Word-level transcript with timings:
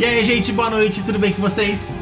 E 0.00 0.04
aí, 0.06 0.24
gente, 0.24 0.50
boa 0.50 0.70
noite, 0.70 1.02
tudo 1.02 1.18
bem 1.18 1.30
com 1.30 1.42
vocês? 1.42 1.94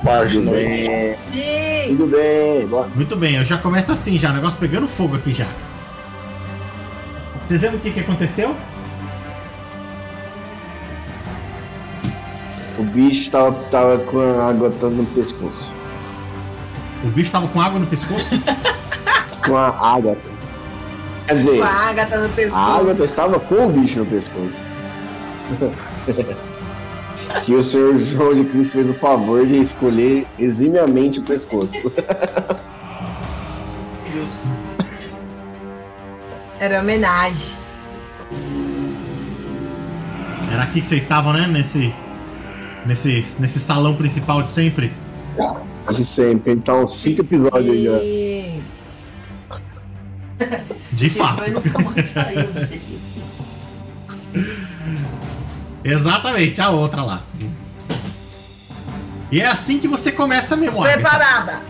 Boa 0.00 0.24
noite. 0.24 1.16
Sim! 1.16 1.96
Tudo 1.96 2.06
bem, 2.06 2.64
boa 2.68 2.86
Muito 2.94 3.16
bem, 3.16 3.34
eu 3.34 3.44
já 3.44 3.58
começo 3.58 3.90
assim 3.90 4.16
já, 4.16 4.30
o 4.30 4.34
negócio 4.34 4.56
pegando 4.56 4.86
fogo 4.86 5.16
aqui 5.16 5.32
já. 5.32 5.48
Vocês 7.48 7.60
lembram 7.62 7.78
o 7.78 7.82
que, 7.82 7.90
que 7.90 7.98
aconteceu? 7.98 8.54
O 12.78 12.84
bicho 12.84 13.28
tava, 13.32 13.50
tava 13.64 13.98
com 13.98 14.20
a 14.20 14.50
água 14.50 14.72
toda 14.78 14.94
no 14.94 15.06
pescoço. 15.06 15.68
O 17.02 17.08
bicho 17.08 17.32
tava 17.32 17.48
com 17.48 17.60
água 17.60 17.80
no 17.80 17.88
pescoço? 17.88 18.40
Com 19.44 19.56
a 19.56 19.70
água. 19.96 20.16
Quer 21.26 21.34
dizer, 21.34 21.58
Com 21.58 21.64
a 21.64 21.88
ágata 21.88 22.18
no 22.20 22.26
a 22.26 22.28
pescoço. 22.28 22.60
água 22.60 23.04
estava 23.04 23.40
com 23.40 23.66
o 23.66 23.68
bicho 23.70 23.98
no 23.98 24.06
pescoço. 24.06 24.70
que 27.44 27.54
o 27.54 27.64
senhor 27.64 27.98
João 28.00 28.34
de 28.34 28.44
Cristo 28.50 28.72
fez 28.72 28.90
o 28.90 28.94
favor 28.94 29.46
de 29.46 29.62
escolher 29.62 30.26
eximiamente 30.38 31.20
o 31.20 31.22
pescoço. 31.22 31.70
Justo. 34.12 34.48
Era 36.58 36.80
homenagem. 36.80 37.56
Era 40.52 40.64
aqui 40.64 40.80
que 40.80 40.86
vocês 40.86 41.02
estavam, 41.02 41.32
né? 41.32 41.46
Nesse. 41.46 41.94
Nesse, 42.84 43.24
nesse 43.38 43.60
salão 43.60 43.94
principal 43.94 44.42
de 44.42 44.50
sempre? 44.50 44.92
De 45.94 46.04
sempre, 46.04 46.52
então 46.52 46.88
cinco 46.88 47.20
episódios 47.20 47.70
aí 47.70 47.84
já. 47.84 47.98
E... 48.02 48.60
De 50.92 51.10
fato. 51.10 51.42
Exatamente, 55.84 56.60
a 56.60 56.70
outra 56.70 57.02
lá. 57.02 57.22
E 59.32 59.40
é 59.40 59.46
assim 59.46 59.78
que 59.78 59.86
você 59.88 60.10
começa 60.12 60.56
mesmo, 60.56 60.82
Agatha. 60.82 60.98
Preparada! 61.00 61.60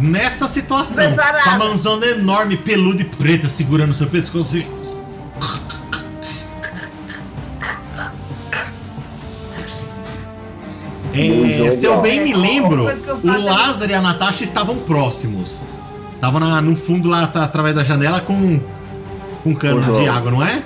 Nessa 0.00 0.48
situação, 0.48 1.06
Preparada. 1.12 1.42
com 1.44 1.50
a 1.50 1.58
mãozona 1.58 2.06
enorme, 2.06 2.56
peluda 2.56 3.02
e 3.02 3.04
preta 3.04 3.48
segurando 3.48 3.92
seu 3.94 4.06
pescoço. 4.06 4.56
e- 4.56 4.66
É, 11.12 11.70
se 11.72 11.84
eu 11.86 12.00
bem 12.00 12.22
me 12.22 12.34
lembro, 12.34 12.86
que 12.86 13.08
eu 13.08 13.16
o 13.16 13.30
é- 13.34 13.38
Lázaro 13.50 13.90
e 13.90 13.94
a 13.94 14.00
Natasha 14.00 14.44
estavam 14.44 14.76
próximos. 14.76 15.64
Estavam 16.14 16.38
na- 16.40 16.60
no 16.60 16.76
fundo 16.76 17.08
lá, 17.08 17.26
tá, 17.26 17.44
através 17.44 17.74
da 17.74 17.82
janela, 17.82 18.20
com 18.20 18.60
com 19.42 19.50
um 19.50 19.54
cano 19.54 19.80
Uhum. 19.94 20.02
de 20.02 20.06
água, 20.06 20.30
não 20.30 20.42
é? 20.44 20.62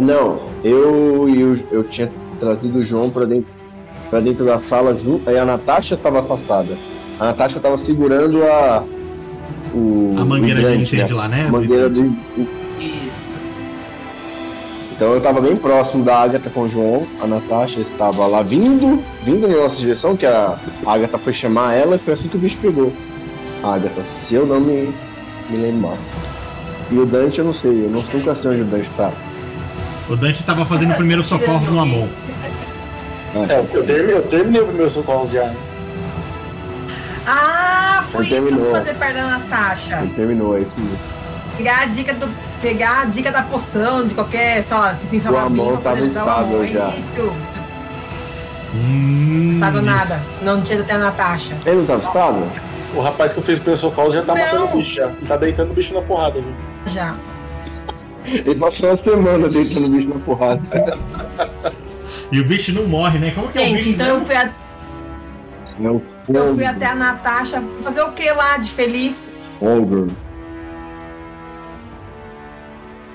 Não, 0.00 0.40
eu 0.64 1.28
e 1.28 1.44
o- 1.44 1.60
eu 1.70 1.84
tinha 1.84 2.10
trazido 2.40 2.78
o 2.78 2.82
João 2.84 3.10
pra 3.10 3.24
dentro, 3.24 3.46
pra 4.10 4.20
dentro 4.20 4.44
da 4.44 4.58
sala 4.60 4.94
junto, 4.98 5.28
aí 5.28 5.38
a 5.38 5.44
Natasha 5.44 5.96
tava 5.96 6.20
afastada. 6.20 6.76
A 7.20 7.26
Natasha 7.26 7.60
tava 7.60 7.78
segurando 7.78 8.42
a. 8.42 8.82
O, 9.74 10.14
A 10.18 10.24
mangueira 10.24 10.62
de 10.76 10.82
incêndio 10.82 11.16
lá, 11.16 11.28
né? 11.28 11.44
A 11.48 11.50
mangueira 11.52 11.88
do. 11.88 12.04
Isso. 12.80 13.22
Então 14.96 15.12
eu 15.12 15.20
tava 15.20 15.40
bem 15.40 15.56
próximo 15.56 16.04
da 16.04 16.18
Agatha 16.18 16.48
com 16.50 16.62
o 16.62 16.68
João. 16.68 17.06
A 17.20 17.26
Natasha 17.26 17.80
estava 17.80 18.26
lá 18.26 18.42
vindo, 18.42 19.02
vindo 19.24 19.48
na 19.48 19.56
nossa 19.56 19.74
direção, 19.76 20.16
que 20.16 20.24
a 20.26 20.56
Agatha 20.86 21.18
foi 21.18 21.34
chamar 21.34 21.74
ela 21.74 21.96
e 21.96 21.98
foi 21.98 22.14
assim 22.14 22.28
que 22.28 22.36
o 22.36 22.40
bicho 22.40 22.56
pegou. 22.62 22.92
A 23.62 23.74
Agatha, 23.74 24.02
se 24.26 24.34
eu 24.34 24.46
não 24.46 24.60
me, 24.60 24.94
me 25.50 25.56
lembro 25.56 25.80
mal. 25.88 25.98
E 26.92 26.98
o 26.98 27.04
Dante 27.06 27.38
eu 27.40 27.44
não 27.44 27.54
sei, 27.54 27.86
eu 27.86 27.90
não 27.90 28.02
nunca 28.12 28.34
sei 28.34 28.50
onde 28.52 28.60
o 28.60 28.64
Dante 28.66 28.88
tá. 28.96 29.10
O 30.08 30.16
Dante 30.16 30.42
tava 30.44 30.64
fazendo 30.66 30.92
o 30.92 30.96
primeiro 30.96 31.24
socorro 31.24 31.70
no 31.70 31.80
Amon. 31.80 32.06
É, 33.48 33.64
eu 33.72 33.84
terminei, 33.84 34.16
eu 34.16 34.22
terminei 34.22 34.60
o 34.62 34.66
meu 34.72 34.88
socorro 34.88 35.28
já. 35.28 35.52
Ah, 37.26 38.04
foi 38.10 38.24
isso 38.26 38.30
que 38.30 38.36
eu 38.36 38.42
fui 38.42 38.50
terminou. 38.52 38.72
fazer 38.74 38.94
perto 38.94 39.14
da 39.16 39.26
Natasha. 39.38 39.96
Ele 40.02 40.14
terminou, 40.14 40.56
é 40.56 40.60
isso 40.60 40.70
mesmo. 40.76 40.98
Pegar 41.56 41.82
a 41.82 41.86
dica 41.86 42.14
do. 42.14 42.28
Pegar 42.60 43.02
a 43.02 43.04
dica 43.06 43.30
da 43.32 43.42
poção, 43.42 44.06
de 44.06 44.14
qualquer, 44.14 44.62
sei 44.62 44.76
lá, 44.76 44.90
assim, 44.90 45.20
sei 45.20 45.30
lá, 45.30 45.42
O 45.42 45.46
Amon 45.46 45.76
pra 45.78 45.90
poder 45.92 46.04
ajudar 46.04 46.26
o 46.26 46.30
Amon. 46.30 46.64
já. 46.66 46.88
Isso. 46.88 47.32
Hum, 48.74 49.50
Estável 49.52 49.82
nada. 49.82 50.20
Senão 50.38 50.56
não 50.56 50.62
tinha 50.62 50.80
até 50.80 50.94
a 50.94 50.98
Natasha. 50.98 51.56
Ele 51.66 51.76
não 51.76 51.86
tava 51.86 52.04
estável? 52.06 52.48
O 52.94 53.00
rapaz 53.00 53.32
que 53.32 53.38
eu 53.40 53.42
fiz 53.42 53.58
o 53.58 53.62
meu 53.64 53.76
socorro 53.76 54.10
já 54.10 54.22
tá 54.22 54.34
Não. 54.34 54.40
matando 54.44 54.64
o 54.64 54.68
bicho 54.76 54.94
já. 54.96 55.06
Ele 55.06 55.26
tá 55.26 55.36
deitando 55.36 55.70
o 55.70 55.74
bicho 55.74 55.92
na 55.94 56.02
porrada, 56.02 56.40
viu? 56.40 56.52
Já. 56.86 57.14
Ele 58.24 58.54
passou 58.54 58.88
uma 58.90 58.96
semana 58.96 59.48
deitando 59.48 59.86
o 59.86 59.90
bicho 59.90 60.08
na 60.08 60.18
porrada. 60.20 60.62
E 62.32 62.40
o 62.40 62.44
bicho 62.46 62.72
não 62.72 62.86
morre, 62.86 63.18
né? 63.18 63.30
Como 63.32 63.48
que 63.48 63.58
é 63.58 63.62
o 63.62 63.64
Gente, 63.64 63.76
bicho? 63.76 63.88
então 63.90 64.06
eu 64.06 64.20
fui, 64.20 64.34
a- 64.34 64.50
Não, 65.78 66.02
eu 66.28 66.54
fui 66.54 66.64
até 66.64 66.86
a 66.86 66.94
Natasha 66.94 67.62
fazer 67.82 68.02
o 68.02 68.12
que 68.12 68.30
lá 68.32 68.56
de 68.56 68.70
feliz? 68.70 69.32
Ogre, 69.60 70.10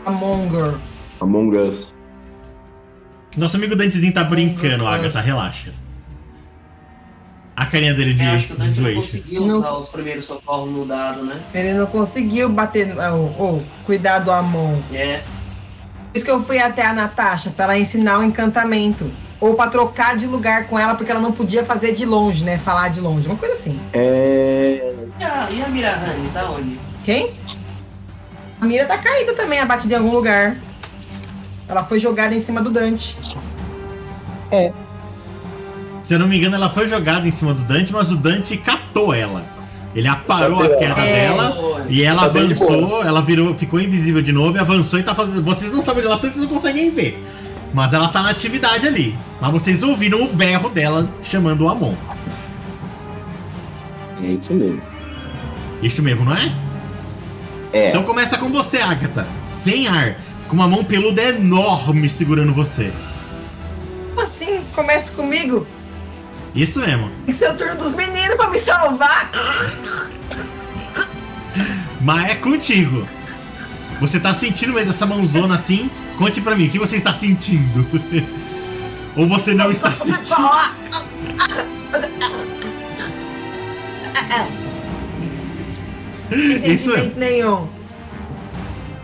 Among 0.06 0.56
Her. 0.56 0.75
Among 1.22 1.56
Us. 1.58 1.94
Nosso 3.38 3.58
amigo 3.58 3.75
Dantezinho 3.75 4.14
tá 4.14 4.24
brincando. 4.24 4.88
Agatha, 4.88 5.19
relaxa. 5.22 5.72
A 7.59 7.66
carinha 7.66 7.94
dele 7.94 8.14
de, 8.14 8.24
Eu 8.24 8.31
acho 8.31 8.47
que 8.47 8.53
o 8.53 8.56
Dante 8.56 8.80
não 8.80 8.94
conseguiu 9.02 9.46
Não. 9.46 9.58
usar 9.58 9.72
os 9.74 9.90
primeiros 9.90 10.24
socorros 10.24 10.72
no 10.72 10.86
dado, 10.86 11.24
né? 11.24 11.38
Ele 11.53 11.74
não 11.74 11.86
conseguiu 11.88 12.47
bater, 12.47 12.88
no- 12.88 13.02
ou, 13.18 13.36
ou 13.38 13.64
cuidar 13.86 14.20
do 14.20 14.31
Amon. 14.31 14.80
É. 14.94 15.18
Por 15.18 16.16
isso 16.18 16.24
que 16.25 16.31
eu 16.31 16.42
fui 16.42 16.58
até 16.58 16.86
a 16.86 16.94
Natasha, 16.94 17.50
pra 17.50 17.66
ela 17.66 17.78
ensinar 17.78 18.19
o 18.19 18.24
encantamento. 18.24 19.12
Ou 19.42 19.56
pra 19.56 19.68
trocar 19.68 20.16
de 20.16 20.25
lugar 20.25 20.68
com 20.68 20.80
ela, 20.80 20.96
porque 20.96 21.12
ela 21.12 21.19
não 21.19 21.34
podia 21.34 21.66
fazer 21.66 21.92
de 21.92 22.06
longe, 22.06 22.46
né? 22.46 22.58
Falar 22.58 22.88
de 22.92 23.02
longe, 23.02 23.28
uma 23.28 23.36
coisa 23.36 23.53
assim. 23.56 23.78
É. 23.92 24.94
E 25.19 25.24
a, 25.24 25.50
e 25.52 25.62
a 25.62 25.68
Mirahane, 25.68 26.30
tá 26.34 26.50
onde? 26.50 26.80
Quem? 27.03 27.30
A 28.62 28.66
Mira 28.66 28.86
tá 28.86 28.98
caída 28.98 29.34
também, 29.34 29.59
abatida 29.59 29.96
em 29.96 29.98
algum 29.98 30.12
lugar. 30.14 30.56
Ela 31.68 31.84
foi 31.84 32.00
jogada 32.00 32.34
em 32.34 32.40
cima 32.40 32.62
do 32.62 32.69
Dante. 32.69 33.18
Se 36.09 36.16
eu 36.16 36.18
não 36.18 36.28
me 36.28 36.38
engano, 36.40 36.56
ela 36.56 36.72
foi 36.72 36.88
jogada 36.88 37.28
em 37.28 37.30
cima 37.30 37.53
do 37.53 37.62
Dante, 37.62 37.94
mas 37.94 38.09
o 38.09 38.16
Dante 38.16 38.58
catou 38.58 39.14
ela. 39.14 39.46
Ele 39.94 40.08
aparou 40.08 40.59
a 40.64 40.68
queda 40.68 41.02
ela. 41.06 41.50
dela 41.52 41.86
e 41.88 42.02
ela 42.02 42.24
Tá 42.24 42.30
de 42.30 42.40
avançou, 42.40 43.03
ela 43.03 43.22
virou, 43.22 43.53
ficou 43.53 43.80
invisível 43.80 44.19
de 44.19 44.31
novo 44.31 44.58
e 44.58 44.59
avançou 44.59 44.98
e 44.98 45.03
tá 45.03 45.14
fazendo. 45.14 45.44
Vocês 45.44 45.72
não 45.72 45.81
sabem 45.81 46.00
onde 46.00 46.08
ela 46.08 46.19
tá, 46.19 46.24
vocês 46.24 46.42
não 46.42 46.48
conseguem 46.48 46.90
ver. 46.90 47.24
Mas 47.75 47.94
ela 47.94 48.08
tá 48.08 48.24
na 48.24 48.31
atividade 48.31 48.88
ali. 48.88 49.16
Mas 49.40 49.52
vocês 49.52 49.84
ouviram 49.84 50.24
o 50.24 50.34
berro 50.34 50.68
dela 50.69 51.08
chamando 51.22 51.66
o 51.66 51.69
Amon. 51.69 51.94
É 54.24 54.31
isso 54.31 54.52
mesmo. 54.52 54.81
Isso 55.84 56.02
mesmo, 56.02 56.25
não 56.25 56.36
é? 56.36 56.52
É. 57.72 57.90
Então 57.90 58.02
começa 58.02 58.36
com 58.36 58.50
você, 58.50 58.80
Agatha. 58.80 59.28
Sem 59.46 59.88
ar, 59.88 60.16
com 60.48 60.56
uma 60.56 60.68
mão 60.68 60.84
peluda 60.84 61.22
enorme 61.22 62.09
segurando 62.09 62.52
você. 62.52 62.92
Como 64.16 64.22
assim? 64.22 64.64
Começa 64.74 65.14
comigo? 65.14 65.68
Isso 66.56 66.80
mesmo. 66.80 67.10
Tem 67.26 67.34
que 67.34 67.34
ser 67.34 67.52
o 67.52 67.58
turno 67.58 67.76
dos 67.76 67.94
meninos 67.94 68.36
pra 68.36 68.50
me 68.50 68.60
salvar. 68.60 69.30
Mas 72.02 72.30
é 72.30 72.36
contigo. 72.36 73.08
Você 74.00 74.20
tá 74.20 74.34
sentindo 74.34 74.74
mesmo 74.74 74.90
essa 74.92 75.06
mãozona 75.06 75.56
assim? 75.56 75.90
Conte 76.18 76.42
pra 76.42 76.56
mim, 76.56 76.68
o 76.68 76.70
que 76.70 76.80
você 76.80 76.96
está 76.96 77.14
sentindo? 77.14 77.86
Ou 79.16 79.28
você 79.28 79.54
não 79.54 79.72
está 79.72 79.92
sentindo? 79.92 80.26
Sem 86.60 86.74
Isso 86.76 86.94
é. 86.94 87.12
nenhum. 87.16 87.68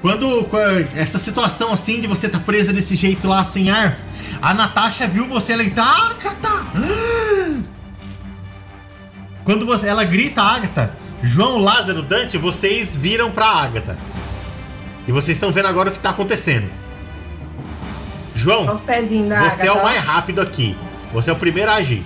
Quando 0.02 0.48
essa 0.96 1.18
situação 1.18 1.74
assim 1.74 2.00
de 2.00 2.08
você 2.08 2.30
tá 2.30 2.40
presa 2.40 2.72
desse 2.72 2.96
jeito 2.96 3.28
lá 3.28 3.44
sem 3.44 3.72
ar, 3.72 3.98
a 4.42 4.54
Natasha 4.54 5.08
viu 5.08 5.28
você 5.28 5.54
ela 5.54 5.64
grita, 5.64 5.82
Agatha! 5.82 7.15
Quando 9.46 9.64
você, 9.66 9.88
ela 9.88 10.04
grita, 10.04 10.42
Agatha, 10.42 10.98
João, 11.22 11.60
Lázaro, 11.60 12.02
Dante, 12.02 12.36
vocês 12.36 12.96
viram 12.96 13.32
pra 13.32 13.46
Agatha. 13.46 13.96
E 15.08 15.12
vocês 15.12 15.38
estão 15.38 15.52
vendo 15.52 15.68
agora 15.68 15.90
o 15.90 15.92
que 15.92 16.00
tá 16.00 16.10
acontecendo. 16.10 16.68
João, 18.34 18.66
os 18.66 18.82
pezinhos 18.82 19.30
da 19.30 19.48
você 19.48 19.68
é 19.68 19.70
Agatha. 19.70 19.80
o 19.80 19.84
mais 19.84 20.04
rápido 20.04 20.42
aqui. 20.42 20.76
Você 21.14 21.30
é 21.30 21.34
o 21.34 21.36
primeiro 21.36 21.70
a 21.72 21.76
agir. 21.76 22.04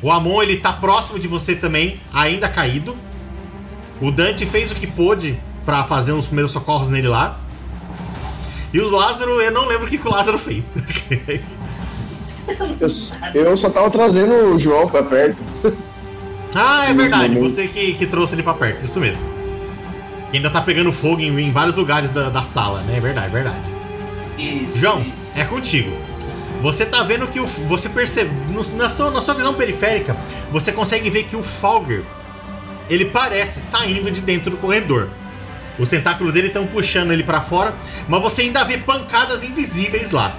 O 0.00 0.10
Amon, 0.10 0.42
ele 0.42 0.56
tá 0.56 0.72
próximo 0.72 1.18
de 1.18 1.28
você 1.28 1.54
também, 1.54 2.00
ainda 2.12 2.48
caído. 2.48 2.96
O 4.00 4.10
Dante 4.10 4.46
fez 4.46 4.70
o 4.70 4.74
que 4.74 4.86
pôde 4.86 5.38
pra 5.64 5.84
fazer 5.84 6.12
uns 6.12 6.24
primeiros 6.24 6.50
socorros 6.50 6.88
nele 6.88 7.06
lá. 7.06 7.38
E 8.72 8.80
o 8.80 8.88
Lázaro, 8.88 9.40
eu 9.42 9.52
não 9.52 9.66
lembro 9.66 9.86
o 9.86 9.88
que, 9.88 9.98
que 9.98 10.08
o 10.08 10.10
Lázaro 10.10 10.38
fez. 10.38 10.74
Eu, 13.34 13.42
eu 13.42 13.56
só 13.56 13.70
tava 13.70 13.90
trazendo 13.90 14.32
o 14.54 14.58
João 14.60 14.88
pra 14.88 15.02
perto. 15.02 15.36
ah, 16.54 16.86
é 16.88 16.92
verdade, 16.94 17.38
você 17.38 17.66
que, 17.68 17.94
que 17.94 18.06
trouxe 18.06 18.34
ele 18.34 18.42
pra 18.42 18.54
perto, 18.54 18.84
isso 18.84 18.98
mesmo. 19.00 19.24
E 20.32 20.36
ainda 20.36 20.50
tá 20.50 20.60
pegando 20.60 20.90
fogo 20.92 21.20
em, 21.20 21.38
em 21.40 21.50
vários 21.52 21.76
lugares 21.76 22.10
da, 22.10 22.28
da 22.30 22.42
sala, 22.42 22.80
né? 22.82 22.96
É 22.96 23.00
verdade, 23.00 23.26
é 23.26 23.30
verdade. 23.30 23.64
Isso, 24.38 24.78
João, 24.78 25.00
isso. 25.02 25.32
é 25.36 25.44
contigo. 25.44 25.92
Você 26.62 26.86
tá 26.86 27.02
vendo 27.02 27.26
que 27.26 27.40
o. 27.40 27.46
Você 27.46 27.88
percebe. 27.88 28.30
no- 28.50 28.64
Na 28.76 28.88
sua, 28.88 29.10
na 29.10 29.20
sua 29.20 29.34
visão 29.34 29.52
periférica, 29.54 30.16
você 30.50 30.72
consegue 30.72 31.10
ver 31.10 31.24
que 31.24 31.36
o 31.36 31.42
Falger. 31.42 32.02
Ele 32.88 33.04
parece 33.06 33.60
saindo 33.60 34.10
de 34.10 34.20
dentro 34.20 34.50
do 34.50 34.56
corredor. 34.56 35.08
Os 35.78 35.88
tentáculos 35.88 36.32
dele 36.32 36.48
estão 36.48 36.66
puxando 36.66 37.12
ele 37.12 37.22
pra 37.22 37.40
fora, 37.40 37.74
mas 38.08 38.20
você 38.22 38.42
ainda 38.42 38.62
vê 38.64 38.76
pancadas 38.78 39.42
invisíveis 39.42 40.12
lá. 40.12 40.34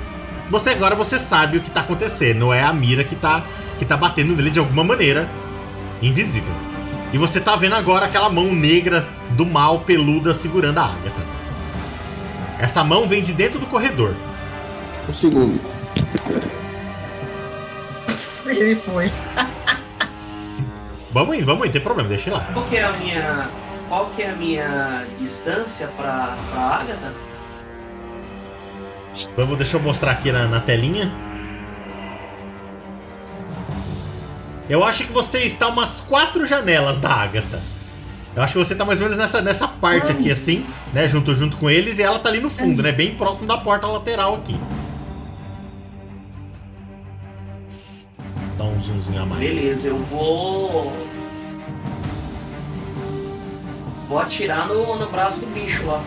Você 0.49 0.71
agora 0.71 0.95
você 0.95 1.17
sabe 1.17 1.57
o 1.57 1.61
que 1.61 1.71
tá 1.71 1.81
acontecendo, 1.81 2.53
é 2.53 2.63
a 2.63 2.73
mira 2.73 3.03
que 3.03 3.15
tá 3.15 3.43
que 3.79 3.85
tá 3.85 3.97
batendo 3.97 4.35
nele 4.35 4.51
de 4.51 4.59
alguma 4.59 4.83
maneira 4.83 5.27
invisível. 6.01 6.53
E 7.11 7.17
você 7.17 7.39
tá 7.39 7.55
vendo 7.55 7.75
agora 7.75 8.05
aquela 8.05 8.29
mão 8.29 8.53
negra 8.53 9.07
do 9.31 9.45
mal 9.45 9.81
peluda 9.81 10.33
segurando 10.33 10.79
a 10.79 10.85
Agatha. 10.85 11.23
Essa 12.59 12.83
mão 12.83 13.07
vem 13.07 13.21
de 13.21 13.33
dentro 13.33 13.59
do 13.59 13.67
corredor. 13.67 14.15
Um 15.09 15.13
segundo. 15.13 15.59
Ele 18.45 18.75
foi. 18.75 19.11
Vamos 21.11 21.37
indo, 21.37 21.45
vamos 21.45 21.59
indo, 21.59 21.65
não 21.67 21.71
tem 21.73 21.81
problema, 21.81 22.09
deixa 22.09 22.29
ele 22.29 22.37
lá. 22.37 22.49
Qual 22.51 22.65
que 22.65 22.75
é 22.75 22.83
a 22.83 22.91
minha. 22.93 23.47
Qual 23.87 24.07
que 24.15 24.23
é 24.23 24.31
a 24.31 24.35
minha 24.35 25.05
distância 25.19 25.87
pra, 25.95 26.35
pra 26.51 26.59
Agatha? 26.59 27.13
Vamos, 29.37 29.57
deixa 29.57 29.77
eu 29.77 29.81
mostrar 29.81 30.11
aqui 30.11 30.31
na, 30.31 30.47
na 30.47 30.59
telinha. 30.59 31.11
Eu 34.69 34.83
acho 34.83 35.05
que 35.05 35.11
você 35.11 35.39
está 35.39 35.67
umas 35.67 35.99
quatro 35.99 36.45
janelas 36.45 36.99
da 36.99 37.09
Agatha. 37.09 37.61
Eu 38.35 38.41
acho 38.41 38.53
que 38.53 38.59
você 38.59 38.73
tá 38.73 38.83
mais 38.83 38.99
ou 38.99 39.05
menos 39.05 39.17
nessa, 39.17 39.41
nessa 39.41 39.67
parte 39.67 40.11
aqui, 40.11 40.31
assim, 40.31 40.65
né? 40.91 41.07
Junto, 41.07 41.35
junto 41.35 41.57
com 41.57 41.69
eles, 41.69 41.99
e 41.99 42.01
ela 42.01 42.17
tá 42.17 42.29
ali 42.29 42.39
no 42.39 42.49
fundo, 42.49 42.81
né? 42.81 42.91
Bem 42.91 43.13
próximo 43.13 43.45
da 43.45 43.57
porta 43.57 43.85
lateral 43.85 44.35
aqui. 44.35 44.59
Dá 48.57 48.63
um 48.63 48.81
zoomzinho 48.81 49.21
a 49.21 49.25
mais. 49.25 49.39
Beleza, 49.39 49.89
eu 49.89 49.97
vou. 49.97 50.91
Vou 54.09 54.19
atirar 54.19 54.67
no, 54.67 54.95
no 54.95 55.05
braço 55.07 55.39
do 55.39 55.45
bicho 55.47 55.85
lá. 55.85 56.01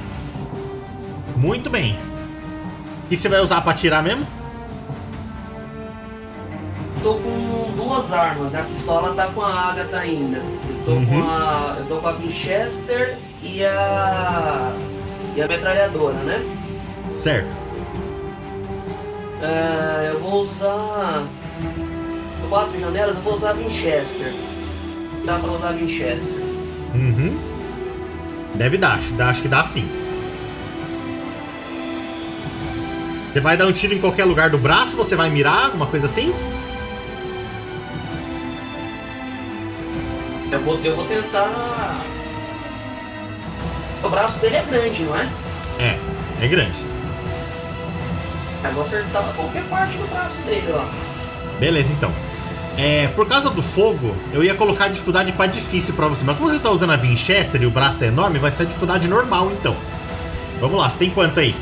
Muito 1.37 1.71
bem. 1.71 1.97
O 3.07 3.09
que 3.09 3.17
que 3.17 3.23
você 3.23 3.29
vai 3.29 3.41
usar 3.41 3.61
pra 3.61 3.71
atirar 3.73 4.03
mesmo? 4.03 4.27
Tô 7.03 7.15
com 7.15 7.73
duas 7.77 8.13
armas, 8.13 8.51
né? 8.51 8.61
a 8.61 8.65
pistola 8.65 9.15
tá 9.15 9.29
com 9.29 9.43
a 9.43 9.71
Agatha 9.71 9.99
ainda. 9.99 10.39
Eu 10.39 10.85
tô, 10.85 10.91
Uhum. 10.93 11.07
com, 11.07 11.31
a, 11.31 11.77
eu 11.79 11.85
tô 11.87 11.97
com 11.99 12.09
a 12.09 12.13
Winchester 12.13 13.17
e 13.43 13.65
a. 13.65 14.73
e 15.37 15.43
a 15.43 15.47
metralhadora, 15.47 16.15
né? 16.25 16.45
Certo. 17.15 17.49
É, 19.41 20.11
eu 20.13 20.21
vou 20.21 20.43
usar. 20.43 21.23
Quatro 22.49 22.79
janelas, 22.81 23.15
eu 23.17 23.23
vou 23.23 23.35
usar 23.35 23.51
a 23.51 23.55
Winchester. 23.55 24.33
Dá 25.25 25.39
pra 25.39 25.53
usar 25.53 25.69
a 25.69 25.73
Winchester. 25.73 26.43
Uhum. 26.95 27.39
Deve 28.55 28.79
dar, 28.79 28.99
acho 29.29 29.43
que 29.43 29.49
dá 29.49 29.65
sim. 29.65 29.89
Você 33.37 33.41
vai 33.43 33.55
dar 33.55 33.67
um 33.67 33.73
tiro 33.73 33.93
em 33.93 33.99
qualquer 33.99 34.25
lugar 34.25 34.49
do 34.49 34.57
braço? 34.57 34.97
Você 34.97 35.15
vai 35.15 35.29
mirar? 35.29 35.67
Alguma 35.67 35.85
coisa 35.85 36.07
assim? 36.07 36.35
Eu 40.51 40.59
vou, 40.63 40.81
eu 40.83 40.97
vou 40.97 41.05
tentar. 41.05 42.03
O 44.03 44.09
braço 44.09 44.39
dele 44.39 44.57
é 44.57 44.63
grande, 44.63 45.03
não 45.03 45.15
é? 45.15 45.29
É, 45.79 45.99
é 46.41 46.49
grande. 46.49 46.79
Eu 48.65 48.73
vou 48.73 48.83
acertar 48.83 49.23
qualquer 49.37 49.65
parte 49.65 49.99
do 49.99 50.09
braço 50.09 50.41
dele, 50.47 50.73
ó. 50.73 50.87
Beleza, 51.61 51.93
então. 51.93 52.11
É, 52.79 53.09
por 53.09 53.29
causa 53.29 53.51
do 53.51 53.63
fogo, 53.63 54.17
eu 54.33 54.43
ia 54.43 54.55
colocar 54.55 54.87
a 54.87 54.89
dificuldade 54.89 55.33
pra 55.33 55.45
difícil 55.45 55.93
pra 55.93 56.09
você. 56.09 56.25
Mas 56.25 56.39
como 56.39 56.49
você 56.49 56.59
tá 56.59 56.71
usando 56.71 56.95
a 56.95 56.97
Winchester 56.97 57.61
e 57.61 57.67
o 57.67 57.71
braço 57.71 58.03
é 58.03 58.07
enorme, 58.07 58.39
vai 58.39 58.51
ser 58.51 58.63
a 58.63 58.67
dificuldade 58.67 59.07
normal, 59.07 59.53
então. 59.53 59.77
Vamos 60.59 60.79
lá, 60.79 60.89
você 60.89 60.97
tem 60.97 61.11
quanto 61.11 61.39
aí? 61.39 61.55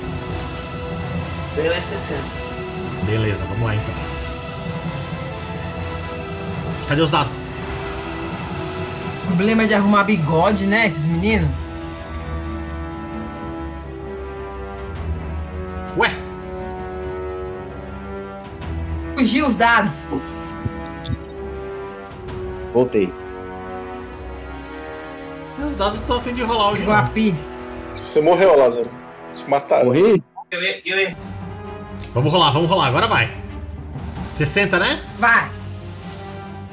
Dele 1.55 1.75
é 1.75 1.81
60. 1.81 2.21
Beleza, 3.05 3.45
vamos 3.45 3.63
lá 3.63 3.75
então. 3.75 3.95
Cadê 6.89 7.03
os 7.03 7.11
dados? 7.11 7.33
Problema 9.27 9.67
de 9.67 9.75
arrumar 9.75 10.05
bigode, 10.05 10.67
né, 10.67 10.87
esses 10.87 11.07
meninos? 11.07 11.51
Ué, 15.97 16.11
Fugiu 19.17 19.47
os 19.47 19.55
dados. 19.55 20.07
Voltei. 22.73 23.13
os 25.71 25.77
dados 25.77 26.01
estão 26.01 26.17
a 26.17 26.21
fim 26.21 26.35
de 26.35 26.43
rolar 26.43 26.73
hoje. 26.73 26.81
Pegou 26.81 26.95
a. 26.95 27.09
Você 27.95 28.21
morreu, 28.21 28.59
Lázaro. 28.59 28.91
Te 29.37 29.49
mataram. 29.49 29.87
Morri? 29.87 30.23
Eu, 30.51 30.61
eu, 30.61 30.99
eu, 30.99 31.17
Vamos 32.15 32.33
rolar, 32.33 32.51
vamos 32.53 32.71
rolar, 32.71 32.87
agora 32.87 33.07
vai. 33.09 33.31
60, 34.33 34.79
né? 34.79 35.01
Vai. 35.19 35.49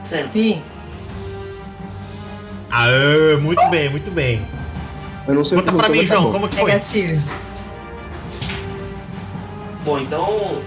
60. 0.04 0.32
Sim. 0.32 0.62
Aê, 2.70 3.36
muito 3.38 3.68
bem, 3.70 3.90
muito 3.90 4.12
bem. 4.12 4.46
Eu 5.28 5.36
não 5.36 5.44
sei 5.46 5.58
Conta 5.58 5.72
o 5.72 5.74
que 5.74 5.80
pra 5.80 5.90
mim, 5.90 5.98
vai 5.98 6.06
João, 6.08 6.32
como 6.32 6.48
que 6.48 6.56
foi? 6.56 6.72
Negativo. 6.72 7.22
Bom, 9.84 10.00
então. 10.00 10.62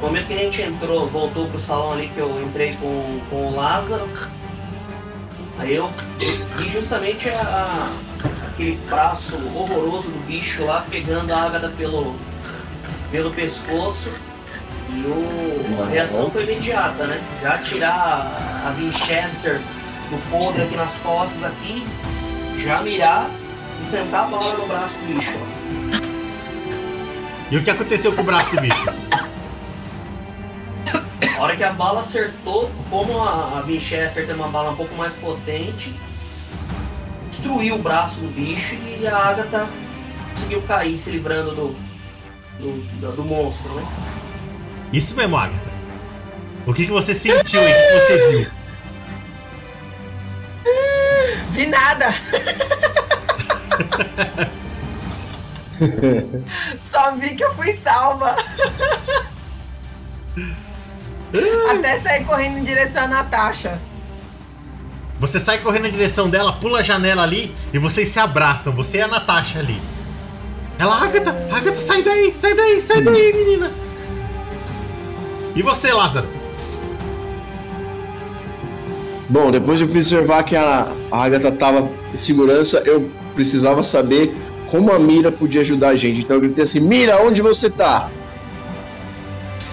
No 0.00 0.06
momento 0.06 0.26
que 0.28 0.34
a 0.34 0.36
gente 0.36 0.62
entrou, 0.62 1.08
voltou 1.08 1.48
pro 1.48 1.58
salão 1.58 1.92
ali 1.92 2.08
que 2.08 2.18
eu 2.18 2.30
entrei 2.44 2.72
com, 2.74 3.20
com 3.30 3.36
o 3.48 3.56
Lázaro. 3.56 4.08
Aí 5.58 5.74
eu 5.74 5.90
vi 6.56 6.68
justamente 6.70 7.28
a, 7.28 7.40
a- 7.40 7.90
aquele 8.48 8.76
braço 8.88 9.34
horroroso 9.56 10.08
do 10.08 10.24
bicho 10.26 10.64
lá 10.64 10.84
pegando 10.88 11.32
a 11.32 11.42
Agatha 11.42 11.68
pelo, 11.76 12.14
pelo 13.10 13.30
pescoço. 13.30 14.10
E 14.90 15.00
o, 15.00 15.82
a 15.82 15.86
reação 15.86 16.30
foi 16.30 16.44
imediata, 16.44 17.06
né? 17.06 17.20
Já 17.42 17.58
tirar 17.58 18.64
a, 18.66 18.70
Winchester 18.70 19.60
do 20.10 20.30
podre 20.30 20.62
aqui 20.62 20.76
nas 20.76 20.96
costas 20.96 21.44
aqui, 21.44 21.86
já 22.58 22.80
mirar 22.80 23.28
e 23.80 23.84
sentar 23.84 24.24
a 24.24 24.28
bala 24.28 24.56
no 24.56 24.66
braço 24.66 24.94
do 24.94 25.14
bicho. 25.14 25.32
ó. 25.34 25.58
E 27.50 27.56
o 27.56 27.64
que 27.64 27.70
aconteceu 27.70 28.14
com 28.14 28.22
o 28.22 28.24
braço 28.24 28.50
do 28.50 28.60
bicho? 28.60 28.86
A 31.36 31.42
hora 31.42 31.56
que 31.56 31.62
a 31.62 31.72
bala 31.72 32.00
acertou, 32.00 32.70
como 32.90 33.22
a, 33.22 33.58
a 33.58 33.62
Winchester 33.62 34.26
tem 34.26 34.34
uma 34.34 34.48
bala 34.48 34.70
um 34.70 34.76
pouco 34.76 34.94
mais 34.96 35.12
potente, 35.12 35.94
destruiu 37.30 37.76
o 37.76 37.78
braço 37.78 38.16
do 38.16 38.28
bicho 38.28 38.74
e 38.74 39.06
a 39.06 39.16
Agatha 39.16 39.68
conseguiu 40.32 40.62
cair, 40.62 40.98
se 40.98 41.10
livrando 41.10 41.52
do, 41.52 41.87
do, 42.58 42.72
do, 43.00 43.12
do 43.12 43.24
monstro, 43.24 43.72
né? 43.74 43.86
Isso 44.92 45.16
mesmo, 45.16 45.36
Agatha. 45.36 45.70
O 46.66 46.74
que, 46.74 46.86
que 46.86 46.92
você 46.92 47.14
sentiu 47.14 47.60
aí? 47.60 47.72
O 47.72 47.76
que 47.76 48.00
você 48.00 48.30
viu? 48.30 48.50
Vi 51.50 51.66
nada. 51.66 52.14
Só 56.78 57.14
vi 57.16 57.34
que 57.36 57.44
eu 57.44 57.54
fui 57.54 57.72
salva. 57.72 58.34
Até 61.70 61.98
sair 61.98 62.24
correndo 62.24 62.58
em 62.58 62.64
direção 62.64 63.04
à 63.04 63.08
Natasha. 63.08 63.80
Você 65.20 65.38
sai 65.40 65.58
correndo 65.58 65.84
na 65.84 65.90
direção 65.90 66.30
dela, 66.30 66.54
pula 66.54 66.80
a 66.80 66.82
janela 66.82 67.22
ali 67.22 67.54
e 67.72 67.78
vocês 67.78 68.08
se 68.08 68.18
abraçam, 68.18 68.72
você 68.72 68.98
e 68.98 69.02
a 69.02 69.08
Natasha 69.08 69.58
ali. 69.58 69.80
Ela, 70.78 70.94
Agatha, 70.94 71.30
Agatha, 71.50 71.74
sai 71.74 72.02
daí, 72.02 72.32
sai 72.34 72.54
daí, 72.54 72.80
sai 72.80 73.02
daí, 73.02 73.32
menina. 73.32 73.72
E 75.56 75.62
você, 75.62 75.92
Lázaro? 75.92 76.28
Bom, 79.28 79.50
depois 79.50 79.78
de 79.78 79.84
observar 79.84 80.44
que 80.44 80.54
a, 80.56 80.92
a 81.10 81.24
Agatha 81.24 81.50
tava 81.50 81.90
em 82.14 82.18
segurança, 82.18 82.82
eu 82.86 83.10
precisava 83.34 83.82
saber 83.82 84.34
como 84.70 84.92
a 84.92 84.98
Mira 84.98 85.32
podia 85.32 85.62
ajudar 85.62 85.88
a 85.88 85.96
gente. 85.96 86.20
Então 86.20 86.36
eu 86.36 86.40
gritei 86.42 86.64
assim: 86.64 86.80
Mira, 86.80 87.20
onde 87.22 87.42
você 87.42 87.68
tá? 87.68 88.08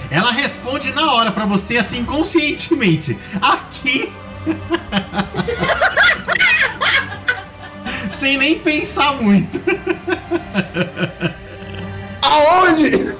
Ela 0.09 0.31
responde 0.31 0.91
na 0.91 1.13
hora 1.13 1.31
pra 1.31 1.45
você, 1.45 1.77
assim, 1.77 2.03
conscientemente. 2.03 3.17
Aqui. 3.41 4.11
Sem 8.15 8.37
nem 8.37 8.57
pensar 8.57 9.21
muito. 9.21 9.59
Aonde? 12.23 13.13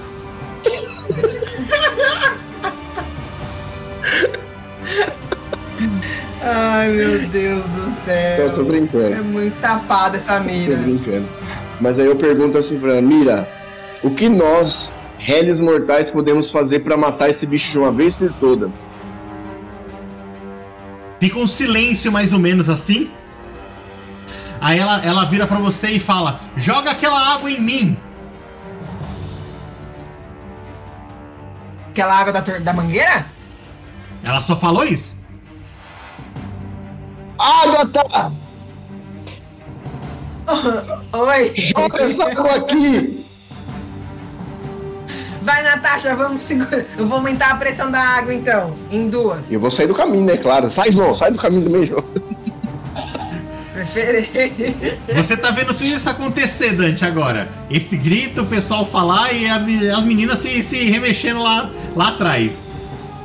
Ai, 6.41 6.89
meu 6.91 7.19
Deus 7.27 7.65
do 7.65 7.91
Eu 8.37 8.49
tô 8.51 8.55
céu. 8.55 8.61
É 8.61 8.63
brincando, 8.63 9.23
muito 9.25 9.59
tapada 9.59 10.15
essa 10.15 10.39
tô 10.39 10.45
mira. 10.45 10.77
brincando. 10.77 11.25
Mas 11.81 11.99
aí 11.99 12.05
eu 12.05 12.15
pergunto 12.15 12.57
assim 12.57 12.79
pra 12.79 12.91
ela: 12.91 13.01
Mira, 13.01 13.49
O 14.01 14.11
que 14.11 14.29
nós, 14.29 14.89
réis 15.17 15.59
mortais, 15.59 16.09
podemos 16.09 16.49
fazer 16.51 16.79
para 16.79 16.95
matar 16.95 17.29
esse 17.29 17.45
bicho 17.45 17.69
de 17.71 17.77
uma 17.77 17.91
vez 17.91 18.13
por 18.13 18.31
todas? 18.33 18.71
Fica 21.19 21.37
um 21.37 21.47
silêncio 21.47 22.11
mais 22.11 22.31
ou 22.31 22.39
menos 22.39 22.69
assim. 22.69 23.09
Aí 24.62 24.79
ela, 24.79 25.03
ela 25.05 25.25
vira 25.25 25.45
pra 25.47 25.59
você 25.59 25.89
e 25.89 26.00
fala: 26.00 26.39
Joga 26.55 26.91
aquela 26.91 27.33
água 27.33 27.50
em 27.50 27.59
mim. 27.59 27.97
Aquela 31.89 32.13
água 32.13 32.33
da, 32.33 32.41
da 32.41 32.74
mangueira? 32.74 33.25
Ela 34.24 34.41
só 34.41 34.55
falou 34.55 34.83
isso. 34.83 35.24
Agatha! 37.38 38.31
Oi. 41.13 41.53
Joga 41.55 42.03
essa 42.03 42.25
água 42.25 42.55
aqui! 42.55 43.25
Vai, 45.41 45.62
Natasha, 45.62 46.15
vamos 46.15 46.41
segurar. 46.41 46.83
Eu 46.97 47.07
vou 47.07 47.17
aumentar 47.17 47.51
a 47.51 47.55
pressão 47.57 47.91
da 47.91 48.00
água 48.00 48.33
então. 48.33 48.75
Em 48.91 49.09
duas. 49.09 49.51
Eu 49.51 49.59
vou 49.59 49.69
sair 49.69 49.85
do 49.85 49.93
caminho, 49.93 50.25
né? 50.25 50.38
Claro. 50.38 50.71
Sai, 50.71 50.91
João. 50.91 51.15
Sai 51.15 51.29
do 51.31 51.38
caminho 51.38 51.65
também, 51.65 51.85
João. 51.85 52.03
Preferência. 53.75 55.13
Você 55.15 55.36
tá 55.36 55.51
vendo 55.51 55.74
tudo 55.74 55.84
isso 55.84 56.10
acontecer, 56.10 56.72
Dante, 56.72 57.03
agora. 57.03 57.50
Esse 57.70 57.98
grito, 57.98 58.44
o 58.44 58.46
pessoal 58.46 58.86
falar 58.86 59.34
e 59.34 59.50
a 59.50 59.58
as 59.98 60.03
meninas 60.05 60.39
se, 60.39 60.63
se 60.63 60.86
remexendo 60.86 61.41
lá, 61.41 61.70
lá 61.94 62.08
atrás. 62.08 62.60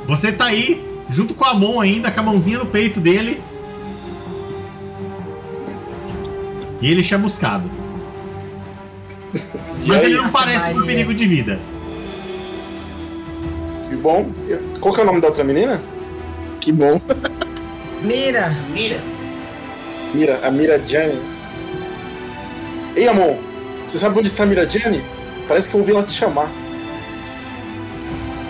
Você 0.05 0.29
tá 0.29 0.47
aí, 0.47 0.85
junto 1.09 1.33
com 1.33 1.45
a 1.45 1.53
mão 1.53 1.79
ainda, 1.79 2.11
com 2.11 2.19
a 2.19 2.23
mãozinha 2.23 2.57
no 2.57 2.65
peito 2.65 2.99
dele. 2.99 3.41
E 6.81 6.91
ele 6.91 7.01
chamuscado. 7.01 7.71
Mas 9.85 10.03
ele 10.03 10.15
não 10.15 10.29
parece 10.31 10.73
com 10.73 10.85
perigo 10.85 11.13
de 11.13 11.25
vida. 11.25 11.59
Que 13.89 13.95
bom. 13.95 14.29
Qual 14.81 14.93
que 14.93 14.99
é 14.99 15.03
o 15.03 15.05
nome 15.05 15.21
da 15.21 15.27
outra 15.27 15.45
menina? 15.45 15.81
Que 16.59 16.73
bom. 16.73 16.99
Mira. 18.03 18.49
Mira, 18.73 18.99
Mira, 20.13 20.39
a 20.43 20.51
Mira 20.51 20.79
Gianni. 20.85 21.21
Ei, 22.95 23.07
Amon, 23.07 23.37
você 23.87 23.97
sabe 23.97 24.19
onde 24.19 24.27
está 24.27 24.43
a 24.43 24.45
Mira 24.45 24.67
Gianni? 24.67 25.03
Parece 25.47 25.69
que 25.69 25.75
eu 25.75 25.79
ouvi 25.79 25.91
ela 25.91 26.03
te 26.03 26.13
chamar. 26.13 26.49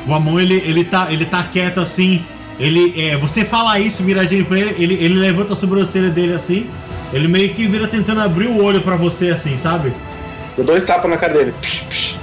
O 0.07 0.13
Amon, 0.13 0.39
ele, 0.39 0.55
ele, 0.65 0.83
tá, 0.83 1.07
ele 1.11 1.25
tá 1.25 1.43
quieto 1.43 1.79
assim. 1.79 2.25
Ele, 2.59 2.93
é, 3.01 3.17
você 3.17 3.43
fala 3.43 3.79
isso, 3.79 4.03
Miradinho, 4.03 4.45
pra 4.45 4.59
ele, 4.59 4.75
ele, 4.77 4.93
ele 5.03 5.15
levanta 5.15 5.53
a 5.53 5.55
sobrancelha 5.55 6.09
dele 6.09 6.33
assim. 6.33 6.69
Ele 7.13 7.27
meio 7.27 7.53
que 7.53 7.67
vira 7.67 7.87
tentando 7.87 8.21
abrir 8.21 8.47
o 8.47 8.63
olho 8.63 8.81
pra 8.81 8.95
você 8.95 9.29
assim, 9.29 9.57
sabe? 9.57 9.89
Eu 10.57 10.63
dou 10.63 10.65
dois 10.75 10.83
tapas 10.83 11.09
na 11.09 11.17
cara 11.17 11.33
dele. 11.33 11.53
Psh, 11.61 11.83
psh. 11.89 12.17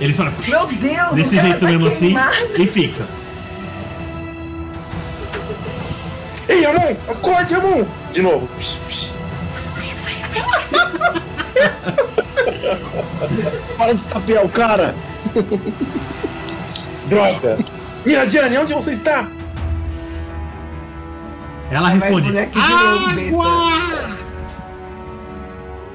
Ele 0.00 0.12
fala 0.12 0.32
Meu 0.48 0.66
Deus, 0.66 1.14
desse 1.14 1.38
jeito 1.38 1.60
tá 1.60 1.66
mesmo 1.66 1.86
assim 1.86 2.14
e 2.58 2.66
fica. 2.66 3.04
Ei, 6.48 6.66
Amon, 6.66 6.96
acorde, 7.08 7.54
Amon! 7.54 7.84
De 8.12 8.22
novo. 8.22 8.46
Psh, 8.58 8.76
psh. 8.88 9.12
Para 13.76 13.94
de 13.94 14.04
tapear 14.04 14.44
o 14.44 14.48
cara. 14.48 14.94
Droga! 17.06 17.58
Mira 18.04 18.28
Gianni, 18.28 18.58
onde 18.58 18.74
você 18.74 18.92
está? 18.92 19.26
Ela 21.70 21.88
responde. 21.88 22.30
Água! 22.38 24.18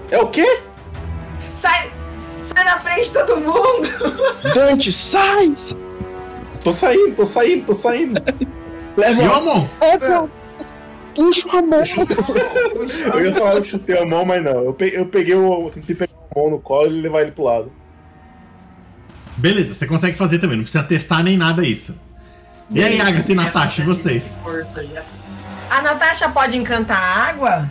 É 0.09 0.17
o 0.17 0.27
quê? 0.27 0.62
Sai! 1.53 1.91
Sai 2.41 2.63
da 2.63 2.79
frente 2.79 3.09
de 3.09 3.13
todo 3.13 3.38
mundo! 3.41 3.88
Dante, 4.55 4.91
sai! 4.91 5.55
Tô 6.63 6.71
saindo, 6.71 7.15
tô 7.15 7.25
saindo, 7.25 7.65
tô 7.65 7.74
saindo. 7.74 8.21
Leva 8.95 9.21
E 9.21 9.27
o 9.27 10.29
Puxa 11.17 11.50
a 11.50 11.62
mão. 11.63 11.83
Eu 13.15 13.25
ia 13.25 13.33
falar, 13.33 13.55
eu 13.55 13.63
chutei 13.63 13.97
a 13.97 14.05
mão, 14.05 14.24
mas 14.24 14.43
não. 14.43 14.63
Eu 14.63 14.74
pe- 14.74 14.91
eu 14.93 15.05
peguei 15.07 15.33
o. 15.33 15.65
eu 15.65 15.71
Tentei 15.71 15.95
pegar 15.95 16.13
a 16.36 16.39
mão 16.39 16.51
no 16.51 16.59
colo 16.59 16.88
e 16.95 17.01
levar 17.01 17.21
ele 17.24 17.31
pro 17.31 17.43
lado. 17.45 17.71
Beleza, 19.36 19.74
você 19.74 19.88
consegue 19.88 20.15
fazer 20.15 20.38
também, 20.39 20.57
não 20.57 20.63
precisa 20.63 20.83
testar 20.83 21.24
nem 21.24 21.36
nada 21.38 21.65
isso. 21.65 22.00
E 22.69 22.83
aí, 22.83 23.01
Agatha 23.01 23.31
e 23.31 23.36
Natasha, 23.36 23.81
e 23.81 23.86
vocês? 23.86 24.25
Força. 24.43 24.86
A 25.71 25.81
Natasha 25.81 26.29
pode 26.29 26.55
encantar 26.57 26.97
a 27.01 27.29
água 27.29 27.69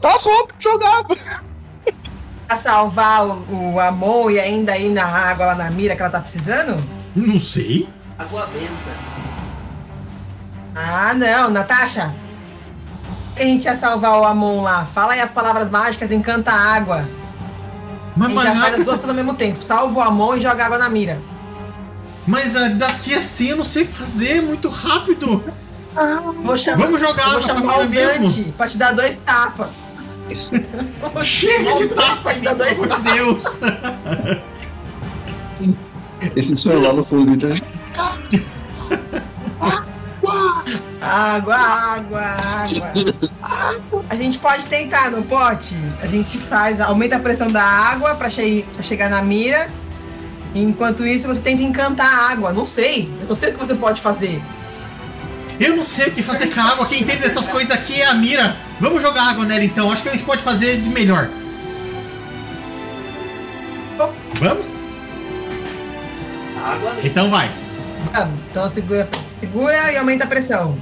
Tá 0.00 0.18
só 0.18 0.48
jogar. 0.58 1.04
pra 2.46 2.56
salvar 2.56 3.26
o, 3.26 3.74
o 3.74 3.80
Amon 3.80 4.30
e 4.30 4.40
ainda 4.40 4.76
ir 4.78 4.88
na 4.90 5.04
água 5.04 5.46
lá 5.46 5.54
na 5.54 5.70
mira 5.70 5.94
que 5.94 6.00
ela 6.02 6.10
tá 6.10 6.20
precisando? 6.20 6.82
Não 7.14 7.38
sei. 7.38 7.88
Água 8.18 8.46
benta. 8.46 8.96
Ah, 10.74 11.14
não, 11.14 11.50
Natasha. 11.50 12.12
A 13.36 13.40
gente 13.42 13.64
ia 13.66 13.76
salvar 13.76 14.18
o 14.18 14.24
Amon 14.24 14.62
lá. 14.62 14.86
Fala 14.86 15.12
aí 15.12 15.20
as 15.20 15.30
palavras 15.30 15.68
mágicas, 15.70 16.10
encanta 16.10 16.50
a 16.50 16.74
água. 16.74 16.96
A 16.98 18.18
Mas, 18.18 18.28
gente 18.28 18.36
mas, 18.36 18.48
já 18.48 18.60
faz 18.60 18.74
as 18.78 18.84
duas 18.84 18.98
coisas 18.98 19.08
ao 19.10 19.14
mesmo 19.14 19.34
tempo. 19.34 19.62
Salva 19.62 19.98
o 19.98 20.02
Amon 20.02 20.36
e 20.36 20.40
joga 20.40 20.64
água 20.64 20.78
na 20.78 20.88
mira. 20.88 21.18
mas 22.26 22.56
ah, 22.56 22.68
daqui 22.70 23.14
assim 23.14 23.48
eu 23.50 23.56
não 23.58 23.64
sei 23.64 23.82
o 23.82 23.86
que 23.86 23.92
fazer, 23.92 24.38
é 24.38 24.40
muito 24.40 24.68
rápido. 24.68 25.44
Vou 26.42 26.56
chamar, 26.58 26.84
Vamos 26.86 27.00
jogar 27.00 27.30
vou 27.32 27.42
chamar 27.42 27.78
o 27.80 27.88
mira 27.88 28.06
mesmo. 28.18 28.26
Dante 28.26 28.52
pra 28.56 28.66
te 28.68 28.76
dar 28.78 28.92
dois 28.94 29.16
tapas. 29.18 29.88
Chega 31.22 31.74
de 31.74 31.86
tapa, 31.88 32.34
dar 32.34 32.40
pelo 32.40 32.56
dois 32.56 32.82
amor 32.82 32.96
de 32.96 33.02
Deus. 33.12 33.44
Esse 36.34 36.56
celular 36.56 36.94
no 36.94 37.04
fundo 37.04 37.36
grita. 37.36 37.54
Água, 41.06 41.54
água, 41.54 42.20
água. 42.20 42.92
A 44.10 44.14
gente 44.16 44.38
pode 44.38 44.66
tentar, 44.66 45.10
não 45.10 45.22
pode? 45.22 45.76
A 46.02 46.06
gente 46.06 46.36
faz, 46.36 46.80
aumenta 46.80 47.16
a 47.16 47.20
pressão 47.20 47.50
da 47.50 47.62
água 47.62 48.14
pra, 48.16 48.28
che 48.28 48.66
pra 48.72 48.82
chegar 48.82 49.08
na 49.08 49.22
mira. 49.22 49.70
Enquanto 50.54 51.06
isso, 51.06 51.28
você 51.28 51.40
tenta 51.40 51.62
encantar 51.62 52.06
a 52.12 52.32
água. 52.32 52.52
Não 52.52 52.64
sei. 52.64 53.08
Eu 53.20 53.28
não 53.28 53.34
sei 53.36 53.50
o 53.50 53.52
que 53.52 53.58
você 53.58 53.74
pode 53.74 54.00
fazer. 54.00 54.42
Eu 55.60 55.76
não 55.76 55.84
sei 55.84 56.08
o 56.08 56.10
que 56.10 56.22
fazer 56.22 56.48
com 56.48 56.60
a 56.60 56.64
água. 56.64 56.86
Quem 56.86 57.02
entende 57.02 57.22
dessas 57.22 57.46
coisas 57.46 57.70
aqui 57.70 58.00
é 58.00 58.06
a 58.06 58.14
Mira. 58.14 58.56
Vamos 58.80 59.00
jogar 59.00 59.30
água 59.30 59.44
nela 59.44 59.64
então. 59.64 59.92
Acho 59.92 60.02
que 60.02 60.08
a 60.08 60.12
gente 60.12 60.24
pode 60.24 60.42
fazer 60.42 60.80
de 60.80 60.88
melhor. 60.88 61.28
Vamos? 64.40 64.66
Água. 66.62 66.92
Então 67.04 67.30
vai. 67.30 67.50
Vamos. 68.12 68.46
Então 68.50 68.68
segura, 68.68 69.08
segura 69.38 69.92
e 69.92 69.96
aumenta 69.96 70.24
a 70.24 70.26
pressão. 70.26 70.76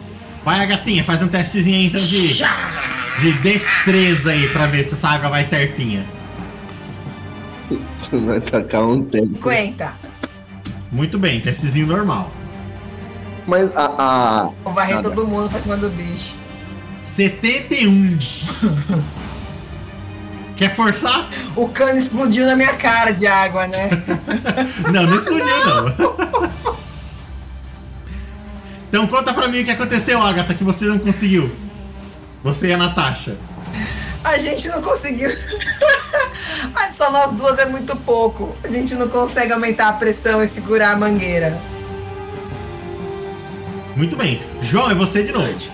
Vai 0.45 0.63
a 0.63 0.67
gatinha, 0.67 1.03
faz 1.03 1.23
um 1.23 1.29
testezinho 1.29 1.79
aí 1.79 1.87
então 1.87 2.01
de, 2.01 2.45
de 3.21 3.33
destreza 3.43 4.31
aí 4.31 4.49
pra 4.51 4.67
ver 4.67 4.85
se 4.85 4.95
essa 4.95 5.09
água 5.09 5.31
vai 5.31 5.45
certinha. 5.45 6.05
Você 7.99 8.17
vai 8.19 8.41
tacar 8.41 8.83
um 8.83 9.05
tempo. 9.05 9.35
50. 9.37 9.93
Muito 10.93 11.19
bem, 11.19 11.41
testezinho 11.41 11.87
normal. 11.87 12.31
Mas 13.47 13.71
a. 13.75 13.95
a... 13.99 14.51
Vou 14.63 14.73
varrer 14.73 14.97
Nada. 14.97 15.11
todo 15.11 15.27
mundo 15.27 15.49
pra 15.49 15.59
cima 15.59 15.77
do 15.77 15.89
bicho. 15.91 16.35
71. 17.03 18.19
Quer 20.57 20.75
forçar? 20.75 21.29
O 21.57 21.69
cano 21.69 21.99
explodiu 21.99 22.47
na 22.47 22.55
minha 22.55 22.75
cara 22.75 23.13
de 23.13 23.27
água, 23.27 23.67
né? 23.67 23.89
Não, 24.93 25.03
não 25.03 25.17
explodiu 25.17 25.47
não. 25.47 26.51
Então 28.95 29.09
conta 29.09 29.35
pra 29.35 29.49
mim 29.49 29.63
o 29.63 29.65
que 29.65 29.73
aconteceu, 29.73 30.23
Agatha, 30.23 30.55
que 30.55 30.63
você 30.63 30.85
não 30.85 31.01
conseguiu. 31.01 31.51
Você 32.45 32.69
e 32.69 32.73
a 32.73 32.77
Natasha. 32.77 33.37
A 34.23 34.39
gente 34.39 34.69
não 34.69 34.81
conseguiu. 34.81 35.29
Só 36.93 37.11
nós 37.11 37.33
duas 37.33 37.59
é 37.59 37.67
muito 37.67 37.97
pouco. 37.97 38.57
A 38.63 38.69
gente 38.69 38.95
não 38.95 39.09
consegue 39.09 39.53
aumentar 39.53 39.89
a 39.89 39.95
pressão 39.95 40.41
e 40.41 40.47
segurar 40.47 40.93
a 40.93 40.97
mangueira. 40.97 41.61
Muito 43.97 44.15
bem. 44.15 44.41
João, 44.63 44.89
é 44.89 44.95
você 44.95 45.25
de 45.25 45.33
novo. 45.33 45.45
Dante. 45.45 45.73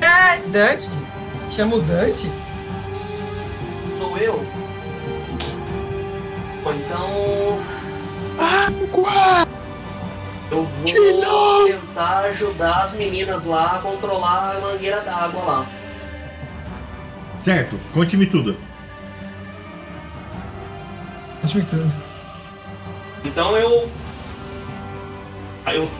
É, 0.00 0.38
Dante. 0.48 0.88
Chama 1.50 1.74
o 1.74 1.80
Dante. 1.80 2.30
Sou 3.98 4.16
eu? 4.18 4.46
Ou 6.64 6.72
então. 6.72 7.58
Eu 10.50 10.62
vou 10.64 11.66
tentar 11.66 12.18
ajudar 12.26 12.82
as 12.82 12.92
meninas 12.92 13.44
lá 13.44 13.76
a 13.76 13.78
controlar 13.80 14.56
a 14.56 14.60
mangueira 14.60 15.00
d'água 15.00 15.42
lá. 15.42 15.66
Certo, 17.36 17.78
conte-me 17.92 18.26
tudo. 18.26 18.56
Continue 21.42 21.64
tudo. 21.66 21.92
Então 23.24 23.56
eu. 23.56 23.90
Aí 25.64 25.76
eu 25.76 25.90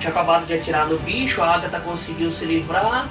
tinha 0.00 0.10
acabado 0.10 0.46
de 0.46 0.54
atirar 0.54 0.86
no 0.86 0.98
bicho, 0.98 1.40
a 1.42 1.54
Agatha 1.54 1.80
conseguiu 1.80 2.30
se 2.30 2.44
livrar, 2.44 3.08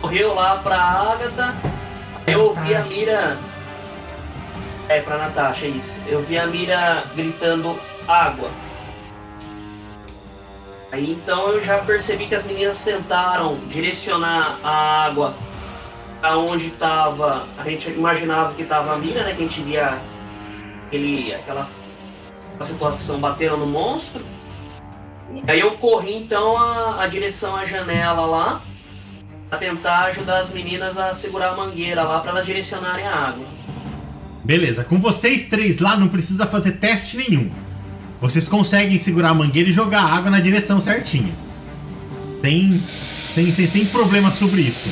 correu 0.00 0.34
lá 0.34 0.56
pra 0.56 0.76
Agatha, 0.76 1.54
eu 2.26 2.42
ouvi 2.46 2.74
a 2.74 2.84
mira 2.84 3.38
É, 4.88 5.00
pra 5.00 5.16
Natasha, 5.18 5.66
isso. 5.66 6.00
Eu 6.06 6.22
vi 6.22 6.36
a 6.38 6.46
Mira 6.46 7.04
gritando 7.14 7.78
água. 8.06 8.50
Aí 10.92 11.10
então 11.10 11.48
eu 11.48 11.64
já 11.64 11.78
percebi 11.78 12.26
que 12.26 12.34
as 12.34 12.44
meninas 12.44 12.82
tentaram 12.82 13.56
direcionar 13.70 14.58
a 14.62 15.06
água 15.06 15.34
pra 16.20 16.36
onde 16.36 16.68
tava. 16.72 17.46
A 17.56 17.64
gente 17.64 17.88
imaginava 17.90 18.52
que 18.52 18.62
tava 18.62 18.92
a 18.92 18.98
Mira, 18.98 19.24
né? 19.24 19.34
Que 19.34 19.42
a 19.42 19.46
gente 19.48 19.62
via 19.62 19.98
aquele, 20.86 21.34
aquela 21.34 21.66
situação 22.60 23.18
batendo 23.18 23.56
no 23.56 23.66
monstro. 23.66 24.22
Aí 25.48 25.60
eu 25.60 25.70
corri 25.72 26.14
então 26.14 26.58
a, 26.58 27.02
a 27.02 27.06
direção 27.06 27.56
à 27.56 27.64
janela 27.64 28.26
lá 28.26 28.60
pra 29.48 29.58
tentar 29.58 30.04
ajudar 30.04 30.40
as 30.40 30.50
meninas 30.50 30.98
a 30.98 31.14
segurar 31.14 31.52
a 31.52 31.56
mangueira 31.56 32.02
lá 32.02 32.20
pra 32.20 32.32
elas 32.32 32.44
direcionarem 32.44 33.06
a 33.06 33.14
água. 33.14 33.46
Beleza, 34.44 34.84
com 34.84 35.00
vocês 35.00 35.46
três 35.46 35.78
lá 35.78 35.96
não 35.96 36.08
precisa 36.08 36.44
fazer 36.44 36.72
teste 36.72 37.16
nenhum. 37.16 37.50
Vocês 38.22 38.46
conseguem 38.46 39.00
segurar 39.00 39.30
a 39.30 39.34
mangueira 39.34 39.68
e 39.68 39.72
jogar 39.72 40.04
água 40.04 40.30
na 40.30 40.38
direção 40.38 40.80
certinha. 40.80 41.34
Tem. 42.40 42.80
Tem, 43.34 43.50
tem, 43.50 43.66
tem 43.66 43.84
problema 43.86 44.30
sobre 44.30 44.60
isso. 44.60 44.88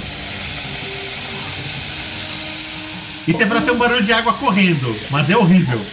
Isso 3.29 3.41
é 3.41 3.47
pra 3.47 3.63
ser 3.63 3.71
um 3.71 3.79
barulho 3.79 4.03
de 4.03 4.13
água 4.13 4.33
correndo, 4.33 4.97
mas 5.13 5.31
é 5.31 5.37
horrível. 5.37 5.81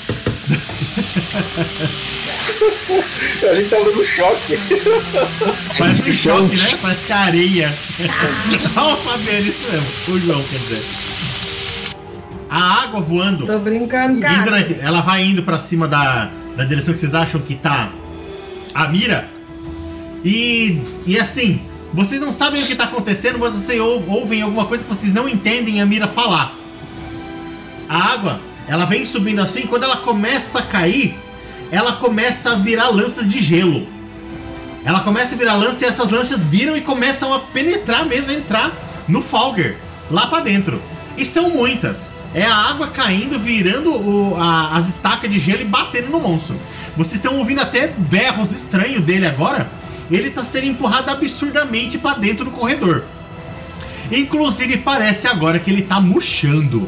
A 3.52 3.56
gente 3.56 3.70
tá 3.70 3.78
dando 3.78 4.04
choque. 4.04 4.58
Parece 5.78 6.10
um 6.10 6.16
choque, 6.16 6.56
né? 6.56 6.78
Parece 6.82 7.14
areia. 7.14 7.70
Olha 8.78 8.94
o 8.94 8.98
Fabiano, 8.98 9.46
isso 9.46 9.72
mesmo. 9.72 10.16
O 10.16 10.20
João, 10.20 10.44
quer 10.44 10.58
dizer. 10.58 10.82
A 12.50 12.84
água 12.84 13.00
voando. 13.02 13.46
Tô 13.46 13.60
brincando, 13.60 14.20
cara. 14.22 14.66
ela 14.82 15.02
vai 15.02 15.24
indo 15.24 15.44
pra 15.44 15.60
cima 15.60 15.88
da, 15.88 16.32
da 16.58 16.66
direção 16.66 16.94
que 16.94 17.00
vocês 17.00 17.14
acham 17.14 17.40
que 17.40 17.56
tá 17.56 17.90
a 18.74 18.88
mira. 18.88 19.30
E, 20.26 20.82
e 21.06 21.18
assim, 21.20 21.62
vocês 21.94 22.20
não 22.20 22.32
sabem 22.32 22.64
o 22.64 22.68
que 22.68 22.76
tá 22.76 22.86
acontecendo, 22.86 23.40
mas 23.40 23.54
vocês 23.54 23.80
ou- 23.80 24.04
ouvem 24.10 24.42
alguma 24.42 24.66
coisa 24.66 24.84
que 24.84 24.90
vocês 24.94 25.14
não 25.14 25.30
entendem 25.30 25.80
a 25.82 25.86
mira 25.86 26.08
falar. 26.08 26.52
A 27.88 28.14
água, 28.14 28.42
ela 28.68 28.86
vem 28.86 29.06
subindo 29.06 29.40
assim, 29.40 29.62
quando 29.68 29.84
ela 29.84 29.98
começa 29.98 30.60
a 30.60 30.64
cair, 30.64 31.16
ela 31.72 31.94
começa 31.94 32.52
a 32.52 32.56
virar 32.56 32.90
lanças 32.90 33.30
de 33.30 33.40
gelo. 33.40 33.88
Ela 34.84 35.02
começa 35.02 35.36
a 35.36 35.38
virar 35.38 35.56
lança 35.56 35.86
e 35.86 35.88
essas 35.88 36.10
lanças 36.10 36.46
viram 36.46 36.76
e 36.76 36.82
começam 36.82 37.34
a 37.34 37.40
penetrar 37.40 38.06
mesmo, 38.06 38.32
a 38.32 38.34
entrar 38.34 38.72
no 39.08 39.22
Falger, 39.22 39.78
lá 40.10 40.28
pra 40.28 40.40
dentro. 40.40 40.82
E 41.18 41.26
são 41.26 41.50
muitas. 41.50 42.10
É 42.34 42.44
a 42.46 42.54
água 42.56 42.88
caindo, 42.88 43.40
virando 43.40 43.92
o- 43.92 44.36
a- 44.40 44.76
as 44.76 44.88
estacas 44.90 45.30
de 45.32 45.40
gelo 45.40 45.62
e 45.62 45.66
batendo 45.66 46.10
no 46.10 46.20
monstro. 46.20 46.60
Vocês 46.96 47.16
estão 47.16 47.38
ouvindo 47.38 47.62
até 47.62 47.88
berros 47.88 48.52
estranhos 48.52 49.04
dele 49.04 49.26
agora. 49.26 49.70
Ele 50.12 50.30
tá 50.30 50.44
sendo 50.46 50.68
empurrado 50.68 51.10
absurdamente 51.10 51.98
pra 51.98 52.14
dentro 52.14 52.46
do 52.46 52.52
corredor. 52.52 53.04
Inclusive, 54.12 54.78
parece 54.78 55.28
agora 55.28 55.60
que 55.60 55.70
ele 55.70 55.82
tá 55.82 56.00
murchando. 56.00 56.88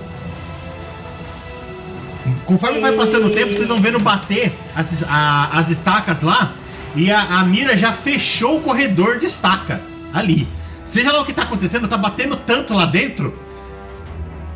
Conforme 2.46 2.79
vai 2.79 2.91
passando 2.93 3.27
o 3.27 3.29
tempo, 3.29 3.53
vocês 3.53 3.67
vão 3.67 3.77
vendo 3.77 4.00
bater 4.00 4.53
as, 4.75 5.03
a- 5.03 5.50
as 5.53 5.69
estacas 5.69 6.22
lá. 6.22 6.53
E 6.96 7.12
a, 7.12 7.22
a 7.39 7.43
mira 7.46 7.77
já 7.77 7.93
fechou 7.93 8.58
o 8.58 8.62
corredor 8.62 9.19
de 9.19 9.25
estaca 9.27 9.81
ali. 10.13 10.48
Seja 10.86 11.12
lá 11.12 11.22
o 11.22 11.25
que 11.25 11.34
tá 11.34 11.43
acontecendo, 11.43 11.88
tá 11.88 11.98
batendo 11.98 12.36
tanto 12.36 12.74
lá 12.74 12.86
dentro 12.86 13.38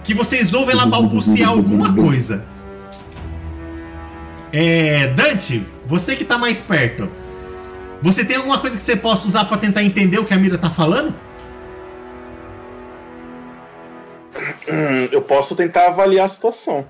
que 0.03 0.13
vocês 0.13 0.53
ouvem 0.53 0.75
ela 0.75 0.85
balbuciar 0.85 1.49
alguma 1.49 1.93
coisa. 1.93 2.45
É. 4.51 5.07
Dante, 5.13 5.65
você 5.87 6.15
que 6.15 6.25
tá 6.25 6.37
mais 6.37 6.61
perto. 6.61 7.09
Você 8.01 8.25
tem 8.25 8.35
alguma 8.35 8.59
coisa 8.59 8.75
que 8.75 8.81
você 8.81 8.95
possa 8.95 9.27
usar 9.27 9.45
pra 9.45 9.57
tentar 9.57 9.81
entender 9.83 10.19
o 10.19 10.25
que 10.25 10.33
a 10.33 10.37
mira 10.37 10.57
tá 10.57 10.69
falando? 10.69 11.15
Eu 15.11 15.21
posso 15.21 15.55
tentar 15.55 15.87
avaliar 15.87 16.25
a 16.25 16.27
situação. 16.27 16.85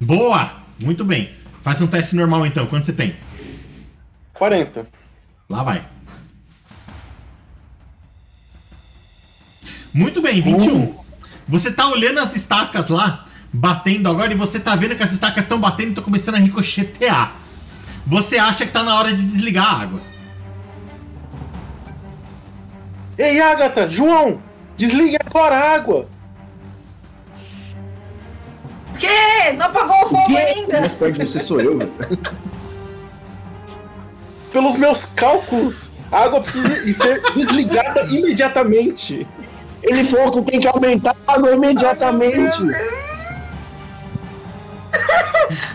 Boa! 0.00 0.52
Muito 0.82 1.04
bem. 1.04 1.30
Faz 1.62 1.80
um 1.80 1.86
teste 1.86 2.16
normal 2.16 2.46
então. 2.46 2.66
Quanto 2.66 2.86
você 2.86 2.92
tem? 2.92 3.16
40. 4.34 4.86
Lá 5.48 5.62
vai. 5.62 5.84
Muito 9.92 10.20
bem, 10.20 10.40
21. 10.40 10.97
Você 11.48 11.70
tá 11.70 11.88
olhando 11.88 12.20
as 12.20 12.36
estacas 12.36 12.88
lá, 12.88 13.24
batendo 13.52 14.10
agora, 14.10 14.32
e 14.32 14.36
você 14.36 14.60
tá 14.60 14.76
vendo 14.76 14.94
que 14.94 15.02
as 15.02 15.12
estacas 15.12 15.44
estão 15.44 15.58
batendo 15.58 15.86
e 15.86 15.90
estão 15.90 16.04
começando 16.04 16.34
a 16.34 16.38
ricochetear. 16.38 17.36
Você 18.06 18.38
acha 18.38 18.66
que 18.66 18.72
tá 18.72 18.82
na 18.82 18.98
hora 18.98 19.12
de 19.12 19.22
desligar 19.24 19.66
a 19.66 19.82
água. 19.82 20.00
Ei, 23.18 23.40
Agatha, 23.40 23.88
João, 23.88 24.40
desligue 24.76 25.16
agora 25.26 25.56
a 25.56 25.74
água. 25.74 26.08
Que? 28.98 29.52
Não 29.56 29.66
apagou 29.66 30.02
o 30.02 30.06
fogo 30.06 30.30
Mais 30.30 30.56
ainda? 30.56 30.88
perto 30.90 31.18
de 31.18 31.26
você 31.26 31.40
sou 31.40 31.60
eu, 31.60 31.78
velho. 31.78 31.90
Pelos 34.52 34.76
meus 34.76 35.06
cálculos, 35.06 35.92
a 36.10 36.24
água 36.24 36.40
precisa 36.40 36.92
ser 36.92 37.22
desligada 37.34 38.02
imediatamente. 38.06 39.26
Ele 39.82 40.04
falou 40.08 40.32
que 40.44 40.50
tem 40.50 40.60
que 40.60 40.68
aumentar 40.68 41.14
a 41.26 41.32
água 41.34 41.52
imediatamente. 41.54 42.36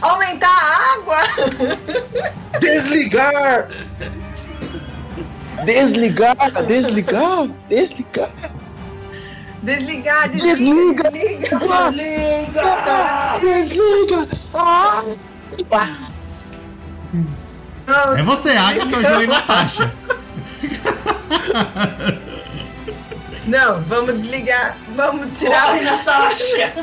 Aumentar 0.02 0.50
a 0.50 0.94
água? 0.94 1.18
Desligar! 2.60 3.68
Desligar, 5.66 6.36
desligar, 6.68 7.48
desligar. 7.70 8.30
Desligar, 9.64 10.28
desliga, 10.30 11.10
Desliga. 11.10 11.12
desliga, 11.12 11.60
Ah, 11.72 13.38
desliga. 13.40 13.64
desliga. 13.64 14.28
Ah. 14.54 15.04
Não, 17.88 18.18
É 18.18 18.24
você, 18.24 18.50
Agatha, 18.52 18.98
o 18.98 19.04
João 19.04 19.24
e 19.24 19.28
Natasha. 19.28 19.92
Não, 23.48 23.82
vamos 23.82 24.22
desligar. 24.22 24.78
Vamos 24.96 25.38
tirar. 25.38 25.68
Corre, 25.68 25.82
Natasha! 25.82 26.74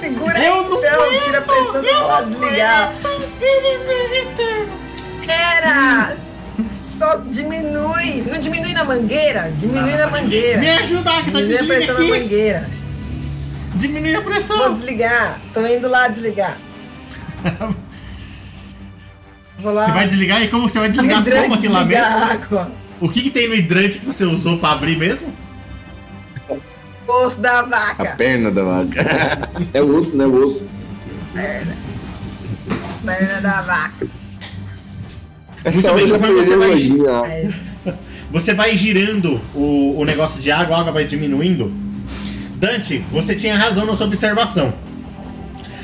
Segura 0.00 0.38
aí 0.38 0.46
então, 0.46 1.20
tira 1.24 1.38
a 1.38 1.42
pressão 1.42 1.82
do 1.82 2.06
lado 2.06 2.30
desligar. 2.30 2.92
Pera! 5.26 6.16
Só 6.98 7.16
diminui. 7.28 8.24
Não 8.30 8.38
diminui 8.38 8.72
na 8.74 8.84
mangueira? 8.84 9.50
Diminui 9.56 9.92
na 9.96 10.06
mangueira. 10.08 10.58
Me 10.58 10.68
ajuda, 10.70 11.10
Agatha, 11.10 11.30
Diminui 11.30 11.58
a 11.58 11.64
pressão 11.64 11.94
na 11.94 12.00
aqui. 12.00 12.10
mangueira. 12.10 12.68
Diminui 13.76 14.14
a 14.14 14.20
Vou 14.20 14.30
pressão. 14.30 14.74
desligar. 14.74 15.40
Tô 15.54 15.66
indo 15.66 15.88
lá 15.88 16.08
desligar. 16.08 16.58
Vou 19.58 19.72
lá. 19.72 19.86
Você 19.86 19.92
vai 19.92 20.08
desligar 20.08 20.42
e 20.42 20.48
como 20.48 20.68
você 20.68 20.78
vai 20.78 20.88
desligar 20.88 21.22
como 21.22 21.54
aquilo 21.54 21.72
lá 21.74 21.80
desligar 21.82 22.10
mesmo? 22.18 22.32
água. 22.32 22.72
O 23.00 23.08
que, 23.08 23.22
que 23.22 23.30
tem 23.30 23.48
no 23.48 23.54
hidrante 23.54 23.98
que 23.98 24.06
você 24.06 24.24
usou 24.24 24.58
pra 24.58 24.72
abrir 24.72 24.96
mesmo? 24.96 25.32
Osso 27.08 27.40
da 27.40 27.60
A 27.60 27.62
vaca. 27.62 28.14
perna 28.16 28.50
da 28.50 28.62
vaca. 28.62 29.50
É 29.74 29.82
o 29.82 29.96
osso, 30.00 30.16
né? 30.16 30.26
O 30.26 30.46
osso. 30.46 30.68
Perna. 31.34 31.76
Perna 33.04 33.40
da 33.40 33.62
vaca. 33.62 34.06
Essa 35.64 35.70
Muito 35.72 35.94
bem, 35.94 36.08
conforme 36.10 36.34
você 36.34 36.56
vai- 36.56 36.68
a 36.68 36.70
lojinha. 36.72 37.10
É. 37.26 37.50
Você 38.30 38.54
vai 38.54 38.76
girando 38.76 39.40
o, 39.54 39.98
o 39.98 40.04
negócio 40.04 40.40
de 40.40 40.52
água, 40.52 40.76
a 40.76 40.80
água 40.80 40.92
vai 40.92 41.04
diminuindo. 41.04 41.72
Dante, 42.56 42.98
você 43.10 43.34
tinha 43.34 43.56
razão 43.56 43.84
na 43.86 43.96
sua 43.96 44.06
observação. 44.06 44.72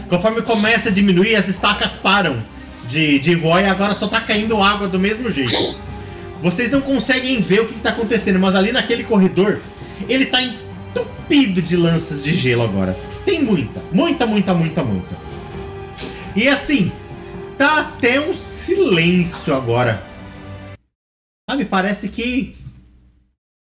Conforme 0.09 0.43
começa 0.43 0.91
a 0.91 0.93
diminuir, 0.93 1.35
as 1.35 1.49
estacas 1.49 1.93
param 1.93 2.37
de, 2.89 3.19
de 3.19 3.35
voar 3.35 3.63
e 3.63 3.67
agora 3.67 3.95
só 3.97 4.07
tá 4.07 4.21
caindo 4.21 4.63
água 4.63 4.87
do 4.87 5.01
mesmo 5.01 5.29
jeito. 5.31 5.77
Vocês 6.43 6.71
não 6.71 6.81
conseguem 6.81 7.41
ver 7.41 7.61
o 7.61 7.69
que, 7.69 7.75
que 7.75 7.81
tá 7.81 7.91
acontecendo, 7.91 8.39
mas 8.39 8.55
ali 8.55 8.73
naquele 8.73 9.05
corredor, 9.05 9.61
ele 10.09 10.27
tá 10.27 10.41
entupido 10.43 11.63
de 11.63 11.77
lanças 11.77 12.23
de 12.23 12.35
gelo 12.35 12.63
agora. 12.63 12.97
Tem 13.25 13.43
muita, 13.43 13.81
muita, 13.93 14.27
muita, 14.27 14.55
muita, 14.55 14.85
muita. 14.85 15.17
E 16.35 16.49
assim, 16.49 16.93
tá 17.57 17.81
até 17.81 18.21
um 18.21 18.35
silêncio 18.35 19.55
agora. 19.55 20.03
Sabe, 21.49 21.65
parece 21.65 22.09
que, 22.09 22.57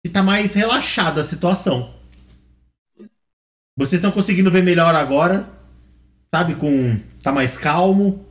que 0.04 0.12
tá 0.12 0.22
mais 0.22 0.54
relaxada 0.54 1.22
a 1.22 1.24
situação. 1.24 1.94
Vocês 3.78 4.00
estão 4.00 4.12
conseguindo 4.12 4.52
ver 4.52 4.62
melhor 4.62 4.94
agora, 4.94 5.50
sabe, 6.34 6.56
com 6.56 7.00
tá 7.24 7.32
mais 7.32 7.58
calmo. 7.58 8.26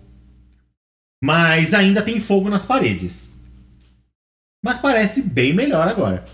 Mas 1.24 1.74
ainda 1.74 2.02
tem 2.02 2.20
fogo 2.20 2.48
nas 2.48 2.64
paredes. 2.64 3.37
Mas 4.62 4.78
parece 4.78 5.22
bem 5.22 5.52
melhor 5.54 5.86
agora. 5.86 6.24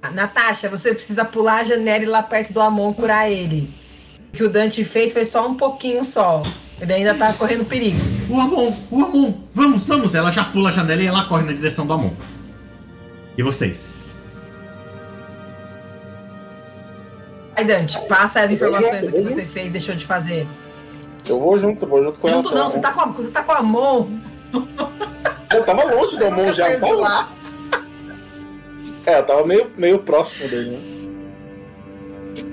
Ah, 0.00 0.10
Natasha, 0.10 0.70
você 0.70 0.94
precisa 0.94 1.24
pular 1.24 1.60
a 1.60 1.64
janela 1.64 1.98
e 2.04 2.06
ir 2.06 2.08
lá 2.08 2.22
perto 2.22 2.52
do 2.52 2.60
Amon 2.60 2.92
curar 2.94 3.30
ele. 3.30 3.68
que 4.32 4.42
o 4.42 4.48
Dante 4.48 4.84
fez 4.84 5.12
foi 5.12 5.24
só 5.26 5.46
um 5.46 5.54
pouquinho 5.54 6.04
só. 6.04 6.42
Ele 6.80 6.92
ainda 6.92 7.12
tá 7.14 7.32
correndo 7.34 7.64
perigo. 7.64 7.98
O 8.30 8.40
Amon, 8.40 8.72
o 8.90 9.04
Amon, 9.04 9.34
vamos, 9.52 9.84
vamos. 9.84 10.14
Ela 10.14 10.30
já 10.30 10.44
pula 10.44 10.70
a 10.70 10.72
janela 10.72 11.02
e 11.02 11.06
ela 11.06 11.24
corre 11.28 11.42
na 11.44 11.52
direção 11.52 11.86
do 11.86 11.92
Amon. 11.92 12.10
E 13.36 13.42
vocês? 13.42 13.90
Aí, 17.56 17.64
Dante, 17.64 17.98
passa 18.06 18.40
as 18.40 18.50
informações 18.52 19.06
do 19.06 19.12
que 19.12 19.20
você 19.22 19.44
fez, 19.44 19.72
deixou 19.72 19.94
de 19.94 20.06
fazer. 20.06 20.46
Eu 21.26 21.40
vou 21.40 21.58
junto, 21.58 21.86
vou 21.86 22.02
junto 22.02 22.18
com 22.18 22.28
Junto 22.28 22.48
ela. 22.50 22.60
não, 22.60 22.70
você 22.70 22.78
tá 22.78 22.92
com 22.92 23.00
a, 23.00 23.06
você 23.06 23.30
tá 23.30 23.42
com 23.42 23.52
a 23.52 23.62
mão. 23.62 24.08
Eu 25.54 25.62
tava 25.64 25.84
longe 25.84 26.16
do 26.16 26.30
nunca 26.30 26.54
já. 26.54 26.68
de 26.68 26.80
Tava... 26.80 26.94
lá. 26.94 27.28
É, 29.06 29.18
eu 29.20 29.22
tava 29.22 29.46
meio, 29.46 29.70
meio 29.78 29.98
próximo 30.00 30.46
dele, 30.50 30.68
né? 30.70 30.78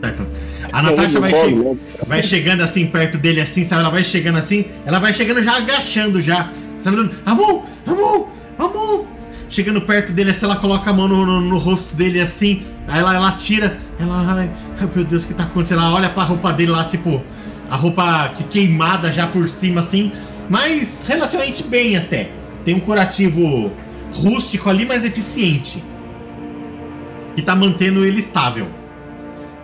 Certo. 0.02 0.26
A 0.72 0.82
Natasha 0.82 1.20
vai, 1.20 1.34
che- 1.34 1.78
vai 2.08 2.24
chegando 2.24 2.62
assim 2.64 2.86
perto 2.88 3.18
dele 3.18 3.42
assim, 3.42 3.66
sabe? 3.66 3.82
Ela 3.82 3.90
vai 3.90 4.06
chegando 4.06 4.38
assim, 4.38 4.66
ela 4.86 5.00
vai 5.00 5.14
chegando 5.14 5.42
já 5.44 5.58
agachando 5.58 6.22
já. 6.22 6.50
Sabe? 6.80 7.12
Amon, 7.26 7.64
Amon, 7.86 8.28
Amon. 8.58 9.04
Chegando 9.50 9.82
perto 9.82 10.14
dele 10.14 10.32
assim, 10.32 10.46
ela 10.46 10.56
coloca 10.56 10.90
a 10.90 10.94
mão 10.94 11.10
no, 11.10 11.26
no- 11.26 11.42
no 11.42 11.58
rosto 11.58 11.94
dele 11.94 12.22
assim. 12.22 12.64
Aí 12.88 13.02
ela, 13.02 13.14
ela 13.14 13.32
tira, 13.34 13.78
ela, 14.00 14.16
ai, 14.38 14.50
ai, 14.80 14.90
meu 14.96 15.04
Deus, 15.04 15.26
o 15.26 15.28
que 15.28 15.34
tá 15.34 15.44
acontecendo? 15.44 15.82
Ela 15.82 15.94
olha 15.94 16.10
pra 16.10 16.24
roupa 16.24 16.54
dele 16.54 16.72
lá, 16.72 16.86
tipo, 16.86 17.22
a 17.70 17.76
roupa 17.76 18.30
que 18.38 18.46
queimada 18.46 19.12
já 19.12 19.28
por 19.28 19.50
cima 19.50 19.82
assim, 19.82 20.14
mas 20.50 21.06
relativamente 21.06 21.64
bem 21.64 21.98
até. 21.98 22.30
Tem 22.66 22.74
um 22.74 22.80
curativo 22.80 23.72
rústico 24.14 24.70
ali, 24.70 24.86
mas 24.86 25.06
eficiente. 25.06 25.82
Que 27.36 27.42
tá 27.42 27.56
mantendo 27.56 28.04
ele 28.06 28.20
estável. 28.20 28.68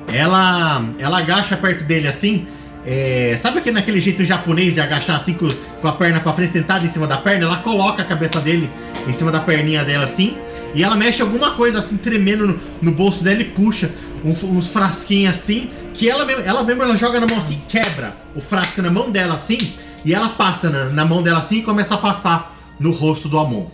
Ela, 0.07 0.83
ela 0.99 1.19
agacha 1.19 1.55
perto 1.57 1.83
dele 1.83 2.07
assim. 2.07 2.45
é, 2.85 3.35
sabe 3.39 3.59
aquele 3.59 3.75
naquele 3.75 3.99
jeito 3.99 4.25
japonês 4.25 4.73
de 4.73 4.81
agachar 4.81 5.15
assim 5.15 5.33
com, 5.33 5.47
com 5.81 5.87
a 5.87 5.91
perna 5.93 6.19
pra 6.19 6.33
frente, 6.33 6.51
sentada 6.51 6.85
em 6.85 6.89
cima 6.89 7.07
da 7.07 7.17
perna? 7.17 7.45
Ela 7.45 7.57
coloca 7.57 8.01
a 8.01 8.05
cabeça 8.05 8.39
dele 8.39 8.69
em 9.07 9.13
cima 9.13 9.31
da 9.31 9.39
perninha 9.39 9.83
dela 9.85 10.03
assim. 10.03 10.35
E 10.75 10.83
ela 10.83 10.95
mexe 10.95 11.21
alguma 11.21 11.51
coisa 11.51 11.79
assim, 11.79 11.97
tremendo 11.97 12.47
no, 12.47 12.59
no 12.81 12.91
bolso 12.91 13.23
dela 13.23 13.41
e 13.41 13.45
puxa 13.45 13.89
um- 14.23 14.31
uns 14.57 14.67
frasquinhos 14.69 15.35
assim. 15.35 15.69
Que 15.93 16.09
ela 16.09 16.25
mesmo, 16.25 16.43
ela 16.45 16.63
mesmo 16.63 16.81
ela 16.83 16.95
joga 16.97 17.19
na 17.19 17.27
mão 17.27 17.37
assim, 17.37 17.61
quebra 17.69 18.13
o 18.35 18.41
frasco 18.41 18.81
na 18.81 18.89
mão 18.89 19.09
dela 19.11 19.35
assim. 19.35 19.57
E 20.03 20.13
ela 20.13 20.29
passa 20.29 20.69
na, 20.69 20.85
na 20.85 21.05
mão 21.05 21.21
dela 21.21 21.39
assim 21.39 21.59
e 21.59 21.61
começa 21.61 21.93
a 21.93 21.97
passar 21.97 22.57
no 22.81 22.91
rosto 22.91 23.29
do 23.29 23.37
Amon. 23.39 23.67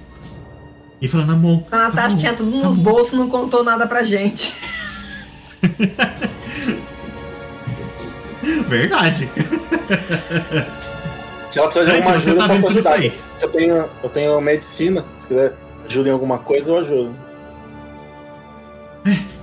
E 1.02 1.08
falando, 1.08 1.34
Amon. 1.34 1.64
A 1.72 1.78
Natasha 1.78 2.08
Amon, 2.08 2.18
tinha 2.18 2.34
tudo 2.34 2.52
nos 2.58 2.78
bolsos 2.78 3.18
não 3.18 3.30
contou 3.30 3.64
nada 3.64 3.88
pra 3.88 4.04
gente. 4.04 4.54
Verdade. 8.68 9.30
Se 11.50 11.60
ela 11.60 11.68
precisar 11.70 11.86
de 11.92 11.98
alguma 11.98 12.16
ajuda, 12.16 12.48
tá 12.48 12.56
eu 12.56 12.62
posso 12.62 12.78
ajudar. 12.78 13.04
Eu 13.42 13.50
tenho, 13.50 13.86
eu 14.04 14.10
tenho 14.10 14.42
medicina. 14.42 15.06
Se 15.18 15.28
quiser 15.28 15.54
ajuda 15.88 16.10
em 16.10 16.12
alguma 16.12 16.38
coisa, 16.40 16.72
eu 16.72 16.78
ajudo. 16.80 17.16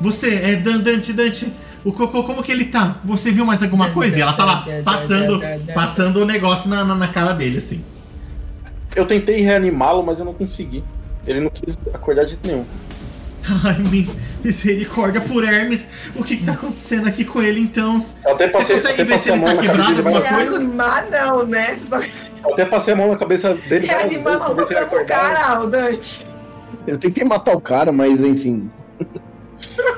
Você, 0.00 0.34
é 0.34 0.56
Dan- 0.56 0.80
Dante, 0.80 1.12
Dante, 1.12 1.50
o 1.84 1.92
Cocô, 1.92 2.24
como 2.24 2.42
que 2.42 2.52
ele 2.52 2.66
tá? 2.66 2.96
Você 3.04 3.30
viu 3.30 3.46
mais 3.46 3.62
alguma 3.62 3.90
coisa? 3.92 4.18
E 4.18 4.20
ela 4.20 4.32
tá 4.34 4.44
lá 4.44 4.64
passando, 4.84 5.40
passando 5.72 6.20
o 6.20 6.24
negócio 6.26 6.68
na, 6.68 6.84
na, 6.84 6.94
na 6.94 7.08
cara 7.08 7.32
dele, 7.32 7.58
assim. 7.58 7.82
Eu 8.94 9.06
tentei 9.06 9.40
reanimá-lo, 9.40 10.02
mas 10.02 10.18
eu 10.18 10.24
não 10.24 10.34
consegui. 10.34 10.84
Ele 11.26 11.40
não 11.40 11.50
quis 11.50 11.76
acordar 11.92 12.24
de 12.24 12.30
jeito 12.30 12.46
nenhum. 12.46 12.64
Ai, 13.64 13.78
mi- 13.78 14.10
misericórdia 14.42 15.20
por 15.20 15.44
Hermes. 15.44 15.86
O 16.14 16.22
que, 16.24 16.36
que 16.38 16.44
tá 16.46 16.52
acontecendo 16.52 17.06
aqui 17.08 17.24
com 17.24 17.42
ele, 17.42 17.60
então? 17.60 18.00
Eu 18.24 18.32
até 18.32 18.46
Você 18.46 18.52
passei, 18.52 18.76
consegue 18.76 19.02
até 19.02 19.04
ver 19.04 19.18
se 19.18 19.30
ele 19.30 19.38
mão 19.38 19.54
tá 19.56 19.62
quebrado 19.62 19.96
alguma 19.96 20.22
coisa? 20.22 20.36
Reanimar 20.58 21.10
não, 21.10 21.46
né? 21.46 21.74
Só 21.76 22.00
Eu 22.00 22.52
até 22.52 22.64
passei 22.64 22.94
a 22.94 22.96
mão 22.96 23.08
na 23.08 23.16
cabeça 23.16 23.54
dele 23.54 23.86
reanimar 23.86 24.38
matamos 24.38 24.70
o 24.70 25.04
cara, 25.04 25.62
o 25.62 25.66
Dante. 25.66 26.26
Eu 26.86 26.98
tentei 26.98 27.24
matar 27.24 27.54
o 27.56 27.60
cara, 27.60 27.90
mas 27.92 28.18
enfim. 28.20 28.70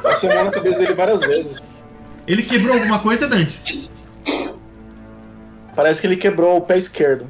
Passei 0.02 0.30
a 0.30 0.34
mão 0.34 0.44
na 0.46 0.50
cabeça 0.50 0.78
dele 0.78 0.94
várias 0.94 1.20
vezes. 1.20 1.62
Ele 2.26 2.42
quebrou 2.42 2.74
alguma 2.74 2.98
coisa, 2.98 3.28
Dante? 3.28 3.90
Parece 5.74 6.00
que 6.00 6.06
ele 6.06 6.16
quebrou 6.16 6.56
o 6.56 6.60
pé 6.60 6.78
esquerdo. 6.78 7.26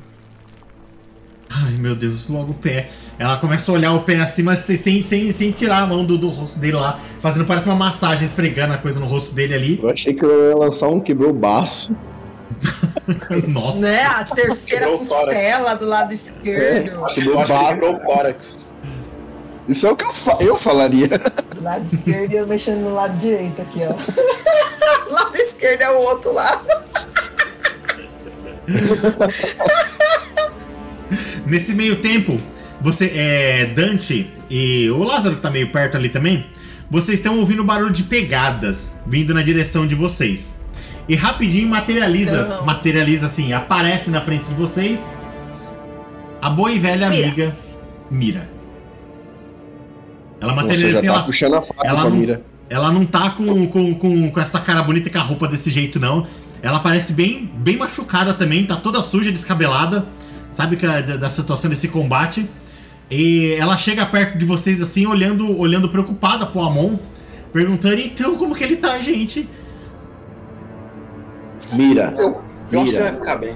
Ai, 1.49 1.73
meu 1.79 1.95
Deus, 1.95 2.29
logo 2.29 2.53
o 2.53 2.55
pé. 2.55 2.91
Ela 3.19 3.37
começa 3.39 3.71
a 3.71 3.75
olhar 3.75 3.93
o 3.95 4.03
pé 4.03 4.17
assim, 4.21 4.43
mas 4.43 4.59
sem, 4.61 4.77
sem, 5.03 5.33
sem, 5.33 5.51
tirar 5.51 5.79
a 5.83 5.87
mão 5.87 6.05
do, 6.05 6.19
do 6.19 6.29
rosto 6.29 6.59
dele 6.59 6.77
lá, 6.77 6.99
fazendo 7.21 7.47
parece 7.47 7.67
uma 7.67 7.75
massagem, 7.77 8.25
esfregando 8.27 8.75
a 8.75 8.79
coisa 8.79 9.01
no 9.01 9.07
rosto 9.07 9.33
dele 9.35 9.55
ali. 9.55 9.81
Eu 9.83 9.89
achei 9.91 10.13
que 10.13 10.25
eu 10.25 10.51
ia 10.51 10.57
lançar 10.57 10.89
um 10.89 11.01
quebrou 11.01 11.31
o 11.31 11.35
baço. 11.35 11.91
Nossa. 13.49 13.81
Né? 13.81 14.03
A 14.03 14.25
terceira 14.25 14.87
Quebrou 14.87 14.99
costela 15.07 15.75
do 15.77 15.87
lado 15.87 16.13
esquerdo. 16.13 17.05
Que 17.07 17.15
Quebrou 17.15 17.37
baço. 17.47 17.69
quebrou 17.69 17.95
o 17.95 17.99
tórax. 18.01 18.75
Isso 19.69 19.87
é 19.87 19.91
o 19.91 19.97
que 19.97 20.05
eu, 20.05 20.13
fa- 20.15 20.37
eu 20.41 20.57
falaria. 20.59 21.09
Do 21.55 21.63
lado 21.63 21.85
esquerdo 21.87 22.33
e 22.33 22.37
eu 22.37 22.47
mexendo 22.47 22.83
no 22.83 22.95
lado 22.95 23.19
direito 23.19 23.63
aqui, 23.63 23.81
ó. 23.83 23.95
Lado 25.11 25.37
esquerdo 25.37 25.83
é 25.83 25.91
o 25.91 25.99
outro 26.01 26.33
lado. 26.33 26.67
Nesse 31.47 31.73
meio 31.75 31.97
tempo, 31.97 32.37
você 32.81 33.07
é 33.15 33.67
Dante 33.75 34.27
e 34.51 34.89
o 34.91 35.03
Lázaro 35.03 35.37
que 35.37 35.41
tá 35.43 35.51
meio 35.51 35.69
perto 35.69 35.97
ali 35.97 36.09
também, 36.09 36.47
vocês 36.91 37.19
estão 37.19 37.39
ouvindo 37.39 37.65
barulho 37.65 37.93
de 37.93 38.03
pegadas 38.05 38.93
vindo 39.07 39.35
na 39.35 39.43
direção 39.43 39.87
de 39.87 39.95
vocês. 39.95 40.59
E 41.09 41.15
rapidinho 41.15 41.69
materializa, 41.69 42.47
Não. 42.47 42.65
materializa 42.67 43.27
assim, 43.27 43.53
aparece 43.53 44.11
na 44.11 44.21
frente 44.21 44.49
de 44.49 44.55
vocês 44.55 45.17
a 46.43 46.51
boa 46.51 46.71
e 46.73 46.79
velha 46.79 47.09
Mira. 47.09 47.27
amiga 47.27 47.57
Mira. 48.11 48.49
Ela 50.41 50.53
Você 50.53 50.57
materializa 50.63 50.93
já 50.93 50.99
assim, 50.99 51.07
tá 51.09 51.13
ela, 51.15 51.23
puxando 51.23 51.55
a 51.55 51.63
faca 51.63 51.81
ela 51.89 52.01
pra 52.03 52.11
não- 52.11 52.17
mira. 52.17 52.43
ela 52.69 52.93
não 52.93 53.07
tá 53.07 53.31
com, 53.31 53.67
com, 53.69 53.95
com, 53.95 54.31
com 54.31 54.41
essa 54.41 54.61
cara 54.61 54.83
bonita 54.83 55.09
e 55.09 55.13
com 55.13 55.19
a 55.19 55.23
roupa 55.23 55.49
desse 55.49 55.71
jeito, 55.71 55.99
não. 55.99 56.27
Ela 56.63 56.81
parece 56.81 57.13
bem, 57.13 57.51
bem 57.57 57.77
machucada 57.77 58.35
também, 58.35 58.65
tá 58.67 58.77
toda 58.77 59.01
suja, 59.03 59.31
descabelada. 59.33 60.07
Sabe 60.57 60.75
que 60.77 60.87
é 60.87 61.03
da, 61.03 61.17
da 61.19 61.29
situação 61.29 61.69
desse 61.69 61.87
combate. 61.87 62.49
E 63.11 63.53
ela 63.61 63.77
chega 63.77 64.07
perto 64.07 64.39
de 64.39 64.47
vocês 64.47 64.81
assim, 64.81 65.07
olhando, 65.07 65.55
olhando 65.61 65.87
preocupada 65.91 66.47
pro 66.47 66.63
Amon, 66.63 66.97
perguntando, 67.53 68.01
então, 68.01 68.37
como 68.39 68.55
que 68.55 68.65
ele 68.65 68.77
tá, 68.77 68.99
gente? 69.01 69.47
Mira, 71.75 72.15
Eu, 72.19 72.41
eu 72.73 72.81
acho 72.81 72.91
que 72.91 72.97
Mira. 72.97 73.03
vai 73.05 73.15
ficar 73.15 73.37
bem. 73.37 73.55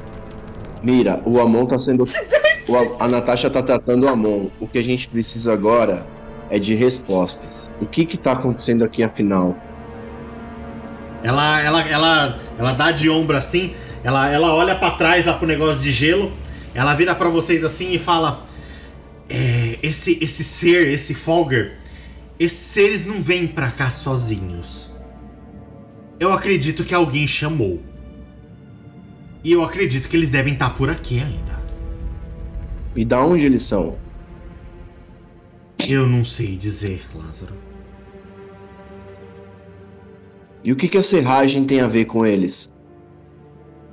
mira, 0.83 1.23
o 1.25 1.41
Amon 1.41 1.65
tá 1.65 1.79
sendo. 1.79 2.05
o 2.69 2.77
A- 2.77 3.05
a 3.05 3.09
Natasha 3.09 3.49
tá 3.49 3.63
tratando 3.63 4.05
o 4.05 4.09
Amon. 4.11 4.49
O 4.61 4.67
que 4.69 4.79
a 4.79 4.85
gente 4.85 5.09
precisa 5.09 5.55
agora 5.55 6.05
é 6.51 6.59
de 6.59 6.75
respostas. 6.75 7.67
O 7.81 7.87
que 7.87 8.05
que 8.05 8.19
tá 8.19 8.33
acontecendo 8.33 8.85
aqui 8.85 9.03
afinal? 9.03 9.57
Ela, 11.23 11.61
ela, 11.63 11.81
ela, 11.89 12.39
ela 12.59 12.73
dá 12.73 12.91
de 12.91 13.09
ombro 13.09 13.37
assim, 13.39 13.73
ela, 14.05 14.31
ela 14.31 14.55
olha 14.55 14.75
pra 14.75 14.91
trás 14.93 15.25
lá 15.27 15.33
pro 15.35 15.47
negócio 15.47 15.81
de 15.83 15.93
gelo, 15.93 16.33
ela 16.75 16.95
vira 16.95 17.15
pra 17.15 17.29
vocês 17.29 17.65
assim 17.65 17.93
e 17.93 17.99
fala: 17.99 18.47
é, 19.29 19.79
esse, 19.83 20.19
esse 20.21 20.43
ser, 20.45 20.89
esse 20.89 21.15
Folger, 21.15 21.79
esses 22.39 22.59
seres 22.59 23.05
não 23.05 23.23
vêm 23.23 23.47
pra 23.47 23.71
cá 23.71 23.91
sozinhos. 23.91 24.91
Eu 26.19 26.33
acredito 26.33 26.85
que 26.85 26.95
alguém 26.95 27.27
chamou. 27.27 27.81
E 29.43 29.53
eu 29.53 29.65
acredito 29.65 30.09
que 30.09 30.17
eles 30.17 30.29
devem 30.29 30.53
estar 30.53 30.71
por 30.71 30.91
aqui 30.91 31.19
ainda. 31.19 31.63
E 32.95 33.05
da 33.05 33.25
onde 33.25 33.45
eles 33.45 33.63
são? 33.63 33.97
Eu 35.79 36.07
não 36.07 36.25
sei 36.25 36.57
dizer, 36.57 37.03
Lázaro. 37.15 37.55
E 40.63 40.73
o 40.73 40.77
que 40.77 40.89
que 40.89 40.99
a 40.99 41.03
serragem 41.03 41.65
tem 41.65 41.81
a 41.81 41.87
ver 41.87 42.05
com 42.05 42.27
eles? 42.27 42.69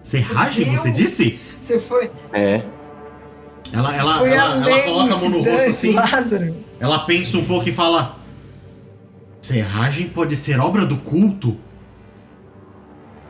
Serragem, 0.02 0.66
você 0.66 0.92
disse? 0.92 1.40
Você 1.68 1.80
foi, 1.82 2.10
É, 2.32 2.64
Ela, 3.74 3.94
ela, 3.94 4.20
foi 4.20 4.30
ela, 4.30 4.56
ela 4.56 4.82
coloca 4.84 5.14
a 5.14 5.18
mão 5.18 5.30
no 5.30 5.38
rosto 5.40 5.70
assim. 5.70 5.92
Lázaro. 5.92 6.56
Ela 6.80 7.00
pensa 7.00 7.38
um 7.38 7.44
pouco 7.44 7.68
e 7.68 7.74
fala: 7.74 8.18
Serragem 9.42 10.08
pode 10.08 10.38
ser 10.38 10.62
obra 10.62 10.86
do 10.86 10.96
culto? 10.96 11.58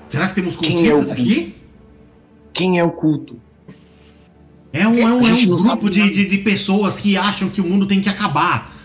Será 0.08 0.28
que 0.28 0.36
temos 0.36 0.56
Quem 0.56 0.70
é 0.70 0.72
o 0.72 0.76
cultistas 0.76 1.06
culto? 1.08 1.22
aqui? 1.22 1.56
quem 2.54 2.78
é 2.78 2.84
o 2.84 2.92
culto? 2.92 3.40
É 4.72 4.88
um, 4.88 5.00
é 5.00 5.06
um, 5.14 5.28
é 5.28 5.34
um 5.34 5.46
grupo 5.48 5.90
de, 5.90 6.08
de, 6.12 6.28
de 6.28 6.38
pessoas 6.38 7.00
que 7.00 7.18
acham 7.18 7.50
que 7.50 7.60
o 7.60 7.66
mundo 7.66 7.88
tem 7.88 8.02
que 8.02 8.10
acabar. 8.10 8.76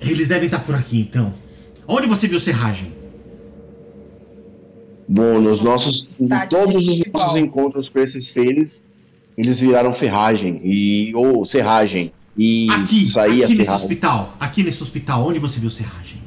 Eles 0.00 0.26
devem 0.26 0.46
estar 0.46 0.58
por 0.60 0.74
aqui, 0.74 0.98
então. 1.00 1.32
Onde 1.86 2.08
você 2.08 2.26
viu 2.26 2.40
Serragem? 2.40 2.92
Bom, 5.06 5.40
nos 5.40 5.60
nossos, 5.60 6.06
em 6.20 6.26
Tá 6.28 6.46
todos 6.46 6.76
os 6.86 7.02
nossos 7.12 7.36
encontros 7.36 7.88
com 7.88 7.98
esses 8.00 8.32
seres, 8.32 8.82
eles 9.36 9.60
viraram 9.60 9.92
ferragem 9.92 10.60
e 10.64 11.12
ou 11.14 11.44
serragem 11.44 12.12
e 12.36 12.66
Aqui, 12.70 13.10
saía 13.10 13.44
aqui 13.44 13.54
nesse 13.54 13.64
serragem. 13.66 13.84
hospital. 13.86 14.34
Aqui 14.40 14.62
nesse 14.62 14.82
hospital, 14.82 15.26
onde 15.28 15.38
você 15.38 15.60
viu 15.60 15.70
Serragem? 15.70 16.22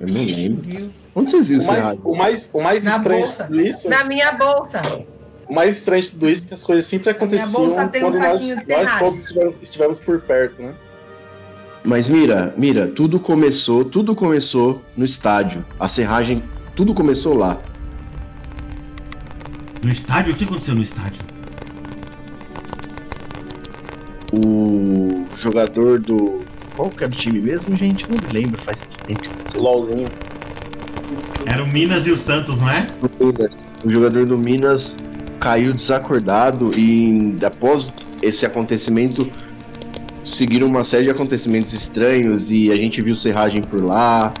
Eu 0.00 0.08
não 0.08 0.24
lembro. 0.24 0.62
Viu? 0.62 0.90
Onde 1.14 1.30
vocês 1.30 1.48
viram 1.48 1.62
O 1.62 1.66
mais, 1.66 1.78
serragem? 1.80 2.00
o 2.04 2.14
mais, 2.16 2.50
o 2.52 2.60
mais 2.62 2.84
Na 2.84 2.96
estranho 2.96 3.20
bolsa. 3.22 3.48
isso. 3.52 3.88
Na 3.88 4.04
minha 4.04 4.32
bolsa. 4.32 4.82
O 5.48 5.54
mais 5.54 5.76
estranho 5.76 6.02
de 6.02 6.10
tudo 6.10 6.28
isso 6.30 6.44
é 6.44 6.48
que 6.48 6.54
as 6.54 6.64
coisas 6.64 6.84
sempre 6.86 7.10
aconteciam 7.10 7.50
bolsa 7.52 7.86
tem 7.88 8.02
um 8.04 8.10
quando 8.10 8.18
nós, 8.22 8.32
saquinho 8.32 8.48
de 8.56 8.56
nós 8.56 8.66
serragem. 8.66 8.98
todos 9.06 9.20
estivemos, 9.20 9.58
estivemos 9.62 9.98
por 9.98 10.20
perto, 10.22 10.62
né? 10.62 10.74
Mas 11.84 12.08
mira, 12.08 12.54
mira, 12.56 12.88
tudo 12.88 13.20
começou, 13.20 13.84
tudo 13.84 14.14
começou 14.14 14.82
no 14.96 15.04
estádio. 15.04 15.62
A 15.78 15.86
serragem, 15.86 16.42
tudo 16.74 16.94
começou 16.94 17.34
lá. 17.34 17.58
No 19.84 19.90
estádio? 19.90 20.32
O 20.32 20.36
que 20.36 20.44
aconteceu 20.44 20.74
no 20.74 20.80
estádio? 20.80 21.20
O 24.32 25.26
jogador 25.36 26.00
do. 26.00 26.40
Qual 26.74 26.88
que 26.88 27.04
era 27.04 27.12
o 27.12 27.16
time 27.16 27.38
mesmo, 27.38 27.76
gente? 27.76 28.06
Não 28.10 28.16
lembro, 28.32 28.60
faz 28.62 28.80
tempo. 29.06 29.60
LOLzinho. 29.60 30.08
Era 31.44 31.62
o 31.62 31.66
Minas 31.66 32.06
e 32.06 32.10
o 32.10 32.16
Santos, 32.16 32.58
não 32.58 32.70
é? 32.70 32.88
O 33.84 33.90
jogador 33.90 34.24
do 34.24 34.38
Minas 34.38 34.96
caiu 35.38 35.74
desacordado 35.74 36.72
e 36.74 37.36
após 37.44 37.92
esse 38.22 38.46
acontecimento 38.46 39.28
seguiram 40.34 40.66
uma 40.66 40.84
série 40.84 41.04
de 41.04 41.10
acontecimentos 41.10 41.72
estranhos 41.72 42.50
e 42.50 42.70
a 42.70 42.76
gente 42.76 43.00
viu 43.02 43.16
serragem 43.16 43.62
por 43.62 43.82
lá, 43.84 44.32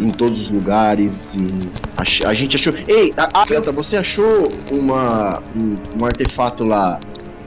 em 0.00 0.08
todos 0.08 0.40
os 0.42 0.48
lugares 0.50 1.10
e 1.34 1.68
ach- 1.96 2.24
a, 2.26 2.32
gente 2.34 2.56
achou. 2.56 2.72
Ei, 2.88 3.12
a- 3.16 3.28
Agatha, 3.42 3.70
você 3.72 3.96
achou 3.96 4.48
uma 4.72 5.42
um, 5.56 5.76
um 6.00 6.04
artefato 6.06 6.64
lá 6.66 6.98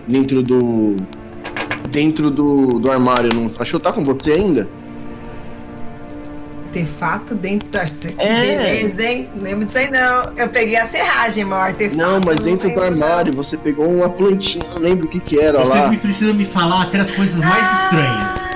dentro 0.08 0.44
do 0.44 0.96
dentro 1.90 2.30
do, 2.30 2.80
do 2.80 2.92
armário? 2.92 3.30
Não 3.34 3.52
achou? 3.60 3.80
Tá 3.80 3.92
com 3.92 4.04
você 4.04 4.32
ainda? 4.34 4.68
Artefato 6.78 7.36
dentro 7.36 7.70
da. 7.70 7.86
Que 7.86 8.16
É. 8.18 8.36
beleza, 8.36 9.04
hein? 9.04 9.30
Não 9.36 9.44
lembro 9.44 9.66
disso 9.66 9.78
aí, 9.78 9.92
não. 9.92 10.34
Eu 10.36 10.50
peguei 10.50 10.76
a 10.76 10.88
serragem, 10.88 11.46
mas 11.46 11.60
o 11.60 11.62
artefato. 11.68 11.98
Não, 11.98 12.20
mas 12.26 12.40
dentro 12.40 12.68
do 12.70 12.80
lembro, 12.80 12.96
não. 12.98 13.06
armário 13.08 13.34
você 13.36 13.56
pegou 13.56 13.88
uma 13.88 14.10
plantinha, 14.10 14.68
não 14.70 14.82
lembro 14.82 15.06
o 15.06 15.10
que 15.10 15.20
que 15.20 15.40
era 15.40 15.60
Você 15.64 15.78
lá. 15.78 15.88
me 15.88 15.98
precisa 15.98 16.34
me 16.34 16.46
falar 16.46 16.82
até 16.84 17.00
as 17.00 17.12
coisas 17.12 17.36
mais 17.46 17.84
estranhas. 17.84 18.54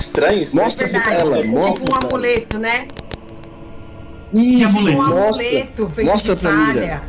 Estranho, 0.00 0.42
estranho. 0.42 0.64
Mostra 0.66 0.84
essa 0.84 0.92
Verdade, 0.98 1.16
tela, 1.16 1.36
tipo 1.42 1.48
mostra. 1.50 1.84
um 1.84 1.94
amuleto, 2.06 2.58
né? 2.58 2.88
Ih, 4.34 4.56
Que 4.56 4.64
amuleto? 4.64 4.98
Um 4.98 5.02
Mostra. 5.04 5.24
amuleto 5.28 5.90
feito 5.90 6.10
Mostra 6.10 6.34
de 6.34 6.40
pra 6.42 6.52
mim, 6.52 6.66
palha. 6.74 7.02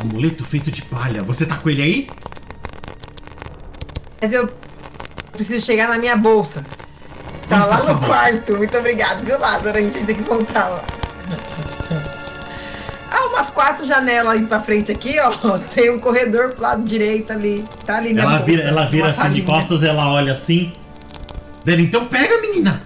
Amuleto 0.00 0.44
feito 0.44 0.70
de 0.70 0.82
palha. 0.82 1.22
Você 1.22 1.46
tá 1.46 1.56
com 1.56 1.70
ele 1.70 1.82
aí? 1.82 2.06
Mas 4.20 4.32
eu 4.34 4.50
preciso 5.32 5.64
chegar 5.64 5.88
na 5.88 5.96
minha 5.96 6.14
bolsa. 6.16 6.62
Tá 7.58 7.66
lá 7.66 7.78
tá 7.78 7.92
no 7.92 8.00
quarto. 8.00 8.56
Muito 8.56 8.76
obrigado, 8.76 9.24
viu, 9.24 9.38
Lázaro? 9.38 9.78
A 9.78 9.80
gente 9.80 10.04
tem 10.04 10.16
que 10.16 10.22
voltar 10.22 10.68
lá. 10.68 10.84
Ah, 13.10 13.26
umas 13.28 13.50
quatro 13.50 13.86
janelas 13.86 14.32
aí 14.34 14.44
pra 14.44 14.60
frente 14.60 14.90
aqui, 14.90 15.14
ó. 15.20 15.58
Tem 15.72 15.88
um 15.90 16.00
corredor 16.00 16.50
pro 16.50 16.62
lado 16.62 16.82
direito 16.82 17.32
ali. 17.32 17.64
Tá 17.86 17.98
ali 17.98 18.10
Ela 18.10 18.30
bolsa. 18.30 18.44
vira, 18.44 18.62
ela 18.64 18.86
vira 18.86 19.06
assim 19.06 19.16
de 19.16 19.22
salinha. 19.22 19.44
costas, 19.46 19.82
ela 19.84 20.12
olha 20.12 20.32
assim. 20.32 20.72
Dela, 21.64 21.80
então 21.80 22.06
pega, 22.06 22.40
menina! 22.40 22.82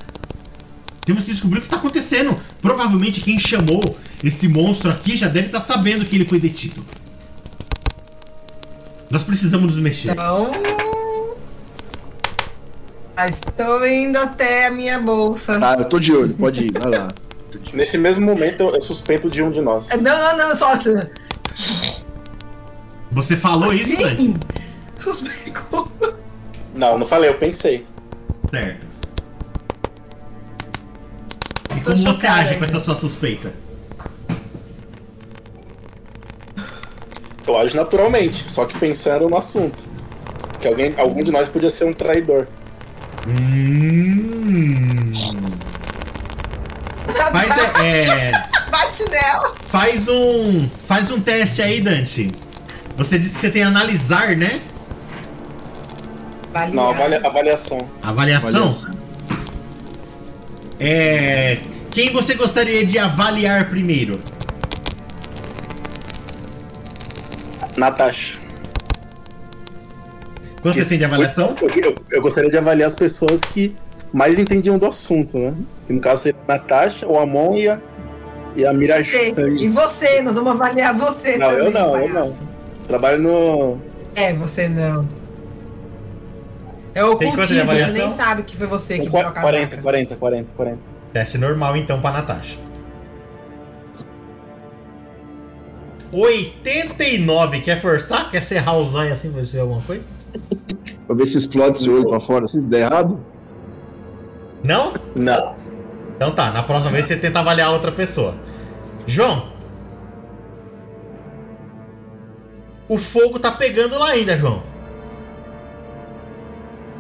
Temos 1.07 1.25
que 1.25 1.31
descobrir 1.31 1.61
o 1.61 1.63
que 1.63 1.69
tá 1.69 1.77
acontecendo. 1.77 2.39
Provavelmente 2.61 3.23
quem 3.23 3.39
chamou 3.39 3.97
esse 4.23 4.47
monstro 4.49 4.91
aqui 4.91 5.17
já 5.17 5.29
deve 5.29 5.47
estar 5.47 5.61
sabendo 5.61 6.05
que 6.05 6.15
ele 6.17 6.27
foi 6.27 6.39
detido. 6.39 6.85
Nós 9.11 9.23
precisamos 9.23 9.73
nos 9.75 9.83
mexer. 9.83 10.11
Então. 10.13 10.51
Estou 13.27 13.87
indo 13.87 14.17
até 14.17 14.67
a 14.67 14.71
minha 14.71 14.99
bolsa. 14.99 15.59
Tá, 15.59 15.75
eu 15.79 15.85
tô 15.87 15.99
de 15.99 16.15
olho, 16.15 16.35
pode 16.35 16.67
ir, 16.67 16.73
vai 16.73 16.99
lá. 16.99 17.09
Nesse 17.73 17.99
mesmo 17.99 18.25
momento, 18.25 18.63
eu, 18.63 18.81
suspeito 18.81 19.29
de 19.29 19.43
um 19.43 19.51
de 19.51 19.61
nós. 19.61 19.89
Não, 20.01 20.37
não, 20.37 20.49
não, 20.49 20.57
só. 20.57 20.73
Você 23.11 23.37
falou 23.37 23.73
isso, 23.73 23.97
Dante? 23.97 24.17
Sim! 24.17 24.37
Suspeito. 24.97 25.91
Não, 26.75 26.97
não 26.97 27.07
falei, 27.07 27.29
eu 27.29 27.35
pensei. 27.35 27.85
Certo. 28.51 28.87
E 31.77 31.81
como 31.81 31.97
você 31.97 32.27
age 32.27 32.57
com 32.57 32.65
essa 32.65 32.81
sua 32.81 32.95
suspeita? 32.95 33.53
Eu 37.47 37.59
ajo 37.59 37.75
naturalmente, 37.75 38.51
só 38.51 38.65
que 38.65 38.79
pensando 38.79 39.29
no 39.29 39.37
assunto. 39.37 39.83
Que 40.61 40.69
alguém, 40.69 40.93
algum 40.97 41.21
de 41.21 41.31
nós 41.31 41.49
podia 41.49 41.71
ser 41.71 41.85
um 41.85 41.93
traidor. 41.93 42.47
Hum. 43.29 45.13
Faz, 47.33 47.59
é, 47.81 48.29
é, 48.31 48.33
Bate 48.71 49.05
nela. 49.11 49.55
faz 49.67 50.09
um. 50.09 50.69
Faz 50.87 51.11
um 51.11 51.21
teste 51.21 51.61
aí, 51.63 51.81
Dante. 51.81 52.33
Você 52.97 53.19
disse 53.19 53.35
que 53.35 53.41
você 53.43 53.51
tem 53.51 53.63
analisar, 53.63 54.35
né? 54.37 54.61
Vale 56.53 56.75
Não, 56.75 56.89
avalia- 56.91 57.21
avaliação. 57.25 57.79
Avaliação. 58.03 58.49
Avaliação. 58.69 58.99
É. 60.81 61.59
Quem 61.91 62.13
você 62.13 62.35
gostaria 62.35 62.87
de 62.87 62.99
avaliar 62.99 63.69
primeiro? 63.69 64.21
Natasha. 67.77 68.38
Quanto 70.61 70.77
você 70.77 70.85
tem 70.89 70.99
de 70.99 71.05
avaliação? 71.05 71.55
Eu, 71.61 71.69
eu- 71.71 71.95
eu 72.11 72.23
gostaria 72.23 72.51
de 72.51 72.57
avaliar 72.59 72.89
as 72.89 72.95
pessoas 72.95 73.41
que 73.41 73.75
mais 74.13 74.39
entendiam 74.39 74.79
do 74.79 74.87
assunto, 74.87 75.39
né? 75.39 75.55
E 75.89 75.93
no 75.93 76.01
caso 76.01 76.23
seria 76.23 76.39
a 76.49 76.53
Natasha, 76.53 77.07
o 77.07 77.19
Amon 77.19 77.57
e 77.57 77.69
a, 77.69 77.79
e 78.57 78.65
a 78.67 78.73
Mira 78.73 79.03
Você. 79.03 79.35
E 79.61 79.69
você, 79.69 80.21
nós 80.23 80.35
vamos 80.35 80.53
avaliar 80.53 80.95
você 80.97 81.37
Não, 81.39 81.49
também. 81.51 81.65
eu 81.67 81.71
não, 81.71 81.97
eu 81.97 82.09
palhaço. 82.15 82.39
Trabalho 82.89 83.23
no. 83.23 83.79
É, 84.17 84.33
você 84.33 84.69
não. 84.69 85.07
É 86.95 87.05
o 87.05 87.13
ocultismo, 87.13 87.65
você 87.67 87.93
nem 87.93 88.11
sabe 88.11 88.43
que 88.43 88.57
foi 88.57 88.67
você 88.67 88.99
que 88.99 89.07
com 89.09 89.17
virou 89.17 89.31
a 89.31 89.33
40, 89.41 89.67
casaca. 89.67 89.83
40, 89.83 90.17
40, 90.17 90.49
40. 90.57 90.79
Teste 91.13 91.39
normal 91.39 91.77
então 91.77 92.01
pra 92.01 92.11
Natasha. 92.11 92.59
89, 96.11 97.61
quer 97.61 97.81
forçar? 97.81 98.31
Quer 98.31 98.43
serrar 98.43 98.77
os 98.79 98.95
olhos 98.95 99.13
assim 99.13 99.31
pra 99.31 99.43
ver 99.43 99.61
alguma 99.61 99.83
coisa? 99.83 100.09
Pra 101.07 101.17
ver 101.17 101.27
se 101.27 101.39
explode 101.39 101.83
seu 101.83 101.95
olho 101.95 102.09
pra 102.09 102.21
fora. 102.21 102.47
Se 102.49 102.59
isso 102.59 102.69
der 102.69 102.81
errado, 102.81 103.19
Não? 104.63 104.93
Não. 105.15 105.55
Então 106.17 106.33
tá, 106.33 106.51
na 106.51 106.63
próxima 106.63 106.91
vez 106.91 107.07
você 107.07 107.17
tenta 107.17 107.39
avaliar 107.39 107.73
outra 107.73 107.93
pessoa. 107.93 108.35
João. 109.07 109.53
O 112.89 112.99
fogo 112.99 113.39
tá 113.39 113.53
pegando 113.53 113.99
lá 113.99 114.11
ainda, 114.11 114.37
João. 114.37 114.63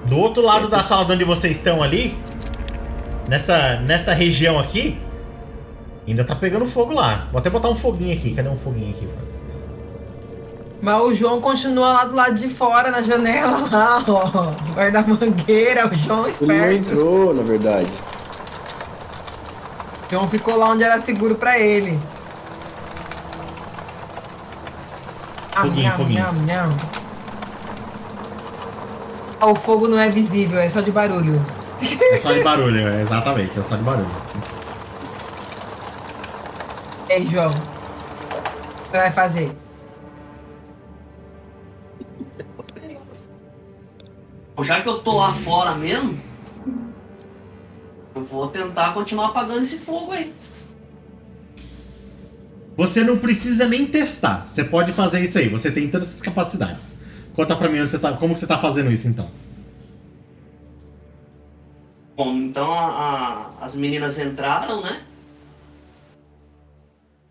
Do 0.06 0.18
outro 0.18 0.42
lado 0.42 0.68
da 0.68 0.82
sala 0.82 1.04
de 1.04 1.12
onde 1.12 1.24
vocês 1.24 1.56
estão 1.56 1.82
ali, 1.82 2.16
nessa, 3.28 3.80
nessa 3.80 4.12
região 4.12 4.58
aqui, 4.58 4.98
ainda 6.06 6.24
tá 6.24 6.34
pegando 6.36 6.66
fogo 6.66 6.92
lá. 6.92 7.28
Vou 7.32 7.38
até 7.38 7.50
botar 7.50 7.68
um 7.68 7.74
foguinho 7.74 8.16
aqui. 8.16 8.34
Cadê 8.34 8.48
um 8.48 8.56
foguinho 8.56 8.90
aqui? 8.90 9.08
Mas 10.80 11.02
o 11.02 11.12
João 11.14 11.40
continua 11.40 11.92
lá 11.92 12.04
do 12.04 12.14
lado 12.14 12.34
de 12.34 12.48
fora, 12.48 12.90
na 12.90 13.02
janela 13.02 13.58
lá, 13.70 14.04
ó. 14.06 14.52
Guarda-mangueira, 14.74 15.88
o 15.88 15.94
João 15.94 16.20
ele 16.26 16.36
não 16.40 16.46
esperto. 16.54 16.88
entrou, 16.88 17.34
na 17.34 17.42
verdade. 17.42 17.92
O 20.06 20.10
João 20.10 20.28
ficou 20.28 20.56
lá 20.56 20.68
onde 20.70 20.84
era 20.84 20.98
seguro 21.00 21.34
pra 21.34 21.58
ele. 21.58 21.98
Ah, 25.54 25.62
Foguinho, 25.62 25.88
nham, 25.88 25.96
foguinho. 25.96 26.24
nham, 26.46 26.46
nham. 26.46 26.76
Ó, 29.40 29.50
O 29.52 29.54
fogo 29.56 29.88
não 29.88 29.98
é 29.98 30.08
visível, 30.08 30.58
é 30.60 30.70
só 30.70 30.80
de 30.80 30.90
barulho. 30.92 31.44
É 32.12 32.18
só 32.20 32.32
de 32.32 32.42
barulho, 32.42 32.88
é, 32.88 33.02
exatamente, 33.02 33.58
é 33.58 33.62
só 33.62 33.74
de 33.76 33.82
barulho. 33.82 34.08
Ei, 37.08 37.26
João. 37.26 37.50
O 37.50 37.52
que 37.52 38.90
você 38.92 38.98
vai 38.98 39.10
fazer? 39.10 39.56
Já 44.62 44.80
que 44.80 44.88
eu 44.88 44.98
tô 44.98 45.16
lá 45.16 45.32
fora 45.32 45.74
mesmo, 45.74 46.18
eu 48.14 48.24
vou 48.24 48.48
tentar 48.48 48.92
continuar 48.92 49.28
apagando 49.28 49.62
esse 49.62 49.78
fogo 49.78 50.12
aí. 50.12 50.32
Você 52.76 53.02
não 53.02 53.18
precisa 53.18 53.66
nem 53.66 53.86
testar. 53.86 54.46
Você 54.48 54.64
pode 54.64 54.92
fazer 54.92 55.20
isso 55.22 55.38
aí. 55.38 55.48
Você 55.48 55.70
tem 55.70 55.90
todas 55.90 56.08
essas 56.08 56.22
capacidades. 56.22 56.94
Conta 57.34 57.56
pra 57.56 57.68
mim 57.68 57.80
onde 57.80 57.90
você 57.90 57.98
tá, 57.98 58.12
como 58.12 58.36
você 58.36 58.46
tá 58.46 58.58
fazendo 58.58 58.90
isso 58.90 59.08
então. 59.08 59.28
Bom, 62.16 62.34
então 62.36 62.72
a- 62.72 63.50
a- 63.60 63.64
as 63.64 63.74
meninas 63.76 64.18
entraram, 64.18 64.82
né? 64.82 65.02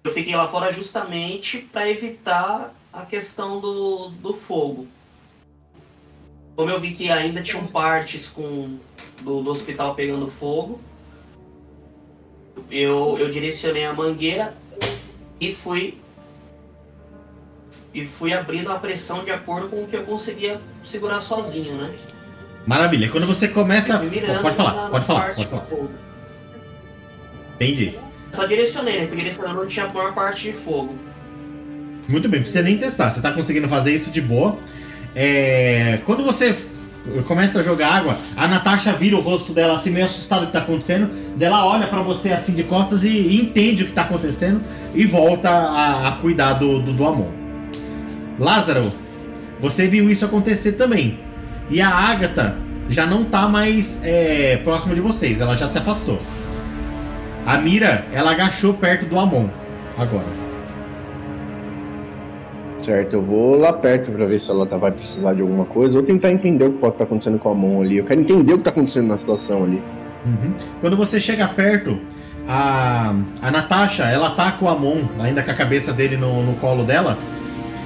Eu 0.03 0.11
fiquei 0.13 0.33
lá 0.35 0.47
fora 0.47 0.71
justamente 0.71 1.57
para 1.57 1.89
evitar 1.89 2.73
a 2.93 3.01
questão 3.05 3.59
do, 3.59 4.09
do 4.09 4.33
fogo. 4.33 4.87
Como 6.57 6.71
eu 6.71 6.79
vi 6.79 6.91
que 6.91 7.11
ainda 7.11 7.39
tinham 7.43 7.67
partes 7.67 8.27
com 8.27 8.77
do, 9.21 9.43
do 9.43 9.51
hospital 9.51 9.93
pegando 9.93 10.27
fogo, 10.27 10.81
eu, 12.71 13.15
eu 13.19 13.29
direcionei 13.29 13.85
a 13.85 13.93
mangueira 13.93 14.55
e 15.39 15.53
fui. 15.53 15.99
E 17.93 18.03
fui 18.05 18.33
abrindo 18.33 18.71
a 18.71 18.79
pressão 18.79 19.23
de 19.23 19.29
acordo 19.29 19.67
com 19.69 19.83
o 19.83 19.87
que 19.87 19.95
eu 19.95 20.03
conseguia 20.03 20.59
segurar 20.83 21.21
sozinho, 21.21 21.75
né? 21.75 21.93
Maravilha. 22.65 23.09
Quando 23.09 23.27
você 23.27 23.47
começa. 23.47 23.99
Mirando 23.99 24.41
Pode 24.41 24.55
falar, 24.55 24.73
na- 24.73 24.89
pode 24.89 25.05
falar, 25.05 25.35
pode 25.35 25.47
falar. 25.47 25.67
Entendi. 27.55 27.99
Só 28.33 28.45
direcionei, 28.47 28.99
né? 29.01 29.07
Fui 29.07 29.15
direcionando 29.17 29.61
onde 29.61 29.73
tinha 29.75 29.85
a 29.85 29.93
maior 29.93 30.13
parte 30.15 30.41
de 30.41 30.53
fogo. 30.53 30.95
Muito 32.09 32.27
bem, 32.27 32.39
precisa 32.41 32.63
nem 32.63 32.79
testar. 32.79 33.11
Você 33.11 33.21
tá 33.21 33.31
conseguindo 33.31 33.69
fazer 33.69 33.93
isso 33.93 34.09
de 34.09 34.21
boa. 34.21 34.57
É, 35.19 35.97
Quando 36.05 36.23
você 36.23 36.55
começa 37.25 37.59
a 37.59 37.63
jogar 37.63 37.91
água, 37.91 38.19
a 38.35 38.47
Natasha 38.47 38.93
vira 38.93 39.15
o 39.15 39.19
rosto 39.19 39.51
dela 39.51 39.75
assim, 39.77 39.89
meio 39.89 40.05
assustada 40.05 40.41
do 40.41 40.47
que 40.47 40.53
tá 40.53 40.59
acontecendo. 40.59 41.09
Ela 41.39 41.65
olha 41.65 41.87
pra 41.87 42.03
você 42.03 42.31
assim 42.31 42.53
de 42.53 42.63
costas 42.63 43.03
e, 43.03 43.09
e 43.09 43.41
entende 43.41 43.81
o 43.81 43.87
que 43.87 43.93
tá 43.93 44.03
acontecendo 44.03 44.61
e 44.93 45.05
volta 45.05 45.49
a, 45.49 46.09
a 46.09 46.11
cuidar 46.17 46.53
do, 46.53 46.79
do, 46.79 46.93
do 46.93 47.07
Amon. 47.07 47.29
Lázaro, 48.37 48.93
você 49.59 49.87
viu 49.87 50.07
isso 50.07 50.23
acontecer 50.23 50.73
também. 50.73 51.19
E 51.71 51.81
a 51.81 51.89
Ágata 51.89 52.55
já 52.87 53.07
não 53.07 53.23
tá 53.23 53.47
mais 53.47 54.01
é, 54.03 54.57
próxima 54.57 54.93
de 54.93 55.01
vocês, 55.01 55.41
ela 55.41 55.55
já 55.55 55.67
se 55.67 55.79
afastou. 55.79 56.21
A 57.43 57.57
Mira, 57.57 58.05
ela 58.13 58.33
agachou 58.33 58.75
perto 58.75 59.07
do 59.07 59.17
Amon 59.17 59.47
agora. 59.97 60.46
Certo, 62.87 63.11
eu 63.17 63.21
vou 63.21 63.57
lá 63.57 63.73
perto 63.73 64.09
pra 64.13 64.25
ver 64.25 64.39
se 64.39 64.49
ela 64.49 64.65
tá- 64.65 64.77
vai 64.77 64.93
precisar 64.93 65.33
de 65.33 65.41
alguma 65.41 65.65
coisa 65.65 65.97
ou 65.97 66.01
tentar 66.03 66.31
entender 66.31 66.63
o 66.63 66.71
que 66.71 66.77
pode 66.79 66.93
estar 66.93 67.03
acontecendo 67.03 67.37
com 67.37 67.49
a 67.51 67.53
mão 67.53 67.81
ali. 67.81 67.97
Eu 67.97 68.05
quero 68.05 68.21
entender 68.21 68.53
o 68.53 68.57
que 68.59 68.63
tá 68.63 68.69
acontecendo 68.69 69.07
na 69.09 69.17
situação 69.17 69.65
ali. 69.65 69.83
Uhum. 70.25 70.53
Quando 70.79 70.95
você 70.95 71.19
chega 71.19 71.45
perto, 71.49 71.99
a, 72.47 73.13
a 73.41 73.51
Natasha, 73.51 74.03
ela 74.05 74.29
tá 74.29 74.53
com 74.53 74.67
o 74.67 74.69
Amon, 74.69 75.03
ainda 75.19 75.43
com 75.43 75.51
a 75.51 75.53
cabeça 75.53 75.91
dele 75.91 76.15
no, 76.15 76.41
no 76.41 76.53
colo 76.53 76.85
dela, 76.85 77.17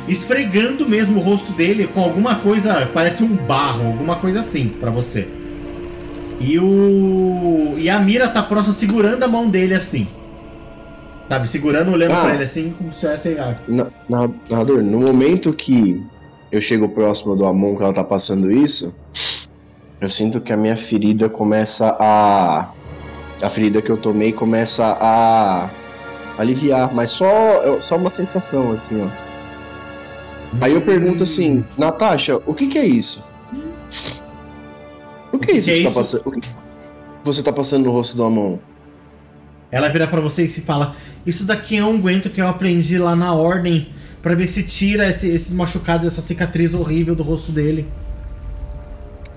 esfregando 0.08 0.88
mesmo 0.88 1.18
o 1.20 1.24
rosto 1.24 1.52
dele 1.52 1.88
com 1.92 2.02
alguma 2.02 2.36
coisa, 2.36 2.88
parece 2.94 3.24
um 3.24 3.36
barro, 3.36 3.88
alguma 3.88 4.18
coisa 4.18 4.42
assim 4.42 4.68
pra 4.68 4.92
você. 4.92 5.28
E 6.40 6.60
o. 6.60 7.74
E 7.76 7.90
a 7.90 8.00
Mira 8.00 8.28
tá 8.28 8.44
próxima 8.44 8.74
segurando 8.74 9.24
a 9.24 9.28
mão 9.28 9.50
dele 9.50 9.74
assim. 9.74 10.08
Sabe, 11.32 11.48
segurando, 11.48 11.94
olhando 11.94 12.12
Ah. 12.12 12.22
pra 12.26 12.34
ele 12.34 12.44
assim, 12.44 12.72
como 12.78 12.92
se 12.92 13.08
fosse. 13.08 13.38
ah, 13.40 13.56
Na- 13.66 13.88
na- 14.10 14.30
narrador, 14.50 14.82
no 14.84 15.00
momento 15.00 15.54
que 15.54 16.04
eu 16.52 16.60
chego 16.62 16.90
próximo 16.90 17.38
do 17.38 17.46
Amon 17.46 17.78
que 17.78 17.84
ela 17.84 17.94
tá 17.94 18.04
passando 18.04 18.52
isso, 18.52 18.94
eu 20.02 20.10
sinto 20.10 20.42
que 20.42 20.52
a 20.52 20.58
minha 20.58 20.76
ferida 20.76 21.30
começa 21.30 21.96
a. 21.98 22.68
A 23.42 23.50
ferida 23.50 23.82
que 23.82 23.90
eu 23.90 23.96
tomei 23.96 24.34
começa 24.34 24.84
a 25.00 25.70
aliviar, 26.38 26.94
mas 26.94 27.12
só, 27.12 27.80
só 27.80 27.96
uma 27.96 28.10
sensação, 28.10 28.74
assim, 28.74 29.02
ó. 29.02 29.08
Aí 30.60 30.74
eu 30.74 30.82
pergunto 30.82 31.24
assim, 31.24 31.64
Natasha, 31.78 32.42
o 32.46 32.54
que 32.54 32.68
que 32.68 32.78
é 32.78 32.86
isso? 32.86 33.24
O 35.32 35.40
que, 35.40 35.48
que 35.48 35.52
é 35.54 35.58
isso 35.60 35.66
que 35.66 35.72
é 35.72 35.76
que, 35.78 35.84
tá 35.84 35.90
isso? 35.90 36.00
passando? 36.00 36.22
O 36.28 36.32
que 36.34 36.42
você 37.24 37.42
tá 37.42 37.54
passando 37.54 37.86
no 37.86 37.92
rosto 37.92 38.18
do 38.18 38.24
Amon? 38.26 38.58
Ela 39.72 39.88
vira 39.88 40.06
pra 40.06 40.20
você 40.20 40.44
e 40.44 40.50
se 40.50 40.60
fala: 40.60 40.94
Isso 41.26 41.46
daqui 41.46 41.78
é 41.78 41.84
um 41.84 41.90
unguento 41.92 42.30
que 42.30 42.42
eu 42.42 42.48
aprendi 42.48 42.98
lá 42.98 43.16
na 43.16 43.34
ordem 43.34 43.90
pra 44.22 44.34
ver 44.36 44.48
se 44.48 44.64
tira 44.64 45.10
esse- 45.10 45.28
esses 45.30 45.54
machucados, 45.54 46.08
essa 46.08 46.22
cicatriz 46.22 46.74
horrível 46.74 47.16
do 47.16 47.24
rosto 47.24 47.52
dele. 47.52 47.88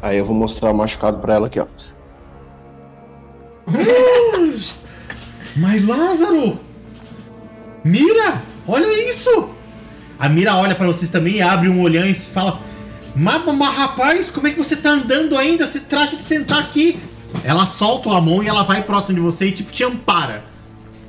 Aí 0.03 0.19
eu 0.19 0.27
vou 0.27 0.35
mostrar 0.35 0.71
o 0.71 0.75
machucado 0.75 1.19
pra 1.19 1.35
ela 1.35 1.47
aqui, 1.47 1.59
ó. 1.61 1.67
Mas 5.57 5.87
Lázaro! 5.87 6.59
Mira! 7.85 8.43
Olha 8.67 9.11
isso! 9.11 9.51
A 10.19 10.29
Mira 10.29 10.55
olha 10.57 10.75
pra 10.75 10.87
vocês 10.87 11.11
também 11.11 11.35
e 11.37 11.43
abre 11.43 11.69
um 11.69 11.81
olhão 11.83 12.07
e 12.07 12.15
se 12.15 12.29
fala: 12.31 12.61
mas, 13.15 13.45
mas 13.45 13.75
rapaz, 13.77 14.31
como 14.31 14.47
é 14.49 14.51
que 14.53 14.59
você 14.59 14.77
tá 14.77 14.91
andando 14.91 15.37
ainda? 15.37 15.67
Você 15.67 15.81
trate 15.81 16.17
de 16.17 16.23
sentar 16.23 16.59
aqui. 16.61 16.99
Ela 17.43 17.65
solta 17.67 18.11
a 18.11 18.21
mão 18.21 18.43
e 18.43 18.49
ela 18.49 18.63
vai 18.63 18.83
próximo 18.83 19.17
de 19.17 19.21
você 19.21 19.47
e 19.47 19.53
tipo 19.53 19.71
te 19.73 19.83
ampara. 19.85 20.45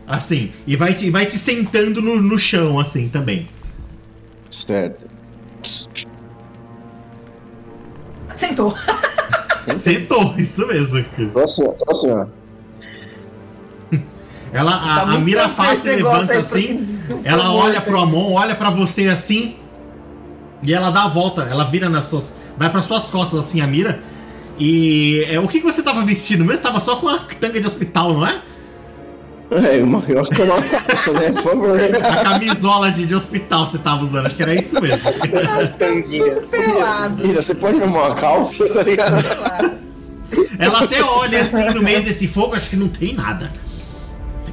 Assim, 0.08 0.54
e 0.68 0.76
vai 0.76 0.94
te, 0.94 1.10
vai 1.10 1.26
te 1.26 1.38
sentando 1.38 2.02
no, 2.02 2.22
no 2.22 2.38
chão, 2.38 2.80
assim 2.80 3.10
também. 3.10 3.48
Certo. 4.52 5.08
Sentou. 8.36 8.76
Sentou, 9.76 10.36
isso 10.38 10.68
mesmo. 10.68 11.04
Tô 11.34 11.40
assim, 11.40 11.64
assim, 11.90 12.12
ó. 12.12 12.28
Ela, 14.54 14.76
a, 14.76 15.06
Tá 15.06 15.12
a 15.12 15.18
Mira 15.18 15.50
faz 15.50 15.84
levanta 15.84 16.38
assim. 16.38 17.00
Ela 17.24 17.52
olha 17.52 17.82
pro? 17.82 18.00
Amon, 18.00 18.34
olha 18.34 18.56
pra 18.56 18.70
você 18.70 19.08
assim. 19.08 19.56
E 20.62 20.74
ela 20.74 20.90
dá 20.90 21.04
a 21.04 21.08
volta, 21.08 21.44
ela 21.44 21.64
vira 21.64 21.90
nas 21.90 22.06
suas. 22.06 22.38
Vai 22.58 22.70
pras 22.70 22.86
suas 22.86 23.10
costas 23.10 23.40
assim, 23.40 23.60
a 23.62 23.68
mira. 23.68 24.02
E 24.58 25.26
é, 25.30 25.40
o 25.40 25.48
que, 25.48 25.60
que 25.60 25.66
você 25.66 25.84
tava 25.84 26.04
vestindo 26.04 26.46
mesmo? 26.46 26.58
Você 26.58 26.64
tava 26.64 26.80
só 26.80 26.96
com 26.96 27.10
a 27.10 27.20
tanga 27.40 27.60
de 27.60 27.68
hospital, 27.68 28.14
não 28.14 28.26
é? 28.26 28.42
É, 29.52 29.84
uma, 29.84 30.04
eu 30.08 30.22
acho 30.22 30.32
que 30.32 30.42
é 30.42 30.46
uma 30.46 30.62
calça, 30.62 31.14
né? 31.14 31.32
Por 31.32 31.44
favor. 31.44 31.80
A 32.04 32.24
camisola 32.24 32.92
de, 32.92 33.06
de 33.06 33.14
hospital 33.14 33.68
você 33.68 33.78
tava 33.78 34.04
usando, 34.04 34.26
acho 34.26 34.36
que 34.36 34.42
era 34.42 34.56
isso 34.56 34.82
mesmo. 34.82 35.12
Tanguinha. 35.78 36.42
Pelado. 36.50 37.28
Mira, 37.28 37.42
você 37.42 37.54
pode 37.54 37.78
me 37.78 37.86
uma 37.86 38.16
calça, 38.16 38.68
tá 38.68 38.84
ligado? 38.84 39.24
Ela 40.58 40.80
até 40.84 41.04
olha 41.04 41.42
assim 41.42 41.70
no 41.74 41.84
meio 41.84 42.04
desse 42.04 42.28
fogo, 42.28 42.56
acho 42.56 42.70
que 42.70 42.76
não 42.76 42.88
tem 42.88 43.14
nada. 43.14 43.52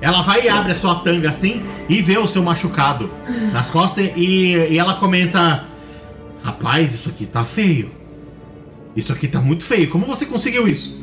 Ela 0.00 0.20
vai 0.22 0.44
e 0.44 0.48
abre 0.48 0.72
a 0.72 0.74
sua 0.74 0.96
tanga 0.96 1.30
assim 1.30 1.62
e 1.88 2.02
vê 2.02 2.18
o 2.18 2.26
seu 2.26 2.42
machucado 2.42 3.10
nas 3.52 3.70
costas 3.70 4.10
e, 4.16 4.54
e 4.56 4.78
ela 4.78 4.94
comenta: 4.94 5.64
Rapaz, 6.42 6.92
isso 6.92 7.08
aqui 7.08 7.24
tá 7.24 7.44
feio. 7.44 7.90
Isso 8.94 9.12
aqui 9.12 9.26
tá 9.26 9.40
muito 9.40 9.64
feio. 9.64 9.88
Como 9.88 10.04
você 10.04 10.26
conseguiu 10.26 10.68
isso? 10.68 11.00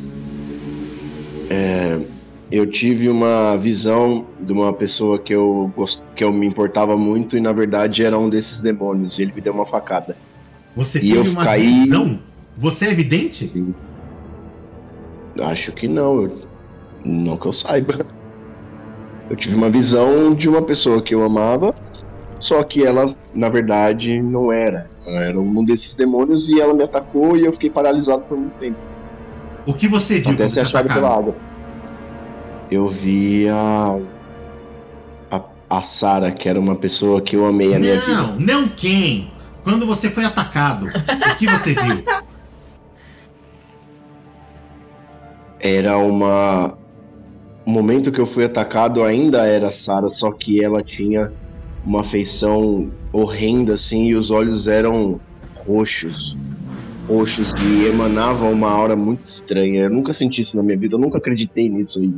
Eu 2.51 2.65
tive 2.65 3.09
uma 3.09 3.55
visão 3.57 4.25
de 4.39 4.51
uma 4.51 4.73
pessoa 4.73 5.19
que 5.19 5.33
eu, 5.33 5.71
gost... 5.75 6.01
que 6.15 6.23
eu 6.23 6.33
me 6.33 6.47
importava 6.47 6.97
muito 6.97 7.37
e 7.37 7.41
na 7.41 7.51
verdade 7.53 8.03
era 8.03 8.17
um 8.17 8.27
desses 8.29 8.59
demônios. 8.59 9.19
e 9.19 9.21
Ele 9.21 9.33
me 9.35 9.41
deu 9.41 9.53
uma 9.53 9.65
facada. 9.67 10.15
Você 10.75 10.97
E 10.99 11.11
teve 11.13 11.29
uma 11.29 11.43
caí- 11.43 11.61
visão? 11.83 12.19
Você 12.57 12.85
é 12.87 12.91
evidente? 12.91 13.47
Sim. 13.47 13.73
Acho 15.41 15.71
que 15.71 15.87
não. 15.87 16.23
eu- 16.23 16.37
Não 17.05 17.37
que 17.37 17.45
eu 17.45 17.53
saiba. 17.53 18.05
Eu 19.29 19.35
tive 19.37 19.55
uma 19.55 19.69
visão 19.69 20.33
de 20.33 20.49
uma 20.49 20.61
pessoa 20.61 21.01
que 21.01 21.13
eu 21.15 21.23
amava, 21.23 21.73
só 22.39 22.61
que 22.63 22.83
ela, 22.83 23.13
na 23.33 23.47
verdade, 23.47 24.19
não 24.21 24.51
era. 24.51 24.89
Ela 25.05 25.21
era 25.23 25.39
um 25.39 25.63
desses 25.63 25.93
demônios 25.93 26.49
e 26.49 26.59
ela 26.59 26.73
me 26.73 26.83
atacou 26.83 27.37
e 27.37 27.45
eu 27.45 27.53
fiquei 27.53 27.69
paralisado 27.69 28.23
por 28.23 28.37
muito 28.37 28.55
tempo. 28.57 28.75
O 29.65 29.73
que 29.73 29.87
você 29.87 30.19
viu 30.19 30.33
Até 30.33 30.47
ser 30.47 30.61
achado 30.61 30.91
pela 30.91 31.15
água. 31.15 31.35
Eu 32.71 32.87
vi 32.87 33.47
a. 33.49 33.99
A, 35.31 35.41
a 35.69 35.83
Sara, 35.83 36.31
que 36.31 36.47
era 36.47 36.59
uma 36.59 36.75
pessoa 36.75 37.21
que 37.21 37.35
eu 37.35 37.45
amei 37.45 37.73
a 37.73 37.79
minha 37.79 37.99
vida. 37.99 38.13
Não, 38.13 38.39
não 38.39 38.67
quem? 38.67 39.31
Quando 39.63 39.85
você 39.85 40.09
foi 40.09 40.23
atacado, 40.23 40.85
o 40.85 41.37
que 41.37 41.47
você 41.47 41.73
viu? 41.73 42.03
Era 45.59 45.97
uma. 45.97 46.77
O 47.65 47.71
momento 47.71 48.11
que 48.11 48.19
eu 48.19 48.25
fui 48.25 48.45
atacado 48.45 49.03
ainda 49.03 49.45
era 49.45 49.67
a 49.67 49.71
Sara, 49.71 50.09
só 50.09 50.31
que 50.31 50.63
ela 50.63 50.81
tinha 50.81 51.31
uma 51.85 52.03
feição 52.09 52.91
horrenda 53.11 53.73
assim 53.73 54.07
e 54.07 54.15
os 54.15 54.31
olhos 54.31 54.67
eram 54.67 55.19
roxos. 55.67 56.35
Roxos 57.07 57.53
e 57.61 57.87
emanavam 57.87 58.51
uma 58.51 58.69
aura 58.69 58.95
muito 58.95 59.25
estranha. 59.25 59.83
Eu 59.83 59.89
nunca 59.89 60.13
senti 60.13 60.41
isso 60.41 60.55
na 60.55 60.63
minha 60.63 60.77
vida, 60.77 60.95
eu 60.95 60.99
nunca 60.99 61.17
acreditei 61.17 61.67
nisso 61.67 62.03
e 62.03 62.13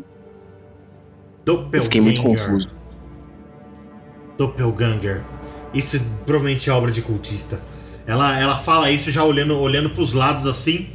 eu 1.45 1.83
fiquei 1.83 2.01
muito 2.01 2.21
Doppelganger. 2.21 2.47
confuso. 2.47 2.69
Doppelganger. 4.37 5.23
Isso 5.73 5.99
provavelmente 6.25 6.69
é 6.69 6.73
obra 6.73 6.91
de 6.91 7.01
cultista. 7.01 7.61
Ela, 8.05 8.39
ela 8.39 8.57
fala 8.57 8.91
isso 8.91 9.11
já 9.11 9.23
olhando, 9.23 9.57
olhando 9.57 9.89
pros 9.89 10.13
lados 10.13 10.45
assim. 10.45 10.89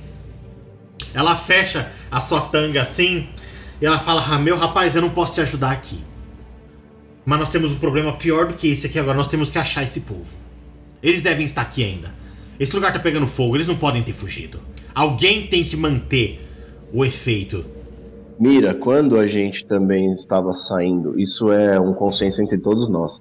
Ela 1.14 1.34
fecha 1.34 1.90
a 2.10 2.20
sua 2.20 2.42
tanga 2.42 2.82
assim. 2.82 3.28
E 3.80 3.86
ela 3.86 3.98
fala: 3.98 4.24
ah, 4.28 4.38
Meu 4.38 4.56
rapaz, 4.56 4.94
eu 4.94 5.02
não 5.02 5.10
posso 5.10 5.34
te 5.34 5.40
ajudar 5.40 5.70
aqui. 5.70 6.04
Mas 7.24 7.38
nós 7.38 7.50
temos 7.50 7.72
um 7.72 7.76
problema 7.76 8.12
pior 8.12 8.46
do 8.46 8.54
que 8.54 8.68
esse 8.68 8.86
aqui 8.86 8.98
agora. 8.98 9.16
Nós 9.16 9.28
temos 9.28 9.50
que 9.50 9.58
achar 9.58 9.82
esse 9.82 10.00
povo. 10.00 10.36
Eles 11.02 11.22
devem 11.22 11.44
estar 11.44 11.62
aqui 11.62 11.82
ainda. 11.82 12.14
Esse 12.58 12.74
lugar 12.74 12.92
tá 12.92 12.98
pegando 12.98 13.26
fogo. 13.26 13.56
Eles 13.56 13.66
não 13.66 13.76
podem 13.76 14.02
ter 14.02 14.12
fugido. 14.12 14.60
Alguém 14.94 15.46
tem 15.46 15.64
que 15.64 15.76
manter 15.76 16.48
o 16.92 17.04
efeito. 17.04 17.64
Mira, 18.38 18.74
quando 18.74 19.18
a 19.18 19.26
gente 19.26 19.66
também 19.66 20.12
estava 20.12 20.52
saindo, 20.52 21.18
isso 21.18 21.50
é 21.50 21.80
um 21.80 21.94
consenso 21.94 22.42
entre 22.42 22.58
todos 22.58 22.88
nós. 22.88 23.20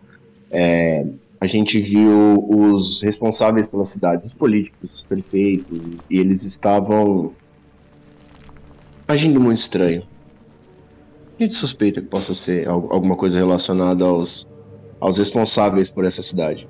é, 0.52 1.06
a 1.40 1.48
gente 1.48 1.80
viu 1.80 2.44
os 2.50 3.02
responsáveis 3.02 3.68
pelas 3.68 3.90
cidades, 3.90 4.26
os 4.26 4.34
políticos, 4.34 4.92
os 4.94 5.04
prefeitos, 5.04 5.78
e 6.10 6.18
eles 6.18 6.44
estavam 6.44 7.34
agindo 9.08 9.40
muito 9.40 9.60
estranho. 9.60 10.04
A 11.38 11.44
gente 11.44 11.56
suspeita 11.56 12.02
que 12.02 12.08
possa 12.08 12.34
ser 12.34 12.68
al- 12.70 12.92
alguma 12.92 13.16
coisa 13.16 13.38
relacionada 13.38 14.06
aos, 14.06 14.46
aos 15.00 15.18
responsáveis 15.18 15.90
por 15.90 16.06
essa 16.06 16.22
cidade. 16.22 16.68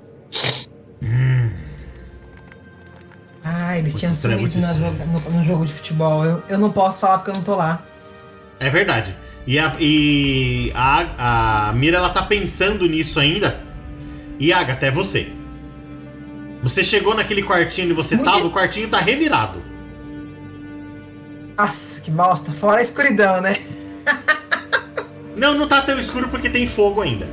Ah, 3.44 3.78
eles 3.78 3.92
Muito 3.92 4.00
tinham 4.00 4.12
estranho, 4.12 4.50
sumido 4.50 5.06
no, 5.30 5.36
no 5.36 5.42
jogo 5.42 5.64
de 5.64 5.72
futebol. 5.72 6.24
Eu, 6.24 6.42
eu 6.48 6.58
não 6.58 6.70
posso 6.70 7.00
falar 7.00 7.18
porque 7.18 7.30
eu 7.30 7.34
não 7.36 7.44
tô 7.44 7.54
lá. 7.54 7.82
É 8.58 8.70
verdade. 8.70 9.16
E 9.46 9.58
a, 9.58 9.74
e 9.78 10.72
a, 10.74 11.68
a 11.68 11.72
Mira 11.72 11.98
ela 11.98 12.10
tá 12.10 12.22
pensando 12.22 12.86
nisso 12.86 13.20
ainda. 13.20 13.60
E 14.38 14.52
Agatha, 14.52 14.86
é 14.86 14.90
você. 14.90 15.32
Você 16.62 16.82
chegou 16.82 17.14
naquele 17.14 17.42
quartinho 17.42 17.86
onde 17.86 17.94
você 17.94 18.16
Muito- 18.16 18.30
tava, 18.30 18.46
o 18.46 18.50
quartinho 18.50 18.88
tá 18.88 18.98
revirado. 18.98 19.62
Nossa, 21.56 22.00
que 22.00 22.10
bosta. 22.10 22.52
Fora 22.52 22.80
a 22.80 22.82
escuridão, 22.82 23.40
né? 23.40 23.56
Não, 25.36 25.52
não 25.54 25.68
tá 25.68 25.82
tão 25.82 26.00
escuro 26.00 26.28
porque 26.28 26.48
tem 26.48 26.66
fogo 26.66 27.02
ainda. 27.02 27.28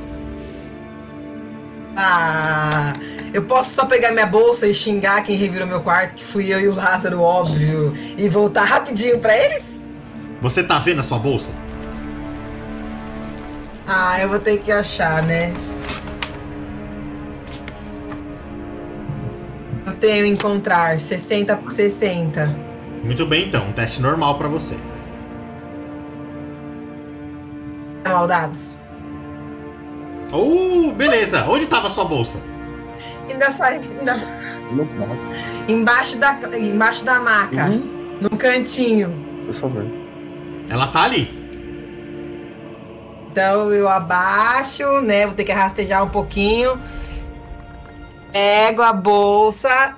Ah, 1.96 2.92
eu 3.32 3.42
posso 3.44 3.74
só 3.74 3.86
pegar 3.86 4.12
minha 4.12 4.26
bolsa 4.26 4.66
e 4.66 4.74
xingar 4.74 5.22
quem 5.24 5.36
revirou 5.36 5.66
meu 5.66 5.80
quarto, 5.80 6.14
que 6.14 6.24
fui 6.24 6.52
eu 6.52 6.60
e 6.60 6.68
o 6.68 6.74
Lázaro, 6.74 7.22
óbvio, 7.22 7.94
e 8.18 8.28
voltar 8.28 8.64
rapidinho 8.64 9.18
pra 9.20 9.34
eles? 9.36 9.73
Você 10.40 10.62
tá 10.62 10.78
vendo 10.78 11.00
a 11.00 11.02
sua 11.02 11.18
bolsa? 11.18 11.52
Ah, 13.86 14.20
eu 14.20 14.28
vou 14.28 14.38
ter 14.38 14.58
que 14.58 14.72
achar, 14.72 15.22
né? 15.22 15.54
Eu 19.86 19.92
tenho 19.94 20.26
encontrar 20.26 20.98
60 21.00 21.56
por 21.58 21.70
60. 21.72 22.54
Muito 23.02 23.26
bem, 23.26 23.48
então. 23.48 23.66
Um 23.68 23.72
teste 23.72 24.00
normal 24.00 24.38
pra 24.38 24.48
você. 24.48 24.76
Maldados. 28.06 28.76
Oh, 30.32 30.92
beleza. 30.92 31.44
Onde 31.48 31.66
tava 31.66 31.88
a 31.88 31.90
sua 31.90 32.04
bolsa? 32.04 32.38
Ainda 33.30 33.50
sai. 33.50 33.80
Ainda... 33.98 34.16
Embaixo 35.68 36.18
da, 36.18 36.38
embaixo 36.58 37.04
da 37.04 37.20
maca. 37.20 37.66
Uhum, 37.66 38.18
Num 38.20 38.36
cantinho. 38.38 39.14
por 39.46 39.54
favor. 39.60 39.86
Ela 40.68 40.86
tá 40.88 41.02
ali. 41.04 41.42
Então 43.30 43.72
eu 43.72 43.88
abaixo, 43.88 45.00
né? 45.02 45.26
Vou 45.26 45.34
ter 45.34 45.44
que 45.44 45.52
rastejar 45.52 46.04
um 46.04 46.08
pouquinho. 46.08 46.80
Pego 48.32 48.82
a 48.82 48.92
bolsa. 48.92 49.96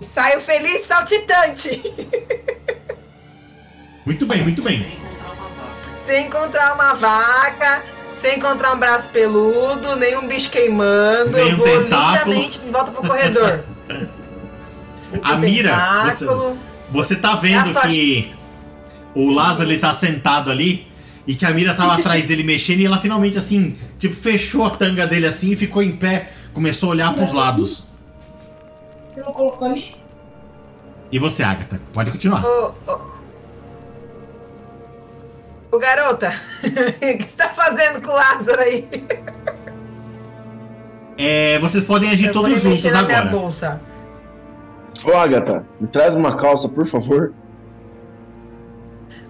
Saio 0.00 0.40
feliz 0.40 0.82
saltitante. 0.82 1.82
Muito 4.04 4.24
bem, 4.24 4.40
muito 4.44 4.62
bem. 4.62 4.86
sem 5.96 6.26
encontrar 6.26 6.76
uma 6.76 6.94
vaca, 6.94 7.82
sem 8.14 8.36
encontrar 8.36 8.72
um 8.74 8.78
braço 8.78 9.08
peludo, 9.08 9.96
nem 9.96 10.16
um 10.16 10.28
bicho 10.28 10.48
queimando. 10.48 11.32
Nem 11.32 11.50
eu 11.50 11.56
vou 11.56 11.66
tentáculo. 11.66 12.12
lindamente 12.12 12.60
de 12.60 12.70
volta 12.70 12.92
pro 12.92 13.02
corredor. 13.02 13.64
A 15.24 15.34
O 15.34 15.38
Mira, 15.38 15.70
tentáculo. 15.70 16.56
Você 16.92 17.16
tá 17.16 17.34
vendo 17.34 17.72
que 17.80 18.32
o 19.16 19.30
Lázaro 19.30 19.70
ele 19.70 19.78
tá 19.78 19.92
sentado 19.94 20.50
ali 20.50 20.86
e 21.26 21.34
que 21.34 21.44
a 21.46 21.50
Mira 21.50 21.74
tava 21.74 21.94
atrás 21.98 22.26
dele 22.26 22.44
mexendo 22.44 22.80
e 22.80 22.86
ela 22.86 22.98
finalmente 22.98 23.38
assim, 23.38 23.76
tipo, 23.98 24.14
fechou 24.14 24.64
a 24.64 24.70
tanga 24.70 25.06
dele 25.06 25.26
assim 25.26 25.52
e 25.52 25.56
ficou 25.56 25.82
em 25.82 25.96
pé, 25.96 26.30
começou 26.52 26.90
a 26.90 26.92
olhar 26.92 27.14
pros 27.14 27.32
lados. 27.32 27.86
Você 29.14 29.20
não 29.22 29.32
colocou 29.32 29.66
ali? 29.66 29.96
E 31.10 31.18
você, 31.18 31.42
Agatha, 31.42 31.80
pode 31.92 32.10
continuar. 32.10 32.44
Ô, 32.44 32.74
ô. 32.86 33.16
Ô, 35.72 35.78
garota, 35.78 36.32
o 36.62 37.18
que 37.18 37.24
você 37.24 37.36
tá 37.36 37.48
fazendo 37.48 38.00
com 38.02 38.10
o 38.10 38.14
Lázaro 38.14 38.60
aí? 38.60 38.88
É, 41.18 41.58
vocês 41.60 41.82
podem 41.82 42.10
agir 42.10 42.26
Eu 42.26 42.32
todos 42.34 42.60
juntos 42.60 42.82
na 42.84 43.02
minha 43.02 43.20
agora. 43.20 43.30
bolsa. 43.30 43.80
Ô, 45.02 45.16
Agatha, 45.16 45.64
me 45.80 45.86
traz 45.88 46.14
uma 46.14 46.36
calça, 46.36 46.68
por 46.68 46.86
favor. 46.86 47.32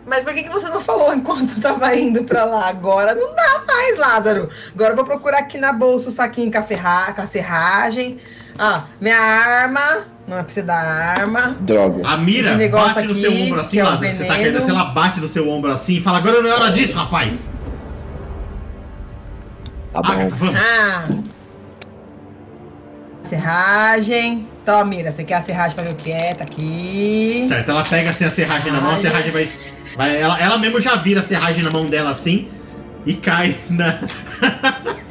Mas 0.07 0.23
por 0.23 0.33
que, 0.33 0.45
que 0.45 0.51
você 0.51 0.69
não 0.69 0.81
falou 0.81 1.13
enquanto 1.13 1.61
tava 1.61 1.95
indo 1.97 2.23
pra 2.23 2.45
lá? 2.45 2.69
Agora 2.69 3.15
não 3.15 3.35
dá 3.35 3.63
mais, 3.67 3.99
Lázaro. 3.99 4.49
Agora 4.73 4.93
eu 4.93 4.97
vou 4.97 5.05
procurar 5.05 5.39
aqui 5.39 5.59
na 5.59 5.73
bolsa 5.73 6.09
o 6.09 6.13
saquinho 6.13 6.51
com 6.51 6.59
a, 6.59 6.63
ferra... 6.63 7.13
com 7.13 7.23
a 7.23 7.27
serragem. 7.27 8.19
Ah, 8.57 8.85
minha 9.01 9.19
arma. 9.19 10.07
Não 10.27 10.39
é 10.39 10.43
pra 10.43 10.53
você 10.53 10.63
dar 10.63 10.79
arma. 10.79 11.57
Droga. 11.61 12.07
A 12.07 12.17
Mira 12.17 12.49
Esse 12.49 12.57
negócio 12.57 12.95
bate 12.95 13.07
no 13.07 13.13
aqui, 13.13 13.21
seu 13.21 13.33
ombro 13.33 13.61
assim, 13.61 13.79
é 13.79 13.85
Lázaro. 13.85 14.17
Você 14.17 14.25
tá 14.25 14.37
querendo 14.37 14.55
descer, 14.55 14.71
ela 14.71 14.85
bate 14.85 15.21
no 15.21 15.29
seu 15.29 15.49
ombro 15.49 15.73
assim 15.73 15.97
e 15.97 16.01
fala: 16.01 16.19
Agora 16.19 16.41
não 16.41 16.51
é 16.51 16.55
hora 16.55 16.71
disso, 16.71 16.95
rapaz. 16.95 17.51
Tá 19.93 20.03
bom. 20.03 20.13
Agatha, 20.13 20.37
vamos. 20.37 20.55
Ah. 20.57 21.09
Serragem. 23.23 24.49
Toma, 24.65 24.85
Mira, 24.85 25.13
você 25.13 25.23
quer 25.23 25.35
a 25.35 25.43
serragem 25.43 25.77
pra 25.77 25.85
ver 25.85 25.93
o 25.93 25.97
que 25.97 26.11
é? 26.11 26.35
Tá 26.35 26.45
aqui. 26.45 27.45
Certo, 27.47 27.71
ela 27.71 27.85
pega 27.85 28.11
assim 28.11 28.25
a 28.25 28.31
serragem 28.31 28.73
na 28.73 28.81
mão, 28.81 28.95
a 28.95 28.99
serragem 28.99 29.31
vai. 29.31 29.49
Vai 29.97 30.17
ela, 30.21 30.39
ela 30.41 30.59
mesmo 30.59 30.81
já 30.81 30.97
vira 30.97 31.21
a 31.21 31.25
serragem 31.25 31.63
na 31.63 31.71
mão 31.71 31.87
dela 31.87 32.11
assim 32.11 32.49
e 33.05 33.15
cai 33.15 33.57
na. 33.71 33.99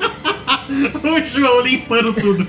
o 1.04 1.30
João 1.30 1.62
limpando 1.62 2.14
tudo. 2.14 2.48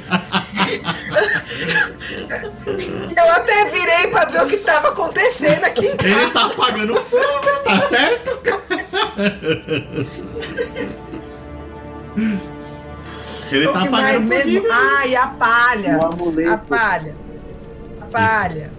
Eu 3.17 3.31
até 3.31 3.71
virei 3.71 4.09
pra 4.11 4.25
ver 4.25 4.43
o 4.43 4.47
que 4.47 4.57
tava 4.59 4.89
acontecendo 4.89 5.65
aqui 5.65 5.87
em 5.87 5.91
Ele 5.91 6.15
casa. 6.15 6.31
tá 6.31 6.47
apagando 6.47 6.93
o 6.95 6.97
fogo, 6.97 7.57
tá 7.65 7.81
certo? 7.89 8.41
Ele 13.53 13.67
o 13.67 13.73
tá 13.73 13.81
que 13.81 13.89
apagando 13.89 14.19
o 14.19 14.27
mesmo? 14.27 14.63
Ai, 14.71 15.17
a 15.17 15.27
palha. 15.29 15.97
A 16.53 16.59
palha. 16.59 17.15
A 18.01 18.07
palha. 18.07 18.71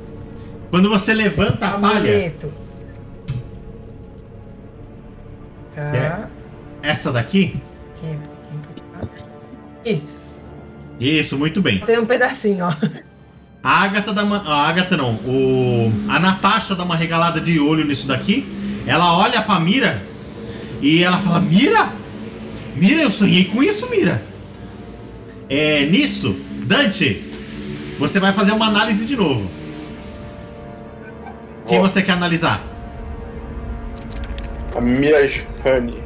Quando 0.70 0.90
você 0.90 1.14
levanta 1.14 1.66
a 1.68 1.72
palha, 1.72 1.96
Amuleto. 1.96 2.67
É. 5.78 6.28
essa 6.82 7.12
daqui. 7.12 7.56
Aqui, 7.96 8.18
aqui. 9.02 9.92
Isso. 9.94 10.18
Isso, 11.00 11.38
muito 11.38 11.62
bem. 11.62 11.80
Tem 11.80 12.00
um 12.00 12.06
pedacinho, 12.06 12.66
ó. 12.66 12.74
A 13.64 13.84
Agatha 13.84 14.14
dá 14.14 14.24
uma. 14.24 14.38
A 14.38 14.68
Agatha 14.68 14.96
não. 14.98 15.16
O, 15.16 15.92
a 16.08 16.20
Natasha 16.20 16.74
dá 16.76 16.84
uma 16.84 16.96
regalada 16.96 17.40
de 17.42 17.60
olho 17.60 17.86
nisso 17.86 18.08
daqui. 18.08 18.48
Ela 18.88 19.18
olha 19.18 19.42
pra 19.42 19.60
Mira 19.60 20.02
e 20.82 21.04
ela 21.04 21.18
fala: 21.18 21.42
Mira? 21.42 21.90
Mira, 22.76 23.02
eu 23.02 23.12
sonhei 23.12 23.46
com 23.46 23.62
isso, 23.62 23.90
Mira. 23.90 24.24
É, 25.50 25.86
nisso, 25.86 26.36
Dante, 26.66 27.24
você 28.00 28.20
vai 28.20 28.34
fazer 28.34 28.52
uma 28.52 28.68
análise 28.68 29.06
de 29.06 29.16
novo. 29.16 29.50
Quem 31.66 31.80
Ó. 31.80 31.82
você 31.82 32.02
quer 32.02 32.14
analisar? 32.14 32.62
A 34.76 34.82
Mirajane. 35.68 36.04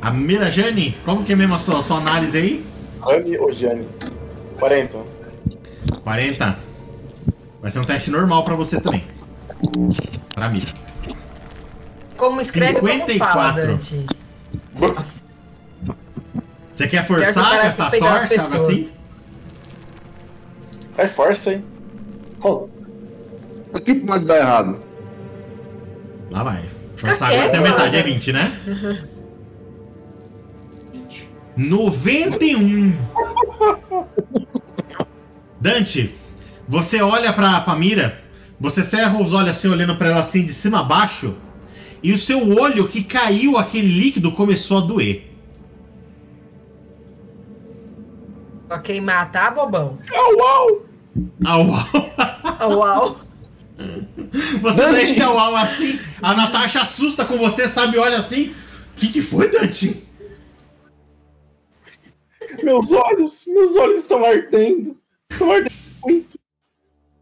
A 0.00 0.10
Mira 0.10 0.50
Jane? 0.50 0.98
Como 1.04 1.24
que 1.24 1.32
é 1.32 1.36
mesmo 1.36 1.54
a 1.54 1.58
sua, 1.58 1.82
sua 1.82 1.98
análise 1.98 2.36
aí? 2.36 2.66
Rani 3.00 3.38
ou 3.38 3.52
Jane? 3.52 3.86
40. 4.58 4.98
40. 6.02 6.58
Vai 7.60 7.70
ser 7.70 7.78
um 7.80 7.84
teste 7.84 8.10
normal 8.10 8.44
pra 8.44 8.54
você 8.54 8.80
também. 8.80 9.04
Pra 10.34 10.48
Mira. 10.48 10.72
Como 12.16 12.40
escreve, 12.40 12.80
como 12.80 12.88
fala, 12.88 13.54
54. 13.54 13.66
Dante. 13.66 14.06
Você 16.74 16.88
quer 16.88 17.06
forçar 17.06 17.66
essa 17.66 17.90
sorte, 17.90 18.38
algo 18.38 18.56
assim? 18.56 18.86
É 20.96 21.06
força, 21.06 21.52
hein? 21.54 21.64
Bom, 22.38 22.68
O 23.72 23.80
que 23.80 23.94
pode 23.94 24.24
dar 24.24 24.36
errado? 24.36 24.80
Lá 26.30 26.42
vai. 26.44 26.73
Forçar 26.96 27.28
agora 27.28 27.46
até 27.46 27.60
metade, 27.60 27.96
é 27.96 28.00
Lázaro. 28.00 28.04
20, 28.04 28.32
né? 28.32 29.08
91. 31.56 32.96
Dante, 35.60 36.14
você 36.68 37.00
olha 37.00 37.32
pra, 37.32 37.60
pra 37.60 37.74
Mira, 37.74 38.20
você 38.58 38.82
cerra 38.82 39.20
os 39.20 39.32
olhos 39.32 39.50
assim, 39.50 39.68
olhando 39.68 39.96
pra 39.96 40.10
ela 40.10 40.20
assim 40.20 40.44
de 40.44 40.52
cima 40.52 40.80
a 40.80 40.82
baixo, 40.82 41.34
e 42.02 42.12
o 42.12 42.18
seu 42.18 42.58
olho 42.58 42.86
que 42.88 43.02
caiu 43.02 43.56
aquele 43.56 43.88
líquido 43.88 44.32
começou 44.32 44.78
a 44.78 44.80
doer. 44.82 45.30
Só 48.68 48.78
queimar, 48.78 49.30
tá, 49.30 49.50
bobão? 49.50 49.98
au, 50.12 50.42
au! 50.42 50.86
Au, 51.44 51.60
au. 51.72 52.02
Au, 52.58 52.82
au. 52.82 53.23
Você 54.60 54.80
dá 54.80 55.02
esse 55.02 55.20
au, 55.20 55.38
au 55.38 55.56
assim, 55.56 55.98
a 56.22 56.34
Natasha 56.34 56.80
assusta 56.82 57.24
com 57.24 57.36
você, 57.36 57.68
sabe? 57.68 57.98
Olha 57.98 58.18
assim. 58.18 58.54
O 58.92 58.96
que, 58.96 59.08
que 59.12 59.20
foi, 59.20 59.48
Dante? 59.48 60.02
Meus 62.62 62.92
olhos, 62.92 63.44
meus 63.46 63.76
olhos 63.76 64.02
estão 64.02 64.24
ardendo. 64.24 64.96
Estão 65.28 65.50
ardendo 65.50 65.72
muito. 66.04 66.38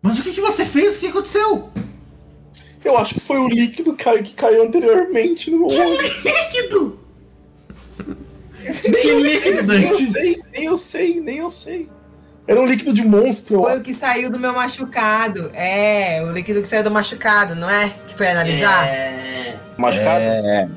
Mas 0.03 0.19
o 0.19 0.23
que, 0.23 0.33
que 0.33 0.41
você 0.41 0.65
fez? 0.67 0.97
O 0.97 1.01
que 1.01 1.07
aconteceu? 1.07 1.71
Eu 2.85 2.99
acho 2.99 3.15
que 3.15 3.21
foi 3.21 3.39
o 3.39 3.49
líquido 3.49 3.95
que 3.95 4.05
caiu, 4.05 4.23
que 4.23 4.35
caiu 4.35 4.65
anteriormente 4.65 5.51
no 5.51 5.59
meu 5.59 5.69
olho. 5.69 5.99
Líquido! 6.03 7.01
que 8.63 9.15
líquido, 9.15 9.63
Nem 9.63 9.83
eu 9.85 9.91
Dante? 9.99 10.13
sei, 10.13 10.43
nem 10.53 10.65
eu 10.65 10.77
sei, 10.77 11.21
nem 11.21 11.39
eu 11.39 11.49
sei. 11.49 11.89
Era 12.53 12.61
um 12.61 12.67
líquido 12.67 12.93
de 12.93 13.03
monstro. 13.03 13.63
Foi 13.63 13.79
o 13.79 13.83
que 13.83 13.95
saiu 13.95 14.31
do 14.31 14.39
meu 14.39 14.53
machucado. 14.53 15.51
É, 15.55 16.23
o 16.23 16.33
líquido 16.33 16.61
que 16.61 16.69
saiu 16.69 16.85
do 16.85 16.91
machucado, 16.91 17.55
não 17.55 17.69
é? 17.71 17.91
Que 18.07 18.15
foi 18.15 18.29
analisar? 18.29 18.87
É... 18.87 19.57
Machucado. 19.79 20.21
É. 20.23 20.69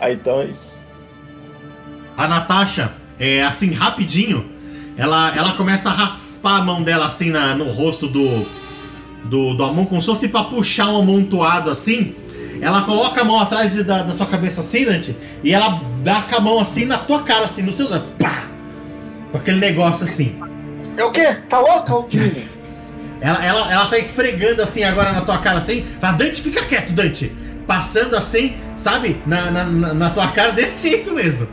Ah, 0.00 0.10
então 0.10 0.40
é 0.40 0.46
isso. 0.46 0.82
A 2.16 2.26
Natasha, 2.26 2.90
é, 3.20 3.42
assim, 3.42 3.70
rapidinho, 3.74 4.50
ela, 4.96 5.36
ela 5.36 5.52
começa 5.52 5.90
a 5.90 5.92
raspar 5.92 6.56
a 6.60 6.62
mão 6.62 6.82
dela 6.82 7.04
assim 7.06 7.28
na- 7.30 7.54
no 7.54 7.64
rosto 7.70 8.08
do, 8.08 8.46
do, 9.24 9.52
do 9.54 9.64
Amon, 9.64 9.84
como 9.84 10.00
se 10.00 10.06
fosse 10.06 10.26
pra 10.28 10.44
puxar 10.44 10.88
um 10.88 10.96
amontoado 10.98 11.68
assim. 11.70 12.14
Ela 12.62 12.80
coloca 12.82 13.20
a 13.20 13.24
mão 13.24 13.38
atrás 13.40 13.72
de- 13.72 13.84
da, 13.84 14.02
da 14.04 14.12
sua 14.14 14.26
cabeça 14.26 14.62
assim, 14.62 14.86
Dante, 14.86 15.14
e 15.44 15.52
ela 15.52 15.82
dá 16.02 16.22
com 16.22 16.34
a 16.36 16.40
mão 16.40 16.58
assim 16.58 16.86
na 16.86 16.96
tua 16.96 17.22
cara, 17.24 17.44
assim, 17.44 17.60
nos 17.60 17.74
seus 17.76 17.90
olhos. 17.92 18.06
Pá! 18.18 18.46
Com 19.30 19.36
aquele 19.36 19.58
negócio 19.60 20.04
assim. 20.04 20.40
É 20.96 21.04
o 21.04 21.10
quê? 21.10 21.36
Tá 21.48 21.58
louca, 21.58 21.94
ô 21.94 22.06
menino? 22.12 22.50
Ela, 23.20 23.44
ela, 23.44 23.72
ela 23.72 23.86
tá 23.86 23.98
esfregando 23.98 24.62
assim 24.62 24.82
agora 24.82 25.12
na 25.12 25.20
tua 25.20 25.38
cara 25.38 25.58
assim. 25.58 25.84
Fala, 26.00 26.14
Dante, 26.14 26.40
fica 26.42 26.64
quieto, 26.64 26.92
Dante. 26.92 27.32
Passando 27.66 28.16
assim, 28.16 28.56
sabe? 28.76 29.16
Na, 29.24 29.50
na- 29.50 29.94
na 29.94 30.10
tua 30.10 30.28
cara 30.28 30.52
desse 30.52 30.82
jeito 30.82 31.12
mesmo. 31.14 31.46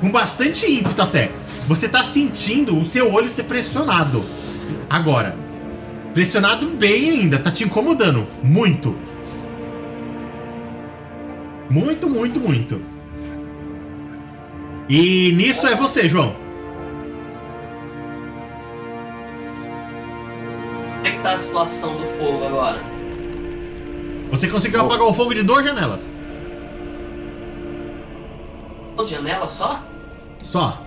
Com 0.00 0.10
bastante 0.10 0.70
ímpeto 0.70 1.00
até. 1.02 1.30
Você 1.68 1.88
tá 1.88 2.02
sentindo 2.04 2.78
o 2.78 2.84
seu 2.84 3.12
olho 3.12 3.28
ser 3.28 3.44
pressionado. 3.44 4.24
Agora. 4.88 5.36
Pressionado 6.14 6.66
bem 6.68 7.10
ainda, 7.10 7.38
tá 7.38 7.50
te 7.50 7.64
incomodando. 7.64 8.26
Muito. 8.42 8.96
Muito, 11.68 12.08
muito, 12.08 12.38
muito. 12.40 12.80
E 14.88 15.32
nisso 15.32 15.66
é 15.66 15.74
você, 15.74 16.08
João. 16.08 16.36
Como 21.04 21.14
é 21.14 21.18
que 21.18 21.22
tá 21.22 21.32
a 21.32 21.36
situação 21.36 21.96
do 21.98 22.06
fogo 22.06 22.46
agora? 22.46 22.80
Você 24.30 24.48
conseguiu 24.48 24.80
apagar 24.80 25.06
o 25.06 25.12
fogo 25.12 25.34
de 25.34 25.42
duas 25.42 25.62
janelas. 25.62 26.08
Duas 28.96 29.10
janelas 29.10 29.50
só? 29.50 29.82
Só. 30.42 30.82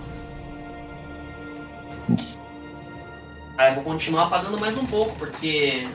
Aí 3.56 3.68
eu 3.70 3.74
vou 3.76 3.84
continuar 3.84 4.24
apagando 4.24 4.58
mais 4.58 4.76
um 4.76 4.84
pouco, 4.86 5.14
porque 5.20 5.86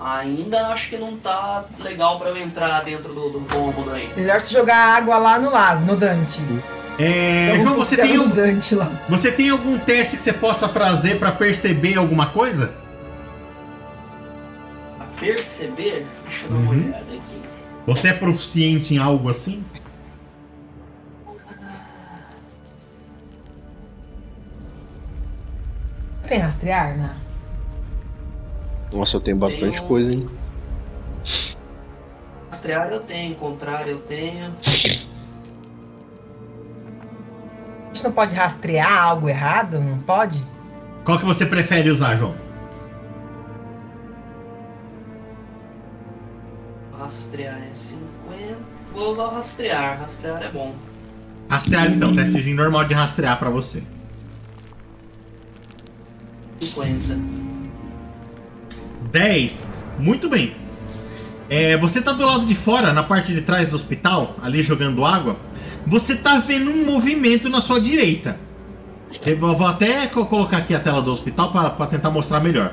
ainda 0.00 0.68
acho 0.68 0.88
que 0.88 0.96
não 0.96 1.14
tá 1.18 1.66
legal 1.80 2.18
pra 2.18 2.30
eu 2.30 2.38
entrar 2.38 2.84
dentro 2.84 3.12
do, 3.12 3.28
do 3.28 3.40
cômodo 3.40 3.90
aí. 3.90 4.08
Melhor 4.16 4.40
se 4.40 4.50
jogar 4.50 4.96
água 4.96 5.18
lá 5.18 5.38
no 5.38 5.50
lado, 5.50 5.84
no 5.84 5.94
Dante. 5.94 6.40
É, 6.98 7.50
Então, 7.50 7.64
João, 7.66 7.76
você 7.76 7.98
tem, 7.98 8.16
no 8.16 8.22
algum, 8.22 8.34
Dante 8.34 8.74
lá. 8.74 8.90
você 9.10 9.30
tem 9.30 9.50
algum 9.50 9.78
teste 9.78 10.16
que 10.16 10.22
você 10.22 10.32
possa 10.32 10.70
fazer 10.70 11.18
pra 11.18 11.32
perceber 11.32 11.98
alguma 11.98 12.30
coisa? 12.30 12.82
Perceber, 15.18 16.06
deixa 16.24 16.44
eu 16.44 16.50
dar 16.50 16.56
uma 16.56 16.70
Uhum. 16.72 16.86
olhada 16.86 17.04
aqui. 17.04 17.42
Você 17.86 18.08
é 18.08 18.12
proficiente 18.14 18.94
em 18.94 18.98
algo 18.98 19.28
assim? 19.28 19.64
Tem 26.26 26.38
rastrear, 26.38 26.96
né? 26.96 27.14
Nossa, 28.92 29.16
eu 29.16 29.20
tenho 29.20 29.36
bastante 29.36 29.76
Tenho- 29.76 29.82
coisa, 29.88 30.12
hein? 30.12 30.28
Rastrear 32.50 32.88
eu 32.90 33.00
tenho, 33.00 33.34
contrário 33.34 33.90
eu 33.92 33.98
tenho. 33.98 34.54
A 34.64 34.70
gente 37.92 38.04
não 38.04 38.12
pode 38.12 38.34
rastrear 38.34 39.04
algo 39.04 39.28
errado? 39.28 39.78
Não 39.80 39.98
pode? 39.98 40.42
Qual 41.04 41.18
que 41.18 41.24
você 41.24 41.44
prefere 41.44 41.90
usar, 41.90 42.16
João? 42.16 42.34
Rastrear 46.98 47.56
é 47.70 47.74
50. 47.74 48.04
Vou 48.92 49.12
usar 49.12 49.24
o 49.24 49.34
rastrear, 49.34 49.98
rastrear 50.00 50.42
é 50.42 50.48
bom. 50.48 50.74
Rastrear 51.48 51.90
então, 51.92 52.14
testezinho 52.14 52.56
normal 52.56 52.84
de 52.84 52.94
rastrear 52.94 53.38
pra 53.38 53.50
você. 53.50 53.82
50. 56.60 57.18
10. 59.12 59.68
Muito 59.98 60.28
bem. 60.28 60.54
É, 61.48 61.76
você 61.76 62.00
tá 62.00 62.12
do 62.12 62.24
lado 62.24 62.46
de 62.46 62.54
fora, 62.54 62.92
na 62.92 63.02
parte 63.02 63.32
de 63.34 63.42
trás 63.42 63.68
do 63.68 63.76
hospital, 63.76 64.34
ali 64.42 64.62
jogando 64.62 65.04
água. 65.04 65.36
Você 65.86 66.16
tá 66.16 66.38
vendo 66.38 66.70
um 66.70 66.84
movimento 66.86 67.48
na 67.50 67.60
sua 67.60 67.80
direita. 67.80 68.38
Eu 69.24 69.36
vou 69.36 69.66
até 69.66 70.06
co- 70.06 70.24
colocar 70.26 70.56
aqui 70.58 70.74
a 70.74 70.80
tela 70.80 71.02
do 71.02 71.12
hospital 71.12 71.52
pra 71.52 71.86
tentar 71.86 72.10
mostrar 72.10 72.40
melhor. 72.40 72.72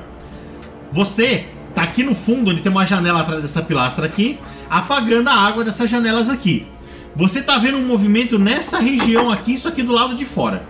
Você 0.91 1.45
tá 1.81 1.83
aqui 1.83 2.03
no 2.03 2.13
fundo, 2.13 2.51
onde 2.51 2.61
tem 2.61 2.71
uma 2.71 2.85
janela 2.85 3.21
atrás 3.21 3.41
dessa 3.41 3.61
pilastra 3.63 4.05
aqui, 4.05 4.39
apagando 4.69 5.29
a 5.29 5.33
água 5.33 5.63
dessas 5.63 5.89
janelas 5.89 6.29
aqui. 6.29 6.67
Você 7.15 7.41
tá 7.41 7.57
vendo 7.57 7.77
um 7.77 7.85
movimento 7.85 8.37
nessa 8.37 8.79
região 8.79 9.31
aqui, 9.31 9.55
isso 9.55 9.67
aqui 9.67 9.81
do 9.81 9.91
lado 9.91 10.15
de 10.15 10.23
fora. 10.23 10.63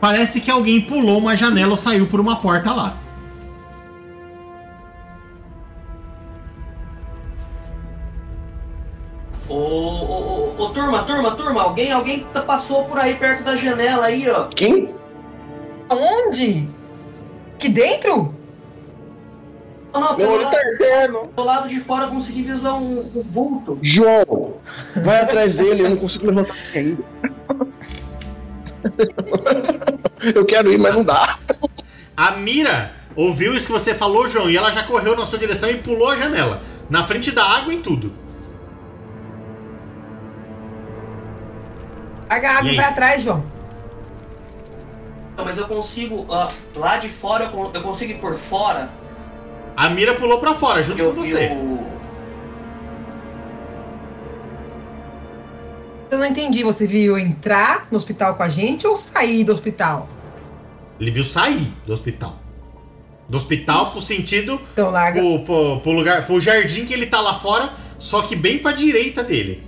Parece 0.00 0.40
que 0.40 0.50
alguém 0.50 0.80
pulou 0.80 1.18
uma 1.18 1.36
janela 1.36 1.72
ou 1.72 1.76
saiu 1.76 2.06
por 2.06 2.18
uma 2.18 2.36
porta 2.36 2.72
lá. 2.72 2.96
Ô, 9.48 9.54
ô, 9.54 10.54
ô, 10.58 10.64
ô, 10.64 10.68
turma, 10.70 11.02
turma, 11.02 11.30
turma, 11.32 11.62
alguém, 11.62 11.92
alguém 11.92 12.20
tá- 12.32 12.42
passou 12.42 12.84
por 12.86 12.98
aí 12.98 13.14
perto 13.14 13.44
da 13.44 13.56
janela 13.56 14.06
aí, 14.06 14.28
ó. 14.30 14.44
Quem? 14.44 14.94
Aonde? 15.88 16.68
Aqui 17.54 17.68
dentro? 17.68 18.41
Não, 19.92 20.00
não, 20.00 20.16
Meu 20.16 20.30
olho 20.30 20.42
lado, 20.44 20.52
tá 20.52 20.58
ardendo. 20.58 21.18
pelo 21.34 21.46
lado 21.46 21.68
de 21.68 21.78
fora 21.80 22.04
eu 22.06 22.10
consegui 22.10 22.42
visualizar 22.42 22.74
um, 22.76 23.00
um 23.14 23.22
vulto. 23.22 23.78
João! 23.82 24.54
Vai 25.04 25.20
atrás 25.20 25.54
dele, 25.56 25.82
eu 25.84 25.90
não 25.90 25.96
consigo 25.98 26.26
levantar 26.26 26.54
ainda. 26.74 27.02
Eu 30.34 30.44
quero 30.44 30.72
ir, 30.72 30.78
mas 30.78 30.94
não 30.94 31.04
dá. 31.04 31.38
A 32.16 32.32
Mira 32.32 32.92
ouviu 33.14 33.54
isso 33.56 33.66
que 33.66 33.72
você 33.72 33.94
falou, 33.94 34.28
João, 34.28 34.48
e 34.50 34.56
ela 34.56 34.72
já 34.72 34.82
correu 34.82 35.16
na 35.16 35.26
sua 35.26 35.38
direção 35.38 35.68
e 35.70 35.76
pulou 35.76 36.08
a 36.10 36.16
janela. 36.16 36.62
Na 36.88 37.04
frente 37.04 37.30
da 37.30 37.44
água 37.44 37.72
e 37.72 37.78
tudo. 37.78 38.12
A 42.28 42.36
água 42.36 42.70
E 42.72 42.76
vai 42.76 42.84
atrás, 42.86 43.22
João. 43.22 43.44
Não, 45.36 45.44
mas 45.44 45.56
eu 45.58 45.66
consigo, 45.66 46.26
ó, 46.28 46.48
lá 46.76 46.98
de 46.98 47.08
fora, 47.08 47.44
eu, 47.44 47.50
con- 47.50 47.70
eu 47.74 47.82
consigo 47.82 48.12
ir 48.12 48.18
por 48.18 48.34
fora. 48.36 48.88
A 49.76 49.88
Mira 49.88 50.14
pulou 50.14 50.38
pra 50.38 50.54
fora, 50.54 50.82
junto 50.82 51.00
Eu 51.00 51.12
com 51.12 51.22
você. 51.24 51.46
o. 51.48 51.82
Eu 56.10 56.18
não 56.18 56.26
entendi. 56.26 56.62
Você 56.62 56.86
viu 56.86 57.18
entrar 57.18 57.86
no 57.90 57.96
hospital 57.96 58.34
com 58.34 58.42
a 58.42 58.48
gente 58.48 58.86
ou 58.86 58.96
sair 58.96 59.44
do 59.44 59.52
hospital? 59.52 60.08
Ele 61.00 61.10
viu 61.10 61.24
sair 61.24 61.72
do 61.86 61.92
hospital. 61.92 62.36
Do 63.28 63.36
hospital 63.38 63.90
pro 63.90 64.00
sentido 64.02 64.60
Então 64.74 64.90
larga. 64.90 65.20
pro, 65.20 65.40
pro, 65.44 65.80
pro 65.80 65.92
lugar, 65.92 66.26
pro 66.26 66.40
jardim 66.40 66.84
que 66.84 66.92
ele 66.92 67.06
tá 67.06 67.20
lá 67.20 67.34
fora, 67.34 67.72
só 67.98 68.22
que 68.22 68.36
bem 68.36 68.58
pra 68.58 68.72
direita 68.72 69.22
dele. 69.24 69.66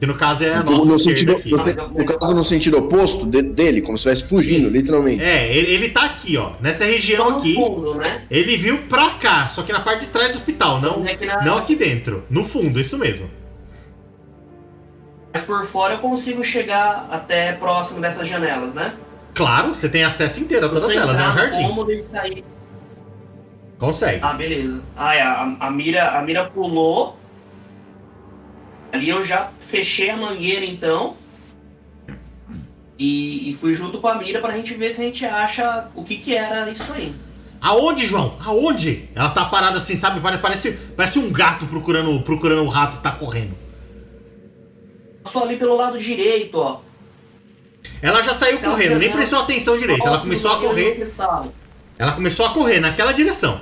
Que 0.00 0.06
no 0.06 0.14
caso 0.14 0.42
é 0.44 0.54
a 0.54 0.62
nossa 0.62 0.86
no, 0.86 0.98
sentido, 0.98 1.32
aqui. 1.32 1.50
no, 1.50 1.58
no 1.58 2.04
caso, 2.06 2.32
no 2.34 2.42
sentido 2.42 2.78
oposto 2.78 3.26
de- 3.26 3.42
dele, 3.42 3.82
como 3.82 3.98
se 3.98 4.08
estivesse 4.08 4.26
fugindo, 4.30 4.62
Isso. 4.62 4.72
literalmente. 4.72 5.22
É, 5.22 5.54
ele, 5.54 5.72
ele 5.74 5.88
tá 5.90 6.04
aqui, 6.06 6.38
ó. 6.38 6.52
Nessa 6.58 6.86
região 6.86 7.36
aqui. 7.36 7.54
fundo, 7.54 7.96
né? 7.96 8.22
Ele 8.30 8.56
viu 8.56 8.78
pra 8.88 9.10
cá, 9.10 9.46
só 9.48 9.62
que 9.62 9.70
na 9.72 9.80
parte 9.80 10.06
de 10.06 10.06
trás 10.06 10.30
do 10.30 10.36
hospital, 10.38 10.80
não, 10.80 11.04
É 11.06 11.26
na- 11.26 11.42
não 11.44 11.58
aqui 11.58 11.76
dentro. 11.76 12.24
No 12.30 12.42
fundo, 12.42 12.80
isso 12.80 12.96
mesmo. 12.96 13.28
Mas 15.34 15.42
por 15.42 15.66
fora 15.66 15.94
eu 15.94 15.98
consigo 15.98 16.42
chegar 16.42 17.06
até 17.12 17.52
próximo 17.52 18.00
dessas 18.00 18.26
janelas, 18.26 18.72
né? 18.72 18.94
Claro, 19.34 19.74
você 19.74 19.88
tem 19.88 20.02
acesso 20.02 20.40
inteiro 20.40 20.64
a 20.64 20.68
todas 20.70 20.90
Você 20.90 20.96
elas, 20.96 21.18
é 21.20 21.28
um 21.28 21.32
jardim. 21.32 21.62
cômodo 21.62 21.92
e 21.92 22.02
sair. 22.04 22.42
Consegue. 23.78 24.20
Ah, 24.22 24.32
beleza. 24.32 24.82
Ah, 24.96 25.14
é, 25.14 25.20
a, 25.22 25.56
a 25.60 25.70
mira, 25.70 26.18
a 26.18 26.22
mira 26.22 26.46
pulou. 26.46 27.19
Ali 28.92 29.08
eu 29.08 29.24
já 29.24 29.50
fechei 29.60 30.10
a 30.10 30.16
mangueira 30.16 30.64
então. 30.64 31.16
E, 32.98 33.50
e 33.50 33.54
fui 33.56 33.74
junto 33.74 33.98
com 33.98 34.08
a 34.08 34.16
mira 34.16 34.40
pra 34.40 34.54
gente 34.56 34.74
ver 34.74 34.90
se 34.92 35.00
a 35.00 35.04
gente 35.04 35.24
acha 35.24 35.88
o 35.94 36.04
que 36.04 36.16
que 36.16 36.34
era 36.36 36.68
isso 36.70 36.92
aí. 36.92 37.14
Aonde, 37.60 38.06
João? 38.06 38.36
Aonde? 38.44 39.08
Ela 39.14 39.30
tá 39.30 39.44
parada 39.46 39.78
assim, 39.78 39.96
sabe? 39.96 40.20
Pare- 40.20 40.38
Parece, 40.38 40.72
parece 40.96 41.18
um 41.18 41.30
gato 41.30 41.66
procurando, 41.66 42.20
procurando 42.22 42.62
o 42.62 42.68
rato 42.68 42.96
que 42.98 43.02
tá 43.02 43.12
correndo. 43.12 43.54
Só 45.24 45.44
ali 45.44 45.56
pelo 45.56 45.76
lado 45.76 45.98
direito, 45.98 46.56
ó. 46.58 46.80
Ela 48.02 48.22
já 48.22 48.34
saiu 48.34 48.56
Aquelas 48.56 48.76
correndo, 48.76 48.98
nem 48.98 49.12
prestou 49.12 49.40
atenção 49.40 49.76
direito. 49.78 50.06
Ela 50.06 50.18
começou 50.18 50.52
a 50.52 50.60
correr. 50.60 51.10
Ela 51.98 52.12
começou 52.12 52.46
a 52.46 52.50
correr 52.52 52.80
naquela 52.80 53.12
direção. 53.12 53.60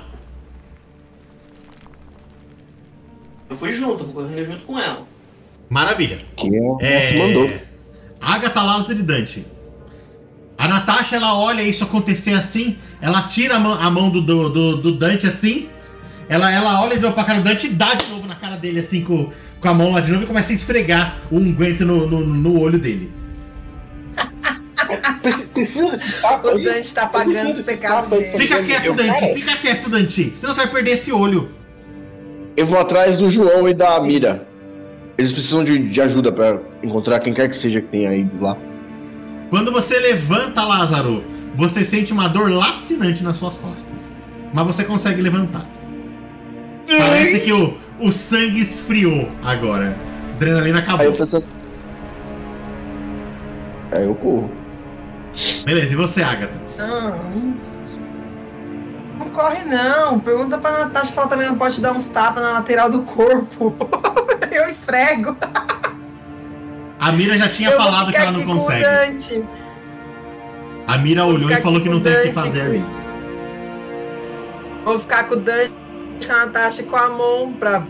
Eu 3.49 3.57
fui 3.57 3.73
junto, 3.73 4.03
eu 4.03 4.05
fui 4.07 4.13
correndo 4.23 4.45
junto 4.45 4.63
com 4.63 4.79
ela. 4.79 5.07
Maravilha. 5.69 6.19
Que 6.35 6.49
é, 6.81 7.15
É. 7.15 7.17
mandou. 7.17 7.49
Agatha, 8.19 8.61
Lázaro 8.61 8.99
e 8.99 9.03
Dante. 9.03 9.45
A 10.57 10.67
Natasha, 10.67 11.15
ela 11.15 11.37
olha 11.39 11.61
isso 11.61 11.83
acontecer 11.85 12.33
assim, 12.33 12.77
ela 13.01 13.21
tira 13.21 13.55
a 13.55 13.59
mão, 13.59 13.73
a 13.73 13.89
mão 13.89 14.09
do, 14.09 14.21
do, 14.21 14.49
do- 14.49 14.77
do 14.77 14.91
Dante 14.97 15.25
assim, 15.25 15.69
ela, 16.27 16.51
ela 16.51 16.81
olha 16.83 16.95
de 16.97 17.01
novo 17.01 17.13
pra 17.13 17.23
cara 17.23 17.39
do 17.39 17.45
Dante 17.45 17.67
e 17.67 17.69
dá 17.69 17.93
de 17.93 18.05
novo 18.07 18.27
na 18.27 18.35
cara 18.35 18.57
dele 18.57 18.81
assim 18.81 19.01
com, 19.01 19.31
com 19.61 19.69
a 19.69 19.73
mão 19.73 19.91
lá 19.93 20.01
de 20.01 20.11
novo 20.11 20.25
e 20.25 20.27
começa 20.27 20.51
a 20.51 20.55
esfregar 20.55 21.19
o 21.31 21.37
unguento 21.37 21.85
no, 21.85 22.07
no, 22.07 22.19
no 22.25 22.59
olho 22.59 22.77
dele. 22.77 23.09
Precisa 25.53 25.91
desse 25.91 26.25
O? 26.25 26.57
Dante 26.63 26.93
tá 26.93 27.05
pagando 27.07 27.51
os 27.51 27.59
pecados 27.61 28.09
dele. 28.09 28.23
Fica 28.25 28.63
quieto, 28.63 28.93
Dante, 28.93 29.33
fica 29.35 29.55
quieto, 29.57 29.89
Dante. 29.89 30.33
Senão 30.35 30.53
você 30.53 30.61
vai 30.61 30.71
perder 30.71 30.91
esse 30.91 31.11
olho. 31.11 31.51
Eu 32.57 32.65
vou 32.65 32.79
atrás 32.79 33.17
do 33.17 33.29
João 33.29 33.67
e 33.69 33.73
da 33.73 33.99
Mira. 34.01 34.47
Eles 35.19 35.33
precisam 35.33 35.65
de, 35.65 35.77
de 35.77 35.99
ajuda 35.99 36.31
pra 36.31 36.59
encontrar 36.81 37.19
quem 37.19 37.33
quer 37.33 37.49
que 37.49 37.55
seja 37.57 37.81
que 37.81 37.87
tenha 37.87 38.15
ido 38.15 38.41
lá. 38.41 38.55
Quando 39.49 39.69
você 39.69 39.99
levanta, 39.99 40.63
Lázaro, 40.63 41.21
você 41.55 41.83
sente 41.83 42.13
uma 42.13 42.29
dor 42.29 42.49
lacinante 42.49 43.21
nas 43.21 43.35
suas 43.35 43.57
costas. 43.57 43.97
Mas 44.53 44.65
você 44.65 44.85
consegue 44.85 45.21
levantar. 45.21 45.65
Parece 46.87 47.41
que 47.41 47.51
o, 47.51 47.75
o 47.99 48.13
sangue 48.13 48.61
esfriou 48.61 49.29
agora. 49.43 49.93
Adrenalina 50.37 50.77
Aí 50.77 50.83
acabou. 50.85 51.05
eu 51.07 51.15
faço 51.15 51.35
assim. 51.35 51.49
Aí 53.91 54.05
eu 54.05 54.15
corro. 54.15 54.49
Beleza, 55.65 55.91
e 55.91 55.95
você, 55.97 56.23
Agatha? 56.23 56.53
Não. 56.77 57.55
Não 59.19 59.29
corre, 59.31 59.65
não. 59.65 60.17
Pergunta 60.21 60.57
pra 60.57 60.85
Natasha 60.85 61.11
se 61.11 61.19
ela 61.19 61.27
também 61.27 61.47
não 61.47 61.57
pode 61.57 61.81
dar 61.81 61.91
uns 61.91 62.07
tapas 62.07 62.41
na 62.41 62.53
lateral 62.53 62.89
do 62.89 63.01
corpo. 63.01 63.75
Eu 64.55 64.67
esfrego. 64.67 65.37
A 66.99 67.11
Mira 67.11 67.37
já 67.37 67.47
tinha 67.49 67.69
eu 67.69 67.77
falado 67.77 68.11
que 68.11 68.17
ela 68.17 68.31
não 68.31 68.43
consegue. 68.45 68.83
Dante. 68.83 69.43
A 70.87 70.97
Mira 70.97 71.23
Vou 71.23 71.33
olhou 71.35 71.49
e 71.49 71.55
falou 71.57 71.81
que 71.81 71.89
não 71.89 72.01
tem 72.01 72.13
o 72.17 72.21
que 72.23 72.33
fazer 72.33 72.59
com- 72.59 72.65
ali. 72.65 72.85
Vou 74.85 74.99
ficar 74.99 75.23
com 75.25 75.35
o 75.35 75.39
Dante, 75.39 75.73
com 76.25 76.33
a 76.33 76.45
Natasha 76.45 76.81
e 76.81 76.85
com 76.85 76.95
a 76.95 77.09
mão 77.09 77.53
pra 77.53 77.85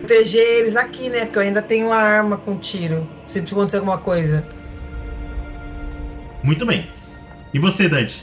proteger 0.00 0.40
eles 0.40 0.76
aqui, 0.76 1.10
né? 1.10 1.26
Porque 1.26 1.38
eu 1.38 1.42
ainda 1.42 1.60
tenho 1.60 1.92
a 1.92 1.98
arma 1.98 2.36
com 2.38 2.56
tiro. 2.56 3.06
Se 3.26 3.40
acontecer 3.40 3.76
alguma 3.78 3.98
coisa. 3.98 4.46
Muito 6.42 6.64
bem. 6.64 6.88
E 7.52 7.58
você, 7.58 7.88
Dante? 7.88 8.22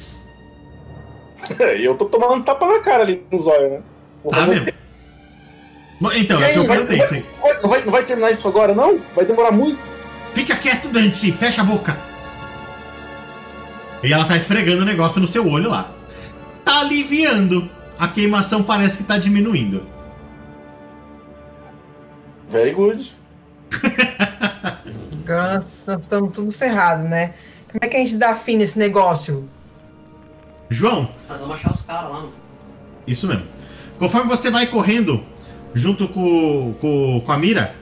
Eu 1.79 1.95
tô 1.95 2.05
tomando 2.05 2.33
um 2.35 2.41
tapa 2.41 2.65
na 2.65 2.79
cara 2.79 3.03
ali 3.03 3.23
no 3.31 3.37
zóio, 3.37 3.69
né? 3.69 3.81
Vou 4.23 4.31
Tá 4.33 4.45
mesmo? 4.47 4.67
Então, 6.15 6.39
E 6.39 6.43
é 6.43 6.45
o 6.45 6.47
aí, 6.47 6.53
que 6.53 6.59
eu 6.59 6.65
perguntei. 6.67 6.97
vai- 6.97 7.07
Você... 7.07 7.25
vai- 7.41 7.61
Não 7.61 7.69
vai, 7.69 7.83
não 7.85 7.91
vai 7.91 8.03
terminar 8.03 8.31
isso 8.31 8.47
agora, 8.47 8.73
não? 8.73 8.99
Vai 9.15 9.25
demorar 9.25 9.51
muito. 9.51 9.79
Fica 10.33 10.55
quieto, 10.55 10.89
Dante. 10.89 11.31
Fecha 11.31 11.61
a 11.61 11.65
boca. 11.65 11.97
E 14.03 14.11
ela 14.13 14.25
tá 14.25 14.35
esfregando 14.35 14.81
o 14.81 14.85
negócio 14.85 15.19
no 15.21 15.27
seu 15.27 15.47
olho 15.49 15.69
lá. 15.69 15.89
Tá 16.63 16.81
aliviando. 16.81 17.69
A 17.97 18.07
queimação 18.09 18.61
parece 18.61 18.97
que 18.97 19.03
tá 19.05 19.17
diminuindo. 19.17 19.83
Very 22.51 22.71
good. 22.73 23.15
Agora 25.25 25.53
nós, 25.55 25.71
nós 25.87 26.01
estamos 26.01 26.29
tudo 26.31 26.51
ferrado, 26.51 27.03
né? 27.03 27.33
Como 27.67 27.79
é 27.81 27.87
que 27.87 27.95
a 27.95 27.99
gente 27.99 28.15
dá 28.17 28.35
fim 28.35 28.57
nesse 28.57 28.77
negócio? 28.77 29.49
João, 30.69 31.09
Nós 31.29 31.39
vamos 31.39 31.55
achar 31.55 31.71
os 31.71 31.81
caras 31.81 32.09
lá, 32.11 32.17
mano. 32.17 32.33
Isso 33.07 33.27
mesmo. 33.27 33.45
Conforme 33.97 34.27
você 34.29 34.49
vai 34.51 34.67
correndo 34.67 35.23
junto 35.75 36.07
com, 36.07 36.73
com, 36.81 37.21
com 37.23 37.31
a 37.31 37.37
mira, 37.37 37.75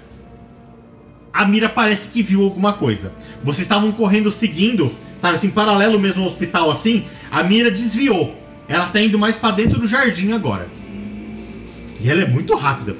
a 1.31 1.45
mira 1.45 1.69
parece 1.69 2.09
que 2.09 2.21
viu 2.21 2.43
alguma 2.43 2.73
coisa. 2.73 3.13
Vocês 3.43 3.61
estavam 3.61 3.91
correndo 3.93 4.31
seguindo, 4.31 4.91
sabe 5.21 5.35
assim, 5.35 5.49
paralelo 5.49 5.97
mesmo 5.99 6.21
ao 6.23 6.27
hospital 6.27 6.69
assim, 6.69 7.05
a 7.31 7.41
mira 7.43 7.71
desviou. 7.71 8.35
Ela 8.67 8.87
tá 8.87 8.99
indo 8.99 9.17
mais 9.19 9.35
pra 9.35 9.51
dentro 9.51 9.79
do 9.79 9.87
jardim 9.87 10.31
agora. 10.33 10.67
E 12.01 12.09
ela 12.09 12.21
é 12.23 12.27
muito 12.27 12.55
rápida. 12.55 12.95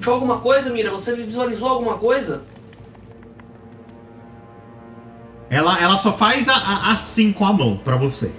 Achou 0.00 0.14
alguma 0.14 0.38
coisa, 0.38 0.70
Mira? 0.70 0.90
Você 0.90 1.14
visualizou 1.14 1.68
alguma 1.68 1.96
coisa? 1.96 2.44
Ela, 5.48 5.78
ela 5.78 5.98
só 5.98 6.12
faz 6.12 6.48
a- 6.48 6.54
a- 6.56 6.92
assim 6.92 7.32
com 7.32 7.44
a 7.44 7.52
mão 7.52 7.76
pra 7.76 7.96
você. 7.96 8.32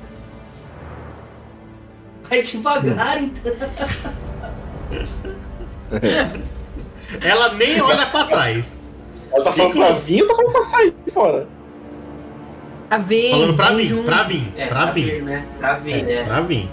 Vai 2.34 2.42
devagar, 2.42 3.22
então. 3.22 3.54
Ela 7.22 7.54
nem 7.54 7.80
olha 7.80 8.08
pra 8.08 8.26
trás. 8.26 8.84
Ela 9.32 9.44
tá 9.44 9.54
falando 9.54 9.74
pra 9.74 9.92
vir 9.92 10.22
ou 10.24 10.28
tá 10.28 10.34
falando 10.36 10.52
pra 10.52 10.64
sair 10.64 10.96
fora? 11.14 11.48
Tá 12.90 12.98
vindo. 12.98 13.30
Falando 13.32 13.54
pra 13.56 13.70
vem 13.70 13.88
vir, 13.88 14.04
pra 14.04 14.24
vir, 14.24 14.54
É, 14.58 14.66
pra 14.68 14.86
vir. 14.88 15.22
né? 15.24 15.46
Pra 15.60 15.74
vir, 15.76 16.04
né? 16.04 16.24
Pra 16.24 16.42
vir. 16.42 16.68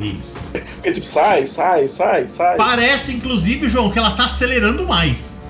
Isso. 0.00 0.40
Porque 0.52 0.92
tipo, 0.92 1.06
sai, 1.06 1.46
sai, 1.46 1.86
sai, 1.88 2.26
sai. 2.28 2.56
Parece, 2.56 3.14
inclusive, 3.14 3.68
João, 3.68 3.90
que 3.90 3.98
ela 3.98 4.12
tá 4.12 4.24
acelerando 4.24 4.86
mais. 4.88 5.42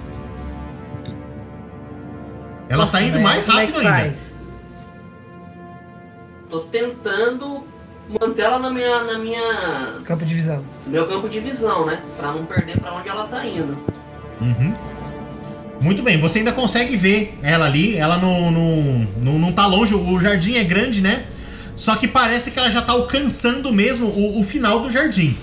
Ela 2.68 2.84
Nossa, 2.86 2.99
tá 2.99 3.03
indo 3.05 3.12
velho, 3.12 3.22
mais 3.24 3.47
é 3.47 3.51
rápido 3.53 3.72
que 3.80 3.86
ainda. 3.86 3.99
faz? 3.99 4.34
Tô 6.51 6.61
tentando 6.61 7.62
manter 8.09 8.42
ela 8.42 8.59
na 8.59 8.70
minha, 8.70 9.04
na 9.04 9.18
minha, 9.18 9.42
Campo 10.04 10.24
de 10.24 10.34
visão. 10.34 10.64
meu 10.86 11.06
campo 11.06 11.28
de 11.28 11.40
visão, 11.40 11.86
né? 11.86 12.00
Pra 12.16 12.32
não 12.32 12.44
perder 12.46 12.80
pra 12.80 12.94
onde 12.94 13.09
ela 13.09 13.24
tá 13.26 13.44
indo. 13.44 13.76
Uhum. 14.40 14.74
Muito 15.80 16.02
bem, 16.02 16.18
você 16.18 16.38
ainda 16.38 16.52
consegue 16.52 16.96
ver 16.96 17.38
ela 17.42 17.66
ali. 17.66 17.96
Ela 17.96 18.18
não, 18.18 18.50
não, 18.50 19.06
não, 19.16 19.38
não 19.38 19.52
tá 19.52 19.66
longe. 19.66 19.94
O 19.94 20.20
jardim 20.20 20.56
é 20.56 20.64
grande, 20.64 21.00
né? 21.00 21.26
Só 21.76 21.94
que 21.94 22.09
parece 22.09 22.50
que 22.50 22.59
ela 22.59 22.70
já 22.70 22.82
tá 22.82 22.92
alcançando 22.92 23.72
mesmo 23.72 24.06
o, 24.09 24.40
o 24.40 24.44
final 24.44 24.80
do 24.80 24.90
jardim. 24.90 25.36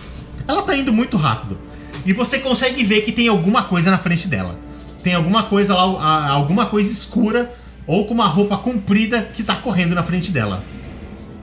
Ela 0.48 0.62
tá 0.64 0.76
indo 0.76 0.92
muito 0.92 1.16
rápido. 1.16 1.58
E 2.06 2.12
você 2.14 2.40
consegue 2.40 2.84
ver 2.84 3.02
que 3.02 3.12
tem 3.12 3.28
alguma 3.28 3.64
coisa 3.64 3.90
na 3.90 3.98
frente 3.98 4.28
dela. 4.28 4.60
Tem 5.02 5.14
alguma 5.14 5.44
coisa 5.44 5.74
lá, 5.74 6.30
alguma 6.30 6.66
coisa 6.66 6.92
escura 6.92 7.54
ou 7.88 8.06
com 8.06 8.14
uma 8.14 8.28
roupa 8.28 8.58
comprida 8.58 9.22
que 9.34 9.44
tá 9.44 9.56
correndo 9.56 9.96
na 9.96 10.04
frente 10.04 10.32
dela. 10.32 10.64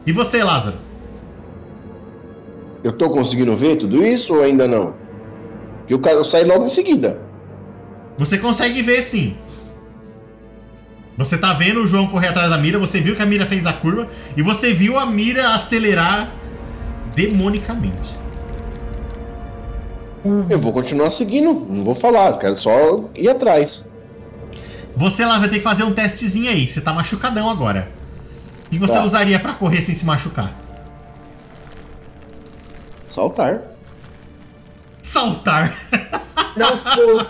E 0.06 0.12
você, 0.12 0.42
Lázaro? 0.42 0.76
Eu 2.84 2.92
tô 2.92 3.10
conseguindo 3.10 3.56
ver 3.56 3.76
tudo 3.76 4.04
isso 4.04 4.34
ou 4.34 4.42
ainda 4.42 4.66
não? 4.66 4.94
Porque 5.80 5.94
eu, 5.94 5.98
ca- 6.00 6.10
eu 6.12 6.24
saí 6.24 6.44
logo 6.44 6.64
em 6.64 6.68
seguida. 6.68 7.20
Você 8.18 8.38
consegue 8.38 8.82
ver 8.82 9.02
sim. 9.02 9.36
Você 11.16 11.36
tá 11.38 11.52
vendo 11.52 11.80
o 11.82 11.86
João 11.86 12.06
correr 12.08 12.28
atrás 12.28 12.48
da 12.50 12.56
mira, 12.58 12.78
você 12.78 13.00
viu 13.00 13.14
que 13.14 13.22
a 13.22 13.26
mira 13.26 13.44
fez 13.46 13.66
a 13.66 13.72
curva 13.72 14.08
e 14.36 14.42
você 14.42 14.72
viu 14.72 14.98
a 14.98 15.04
mira 15.06 15.54
acelerar 15.54 16.32
demonicamente. 17.14 18.10
Eu 20.48 20.58
vou 20.60 20.72
continuar 20.72 21.10
seguindo, 21.10 21.52
não 21.68 21.84
vou 21.84 21.94
falar, 21.94 22.38
quero 22.38 22.54
só 22.54 23.04
ir 23.14 23.28
atrás. 23.28 23.84
Você 24.94 25.24
lá 25.24 25.38
vai 25.38 25.48
ter 25.48 25.56
que 25.56 25.62
fazer 25.62 25.82
um 25.84 25.92
testezinho 25.92 26.48
aí, 26.50 26.66
você 26.68 26.80
tá 26.80 26.92
machucadão 26.92 27.48
agora. 27.50 27.90
O 28.66 28.70
que 28.70 28.78
você 28.78 28.94
Tá. 28.94 29.04
usaria 29.04 29.38
pra 29.38 29.52
correr 29.52 29.82
sem 29.82 29.94
se 29.94 30.04
machucar? 30.06 30.54
Saltar. 33.12 33.62
Saltar. 35.00 35.76
Dá 36.56 36.72
os 36.72 36.82
pulos. 36.82 37.26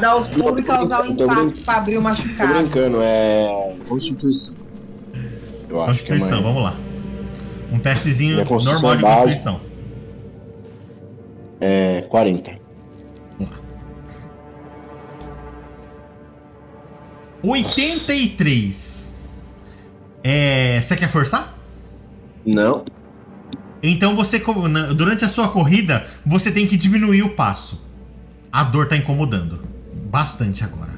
Dar 0.00 0.16
os 0.16 0.28
pulos 0.28 0.60
e 0.60 0.64
causar 0.64 1.00
o 1.02 1.14
tô 1.16 1.24
impacto 1.24 1.64
pra 1.64 1.76
abrir 1.76 1.94
o 1.94 1.96
Tô 1.98 2.02
machucado. 2.02 2.54
brincando, 2.54 2.98
é. 3.02 3.74
Constituição. 3.88 4.54
Eu 5.68 5.82
acho 5.82 6.04
que 6.04 6.12
é 6.12 6.16
Constituição, 6.18 6.42
vamos 6.42 6.62
lá. 6.62 6.74
Um 7.72 7.78
testezinho 7.78 8.44
constituição 8.46 8.72
normal 8.82 8.96
de 8.96 9.02
base. 9.02 9.22
constituição. 9.22 9.60
É. 11.60 12.02
40. 12.02 12.52
Vamos 13.38 13.52
lá. 13.54 13.60
83. 17.42 19.12
É. 20.24 20.80
Você 20.80 20.96
quer 20.96 21.08
forçar? 21.08 21.54
Não. 22.44 22.84
Então 23.82 24.14
você, 24.14 24.40
durante 24.96 25.24
a 25.24 25.28
sua 25.28 25.48
corrida, 25.48 26.06
você 26.24 26.52
tem 26.52 26.66
que 26.66 26.76
diminuir 26.76 27.22
o 27.22 27.34
passo. 27.34 27.84
A 28.52 28.62
dor 28.62 28.86
tá 28.86 28.96
incomodando. 28.96 29.60
Bastante 30.10 30.62
agora. 30.62 30.92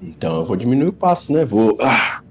Então 0.00 0.36
eu 0.36 0.44
vou 0.44 0.56
diminuir 0.56 0.88
o 0.88 0.92
passo, 0.92 1.32
né? 1.32 1.44
Vou. 1.44 1.76
Ah! 1.82 2.22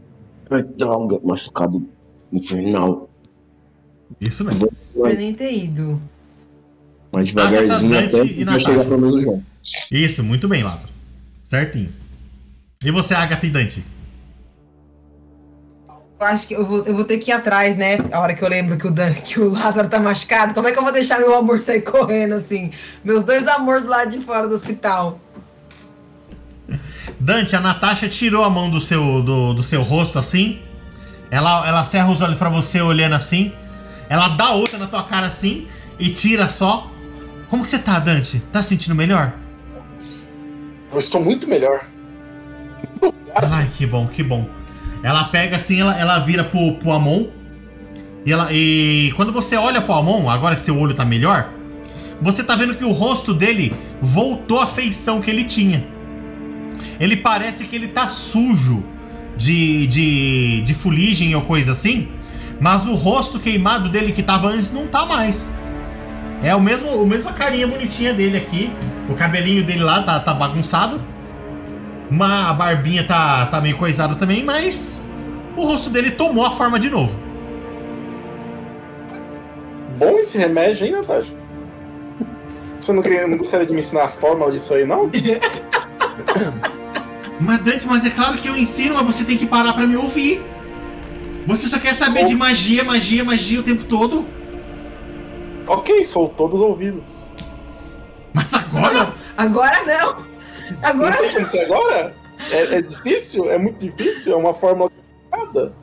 Ai, 0.50 0.64
droga, 0.64 1.20
machucado 1.24 1.88
infernal. 2.32 3.10
Isso 4.20 4.44
mesmo. 4.44 4.72
Eu 4.96 5.16
nem 5.16 5.34
ter 5.34 5.54
ido. 5.54 6.02
Mais 7.12 7.28
devagarzinho 7.28 8.00
até 8.00 8.24
e 8.24 8.46
pra 8.46 8.60
chegar 8.60 8.84
pelo 8.86 9.00
menos 9.00 9.22
João. 9.22 9.44
Isso, 9.92 10.24
muito 10.24 10.48
bem, 10.48 10.64
Lázaro. 10.64 10.92
Certinho. 11.44 11.90
E 12.84 12.92
você, 12.92 13.14
Agatha 13.14 13.46
e 13.46 13.50
Dante? 13.50 13.84
Eu 16.24 16.28
acho 16.28 16.48
que 16.48 16.54
eu 16.54 16.66
vou, 16.66 16.84
eu 16.86 16.96
vou 16.96 17.04
ter 17.04 17.18
que 17.18 17.32
ir 17.32 17.34
atrás, 17.34 17.76
né? 17.76 17.98
A 18.10 18.22
hora 18.22 18.34
que 18.34 18.42
eu 18.42 18.48
lembro 18.48 18.78
que 18.78 18.88
o, 18.88 18.92
Dan, 18.92 19.12
que 19.14 19.42
o 19.42 19.52
Lázaro 19.52 19.90
tá 19.90 20.00
machucado. 20.00 20.54
Como 20.54 20.66
é 20.66 20.72
que 20.72 20.80
eu 20.80 20.84
vou 20.84 20.94
deixar 20.94 21.20
meu 21.20 21.36
amor 21.36 21.60
sair 21.60 21.82
correndo 21.82 22.36
assim? 22.36 22.72
Meus 23.04 23.26
dois 23.26 23.46
amores 23.46 23.84
do 23.84 23.90
lado 23.90 24.10
de 24.10 24.20
fora 24.20 24.48
do 24.48 24.56
hospital. 24.56 25.20
Dante, 27.20 27.58
a 27.58 27.60
Natasha 27.60 28.08
tirou 28.08 28.46
a 28.46 28.50
mão 28.50 28.70
do 28.70 28.80
seu, 28.80 29.22
do, 29.22 29.54
do 29.54 29.62
seu 29.62 29.82
rosto 29.82 30.18
assim. 30.18 30.62
Ela, 31.30 31.68
ela 31.68 31.84
cerra 31.84 32.10
os 32.10 32.22
olhos 32.22 32.38
pra 32.38 32.48
você 32.48 32.80
olhando 32.80 33.16
assim. 33.16 33.52
Ela 34.08 34.30
dá 34.30 34.52
outra 34.52 34.78
na 34.80 34.88
tua 34.88 35.04
cara 35.04 35.28
assim 35.28 35.68
e 36.00 36.10
tira 36.10 36.48
só. 36.48 36.90
Como 37.50 37.64
que 37.64 37.70
você 37.70 37.80
tá, 37.80 38.00
Dante? 38.00 38.42
Tá 38.50 38.64
se 38.64 38.70
sentindo 38.70 38.96
melhor? 38.96 39.34
Eu 40.90 41.00
estou 41.00 41.22
muito 41.22 41.50
melhor. 41.50 41.86
Ai, 43.36 43.70
que 43.76 43.86
bom, 43.86 44.08
que 44.08 44.24
bom. 44.24 44.63
Ela 45.04 45.26
pega 45.26 45.58
assim, 45.58 45.82
ela, 45.82 46.00
ela 46.00 46.20
vira 46.20 46.46
pro, 46.46 46.76
pro 46.76 46.94
Amon. 46.94 47.28
E, 48.26 48.32
ela, 48.32 48.48
e 48.52 49.12
quando 49.18 49.34
você 49.34 49.58
olha 49.58 49.82
pro 49.82 49.94
Amon, 49.94 50.30
agora 50.30 50.56
que 50.56 50.62
seu 50.62 50.80
olho 50.80 50.96
tá 50.96 51.04
melhor, 51.04 51.50
você 52.22 52.42
tá 52.42 52.56
vendo 52.56 52.74
que 52.74 52.86
o 52.86 52.92
rosto 52.92 53.34
dele 53.34 53.76
voltou 54.02 54.62
à 54.62 54.68
feição 54.68 55.20
que 55.20 55.30
ele 55.30 55.44
tinha. 55.44 55.86
Ele 57.00 57.18
parece 57.18 57.66
que 57.66 57.76
ele 57.76 57.90
tá 57.90 58.08
sujo 58.08 58.84
de, 59.36 59.88
de, 59.88 60.62
de 60.62 60.74
fuligem 60.74 61.36
ou 61.36 61.42
coisa 61.42 61.74
assim, 61.74 62.08
mas 62.62 62.86
o 62.86 62.96
rosto 62.96 63.40
queimado 63.40 63.90
dele 63.90 64.14
que 64.14 64.24
tava 64.24 64.48
antes 64.48 64.72
não 64.72 64.88
tá 64.88 65.06
mais. 65.06 65.50
É 66.42 66.56
o 66.56 66.62
mesmo, 66.62 66.90
o 66.90 67.06
mesma 67.06 67.34
carinha 67.34 67.68
bonitinha 67.68 68.14
dele 68.14 68.38
aqui. 68.38 68.72
O 69.10 69.16
cabelinho 69.16 69.64
dele 69.64 69.82
lá 69.82 70.02
tá, 70.04 70.20
tá 70.20 70.34
bagunçado. 70.34 71.02
Uma 72.10 72.50
a 72.50 72.54
barbinha 72.54 73.04
tá, 73.06 73.46
tá 73.48 73.60
meio 73.62 73.78
coisada 73.78 74.16
também, 74.16 74.44
mas 74.44 75.02
o 75.56 75.66
rosto 75.66 75.90
dele 75.90 76.12
tomou 76.12 76.46
a 76.46 76.52
forma 76.52 76.80
de 76.80 76.90
novo. 76.90 77.14
Bom 79.98 80.18
esse 80.20 80.38
remédio, 80.38 80.86
hein, 80.86 80.92
Natasha? 80.94 81.34
Você 82.80 82.92
não, 82.92 83.02
queria, 83.02 83.28
não 83.28 83.38
gostaria 83.38 83.66
de 83.66 83.72
me 83.74 83.80
ensinar 83.80 84.04
a 84.04 84.08
fórmula 84.10 84.52
disso 84.52 84.74
aí, 84.74 84.86
não? 84.86 85.10
Mas 87.40 87.60
Dante, 87.64 87.86
mas 87.88 88.06
é 88.06 88.10
claro 88.10 88.38
que 88.38 88.48
eu 88.48 88.56
ensino, 88.56 88.94
mas 88.96 89.06
você 89.06 89.26
tem 89.26 89.36
que 89.36 89.46
parar 89.46 89.74
pra 89.74 89.86
me 89.86 89.98
ouvir. 89.98 90.42
Você 91.46 91.68
só 91.68 91.78
quer 91.78 91.94
saber 91.94 92.20
Sou- 92.20 92.30
de 92.30 92.36
magia, 92.36 92.84
magia, 92.86 93.24
magia 93.26 93.60
o 93.60 93.64
tempo 93.64 93.84
todo. 93.84 94.26
ok, 95.68 96.06
sou 96.06 96.30
todos 96.30 96.62
ouvidos. 96.62 97.32
Mas 98.32 98.54
agora? 98.54 99.14
Agora 99.36 99.78
não! 99.86 100.33
Não 100.72 100.90
Agora 100.90 101.18
como 101.18 101.46
ser 101.48 101.60
agora? 101.66 102.16
É, 102.52 102.76
é 102.78 102.82
difícil? 102.82 103.52
É 103.52 103.58
muito 103.58 103.80
difícil? 103.80 104.34
É 104.34 104.36
uma 104.36 104.54
fórmula 104.54 104.90
complicada? 105.32 105.74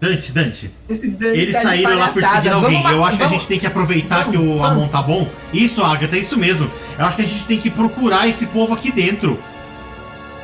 Dante, 0.00 0.32
Dante. 0.32 0.70
Dante 0.88 1.24
Eles 1.26 1.52
tá 1.54 1.62
saíram 1.62 1.96
lá 1.96 2.08
perseguindo 2.08 2.54
alguém. 2.56 2.82
Vamos 2.82 2.92
Eu 2.92 3.04
acho 3.04 3.16
que 3.16 3.22
a 3.22 3.26
vamos- 3.26 3.42
gente 3.42 3.48
tem 3.48 3.58
que 3.60 3.66
aproveitar 3.66 4.30
que 4.30 4.36
o 4.36 4.62
Amon 4.62 4.86
tá 4.88 5.00
bom. 5.02 5.26
Isso, 5.52 5.82
Agatha, 5.82 6.16
é 6.16 6.20
isso 6.20 6.36
mesmo. 6.38 6.70
Eu 6.98 7.04
acho 7.06 7.16
que 7.16 7.22
a 7.22 7.26
gente 7.26 7.46
tem 7.46 7.58
que 7.60 7.70
procurar 7.70 8.28
esse 8.28 8.46
povo 8.46 8.74
aqui 8.74 8.92
dentro. 8.92 9.38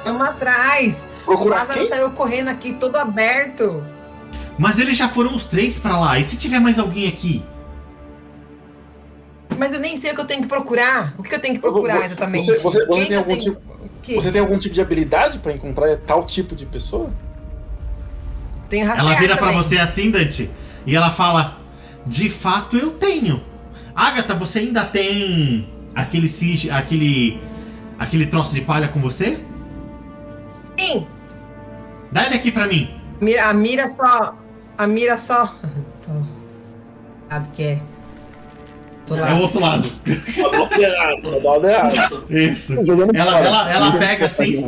Vamos 0.05 0.23
atrás. 0.23 1.07
O 1.23 1.27
Procurar 1.27 1.57
Lázaro 1.61 1.81
quem? 1.81 1.89
saiu 1.89 2.11
correndo 2.13 2.49
aqui 2.49 2.73
todo 2.73 2.97
aberto. 2.97 3.85
Mas 4.59 4.79
eles 4.79 4.97
já 4.97 5.09
foram 5.11 5.35
os 5.35 5.45
três 5.45 5.79
pra 5.79 5.99
lá. 5.99 6.19
E 6.19 6.25
se 6.25 6.39
tiver 6.39 6.59
mais 6.59 6.79
alguém 6.79 7.07
aqui? 7.07 7.45
Mas 9.59 9.75
eu 9.75 9.81
nem 9.81 9.97
sei 9.97 10.13
o 10.13 10.15
que 10.15 10.21
eu 10.21 10.25
tenho 10.25 10.41
que 10.43 10.49
procurar. 10.49 11.13
O 11.19 11.23
que 11.23 11.35
eu 11.35 11.39
tenho 11.39 11.55
que 11.55 11.61
procurar 11.61 12.05
exatamente? 12.05 12.47
você- 12.47 12.57
você- 12.59 12.87
você 12.87 13.07
tem 13.07 13.17
algum 13.17 13.37
tenho- 13.37 13.55
tipo- 13.57 13.80
que? 14.03 14.15
Você 14.15 14.31
tem 14.33 14.41
algum 14.41 14.59
tipo 14.59 14.75
de 14.75 14.81
habilidade 14.81 15.39
pra 15.39 15.53
encontrar 15.53 15.97
tal 15.99 16.25
tipo 16.25 16.55
de 16.57 16.67
pessoa? 16.67 17.11
Tenho 18.69 18.89
Ela 18.91 19.15
vira 19.17 19.37
pra 19.37 19.49
também. 19.49 19.63
você 19.63 19.79
assim, 19.79 20.11
Dante, 20.11 20.49
e 20.87 20.95
ela 20.97 21.11
fala: 21.11 21.59
De 22.07 22.29
fato 22.31 22.77
eu 22.77 22.93
tenho. 22.93 23.43
Agatha, 23.95 24.35
você 24.35 24.61
ainda 24.61 24.85
tem 24.85 25.69
aquele 25.95 26.29
sig 26.29 26.71
aquele 26.71 27.41
aquele 27.99 28.27
troço 28.27 28.55
de 28.55 28.61
palha 28.61 28.89
com 28.89 29.01
você? 29.01 29.39
Sim, 30.79 31.07
Dá 32.13 32.27
ele 32.27 32.35
aqui 32.37 32.51
pra 32.51 32.67
mim. 32.67 32.89
mira- 33.21 33.49
a 33.49 33.53
mira 33.53 33.87
só. 33.87 34.35
A 34.79 34.87
mira 34.87 35.19
só. 35.19 35.47
Tô. 36.03 37.41
Que 37.53 37.63
é. 37.63 37.83
Tô 39.15 39.21
lá. 39.21 39.31
É 39.31 39.35
o 39.35 39.39
outro 39.41 39.61
lado. 39.61 39.91
Isso. 42.31 42.75
Ela, 43.15 43.39
ela, 43.41 43.71
ela 43.73 43.93
pega 43.93 44.27
assim, 44.27 44.65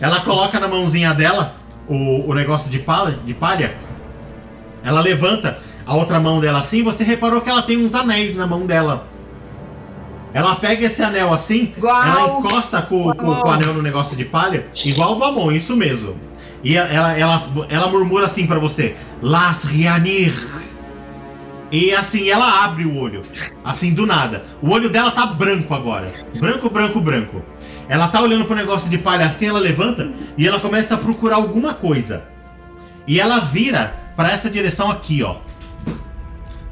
ela 0.00 0.20
coloca 0.20 0.58
na 0.60 0.68
mãozinha 0.68 1.12
dela 1.14 1.54
o, 1.88 2.30
o 2.30 2.34
negócio 2.34 2.70
de 2.70 2.78
palha, 2.78 3.18
de 3.24 3.34
palha. 3.34 3.74
Ela 4.84 5.00
levanta 5.00 5.58
a 5.86 5.94
outra 5.96 6.20
mão 6.20 6.40
dela 6.40 6.58
assim. 6.60 6.82
Você 6.82 7.02
reparou 7.04 7.40
que 7.40 7.48
ela 7.50 7.62
tem 7.62 7.76
uns 7.82 7.94
anéis 7.94 8.36
na 8.36 8.46
mão 8.46 8.66
dela. 8.66 9.06
Ela 10.34 10.54
pega 10.56 10.84
esse 10.86 11.02
anel 11.02 11.32
assim, 11.32 11.72
Igual- 11.76 12.04
ela 12.06 12.38
encosta 12.38 12.82
com, 12.82 13.04
com- 13.04 13.14
com 13.14 13.48
o 13.48 13.50
anel 13.50 13.72
no 13.72 13.82
negócio 13.82 14.14
de 14.14 14.26
palha, 14.26 14.66
igual 14.84 15.16
do 15.16 15.24
Amon, 15.24 15.50
isso 15.52 15.74
mesmo. 15.74 16.14
E 16.62 16.76
ela, 16.76 17.16
ela, 17.18 17.42
ela 17.70 17.86
murmura 17.88 18.26
assim 18.26 18.46
pra 18.46 18.58
você: 18.58 18.94
Las 19.22 19.64
Rianir. 19.64 20.32
E 21.70 21.92
assim, 21.94 22.28
ela 22.30 22.64
abre 22.64 22.84
o 22.84 22.96
olho, 22.96 23.22
assim 23.64 23.92
do 23.92 24.06
nada. 24.06 24.44
O 24.62 24.70
olho 24.70 24.88
dela 24.88 25.10
tá 25.10 25.26
branco 25.26 25.74
agora. 25.74 26.06
Branco, 26.38 26.70
branco, 26.70 27.00
branco. 27.00 27.42
Ela 27.88 28.08
tá 28.08 28.20
olhando 28.20 28.44
pro 28.44 28.54
negócio 28.54 28.88
de 28.88 28.98
palha 28.98 29.26
assim, 29.26 29.46
ela 29.46 29.58
levanta 29.58 30.12
e 30.36 30.46
ela 30.46 30.60
começa 30.60 30.94
a 30.94 30.98
procurar 30.98 31.36
alguma 31.36 31.74
coisa. 31.74 32.24
E 33.06 33.20
ela 33.20 33.38
vira 33.40 33.94
pra 34.16 34.30
essa 34.30 34.50
direção 34.50 34.90
aqui, 34.90 35.22
ó. 35.22 35.36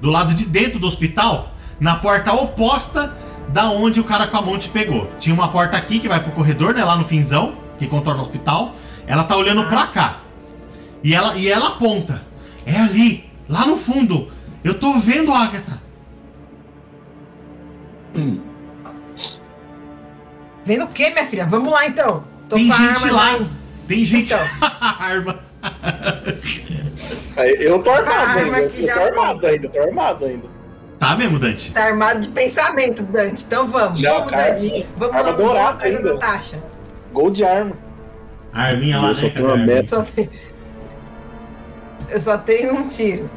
Do 0.00 0.10
lado 0.10 0.34
de 0.34 0.44
dentro 0.44 0.78
do 0.78 0.86
hospital, 0.86 1.52
na 1.80 1.96
porta 1.96 2.32
oposta 2.32 3.16
da 3.48 3.70
onde 3.70 4.00
o 4.00 4.04
cara 4.04 4.26
com 4.26 4.36
a 4.36 4.42
mão 4.42 4.58
te 4.58 4.68
pegou. 4.68 5.10
Tinha 5.18 5.34
uma 5.34 5.48
porta 5.48 5.76
aqui 5.76 5.98
que 5.98 6.08
vai 6.08 6.22
pro 6.22 6.32
corredor, 6.32 6.74
né, 6.74 6.84
lá 6.84 6.96
no 6.96 7.04
finzão, 7.04 7.56
que 7.78 7.86
contorna 7.86 8.20
o 8.20 8.22
hospital. 8.22 8.74
Ela 9.06 9.24
tá 9.24 9.36
olhando 9.36 9.64
pra 9.64 9.86
cá. 9.86 10.18
E 11.02 11.14
ela, 11.14 11.36
e 11.36 11.48
ela 11.48 11.68
aponta. 11.68 12.22
É 12.64 12.78
ali, 12.78 13.24
lá 13.48 13.64
no 13.64 13.76
fundo. 13.76 14.30
Eu 14.66 14.74
tô 14.80 14.94
vendo, 14.98 15.32
Agatha. 15.32 15.80
Vendo 20.64 20.84
o 20.84 20.88
quê, 20.88 21.10
minha 21.10 21.24
filha? 21.24 21.46
Vamos 21.46 21.72
lá 21.72 21.86
então. 21.86 22.24
Tô 22.48 22.56
Tem 22.56 22.66
com 22.66 22.74
a 22.74 22.76
gente 22.76 23.04
arma 23.04 23.12
lá. 23.12 23.46
Tem 23.86 24.04
gente. 24.04 24.24
Então. 24.24 24.40
arma. 24.80 25.38
Eu 27.60 27.70
não 27.70 27.82
tô 27.82 27.90
armado 27.90 28.38
ainda. 28.40 28.58
Eu 28.58 28.70
que 28.70 28.80
tô 28.80 28.86
já- 28.88 29.04
armado 29.04 29.46
ainda, 29.46 29.68
tô 29.68 29.80
armado 29.80 30.24
ainda. 30.24 30.48
Tá 30.98 31.14
mesmo, 31.14 31.38
Dante? 31.38 31.70
Tá 31.70 31.84
armado 31.84 32.20
de 32.20 32.28
pensamento, 32.30 33.04
Dante. 33.04 33.44
Então 33.44 33.68
vamos. 33.68 34.02
Não, 34.02 34.14
vamos, 34.14 34.30
cara, 34.32 34.50
Dante. 34.50 34.86
Vamos 34.96 35.14
arma 35.14 35.30
lá, 35.30 35.36
dourada 35.36 35.84
ainda. 35.84 36.12
Natasha. 36.14 36.60
Gol 37.12 37.30
de 37.30 37.44
arma. 37.44 37.76
A 38.52 38.62
arminha 38.62 38.98
lá, 38.98 39.12
né? 39.12 39.86
Só 39.86 40.02
tem- 40.02 40.28
Eu 42.08 42.20
só 42.20 42.36
tenho 42.38 42.74
um 42.74 42.88
tiro. 42.88 43.30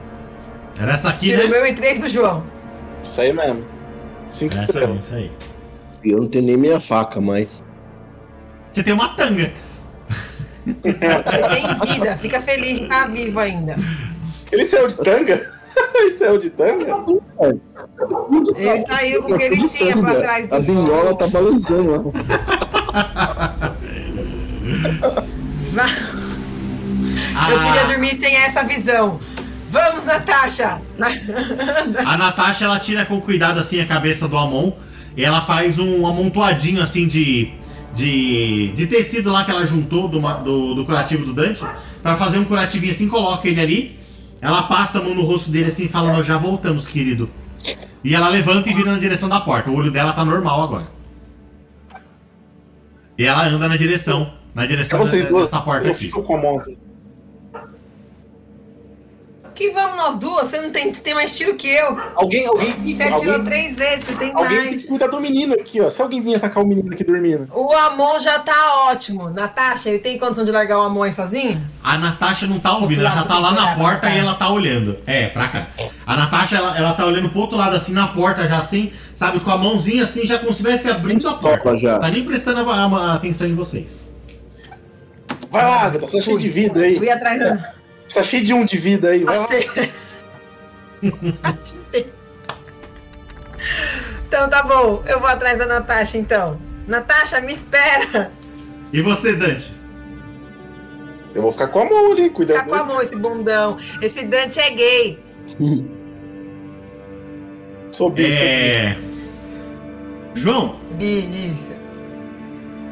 Era 0.80 0.94
essa 0.94 1.10
aqui, 1.10 1.26
Tiro 1.26 1.44
né? 1.44 1.50
meu 1.50 1.66
e 1.66 1.74
três 1.74 2.00
do 2.02 2.08
João. 2.08 2.44
Isso 3.04 3.20
aí 3.20 3.34
mesmo. 3.34 3.66
Cinco 4.30 4.54
Essa 4.54 4.62
aí, 4.62 4.66
estrelas. 4.68 5.06
isso 5.06 5.16
aí. 5.16 5.32
Eu 6.04 6.18
não 6.22 6.28
tenho 6.30 6.46
nem 6.46 6.56
minha 6.58 6.80
faca 6.80 7.20
mais. 7.20 7.62
Você 8.72 8.84
tem 8.84 8.94
uma 8.94 9.10
tanga. 9.10 9.52
Tem 10.66 11.94
vida. 11.94 12.16
Fica 12.18 12.40
feliz 12.42 12.78
de 12.78 12.84
estar 12.84 13.08
vivo 13.10 13.40
ainda. 13.40 13.76
Ele 14.52 14.66
saiu 14.66 14.88
de 14.88 14.96
tanga? 14.98 15.52
Ele 15.96 16.18
saiu 16.18 16.38
de 16.38 16.50
tanga? 16.52 16.86
Ele 18.56 18.86
saiu 18.88 19.24
com 19.24 19.34
o 19.34 19.38
que 19.38 19.44
ele 19.44 19.68
tinha 19.68 19.98
pra 19.98 20.16
trás 20.16 20.48
do 20.48 20.56
A 20.56 20.62
João. 20.62 21.16
tá 21.16 21.28
balançando 21.28 21.92
lá. 21.92 22.00
Eu 27.52 27.60
podia 27.60 27.86
dormir 27.86 28.16
sem 28.16 28.36
essa 28.36 28.64
visão. 28.64 29.20
Vamos, 29.70 30.06
Natasha! 30.06 30.82
a 32.06 32.18
Natasha, 32.18 32.66
ela 32.66 32.80
tira 32.80 33.06
com 33.06 33.22
cuidado 33.22 33.60
assim 33.60 33.80
a 33.80 33.86
cabeça 33.86 34.28
do 34.28 34.38
Amon. 34.38 34.72
E 35.16 35.24
ela 35.24 35.42
faz 35.42 35.78
um 35.80 36.06
amontoadinho 36.08 36.82
assim 36.82 37.08
de. 37.08 37.54
De, 37.94 38.72
de 38.76 38.86
tecido 38.88 39.32
lá 39.32 39.44
que 39.44 39.50
ela 39.52 39.66
juntou 39.66 40.08
do, 40.08 40.20
do, 40.20 40.76
do 40.76 40.86
curativo 40.86 41.26
do 41.26 41.34
Dante. 41.34 41.66
Pra 42.04 42.16
fazer 42.16 42.38
um 42.38 42.46
curativinho 42.46 42.94
assim, 42.94 43.08
coloca 43.10 43.48
ele 43.48 43.60
ali. 43.60 44.00
Ela 44.42 44.64
passa 44.64 45.00
a 45.00 45.02
mão 45.04 45.14
no 45.16 45.24
rosto 45.24 45.50
dele 45.52 45.70
assim, 45.70 45.88
falando: 45.88 46.14
"Nós 46.18 46.26
Já 46.26 46.38
voltamos, 46.38 46.88
querido. 46.88 47.30
E 48.04 48.16
ela 48.16 48.30
levanta 48.30 48.70
e 48.70 48.74
vira 48.74 48.92
na 48.94 49.00
direção 49.00 49.28
da 49.28 49.40
porta. 49.42 49.70
O 49.70 49.76
olho 49.76 49.92
dela 49.92 50.14
tá 50.14 50.24
normal 50.24 50.62
agora. 50.64 50.88
E 53.18 53.26
ela 53.26 53.46
anda 53.48 53.68
na 53.68 53.76
direção. 53.76 54.34
Na 54.56 54.64
É 54.64 54.68
direção 54.68 54.98
vocês 55.00 55.24
da- 55.24 55.30
duas. 55.30 55.46
dessa 55.46 55.60
porta 55.60 55.88
Eu 55.88 55.92
aqui. 55.92 56.00
fico 56.06 56.24
com 56.24 56.38
a 56.38 56.42
mão 56.42 56.60
aqui. 56.60 56.78
Que 59.60 59.72
vamos 59.72 59.98
nós 59.98 60.16
duas? 60.16 60.48
Você 60.48 60.62
não 60.62 60.72
tem, 60.72 60.90
tem 60.90 61.14
mais 61.14 61.36
tiro 61.38 61.54
que 61.56 61.68
eu. 61.68 62.00
Alguém, 62.16 62.46
alguém, 62.48 62.72
Você 62.96 63.04
atirou 63.04 63.34
alguém, 63.36 63.44
três 63.44 63.76
vezes, 63.76 64.06
você 64.06 64.16
tem 64.16 64.32
alguém 64.34 64.58
tem 64.58 64.70
mais. 64.70 64.82
que 64.84 64.88
cuidar 64.88 65.08
do 65.08 65.20
menino 65.20 65.54
aqui, 65.54 65.82
ó. 65.82 65.90
Se 65.90 66.02
alguém 66.02 66.22
vir 66.22 66.38
atacar 66.38 66.64
o 66.64 66.66
menino 66.66 66.90
aqui 66.94 67.04
dormindo. 67.04 67.46
O 67.54 67.74
Amon 67.74 68.22
já 68.22 68.40
tá 68.40 68.56
ótimo. 68.90 69.30
Natasha, 69.30 69.90
ele 69.90 70.00
tem 70.00 70.18
condição 70.18 70.46
de 70.46 70.52
largar 70.54 70.78
o 70.80 70.84
Amon 70.84 71.04
aí 71.04 71.12
sozinho? 71.12 71.62
A 71.84 71.98
Natasha 71.98 72.48
não 72.48 72.58
tá 72.58 72.78
ouvindo, 72.78 73.02
ela 73.02 73.10
já 73.10 73.24
tá 73.26 73.38
lá 73.38 73.52
na 73.52 73.76
porta 73.76 74.10
e 74.10 74.18
ela 74.18 74.34
tá 74.34 74.50
olhando. 74.50 74.98
É, 75.06 75.28
pra 75.28 75.50
cá. 75.50 75.68
A 76.08 76.16
Natasha, 76.16 76.56
ela, 76.56 76.78
ela 76.78 76.94
tá 76.94 77.06
olhando 77.06 77.30
pro 77.30 77.42
outro 77.42 77.58
lado, 77.58 77.76
assim, 77.76 77.92
na 77.92 78.08
porta, 78.08 78.48
já 78.48 78.60
assim, 78.60 78.94
sabe, 79.14 79.42
com 79.42 79.52
a 79.52 79.58
mãozinha 79.58 80.06
assim, 80.06 80.26
já 80.26 80.40
como 80.40 80.54
se 80.54 80.62
estivesse 80.62 80.90
abrindo 80.90 81.28
a 81.28 81.34
porta. 81.34 81.78
Já. 81.78 82.00
Tá 82.00 82.10
nem 82.10 82.24
prestando 82.24 82.62
a, 82.72 82.76
a- 82.76 83.12
a 83.12 83.16
atenção 83.16 83.46
em 83.46 83.56
vocês. 83.56 84.10
Vai 85.52 85.64
lá, 85.66 85.82
Agatha, 85.82 86.08
você 86.08 86.18
tá 86.20 86.24
cheio 86.24 86.40
de 86.40 86.48
vida 86.48 86.80
aí. 86.80 86.96
Fui 86.98 87.10
atrás 87.10 87.40
da. 87.42 87.79
Você 88.10 88.20
tá 88.20 88.24
cheio 88.24 88.44
de 88.44 88.54
um 88.54 88.66
de 88.66 88.78
vida 88.78 89.10
aí. 89.10 89.24
Vai 89.24 89.38
lá. 89.38 89.46
Você. 89.46 89.92
então 94.28 94.50
tá 94.50 94.64
bom, 94.64 95.04
eu 95.08 95.20
vou 95.20 95.30
atrás 95.30 95.60
da 95.60 95.68
Natasha 95.68 96.18
então. 96.18 96.60
Natasha, 96.88 97.40
me 97.42 97.54
espera! 97.54 98.32
E 98.92 99.00
você, 99.02 99.34
Dante? 99.36 99.72
Eu 101.36 101.44
vou 101.44 101.52
ficar 101.52 101.68
com 101.68 101.80
a 101.82 101.86
mão 101.86 102.12
ali, 102.14 102.32
cuidando. 102.32 102.58
Fica 102.58 102.70
com 102.70 102.76
a 102.76 102.84
mão 102.84 103.00
esse 103.00 103.16
bundão. 103.16 103.78
Esse 104.02 104.26
Dante 104.26 104.60
é 104.60 104.70
gay. 104.72 105.20
Sou 107.92 108.10
bi, 108.10 108.24
sou 108.24 108.32
bi. 108.32 108.32
É. 108.32 108.98
João, 110.36 110.80
Bi, 110.92 111.50
isso. 111.52 111.74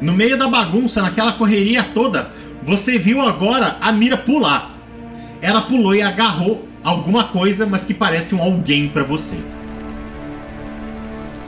no 0.02 0.12
meio 0.12 0.36
da 0.36 0.48
bagunça, 0.48 1.00
naquela 1.00 1.32
correria 1.32 1.82
toda, 1.94 2.30
você 2.62 2.98
viu 2.98 3.20
agora 3.22 3.78
a 3.80 3.90
mira 3.90 4.18
pular. 4.18 4.77
Ela 5.40 5.62
pulou 5.62 5.94
e 5.94 6.02
agarrou 6.02 6.66
alguma 6.82 7.24
coisa, 7.24 7.66
mas 7.66 7.84
que 7.84 7.94
parece 7.94 8.34
um 8.34 8.42
alguém 8.42 8.88
pra 8.88 9.04
você. 9.04 9.36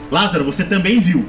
Lázaro, 0.09 0.43
você 0.43 0.63
também 0.63 0.99
viu 0.99 1.27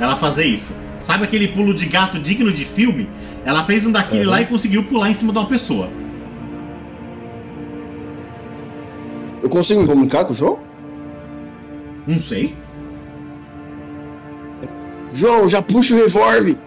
ela 0.00 0.16
fazer 0.16 0.44
isso. 0.44 0.72
Sabe 1.00 1.24
aquele 1.24 1.48
pulo 1.48 1.72
de 1.72 1.86
gato 1.86 2.18
digno 2.18 2.52
de 2.52 2.64
filme? 2.64 3.08
Ela 3.44 3.62
fez 3.62 3.86
um 3.86 3.92
daquele 3.92 4.24
lá 4.24 4.42
e 4.42 4.46
conseguiu 4.46 4.82
pular 4.82 5.10
em 5.10 5.14
cima 5.14 5.32
de 5.32 5.38
uma 5.38 5.46
pessoa. 5.46 5.88
Eu 9.42 9.48
consigo 9.48 9.80
me 9.80 9.86
comunicar 9.86 10.24
com 10.24 10.32
o 10.32 10.36
João? 10.36 10.58
Não 12.06 12.20
sei. 12.20 12.56
João, 15.14 15.48
já 15.48 15.62
puxa 15.62 15.94
o 15.94 15.98
revólver! 15.98 16.58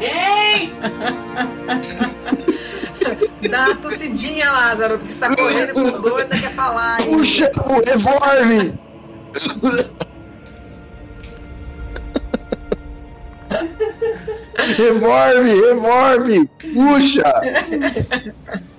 Ei! 0.00 0.72
Dá 3.50 3.66
uma 3.66 3.76
tossidinha, 3.76 4.50
Lázaro, 4.50 4.98
porque 4.98 5.12
você 5.12 5.18
tá 5.20 5.34
correndo 5.34 5.74
com 5.74 6.00
dor 6.00 6.20
e 6.20 6.24
quer 6.40 6.50
falar. 6.52 7.00
hein? 7.00 7.16
Puxa 7.16 7.50
o 7.66 7.80
revólver! 7.84 8.74
revólver! 14.76 16.48
Puxa! 16.72 17.42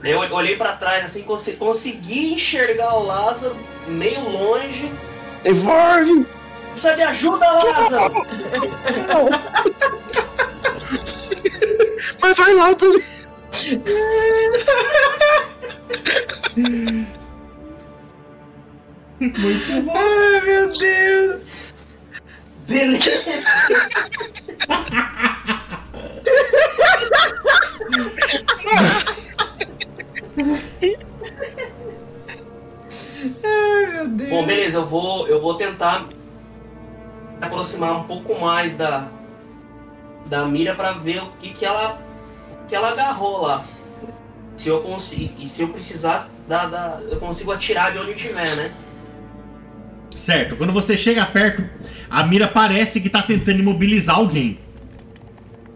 Eu 0.03 0.19
olhei 0.19 0.55
pra 0.55 0.73
trás 0.73 1.05
assim, 1.05 1.23
consegui 1.23 2.33
enxergar 2.33 2.93
o 2.95 3.03
Lázaro 3.03 3.55
meio 3.87 4.21
longe. 4.29 4.91
Revólver! 5.43 6.25
Precisa 6.73 6.95
de 6.95 7.03
ajuda, 7.03 7.45
Lázaro! 7.51 8.25
Mas 12.21 12.37
vai 12.37 12.53
lá, 12.53 12.75
pelo... 12.75 13.14
Ai, 19.93 20.41
meu 20.41 20.77
Deus! 20.77 21.73
Beleza! 22.67 23.11
Ai, 33.41 33.85
meu 33.85 34.07
Deus! 34.09 34.29
Bom, 34.29 34.45
beleza, 34.45 34.79
eu 34.79 34.85
vou, 34.85 35.27
eu 35.29 35.41
vou 35.41 35.55
tentar 35.55 36.09
aproximar 37.39 37.97
um 37.97 38.03
pouco 38.03 38.37
mais 38.37 38.75
da, 38.75 39.07
da 40.25 40.45
mira 40.45 40.75
pra 40.75 40.91
ver 40.91 41.23
o 41.23 41.31
que, 41.39 41.53
que 41.53 41.65
ela 41.65 42.04
que 42.67 42.75
ela 42.75 42.91
agarrou 42.91 43.41
lá. 43.41 43.63
Se 44.57 44.69
eu 44.69 44.81
consigo, 44.81 45.33
e 45.37 45.47
se 45.47 45.61
eu 45.61 45.69
precisar, 45.69 46.29
da, 46.47 46.65
da, 46.65 47.01
eu 47.09 47.17
consigo 47.17 47.51
atirar 47.51 47.91
de 47.91 47.99
onde 47.99 48.13
tiver, 48.13 48.55
né? 48.55 48.71
Certo, 50.15 50.55
quando 50.55 50.71
você 50.71 50.95
chega 50.95 51.25
perto, 51.25 51.63
a 52.09 52.23
mira 52.23 52.47
parece 52.47 53.01
que 53.01 53.09
tá 53.09 53.21
tentando 53.21 53.59
imobilizar 53.59 54.15
alguém. 54.15 54.57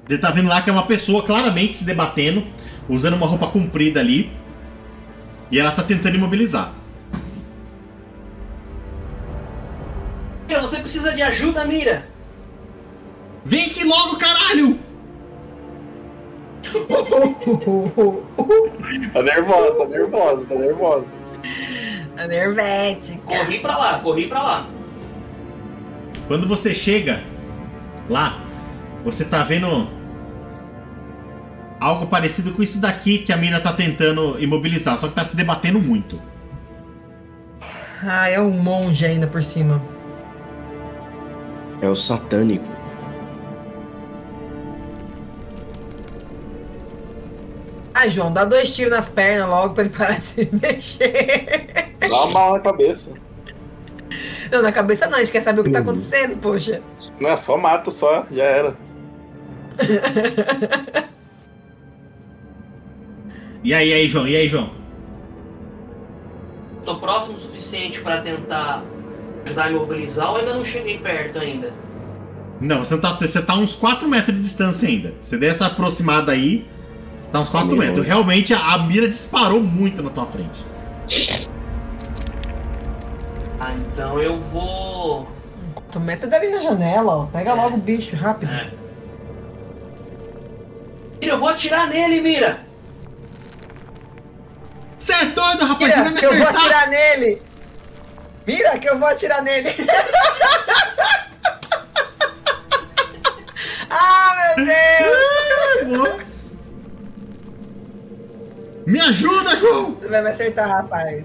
Você 0.08 0.18
tá 0.18 0.32
vendo 0.32 0.48
lá 0.48 0.62
que 0.62 0.70
é 0.70 0.74
uma 0.74 0.86
pessoa 0.86 1.24
claramente 1.24 1.78
se 1.78 1.84
debatendo, 1.84 2.48
usando 2.88 3.16
uma 3.16 3.28
roupa 3.28 3.48
comprida 3.48 4.00
ali. 4.00 4.32
E 5.52 5.60
ela 5.60 5.72
tá 5.72 5.84
tentando 5.84 6.16
imobilizar. 6.16 6.74
Mira, 10.48 10.62
você 10.62 10.78
precisa 10.78 11.14
de 11.14 11.22
ajuda, 11.22 11.66
Mira! 11.66 12.08
Vem 13.46 13.66
aqui 13.66 13.84
logo, 13.84 14.18
caralho! 14.18 14.80
Tá 19.14 19.22
nervosa, 19.22 19.78
tá 19.78 19.86
nervosa, 19.86 20.46
tá 20.46 20.56
nervosa. 20.56 21.08
A 22.18 22.28
nervete. 22.28 23.20
Corri 23.20 23.60
pra 23.60 23.78
lá, 23.78 24.00
corri 24.00 24.28
pra 24.28 24.44
lá. 24.44 24.68
Quando 26.28 26.48
você 26.48 26.74
chega 26.74 27.22
lá, 28.10 28.44
você 29.04 29.24
tá 29.24 29.44
vendo 29.44 29.88
algo 31.80 32.08
parecido 32.08 32.52
com 32.52 32.62
isso 32.62 32.80
daqui 32.80 33.20
que 33.20 33.32
a 33.32 33.38
mira 33.38 33.62
tá 33.62 33.74
tentando 33.74 34.40
imobilizar, 34.40 35.00
só 35.00 35.08
que 35.08 35.16
tá 35.16 35.24
se 35.24 35.36
debatendo 35.36 35.80
muito. 35.80 36.22
Ah, 38.04 38.30
é 38.30 38.40
um 38.40 38.52
monge 38.52 39.06
ainda 39.06 39.28
por 39.28 39.42
cima. 39.42 39.82
É 41.82 41.88
o 41.88 41.96
satânico. 41.96 42.79
Ai, 48.00 48.10
João, 48.10 48.32
dá 48.32 48.46
dois 48.46 48.74
tiros 48.74 48.94
nas 48.94 49.10
pernas 49.10 49.50
logo 49.50 49.74
pra 49.74 49.84
ele 49.84 49.94
parar 49.94 50.18
de 50.18 50.24
se 50.26 50.50
mexer. 50.54 51.96
Dá 52.00 52.08
uma 52.08 52.32
bala 52.32 52.58
na 52.58 52.64
cabeça. 52.64 53.12
Não, 54.50 54.62
na 54.62 54.72
cabeça 54.72 55.06
não, 55.08 55.18
a 55.18 55.20
gente 55.20 55.34
quer 55.34 55.42
saber 55.42 55.60
o 55.60 55.64
que 55.66 55.70
tá 55.70 55.80
acontecendo, 55.80 56.38
poxa. 56.38 56.82
Não, 57.20 57.36
só 57.36 57.58
mata, 57.58 57.92
só, 57.92 58.26
já 58.32 58.44
era. 58.44 58.76
E 63.62 63.74
aí, 63.74 63.92
aí, 63.92 64.08
João? 64.08 64.26
E 64.26 64.38
aí, 64.38 64.48
João? 64.48 64.72
Tô 66.86 66.96
próximo 66.96 67.36
o 67.36 67.40
suficiente 67.40 68.00
pra 68.00 68.22
tentar 68.22 68.82
ajudar 69.46 69.66
a 69.66 69.72
imobilizar 69.72 70.32
ou 70.32 70.38
ainda 70.38 70.54
não 70.54 70.64
cheguei 70.64 70.98
perto 70.98 71.40
ainda? 71.40 71.74
Não, 72.62 72.80
você, 72.80 72.94
não 72.94 73.02
tá, 73.02 73.12
você, 73.12 73.28
você 73.28 73.42
tá 73.42 73.52
a 73.52 73.58
uns 73.58 73.76
4 73.76 74.08
metros 74.08 74.34
de 74.34 74.42
distância 74.42 74.88
ainda. 74.88 75.14
Você 75.22 75.38
der 75.38 75.48
essa 75.48 75.66
aproximada 75.66 76.32
aí, 76.32 76.66
tá 77.32 77.40
uns 77.40 77.50
4 77.50 77.68
meio 77.68 77.80
metros. 77.80 77.98
longe. 77.98 78.10
Realmente 78.10 78.54
a, 78.54 78.74
a 78.74 78.78
mira 78.80 79.08
disparou 79.08 79.62
muito 79.62 80.02
na 80.02 80.10
tua 80.10 80.26
frente. 80.26 80.66
Ah, 83.60 83.74
então 83.74 84.20
eu 84.22 84.38
vou. 84.40 85.28
Tu 85.92 86.00
meta 86.00 86.28
dali 86.28 86.50
na 86.50 86.62
janela, 86.62 87.16
ó. 87.16 87.26
Pega 87.26 87.54
logo 87.54 87.76
o 87.76 87.80
bicho, 87.80 88.16
rápido. 88.16 88.52
É. 88.52 88.72
Mira, 91.20 91.34
eu 91.34 91.38
vou 91.40 91.50
atirar 91.50 91.88
nele, 91.88 92.22
Mira! 92.22 92.62
Você 94.98 95.12
é 95.14 95.26
doido, 95.26 95.66
rapaz? 95.66 95.92
Você 95.92 96.00
vai 96.02 96.10
Mira, 96.12 96.12
me 96.12 96.24
eu 96.24 96.38
vou 96.38 96.48
atirar 96.48 96.88
nele! 96.90 97.42
Mira, 98.48 98.80
que 98.80 98.90
eu 98.90 98.98
vou 99.00 99.08
atirar 99.08 99.42
nele! 99.42 99.70
ah, 103.90 104.54
meu 104.56 104.66
Deus! 104.66 106.24
Me 108.90 109.00
ajuda, 109.00 109.56
João! 109.56 109.96
Você 110.02 110.08
vai 110.08 110.22
me 110.24 110.30
acertar, 110.30 110.68
rapaz. 110.68 111.24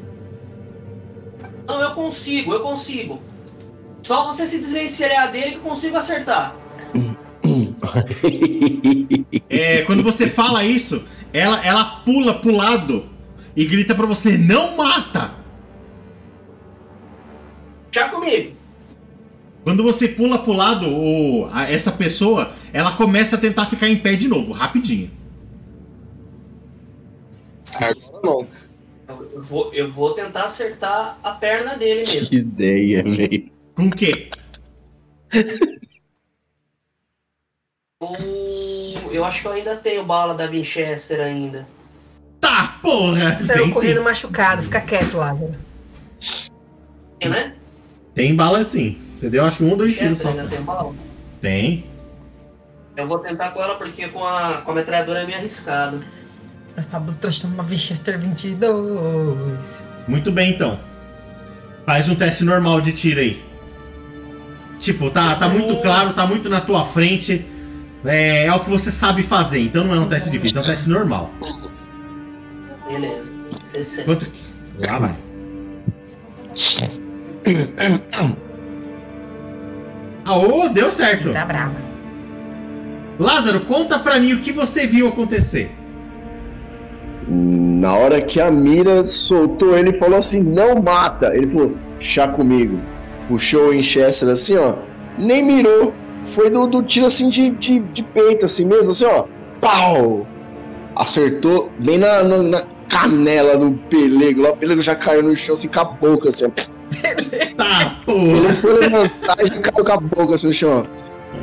Não, 1.67 1.81
eu 1.81 1.93
consigo, 1.93 2.53
eu 2.53 2.61
consigo. 2.61 3.23
Só 4.03 4.27
você 4.27 4.47
se 4.47 4.59
desvencilhar 4.59 5.33
dele 5.33 5.53
que 5.53 5.57
eu 5.57 5.61
consigo 5.63 5.97
acertar. 5.97 6.55
É, 9.49 9.83
quando 9.83 10.03
você 10.03 10.29
fala 10.29 10.65
isso, 10.65 11.05
ela, 11.33 11.65
ela 11.65 11.85
pula 12.05 12.35
pro 12.35 12.51
lado 12.57 13.09
e 13.55 13.65
grita 13.65 13.95
pra 13.95 14.07
você: 14.07 14.37
Não 14.37 14.77
mata! 14.77 15.33
Já 17.93 18.09
comigo. 18.09 18.53
Quando 19.63 19.83
você 19.83 20.09
pula 20.09 20.39
pro 20.39 20.53
lado, 20.53 20.89
o, 20.89 21.49
a- 21.53 21.71
essa 21.71 21.93
pessoa, 21.93 22.53
ela 22.73 22.93
começa 22.93 23.37
a 23.37 23.39
tentar 23.39 23.67
ficar 23.67 23.89
em 23.89 23.97
pé 23.97 24.15
de 24.17 24.27
novo, 24.29 24.53
rapidinho. 24.53 25.11
Agora 27.77 27.95
não. 28.23 28.47
Eu 29.07 29.43
vou, 29.43 29.75
eu 29.75 29.91
vou 29.91 30.15
tentar 30.15 30.45
acertar 30.45 31.19
a 31.23 31.33
perna 31.33 31.75
dele 31.77 32.11
mesmo. 32.11 32.29
Que 32.29 32.37
ideia, 32.37 33.03
velho. 33.03 33.51
Com 33.75 33.87
o 33.87 33.91
quê? 33.91 34.31
Eu 39.11 39.25
acho 39.25 39.43
que 39.43 39.49
eu 39.49 39.53
ainda 39.53 39.77
tenho 39.77 40.05
bala 40.05 40.35
da 40.35 40.47
Winchester 40.47 41.21
ainda. 41.21 41.67
Tá, 42.41 42.79
porra! 42.83 43.41
Saiu 43.41 43.65
Tem, 43.65 43.71
correndo 43.71 43.99
sim. 43.99 44.05
machucado, 44.05 44.63
fica 44.63 44.81
quieto 44.81 45.17
lá. 45.17 45.33
velho. 45.33 45.55
Tem, 47.19 47.31
né? 47.31 47.55
tem 48.15 48.35
bala 48.35 48.63
sim. 48.65 48.99
Você 49.01 49.31
deu 49.31 49.45
acho 49.45 49.59
que 49.59 49.65
um 49.65 49.71
ou 49.71 49.77
dois 49.77 49.97
tiros 49.97 50.19
só. 50.19 50.29
ainda 50.29 50.47
tem 50.47 50.61
bala. 50.63 50.95
Tem. 51.41 51.87
Eu 52.97 53.09
vou 53.09 53.19
tentar 53.19 53.51
com 53.51 53.63
ela 53.63 53.77
porque 53.77 54.09
com 54.09 54.25
a, 54.25 54.63
com 54.63 54.71
a 54.71 54.75
metralhadora 54.75 55.23
é 55.23 55.27
meio 55.27 55.39
arriscado. 55.39 56.01
Mas 56.77 56.87
Pablo 56.87 57.15
trouxe 57.21 57.47
uma 57.47 57.63
Winchester 57.63 58.19
22. 58.19 59.85
Muito 60.09 60.33
bem, 60.33 60.53
então. 60.53 60.79
Faz 61.87 62.09
um 62.09 62.15
teste 62.15 62.45
normal 62.45 62.81
de 62.81 62.93
tiro 62.93 63.21
aí. 63.21 63.43
Tipo, 64.79 65.11
tá, 65.11 65.35
tá 65.35 65.49
muito 65.49 65.81
claro, 65.81 66.13
tá 66.13 66.27
muito 66.27 66.49
na 66.49 66.61
tua 66.61 66.85
frente. 66.85 67.47
É, 68.05 68.47
é 68.47 68.53
o 68.53 68.61
que 68.61 68.69
você 68.69 68.91
sabe 68.91 69.23
fazer, 69.23 69.61
então 69.61 69.85
não 69.85 69.95
é 69.95 70.01
um 70.01 70.09
teste 70.09 70.29
difícil, 70.29 70.61
é 70.61 70.65
um 70.65 70.67
teste 70.67 70.91
normal. 70.91 71.31
Beleza. 72.87 73.33
60. 73.65 74.05
Quanto 74.05 74.27
que. 74.27 74.41
Lá 74.87 74.99
vai. 74.99 75.17
Aô, 80.25 80.69
deu 80.69 80.91
certo. 80.91 81.33
Tá 81.33 81.45
brava. 81.45 81.77
Lázaro, 83.19 83.61
conta 83.61 83.99
pra 83.99 84.19
mim 84.19 84.33
o 84.33 84.41
que 84.41 84.53
você 84.53 84.87
viu 84.87 85.09
acontecer. 85.09 85.71
Na 87.27 87.95
hora 87.95 88.21
que 88.21 88.41
a 88.41 88.51
mira 88.51 89.03
soltou, 89.05 89.77
ele 89.79 89.99
falou 89.99 90.19
assim: 90.19 90.41
não 90.41 90.77
mata. 90.83 91.33
Ele 91.35 91.47
falou: 91.47 91.77
chá 92.01 92.29
comigo. 92.29 92.79
Puxou 93.29 93.69
o 93.69 93.71
Winchester 93.71 94.29
assim, 94.29 94.57
ó. 94.57 94.75
Nem 95.19 95.43
mirou. 95.43 95.93
Foi 96.27 96.51
do, 96.51 96.67
do 96.67 96.83
tiro 96.83 97.07
assim 97.07 97.31
de, 97.31 97.51
de, 97.51 97.79
de 97.79 98.03
peito, 98.03 98.45
assim 98.45 98.65
mesmo, 98.65 98.91
assim, 98.91 99.05
ó. 99.05 99.25
Pau! 99.61 100.27
Acertou 100.97 101.71
bem 101.79 101.99
na, 101.99 102.23
na, 102.23 102.43
na 102.43 102.63
canela 102.89 103.57
do 103.57 103.73
pelego. 103.89 104.43
Lá 104.43 104.51
o 104.51 104.57
pelego 104.57 104.83
já 104.83 104.95
caiu 104.95 105.23
no 105.23 105.37
chão 105.37 105.55
assim 105.55 105.69
com 105.69 105.81
a 105.81 105.85
boca, 105.85 106.31
assim, 106.31 106.45
ó. 106.45 106.51
Tá, 107.57 107.97
porra. 108.05 108.19
Ele 108.19 108.49
foi 108.57 108.81
levantar 108.81 109.37
e 109.45 109.51
caiu 109.51 109.85
com 109.85 109.93
a 109.93 109.97
boca 109.97 110.35
assim 110.35 110.49
no 110.49 110.53
chão. 110.53 110.87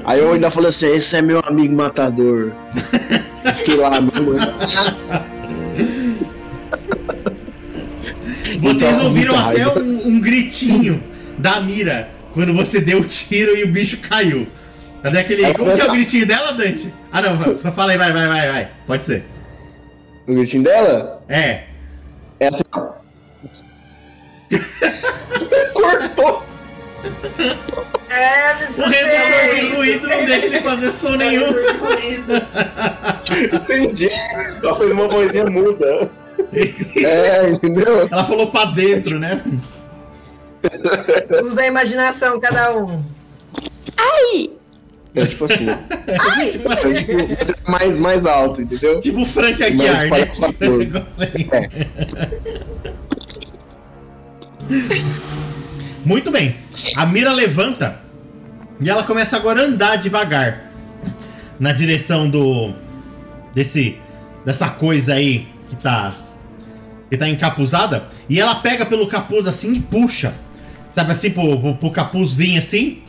Aí 0.03 0.19
eu 0.19 0.33
ainda 0.33 0.49
falei 0.51 0.69
assim: 0.69 0.87
esse 0.87 1.15
é 1.15 1.21
meu 1.21 1.41
amigo 1.45 1.75
matador. 1.75 2.51
Fiquei 3.57 3.75
lá 3.75 3.99
mesmo. 3.99 4.33
Vocês 8.59 9.03
ouviram 9.03 9.35
até 9.37 9.67
um, 9.67 10.07
um 10.07 10.19
gritinho 10.19 11.03
da 11.37 11.59
mira 11.61 12.09
quando 12.33 12.53
você 12.53 12.79
deu 12.81 12.99
o 12.99 13.03
tiro 13.03 13.55
e 13.57 13.63
o 13.63 13.67
bicho 13.67 13.97
caiu. 13.97 14.47
Cadê 15.03 15.19
aquele. 15.19 15.45
Aí 15.45 15.53
Como 15.53 15.73
que 15.73 15.81
é 15.81 15.85
o 15.85 15.91
gritinho 15.91 16.25
dela, 16.25 16.53
Dante? 16.53 16.93
Ah 17.11 17.21
não, 17.21 17.55
fa- 17.55 17.71
fala 17.71 17.91
aí, 17.91 17.97
vai, 17.97 18.11
vai, 18.13 18.27
vai, 18.27 18.51
vai. 18.51 18.69
Pode 18.85 19.03
ser. 19.03 19.23
O 20.27 20.33
gritinho 20.35 20.63
dela 20.63 21.23
É. 21.27 21.63
é 22.39 22.47
assim. 22.47 22.61
Cortou! 25.73 26.43
É, 28.09 28.53
O 28.53 28.57
resolvedor 28.89 29.69
do 29.71 29.75
ruído 29.77 30.07
não 30.07 30.25
deixa 30.25 30.45
ele 30.45 30.61
fazer 30.61 30.91
som 30.91 31.15
nenhum. 31.17 31.47
Entendi. 33.53 34.09
Ela 34.61 34.75
fez 34.75 34.91
uma 34.91 35.07
vozinha 35.07 35.45
muda. 35.45 36.09
É, 36.53 37.49
entendeu? 37.49 38.07
Ela 38.11 38.25
falou 38.25 38.47
pra 38.47 38.65
dentro, 38.65 39.19
né? 39.19 39.41
Usa 41.43 41.61
a 41.61 41.67
imaginação, 41.67 42.39
cada 42.39 42.77
um. 42.77 43.03
É 45.13 45.25
tipo 45.25 45.45
assim. 45.45 45.67
Ai! 45.67 46.49
É 46.49 46.51
tipo, 46.51 46.69
mais, 47.69 47.97
mais 47.97 48.25
alto, 48.25 48.61
entendeu? 48.61 48.99
Tipo 49.01 49.21
o 49.21 49.25
Frank 49.25 49.61
Aguiar, 49.61 50.09
né? 50.09 50.31
É. 54.71 55.01
Muito 56.05 56.31
bem. 56.31 56.55
A 56.95 57.05
mira 57.05 57.33
levanta 57.33 57.99
e 58.79 58.89
ela 58.89 59.03
começa 59.03 59.35
agora 59.35 59.61
a 59.61 59.65
andar 59.65 59.97
devagar 59.97 60.71
na 61.59 61.73
direção 61.73 62.29
do 62.29 62.73
desse 63.53 63.99
dessa 64.45 64.69
coisa 64.69 65.15
aí 65.15 65.45
que 65.67 65.75
tá 65.75 66.13
que 67.11 67.17
tá 67.17 67.27
encapuzada 67.27 68.07
e 68.29 68.39
ela 68.39 68.55
pega 68.55 68.85
pelo 68.85 69.05
capuz 69.05 69.45
assim 69.45 69.73
e 69.75 69.79
puxa. 69.81 70.33
Sabe 70.95 71.11
assim 71.11 71.29
pro, 71.29 71.59
pro, 71.59 71.75
pro 71.75 71.91
capuz 71.91 72.31
vir 72.31 72.57
assim? 72.57 73.03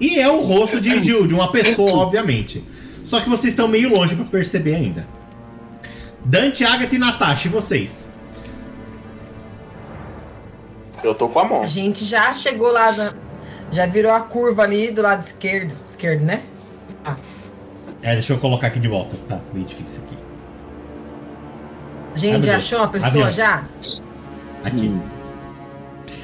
E 0.00 0.20
é 0.20 0.28
o 0.30 0.38
rosto 0.40 0.80
de, 0.80 1.00
de, 1.00 1.26
de 1.26 1.34
uma 1.34 1.50
pessoa, 1.50 1.92
obviamente. 1.94 2.62
Só 3.04 3.20
que 3.20 3.28
vocês 3.28 3.52
estão 3.52 3.66
meio 3.66 3.92
longe 3.92 4.14
pra 4.14 4.24
perceber 4.24 4.76
ainda. 4.76 5.04
Dante, 6.24 6.64
Agatha 6.64 6.94
e 6.94 6.98
Natasha, 6.98 7.48
e 7.48 7.50
vocês? 7.50 8.12
Eu 11.02 11.14
tô 11.14 11.28
com 11.28 11.38
a 11.40 11.44
mão. 11.44 11.62
A 11.62 11.66
gente 11.66 12.04
já 12.04 12.32
chegou 12.34 12.70
lá, 12.72 12.92
na- 12.92 13.14
já 13.72 13.86
virou 13.86 14.12
a 14.12 14.20
curva 14.20 14.62
ali 14.62 14.90
do 14.92 15.02
lado 15.02 15.24
esquerdo. 15.24 15.74
Esquerdo, 15.84 16.22
né? 16.24 16.42
Ah, 17.04 17.16
É, 18.02 18.14
deixa 18.14 18.32
eu 18.32 18.38
colocar 18.38 18.68
aqui 18.68 18.78
de 18.78 18.88
volta. 18.88 19.16
Tá 19.28 19.40
meio 19.52 19.66
difícil 19.66 20.02
aqui. 20.04 20.17
A 22.26 22.32
gente 22.32 22.50
Ai, 22.50 22.56
achou 22.56 22.78
uma 22.78 22.88
pessoa 22.88 23.32
já? 23.32 23.64
Aqui. 24.64 24.92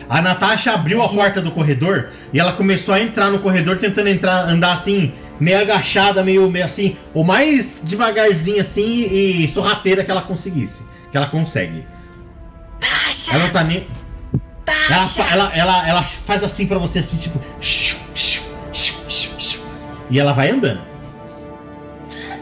A 0.08 0.20
Natasha 0.20 0.72
abriu 0.72 1.02
a 1.02 1.08
porta 1.08 1.40
do 1.40 1.50
corredor 1.50 2.10
e 2.32 2.38
ela 2.38 2.52
começou 2.52 2.94
a 2.94 3.00
entrar 3.00 3.30
no 3.30 3.38
corredor, 3.38 3.78
tentando 3.78 4.08
entrar, 4.08 4.48
andar 4.48 4.72
assim, 4.72 5.14
meio 5.40 5.58
agachada, 5.58 6.22
meio, 6.22 6.50
meio 6.50 6.64
assim, 6.64 6.96
o 7.12 7.24
mais 7.24 7.82
devagarzinho 7.84 8.60
assim 8.60 9.08
e, 9.10 9.48
sorrateira 9.48 10.04
que 10.04 10.10
ela 10.10 10.22
conseguisse. 10.22 10.82
Que 11.10 11.16
ela 11.16 11.26
consegue. 11.26 11.86
Tasha! 12.80 13.34
Ela 13.34 13.44
não 13.44 13.50
tá 13.50 13.64
nem. 13.64 13.86
Ela, 14.66 14.98
Tasha! 14.98 15.22
ela, 15.22 15.52
ela, 15.54 15.88
ela 15.88 16.02
faz 16.02 16.42
assim 16.42 16.66
pra 16.66 16.78
você, 16.78 16.98
assim, 16.98 17.16
tipo. 17.16 17.40
shu, 17.60 17.96
shu, 18.14 18.42
shu, 18.72 18.94
shu, 19.08 19.40
shu. 19.40 19.60
E 20.10 20.18
ela 20.18 20.32
vai 20.32 20.50
andando. 20.50 20.80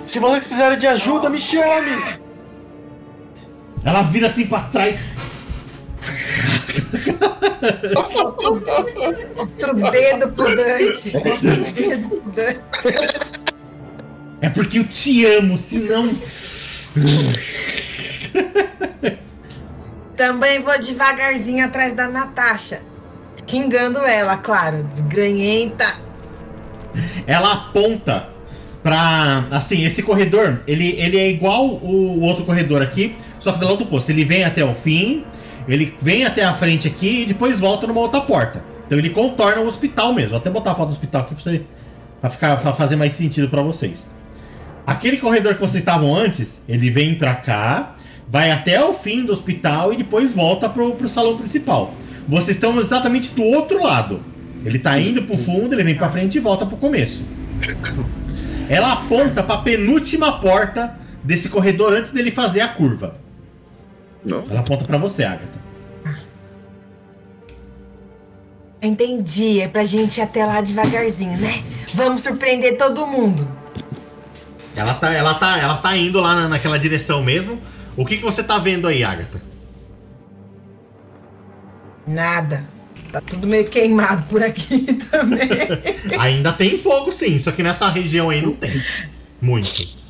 Se 0.07 0.19
vocês 0.19 0.41
precisarem 0.41 0.79
de 0.79 0.87
ajuda, 0.87 1.31
me 1.31 1.41
chame! 1.41 2.22
Ela 3.85 4.03
vira 4.03 4.27
assim 4.29 4.47
pra 4.47 4.61
trás. 4.61 5.07
Mostra 9.37 9.71
o 9.73 9.91
dedo 9.91 10.33
pro 10.33 10.55
Dante. 10.57 11.13
Mostra 11.13 11.53
o 11.53 11.73
dedo 11.73 12.09
pro 12.09 12.31
Dante. 12.33 12.61
É 14.41 14.49
porque 14.49 14.79
eu 14.79 14.85
te 14.85 15.25
amo, 15.25 15.57
senão. 15.59 16.11
Também 20.17 20.61
vou 20.61 20.79
devagarzinho 20.79 21.65
atrás 21.65 21.95
da 21.95 22.09
Natasha. 22.09 22.83
Xingando 23.47 24.01
ela, 24.01 24.37
claro. 24.37 24.83
Desgranhenta. 24.85 25.87
ela 27.27 27.53
aponta 27.53 28.29
pra. 28.83 29.45
Assim, 29.51 29.85
esse 29.85 30.03
corredor, 30.03 30.63
ele, 30.67 30.91
ele 30.99 31.19
é 31.19 31.31
igual 31.31 31.67
o 31.67 32.21
outro 32.21 32.45
corredor 32.45 32.83
aqui, 32.83 33.17
só 33.43 33.53
que 33.53 33.59
do 33.59 33.67
lado 33.67 33.79
do 33.79 33.87
posto. 33.87 34.11
Ele 34.11 34.25
vem 34.25 34.45
até 34.45 34.65
o 34.65 34.75
fim, 34.75 35.25
ele 35.69 35.95
vem 36.01 36.25
até 36.25 36.45
a 36.45 36.55
frente 36.55 36.87
aqui 36.87 37.23
e 37.23 37.27
depois 37.27 37.59
volta 37.59 37.87
numa 37.87 38.01
outra 38.01 38.21
porta. 38.21 38.63
Então 38.87 38.99
ele 38.99 39.11
contorna 39.11 39.61
o 39.63 39.67
hospital 39.67 40.13
mesmo. 40.13 40.31
Vou 40.31 40.39
até 40.39 40.51
botar 40.51 40.73
a 40.73 40.75
foto 40.75 40.89
do 40.89 40.93
hospital 40.93 41.23
aqui 41.23 41.35
pra, 41.35 41.43
você, 41.43 41.63
pra, 42.21 42.31
ficar, 42.31 42.57
pra 42.59 42.73
fazer 42.73 42.97
mais 42.97 43.15
sentido 43.15 43.49
pra 43.49 43.63
vocês. 43.63 44.09
Aquele 44.87 45.17
corredor 45.17 45.55
que 45.55 45.61
vocês 45.61 45.83
estavam 45.83 46.15
antes, 46.15 46.63
ele 46.69 46.91
vem 46.91 47.15
pra 47.15 47.35
cá, 47.35 47.95
vai 48.29 48.51
até 48.51 48.85
o 48.85 48.93
fim 48.93 49.25
do 49.25 49.33
hospital 49.33 49.93
e 49.93 49.97
depois 49.97 50.33
volta 50.33 50.69
pro, 50.69 50.95
pro 50.95 51.09
salão 51.09 51.37
principal. 51.37 51.95
Vocês 52.29 52.57
estão 52.57 52.79
exatamente 52.79 53.33
do 53.33 53.43
outro 53.43 53.83
lado. 53.83 54.23
Ele 54.65 54.79
tá 54.79 54.99
indo 54.99 55.23
pro 55.23 55.37
fundo, 55.37 55.75
ele 55.75 55.83
vem 55.83 55.97
pra 55.97 56.09
frente 56.09 56.37
e 56.37 56.41
volta 56.41 56.65
pro 56.65 56.77
começo. 56.77 57.25
Ela 58.69 58.93
aponta 58.93 59.43
pra 59.43 59.59
penúltima 59.59 60.41
porta 60.41 60.97
desse 61.23 61.49
corredor 61.49 61.93
antes 61.93 62.13
dele 62.13 62.31
fazer 62.31 62.61
a 62.61 62.69
curva. 62.69 63.22
Não. 64.25 64.45
Ela 64.49 64.61
aponta 64.61 64.85
pra 64.85 64.99
você, 64.99 65.25
Agatha. 65.25 65.61
Entendi. 68.81 69.61
É 69.61 69.69
pra 69.69 69.85
gente 69.85 70.19
ir 70.19 70.23
até 70.23 70.45
lá 70.45 70.61
devagarzinho, 70.61 71.39
né? 71.39 71.63
Vamos 71.95 72.23
surpreender 72.23 72.77
todo 72.77 73.07
mundo. 73.07 73.47
Ela 74.75 74.95
tá, 74.95 75.13
ela 75.13 75.35
tá, 75.35 75.59
ela 75.59 75.77
tá 75.77 75.97
indo 75.97 76.21
lá 76.21 76.35
na- 76.35 76.49
naquela 76.49 76.79
direção 76.79 77.23
mesmo. 77.23 77.61
O 77.97 78.05
que, 78.07 78.17
que 78.17 78.23
você 78.25 78.43
tá 78.43 78.59
vendo 78.59 78.89
aí, 78.89 79.05
Agatha? 79.05 79.43
Nada. 82.07 82.65
Tá 83.13 83.21
tudo 83.21 83.47
meio 83.47 83.69
queimado 83.69 84.23
por 84.25 84.43
aqui 84.43 84.95
também. 85.11 85.49
Ainda 86.19 86.53
tem 86.53 86.79
fogo 86.79 87.13
sim, 87.13 87.39
só 87.39 87.53
que 87.53 87.63
nessa 87.63 87.89
região 87.91 88.31
aí 88.31 88.41
não 88.41 88.55
tem. 88.55 88.83
Muito. 89.41 90.02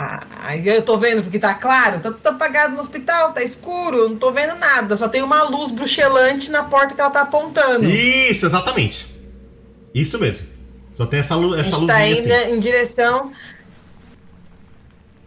Ah, 0.00 0.22
Aí 0.42 0.66
eu 0.68 0.80
tô 0.82 0.96
vendo 0.96 1.24
porque 1.24 1.40
tá 1.40 1.54
claro, 1.54 1.98
tá 1.98 2.12
tudo 2.12 2.26
apagado 2.28 2.72
no 2.74 2.80
hospital, 2.80 3.32
tá 3.32 3.42
escuro, 3.42 4.08
não 4.08 4.16
tô 4.16 4.30
vendo 4.30 4.54
nada. 4.54 4.96
Só 4.96 5.08
tem 5.08 5.22
uma 5.22 5.42
luz 5.42 5.72
bruxelante 5.72 6.52
na 6.52 6.62
porta 6.62 6.94
que 6.94 7.00
ela 7.00 7.10
tá 7.10 7.22
apontando. 7.22 7.84
Isso, 7.84 8.46
exatamente. 8.46 9.12
Isso 9.92 10.16
mesmo. 10.18 10.46
Só 10.96 11.04
tem 11.04 11.18
essa, 11.18 11.34
lu 11.34 11.52
A 11.54 11.58
essa 11.60 11.64
gente 11.70 11.80
luzinha 11.80 11.86
tá 11.98 12.06
indo 12.08 12.32
assim. 12.32 12.52
em 12.54 12.60
direção. 12.60 13.32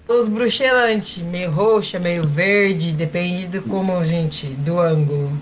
Luz 0.07 0.27
bruxelante, 0.29 1.21
meio 1.21 1.51
roxa, 1.51 1.99
meio 1.99 2.25
verde, 2.25 2.91
depende 2.93 3.47
do 3.47 3.61
como, 3.63 4.03
gente, 4.05 4.47
do 4.47 4.79
ângulo. 4.79 5.37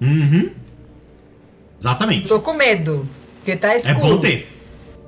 Uhum. 0.00 0.50
Exatamente. 1.80 2.28
Tô 2.28 2.40
com 2.40 2.52
medo, 2.54 3.08
porque 3.36 3.56
tá 3.56 3.72
É 3.72 3.78
escuro. 3.78 3.98
bom 3.98 4.18
ter. 4.18 4.46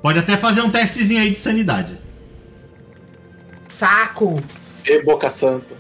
Pode 0.03 0.19
até 0.19 0.37
fazer 0.37 0.63
um 0.63 0.71
testezinho 0.71 1.21
aí 1.21 1.31
de 1.31 1.37
sanidade. 1.39 1.99
Saco! 3.71 4.41
E 4.85 5.03
boca 5.03 5.31
santa. 5.31 5.75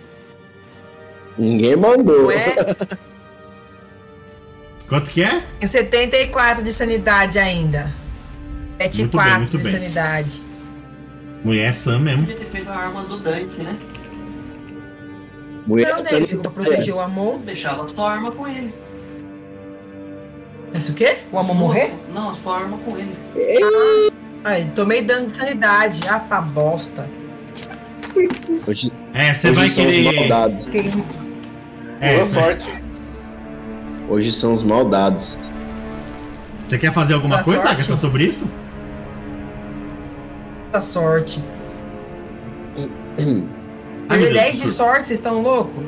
Ninguém 1.36 1.76
mandou. 1.76 2.26
Ué, 2.26 2.54
Quanto 4.88 5.10
que 5.10 5.22
é? 5.22 5.42
tem 5.60 5.68
74 5.68 6.62
de 6.64 6.72
sanidade 6.72 7.38
ainda. 7.38 7.92
Muito 8.80 8.96
74 8.96 9.30
bem, 9.30 9.38
muito 9.38 9.56
de 9.58 9.62
bem. 9.64 9.72
sanidade. 9.72 10.42
Mulher 11.44 11.74
Sam 11.74 12.00
mesmo. 12.00 12.22
Podia 12.26 12.36
ter 12.38 12.46
pego 12.46 12.70
a 12.70 12.76
arma 12.76 13.02
do 13.04 13.18
Dante, 13.18 13.56
né? 13.62 13.76
Mulher 15.66 15.94
Não, 15.94 16.02
né? 16.02 16.26
Ficou 16.26 16.42
pra 16.42 16.50
proteger 16.50 16.94
o 16.94 17.00
Amon. 17.00 17.38
Deixava 17.38 17.84
a 17.84 17.88
sua 17.88 18.10
arma 18.12 18.32
com 18.32 18.46
ele. 18.48 18.74
Mas 20.72 20.88
o 20.88 20.94
quê? 20.94 21.18
O 21.32 21.38
Amon 21.38 21.46
Sua- 21.54 21.60
morrer? 21.60 21.92
Não, 22.12 22.30
a 22.30 22.34
sua 22.34 22.58
arma 22.58 22.78
com 22.78 22.96
ele. 22.98 23.14
Ai, 24.44 24.70
tomei 24.74 25.02
dano 25.02 25.26
de 25.26 25.32
sanidade. 25.32 26.00
Ah, 26.08 26.18
pra 26.18 26.40
bosta. 26.40 27.08
Hoje, 28.66 28.92
É, 29.14 29.32
você 29.34 29.52
vai 29.52 29.68
são 29.68 29.84
os 29.86 29.90
querer. 30.68 31.04
É, 32.00 32.22
Usa 32.22 32.40
sorte. 32.40 32.82
Hoje 34.08 34.32
são 34.32 34.52
os 34.52 34.62
maldados. 34.62 35.38
Você 36.68 36.78
quer 36.78 36.92
fazer 36.92 37.14
alguma 37.14 37.38
Dá 37.38 37.42
coisa? 37.44 37.68
Agatha, 37.68 37.96
sobre 37.96 38.24
isso? 38.24 38.48
muita 40.62 40.80
sorte. 40.80 41.42
Ai, 42.78 42.84
meu 43.26 43.48
Perder 44.08 44.32
Deus, 44.32 44.44
10 44.44 44.60
de 44.62 44.68
sorte, 44.68 45.08
vocês 45.08 45.18
estão 45.18 45.42
loucos? 45.42 45.84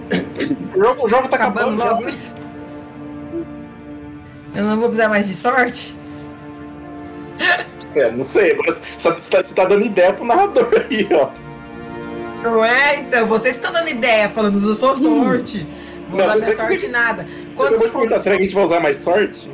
O 0.74 0.78
jogo, 0.78 1.04
o 1.06 1.08
jogo 1.08 1.28
tá 1.28 1.36
Acabando 1.36 1.80
acabando. 1.82 2.04
logo? 2.04 2.16
Eu 4.54 4.64
não 4.64 4.76
vou 4.76 4.88
precisar 4.88 5.08
mais 5.08 5.26
de 5.28 5.34
sorte? 5.34 5.94
É, 7.94 8.10
não 8.10 8.22
sei. 8.24 8.54
Tá, 8.56 8.64
você 9.10 9.30
tá- 9.30 9.42
você 9.42 9.54
tá 9.54 9.64
dando 9.64 9.84
ideia 9.84 10.12
pro 10.12 10.24
narrador 10.24 10.68
aí, 10.90 11.08
ó. 11.12 11.30
Não 12.42 12.64
é, 12.64 12.96
então, 13.00 13.26
vocês 13.26 13.54
estão 13.56 13.72
dando 13.72 13.88
ideia, 13.88 14.28
falando, 14.28 14.60
eu 14.68 14.74
sou 14.74 14.96
sorte. 14.96 15.66
Vou 16.08 16.18
Não, 16.18 16.26
dar 16.26 16.36
minha 16.36 16.54
sorte 16.56 16.88
nada. 16.88 17.22
Eu 17.22 17.54
Quantos 17.54 17.78
vou 17.78 17.88
te 17.88 17.92
perguntar, 17.92 18.08
pontos, 18.10 18.22
será 18.24 18.36
que 18.36 18.42
a 18.42 18.44
gente 18.44 18.54
vai 18.54 18.64
usar 18.64 18.80
mais 18.80 18.96
sorte? 18.96 19.48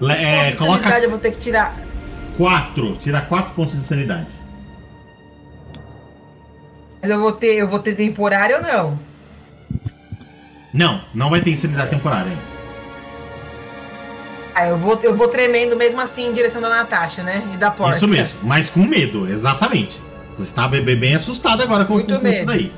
Le- 0.00 0.08
quantos 0.08 0.22
É, 0.22 0.52
coloca 0.52 0.78
sanidade 0.78 1.04
eu 1.04 1.10
vou 1.10 1.18
ter 1.18 1.30
que 1.32 1.38
tirar? 1.38 1.76
4. 2.36 2.96
Tira 2.96 3.20
4 3.22 3.54
pontos 3.54 3.76
de 3.76 3.84
sanidade. 3.84 4.26
Mas 7.00 7.10
eu 7.10 7.20
vou 7.20 7.32
ter, 7.32 7.54
eu 7.56 7.68
vou 7.68 7.78
ter 7.78 7.94
temporário 7.94 8.56
ou 8.56 8.62
não? 8.62 8.98
Não, 10.72 11.04
não 11.14 11.30
vai 11.30 11.40
ter 11.42 11.50
insanidade 11.50 11.90
temporária 11.90 12.30
ainda. 12.30 12.54
Ah, 14.56 14.66
eu 14.68 14.78
vou, 14.78 14.98
eu 15.02 15.14
vou 15.16 15.28
tremendo 15.28 15.76
mesmo 15.76 16.00
assim 16.00 16.28
em 16.28 16.32
direção 16.32 16.60
da 16.62 16.68
Natasha, 16.68 17.22
né? 17.22 17.42
E 17.52 17.56
da 17.56 17.70
porta. 17.70 17.96
Isso 17.96 18.08
mesmo, 18.08 18.38
mas 18.42 18.70
com 18.70 18.80
medo, 18.84 19.28
exatamente. 19.30 20.00
Você 20.38 20.52
tá 20.52 20.66
bem, 20.68 20.82
bem- 20.84 21.14
assustado 21.14 21.62
agora 21.62 21.84
com, 21.84 21.94
com 22.00 22.28
isso 22.28 22.46
daí. 22.46 22.72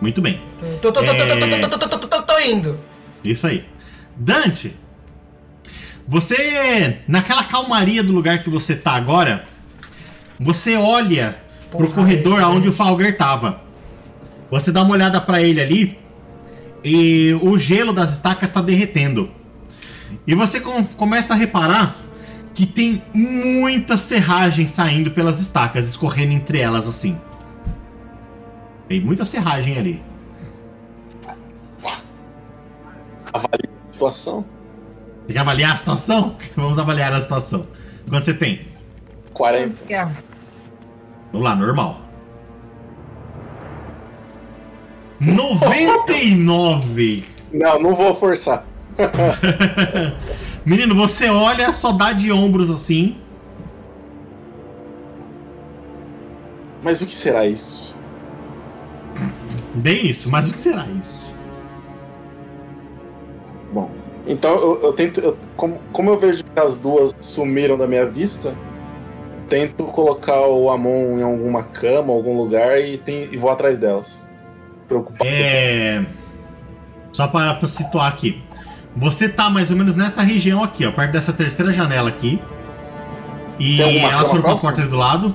Muito 0.00 0.20
bem. 0.20 0.40
Tô, 0.82 0.92
tô, 0.92 1.02
tô, 1.02 2.22
tô, 2.22 2.38
É. 2.38 2.50
indo. 2.50 2.78
Isso 3.22 3.46
aí. 3.46 3.64
Dante, 4.16 4.74
você, 6.06 6.98
naquela 7.08 7.44
calmaria 7.44 8.02
do 8.02 8.12
lugar 8.12 8.42
que 8.42 8.50
você 8.50 8.74
tá 8.76 8.92
agora, 8.92 9.46
você 10.38 10.76
olha 10.76 11.38
pro 11.70 11.86
Porra, 11.86 11.94
corredor 11.94 12.34
esse, 12.34 12.42
aonde 12.42 12.68
o 12.68 12.72
Falger 12.72 13.16
tava. 13.16 13.62
Você 14.50 14.70
dá 14.70 14.82
uma 14.82 14.92
olhada 14.92 15.20
pra 15.20 15.40
ele 15.42 15.60
ali 15.60 15.98
e 16.84 17.36
o 17.40 17.58
gelo 17.58 17.92
das 17.92 18.12
estacas 18.12 18.50
tá 18.50 18.60
derretendo. 18.60 19.30
E 20.26 20.34
você 20.34 20.60
com- 20.60 20.84
começa 20.84 21.32
a 21.34 21.36
reparar 21.36 21.96
que 22.54 22.64
tem 22.64 23.02
muita 23.12 23.96
serragem 23.96 24.68
saindo 24.68 25.10
pelas 25.10 25.40
estacas, 25.40 25.88
escorrendo 25.88 26.32
entre 26.32 26.60
elas 26.60 26.86
assim. 26.86 27.18
Tem 28.88 29.00
muita 29.00 29.24
serragem 29.24 29.76
ali. 29.76 30.00
Avalie 33.32 33.68
a 33.80 33.92
situação. 33.92 34.44
Tem 35.26 35.34
que 35.34 35.38
avaliar 35.38 35.72
a 35.72 35.76
situação? 35.76 36.36
Vamos 36.54 36.78
avaliar 36.78 37.12
a 37.12 37.20
situação. 37.20 37.66
Quanto 38.08 38.24
você 38.24 38.34
tem? 38.34 38.60
40. 39.32 39.64
Quantos 39.64 39.82
que 39.82 39.94
é? 39.94 40.04
Vamos 41.32 41.48
lá, 41.48 41.56
normal. 41.56 42.00
99! 45.20 47.24
Não, 47.52 47.80
não 47.80 47.94
vou 47.94 48.14
forçar. 48.14 48.64
Menino, 50.64 50.94
você 50.94 51.28
olha, 51.28 51.72
só 51.72 51.92
dá 51.92 52.12
de 52.12 52.32
ombros 52.32 52.70
assim. 52.70 53.16
Mas 56.82 57.02
o 57.02 57.06
que 57.06 57.14
será 57.14 57.46
isso? 57.46 57.98
Bem 59.74 60.06
isso, 60.06 60.30
mas 60.30 60.48
o 60.48 60.52
que 60.52 60.58
será 60.60 60.86
isso? 60.86 61.24
Bom, 63.72 63.90
então 64.26 64.54
eu, 64.54 64.82
eu 64.82 64.92
tento. 64.92 65.20
eu- 65.20 65.36
como, 65.56 65.80
como 65.92 66.10
eu 66.10 66.18
vejo 66.18 66.44
que 66.44 66.60
as 66.60 66.76
duas 66.76 67.14
sumiram 67.20 67.76
da 67.76 67.86
minha 67.86 68.06
vista, 68.06 68.54
tento 69.48 69.84
colocar 69.84 70.46
o 70.46 70.70
Amon 70.70 71.18
em 71.18 71.22
alguma 71.22 71.62
cama, 71.62 72.12
algum 72.12 72.36
lugar 72.36 72.80
e, 72.80 72.96
tem, 72.98 73.28
e 73.32 73.36
vou 73.36 73.50
atrás 73.50 73.78
delas. 73.78 74.28
Preocupado. 74.86 75.28
É. 75.28 76.04
Só 77.12 77.26
pra 77.28 77.56
situar 77.66 78.08
aqui. 78.08 78.42
Você 78.96 79.28
tá 79.28 79.50
mais 79.50 79.70
ou 79.70 79.76
menos 79.76 79.96
nessa 79.96 80.22
região 80.22 80.62
aqui, 80.62 80.86
ó, 80.86 80.92
perto 80.92 81.12
dessa 81.12 81.32
terceira 81.32 81.72
janela 81.72 82.08
aqui. 82.08 82.40
E 83.58 83.80
elas 83.80 84.28
foram 84.28 84.42
pra 84.42 84.56
porta 84.56 84.80
ali 84.80 84.90
do 84.90 84.96
lado. 84.96 85.34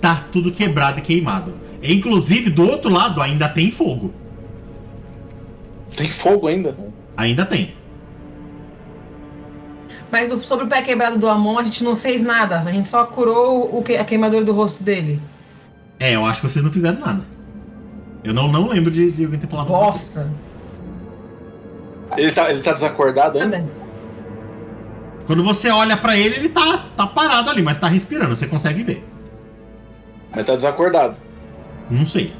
Tá 0.00 0.24
tudo 0.32 0.50
quebrado 0.50 0.98
e 0.98 1.02
queimado. 1.02 1.54
E, 1.82 1.94
inclusive, 1.94 2.50
do 2.50 2.62
outro 2.64 2.90
lado 2.92 3.20
ainda 3.20 3.48
tem 3.48 3.70
fogo. 3.70 4.12
Tem 5.96 6.08
fogo 6.08 6.46
ainda? 6.48 6.76
Ainda 7.16 7.44
tem. 7.44 7.74
Mas 10.10 10.32
o- 10.32 10.40
sobre 10.42 10.64
o 10.64 10.68
pé 10.68 10.82
quebrado 10.82 11.18
do 11.18 11.28
Amon, 11.28 11.58
a 11.58 11.62
gente 11.64 11.82
não 11.84 11.94
fez 11.96 12.22
nada. 12.22 12.60
A 12.60 12.72
gente 12.72 12.88
só 12.88 13.04
curou 13.04 13.76
o 13.76 13.82
que, 13.82 13.96
a 13.96 14.04
queimadura 14.04 14.44
do 14.44 14.52
rosto 14.52 14.82
dele. 14.82 15.20
É, 16.00 16.14
eu 16.14 16.24
acho 16.24 16.40
que 16.40 16.48
vocês 16.48 16.64
não 16.64 16.70
fizeram 16.72 16.98
nada. 17.00 17.22
Eu 18.24 18.32
não, 18.32 18.50
não 18.50 18.68
lembro 18.68 18.90
de, 18.90 19.10
de 19.10 19.24
alguém 19.24 19.38
ter 19.38 19.46
falado 19.48 19.66
coisa. 19.66 20.32
Ele 22.16 22.32
tá, 22.32 22.50
ele 22.50 22.62
tá 22.62 22.72
desacordado 22.72 23.38
ainda? 23.38 23.58
Nada. 23.58 23.70
Quando 25.26 25.44
você 25.44 25.68
olha 25.68 25.96
pra 25.96 26.16
ele, 26.16 26.36
ele 26.36 26.48
tá, 26.48 26.86
tá 26.96 27.06
parado 27.06 27.50
ali, 27.50 27.60
mas 27.60 27.76
tá 27.76 27.86
respirando, 27.86 28.34
você 28.34 28.46
consegue 28.46 28.82
ver. 28.82 29.04
Mas 30.34 30.44
tá 30.46 30.54
desacordado. 30.54 31.16
Não 31.90 32.06
sei. 32.06 32.32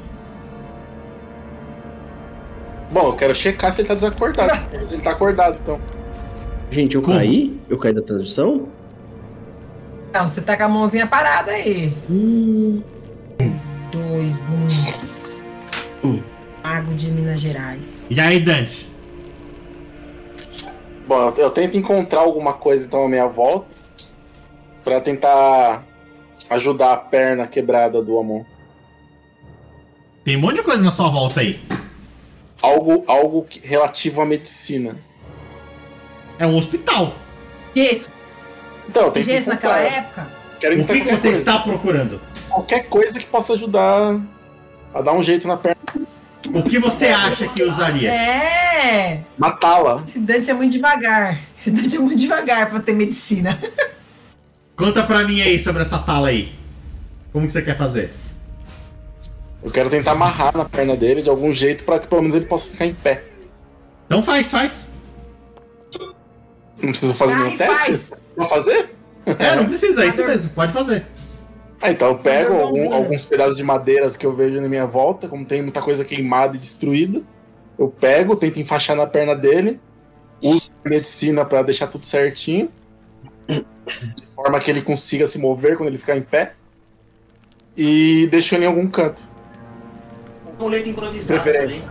Bom, 2.91 3.07
eu 3.09 3.13
quero 3.13 3.35
checar 3.35 3.71
se 3.71 3.81
ele 3.81 3.87
tá 3.87 3.93
desacordado. 3.93 4.51
se 4.87 4.95
ele 4.95 5.03
tá 5.03 5.11
acordado, 5.11 5.59
então. 5.61 5.79
Gente, 6.71 6.95
eu 6.95 7.01
Como? 7.01 7.15
caí? 7.17 7.59
Eu 7.69 7.77
caí 7.77 7.93
da 7.93 8.01
transmissão? 8.01 8.67
Não, 10.11 10.27
você 10.27 10.41
tá 10.41 10.57
com 10.57 10.63
a 10.63 10.69
mãozinha 10.69 11.05
parada 11.05 11.51
aí. 11.51 11.95
Hum, 12.09 12.81
Três, 13.37 13.71
dois, 13.91 14.35
um. 16.03 16.19
Mago 16.63 16.93
de 16.95 17.11
Minas 17.11 17.39
Gerais. 17.39 18.03
E 18.09 18.19
aí, 18.19 18.39
Dante? 18.39 18.88
Bom, 21.09 21.19
eu, 21.29 21.35
eu 21.37 21.49
tento 21.49 21.75
encontrar 21.75 22.19
alguma 22.19 22.53
coisa 22.53 22.85
então 22.85 23.03
à 23.03 23.09
minha 23.09 23.25
volta 23.25 23.65
pra 24.83 25.01
tentar 25.01 25.83
ajudar 26.51 26.93
a 26.93 26.97
perna 26.97 27.47
quebrada 27.47 27.99
do 27.99 28.19
Amon. 28.19 28.43
Tem 30.23 30.37
um 30.37 30.41
monte 30.41 30.57
de 30.57 30.63
coisa 30.63 30.83
na 30.83 30.91
sua 30.91 31.09
volta 31.09 31.39
aí. 31.39 31.59
Algo, 32.61 33.03
algo 33.07 33.41
que- 33.41 33.59
relativo 33.65 34.21
à 34.21 34.25
medicina. 34.25 34.97
É 36.37 36.45
um 36.45 36.55
hospital. 36.55 37.13
Isso. 37.75 38.11
Então, 38.87 39.05
eu 39.05 39.11
tento 39.11 39.25
Gesso 39.25 39.49
naquela 39.49 39.81
encontrar. 39.81 39.97
época? 40.03 40.31
Quero 40.59 40.79
O 40.79 40.85
que, 40.85 40.93
que 40.93 41.05
você 41.05 41.21
coisa. 41.29 41.39
está 41.39 41.57
procurando? 41.57 42.21
Qualquer 42.49 42.87
coisa 42.87 43.17
que 43.17 43.25
possa 43.25 43.53
ajudar 43.53 44.19
a 44.93 45.01
dar 45.01 45.13
um 45.13 45.23
jeito 45.23 45.47
na 45.47 45.57
perna. 45.57 45.81
O 46.53 46.63
que 46.63 46.79
você 46.79 47.07
acha 47.07 47.47
que 47.49 47.63
usaria? 47.63 48.11
É. 48.11 49.23
Matá-la. 49.37 50.01
Esse 50.05 50.19
Dante 50.19 50.49
é 50.49 50.53
muito 50.53 50.71
devagar. 50.71 51.39
Esse 51.59 51.69
Dante 51.69 51.95
é 51.95 51.99
muito 51.99 52.17
devagar 52.19 52.69
pra 52.69 52.79
ter 52.79 52.93
medicina. 52.93 53.59
Conta 54.75 55.03
pra 55.03 55.23
mim 55.23 55.41
aí 55.41 55.59
sobre 55.59 55.81
essa 55.81 55.99
tala 55.99 56.29
aí. 56.29 56.53
Como 57.33 57.45
que 57.45 57.51
você 57.51 57.61
quer 57.61 57.77
fazer? 57.77 58.11
Eu 59.61 59.69
quero 59.69 59.89
tentar 59.89 60.11
amarrar 60.11 60.55
na 60.55 60.63
perna 60.65 60.95
dele 60.95 61.21
de 61.21 61.29
algum 61.29 61.51
jeito 61.51 61.83
pra 61.83 61.99
que 61.99 62.07
pelo 62.07 62.21
menos 62.21 62.35
ele 62.35 62.45
possa 62.45 62.69
ficar 62.69 62.85
em 62.85 62.93
pé. 62.93 63.25
Então 64.05 64.23
faz, 64.23 64.49
faz. 64.49 64.89
Não 66.81 66.89
precisa 66.89 67.13
fazer 67.13 67.33
Ai, 67.33 67.43
nenhum 67.43 67.57
teste? 67.57 67.75
faz. 67.75 68.13
Pra 68.35 68.45
fazer? 68.45 68.95
É, 69.25 69.55
não 69.57 69.65
precisa, 69.65 70.05
é 70.05 70.07
isso 70.07 70.25
mesmo, 70.25 70.49
pode 70.51 70.71
fazer. 70.71 71.05
Ah, 71.81 71.91
então 71.91 72.09
eu 72.09 72.17
pego 72.17 72.53
eu 72.53 72.61
algum- 72.61 72.93
alguns 72.93 73.25
pedaços 73.25 73.55
de 73.57 73.63
madeiras 73.63 74.17
que 74.17 74.25
eu 74.25 74.35
vejo 74.35 74.59
na 74.59 74.67
minha 74.67 74.85
volta, 74.85 75.27
como 75.29 75.45
tem 75.45 75.61
muita 75.61 75.81
coisa 75.81 76.03
queimada 76.03 76.55
e 76.55 76.59
destruída. 76.59 77.21
Eu 77.77 77.87
pego, 77.87 78.35
tento 78.35 78.59
enfaixar 78.59 78.95
na 78.97 79.07
perna 79.07 79.33
dele, 79.33 79.79
uso 80.41 80.69
medicina 80.83 81.45
pra 81.45 81.61
deixar 81.61 81.87
tudo 81.87 82.03
certinho, 82.05 82.69
de 83.47 84.25
forma 84.35 84.59
que 84.59 84.69
ele 84.69 84.81
consiga 84.81 85.25
se 85.25 85.39
mover 85.39 85.77
quando 85.77 85.87
ele 85.87 85.97
ficar 85.97 86.17
em 86.17 86.21
pé, 86.21 86.53
e 87.77 88.27
deixo 88.29 88.55
ele 88.55 88.65
em 88.65 88.67
algum 88.67 88.87
canto. 88.89 89.21
Um 90.59 90.75
improvisado 90.75 91.41
Preferência. 91.41 91.85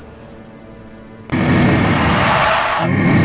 também. 2.79 3.18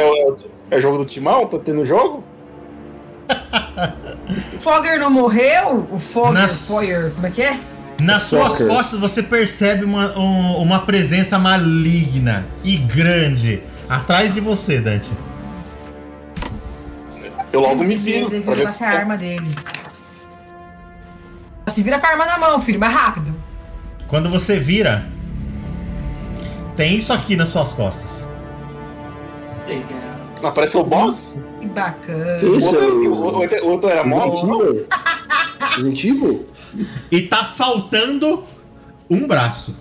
É 0.00 0.04
o, 0.06 0.36
é 0.70 0.76
o- 0.76 0.80
jogo 0.80 0.98
do 0.98 1.04
Timão? 1.04 1.46
Tá 1.46 1.58
tendo 1.58 1.84
jogo? 1.86 2.24
Fogger 4.60 4.98
não 4.98 5.10
morreu? 5.10 5.86
O 5.90 5.98
Fogger, 5.98 6.32
Nas- 6.34 6.66
Foyer, 6.66 7.10
como 7.14 7.26
é 7.26 7.30
que 7.30 7.42
é? 7.42 7.58
Nas 7.98 8.24
suas 8.24 8.52
Soccer. 8.52 8.68
costas 8.68 8.98
você 9.00 9.22
percebe 9.22 9.84
uma, 9.84 10.16
um- 10.18 10.56
uma 10.62 10.80
presença 10.80 11.38
maligna 11.38 12.46
e 12.62 12.76
grande 12.76 13.62
atrás 13.88 14.32
de 14.32 14.40
você, 14.40 14.80
Dante. 14.80 15.10
Eu 17.52 17.60
logo 17.60 17.82
me 17.82 17.96
viro. 17.96 18.32
Ele 18.32 18.40
ver 18.40 18.66
a 18.66 18.88
arma 18.88 19.16
dele. 19.16 19.50
Se 21.68 21.82
vira 21.82 21.98
com 21.98 22.06
a 22.06 22.10
arma 22.10 22.24
na 22.26 22.38
mão, 22.38 22.60
filho, 22.60 22.78
mais 22.78 22.92
rápido. 22.94 23.34
Quando 24.06 24.28
você 24.30 24.58
vira, 24.60 25.06
tem 26.76 26.96
isso 26.98 27.12
aqui 27.12 27.34
nas 27.36 27.48
suas 27.50 27.72
costas. 27.72 28.27
Apareceu 30.42 30.80
o 30.80 30.84
boss? 30.84 31.36
Que 31.60 31.66
bacana. 31.66 32.42
O 32.42 32.58
Isso 32.58 32.68
é 32.68 32.78
outro, 32.78 33.12
o- 33.12 33.14
o 33.14 33.22
outro- 33.40 33.64
o 33.66 33.70
outro 33.70 33.90
era 33.90 34.04
mob? 34.04 34.36
Resident 35.60 36.04
Evil? 36.04 36.46
E 37.10 37.22
tá 37.22 37.44
faltando 37.44 38.44
um 39.10 39.26
braço. 39.26 39.76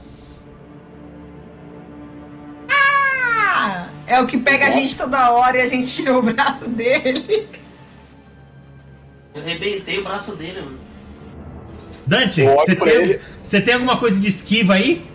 Ah, 2.69 3.88
é 4.07 4.19
o 4.22 4.27
que 4.27 4.38
pega 4.38 4.68
a 4.68 4.72
gente 4.72 4.95
toda 4.95 5.31
hora 5.31 5.57
e 5.57 5.61
a 5.61 5.68
gente 5.68 5.88
tira 5.93 6.18
o 6.18 6.22
braço 6.22 6.69
dele. 6.69 7.47
Eu 9.35 9.41
arrebentei 9.41 9.99
o 9.99 10.03
braço 10.03 10.35
dele, 10.35 10.61
mano. 10.61 10.80
Dante, 12.05 12.41
você 12.43 12.76
tem, 12.76 13.19
você 13.43 13.61
tem 13.61 13.73
alguma 13.73 13.97
coisa 13.97 14.18
de 14.19 14.27
esquiva 14.30 14.73
aí? 14.76 15.05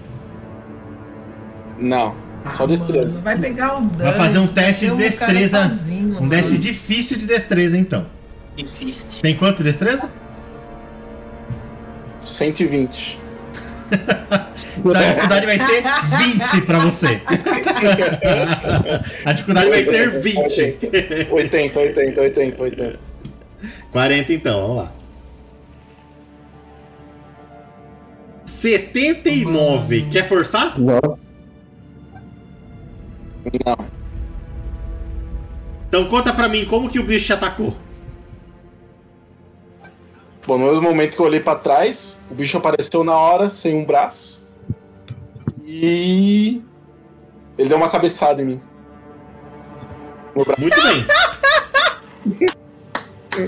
Não, 1.78 2.14
só 2.50 2.66
destreza. 2.66 3.20
Mano, 3.20 3.22
vai 3.22 3.38
pegar 3.38 3.76
um 3.76 3.86
dano. 3.86 4.10
Vai 4.10 4.14
fazer 4.14 4.38
um 4.38 4.46
teste 4.46 4.86
de 4.86 4.90
um 4.92 4.96
destreza. 4.96 5.68
sozinho, 5.68 6.22
Um 6.22 6.28
teste 6.28 6.58
difícil 6.58 7.16
de 7.18 7.26
destreza, 7.26 7.78
então. 7.78 8.06
Difícil. 8.56 9.22
Tem 9.22 9.36
quanto 9.36 9.58
de 9.58 9.64
destreza? 9.64 10.08
120. 12.24 13.20
Então 14.74 14.96
a 14.96 15.04
dificuldade 15.04 15.44
vai 15.46 15.58
ser 15.58 15.82
20 15.82 16.60
pra 16.62 16.78
você. 16.78 17.20
a 19.26 19.32
dificuldade 19.32 19.68
vai 19.68 19.84
ser 19.84 20.18
20. 20.18 20.78
80, 21.30 21.78
80, 21.78 22.20
80, 22.22 22.62
80. 22.62 23.00
40 23.92 24.32
então, 24.32 24.60
vamos 24.62 24.76
lá. 24.78 24.92
79. 28.46 30.08
Quer 30.10 30.26
forçar? 30.26 30.78
Nossa. 30.80 31.20
Não. 33.64 33.76
Então 35.88 36.08
conta 36.08 36.32
pra 36.32 36.48
mim 36.48 36.64
como 36.64 36.88
que 36.88 36.98
o 36.98 37.04
bicho 37.04 37.26
te 37.26 37.32
atacou. 37.32 37.76
Bom, 40.46 40.58
no 40.58 40.66
mesmo 40.66 40.82
momento 40.82 41.14
que 41.14 41.20
eu 41.20 41.26
olhei 41.26 41.40
pra 41.40 41.54
trás, 41.54 42.22
o 42.30 42.34
bicho 42.34 42.56
apareceu 42.56 43.04
na 43.04 43.16
hora, 43.16 43.50
sem 43.50 43.76
um 43.76 43.84
braço. 43.84 44.46
E. 45.64 46.62
Ele 47.56 47.68
deu 47.68 47.76
uma 47.76 47.90
cabeçada 47.90 48.42
em 48.42 48.44
mim. 48.46 48.62
No. 50.34 50.44
Muito 50.58 50.82
bem. 50.82 51.06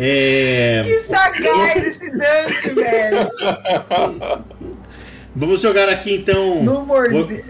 É, 0.00 0.80
Que 0.82 0.98
sagaz 1.00 1.86
esse 1.86 2.10
Dante, 2.10 2.70
velho. 2.70 3.30
vamos 5.36 5.60
jogar 5.60 5.90
aqui 5.90 6.14
então. 6.16 6.62
Não 6.62 6.76
Vou, 6.76 6.86
morde. 6.86 7.44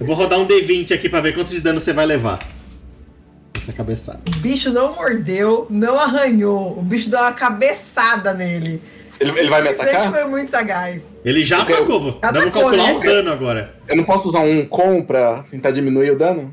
Eu 0.00 0.06
vou 0.06 0.14
rodar 0.14 0.38
um 0.38 0.46
D20 0.46 0.92
aqui 0.94 1.08
pra 1.08 1.20
ver 1.20 1.34
quanto 1.34 1.50
de 1.50 1.60
dano 1.60 1.80
você 1.80 1.92
vai 1.92 2.06
levar. 2.06 2.38
Essa 3.54 3.72
cabeçada. 3.72 4.20
O 4.26 4.38
bicho 4.40 4.72
não 4.72 4.94
mordeu, 4.94 5.66
não 5.70 5.98
arranhou. 5.98 6.78
O 6.78 6.82
bicho 6.82 7.08
deu 7.08 7.20
uma 7.20 7.32
cabeçada 7.32 8.34
nele. 8.34 8.82
Ele, 9.20 9.30
ele 9.38 9.48
vai 9.48 9.62
me 9.62 9.68
atacar? 9.68 10.10
foi 10.10 10.24
muito 10.24 10.50
sagaz. 10.50 11.16
Ele 11.24 11.44
já 11.44 11.58
eu- 11.58 11.62
atacou. 11.62 12.18
Vamos 12.20 12.52
calcular 12.52 12.76
né? 12.76 12.92
o 12.94 13.00
dano 13.00 13.30
agora. 13.30 13.74
Eu 13.86 13.96
não 13.96 14.04
posso 14.04 14.28
usar 14.28 14.40
um 14.40 14.66
com 14.66 15.02
pra 15.02 15.44
tentar 15.44 15.70
diminuir 15.70 16.10
o 16.10 16.18
dano? 16.18 16.52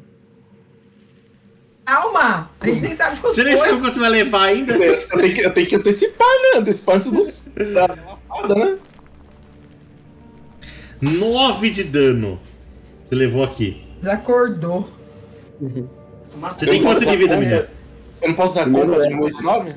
Calma! 1.84 2.52
A 2.60 2.68
gente 2.68 2.82
nem 2.82 2.96
sabe 2.96 3.16
de 3.16 3.22
quanto 3.22 3.34
Você 3.34 3.44
nem 3.44 3.58
foi. 3.58 3.68
sabe 3.68 3.82
quanto 3.82 3.94
você 3.96 4.00
vai 4.00 4.10
levar 4.12 4.44
ainda? 4.44 4.74
Eu, 4.76 4.94
eu 4.94 5.20
tenho, 5.20 5.34
que, 5.34 5.41
eu 5.41 5.54
tenho 5.54 5.68
que 5.68 5.76
antecipar, 5.76 6.28
né? 6.28 6.60
Antecipar 6.60 6.96
antes 6.98 7.12
dos. 7.12 7.50
da 7.74 7.88
lapada, 7.88 8.54
né? 8.54 8.78
9 11.02 11.70
de 11.72 11.84
dano. 11.86 12.40
Você 13.10 13.15
levou 13.15 13.44
aqui. 13.44 13.81
Desacordou. 13.99 14.88
Você 15.60 16.65
tem 16.68 16.84
quanto 16.84 17.03
de 17.03 17.18
vida, 17.18 17.36
menino? 17.38 17.64
Eu 18.22 18.27
não 18.27 18.36
posso 18.36 18.53
pra 18.53 18.64
diminuir 19.07 19.30
esse 19.30 19.41
9? 19.41 19.73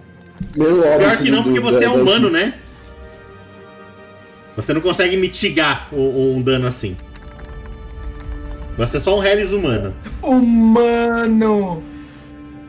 Primeiro 0.51 0.81
óbito 0.81 0.99
Pior 0.99 1.17
que 1.17 1.31
não, 1.31 1.43
porque 1.43 1.61
você 1.61 1.85
é 1.85 1.89
humano, 1.89 2.29
né? 2.29 2.55
Você 4.55 4.75
não 4.75 4.83
consegue 4.83 5.17
mitigar 5.17 5.89
o- 5.91 6.35
um 6.37 6.43
dano 6.43 6.67
assim. 6.67 6.95
Você 8.77 8.99
é 8.99 9.01
só 9.01 9.19
um 9.19 9.25
Hellis 9.25 9.53
humano. 9.53 9.95
Humano! 10.23 11.83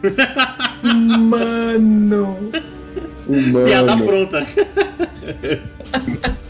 Humano! 0.83 2.51
Piada 3.65 3.93
Humano. 3.95 4.05
pronta. 4.05 4.47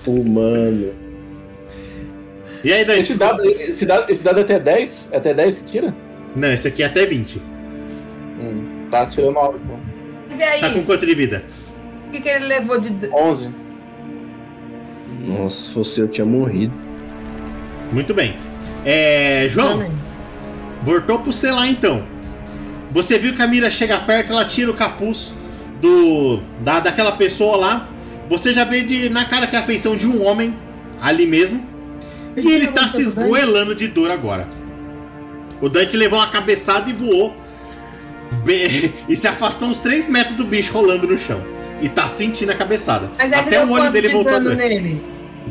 Humano. 0.06 0.92
E 2.64 2.72
aí, 2.72 2.86
Dante? 2.86 3.00
Esse 3.00 3.16
dado, 3.16 3.44
esse, 3.44 3.86
dado, 3.86 4.12
esse 4.12 4.24
dado 4.24 4.40
é 4.40 4.44
até 4.44 4.60
10? 4.60 5.10
É 5.12 5.18
até 5.18 5.34
10 5.34 5.60
que 5.60 5.66
tira? 5.66 5.94
Não, 6.36 6.52
esse 6.52 6.68
aqui 6.68 6.82
é 6.82 6.86
até 6.86 7.06
20. 7.06 7.42
Hum, 8.40 8.88
tá 8.90 9.06
tirando 9.06 9.34
9, 9.34 9.60
então. 9.64 9.80
Mas 10.30 10.40
e 10.40 10.44
aí? 10.44 10.62
Tá 10.62 10.70
com 10.70 10.84
quanto 10.84 11.06
de 11.06 11.14
vida? 11.14 11.44
O 12.08 12.12
que, 12.12 12.22
que 12.22 12.30
ele 12.30 12.46
levou 12.46 12.80
de. 12.80 12.90
d- 12.92 13.10
11. 13.14 13.54
Nossa, 15.26 15.58
se 15.58 15.72
fosse 15.74 16.00
eu 16.00 16.08
tinha 16.08 16.26
morrido. 16.26 16.74
Muito 17.92 18.14
bem. 18.14 18.36
É. 18.86 19.48
João, 19.50 19.80
dano? 19.80 19.92
voltou 20.84 21.20
pro 21.20 21.32
lá 21.52 21.68
então. 21.68 22.04
Você 22.92 23.18
viu 23.18 23.34
que 23.34 23.42
a 23.42 23.48
mira 23.48 23.70
chega 23.70 23.98
perto, 24.00 24.32
ela 24.32 24.46
tira 24.46 24.70
o 24.70 24.74
capuz 24.74 25.34
do 25.82 26.42
da, 26.62 26.80
daquela 26.80 27.14
pessoa 27.14 27.58
lá. 27.58 27.90
Você 28.30 28.54
já 28.54 28.64
vê 28.64 28.82
de, 28.82 29.10
na 29.10 29.26
cara 29.26 29.48
que 29.48 29.56
é 29.56 29.60
a 29.60 29.64
feição 29.64 29.96
de 29.96 30.08
um 30.08 30.24
homem 30.26 30.56
ali 31.02 31.26
mesmo. 31.26 31.73
E 32.36 32.52
ele 32.52 32.68
tá 32.68 32.88
se 32.88 33.02
esgoelando 33.02 33.76
de 33.76 33.88
dor 33.88 34.12
agora. 34.12 34.48
O 35.62 35.70
Dante 35.70 35.96
levou 35.96 36.20
uma 36.20 36.30
cabeçada 36.30 36.90
e 36.90 36.94
voou. 36.94 37.36
E 39.08 39.16
se 39.16 39.28
afastou 39.28 39.68
uns 39.68 39.80
3 39.80 40.10
metros 40.10 40.36
do 40.36 40.44
bicho 40.44 40.74
rolando 40.74 41.08
no 41.08 41.18
chão. 41.18 41.42
E 41.82 41.88
tá 41.88 42.08
sentindo 42.08 42.52
a 42.52 42.56
cabeçada. 42.56 43.12
Mas 43.18 43.32
Até 43.32 43.64
o 43.64 43.72
olho 43.72 43.92
dele 43.92 44.08
de 44.08 44.14
voltou 44.14 44.34
dano 44.34 44.56
nele? 44.56 45.04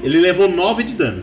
Ele 0.02 0.18
levou 0.18 0.48
9 0.48 0.82
de 0.82 0.94
dano. 0.94 1.22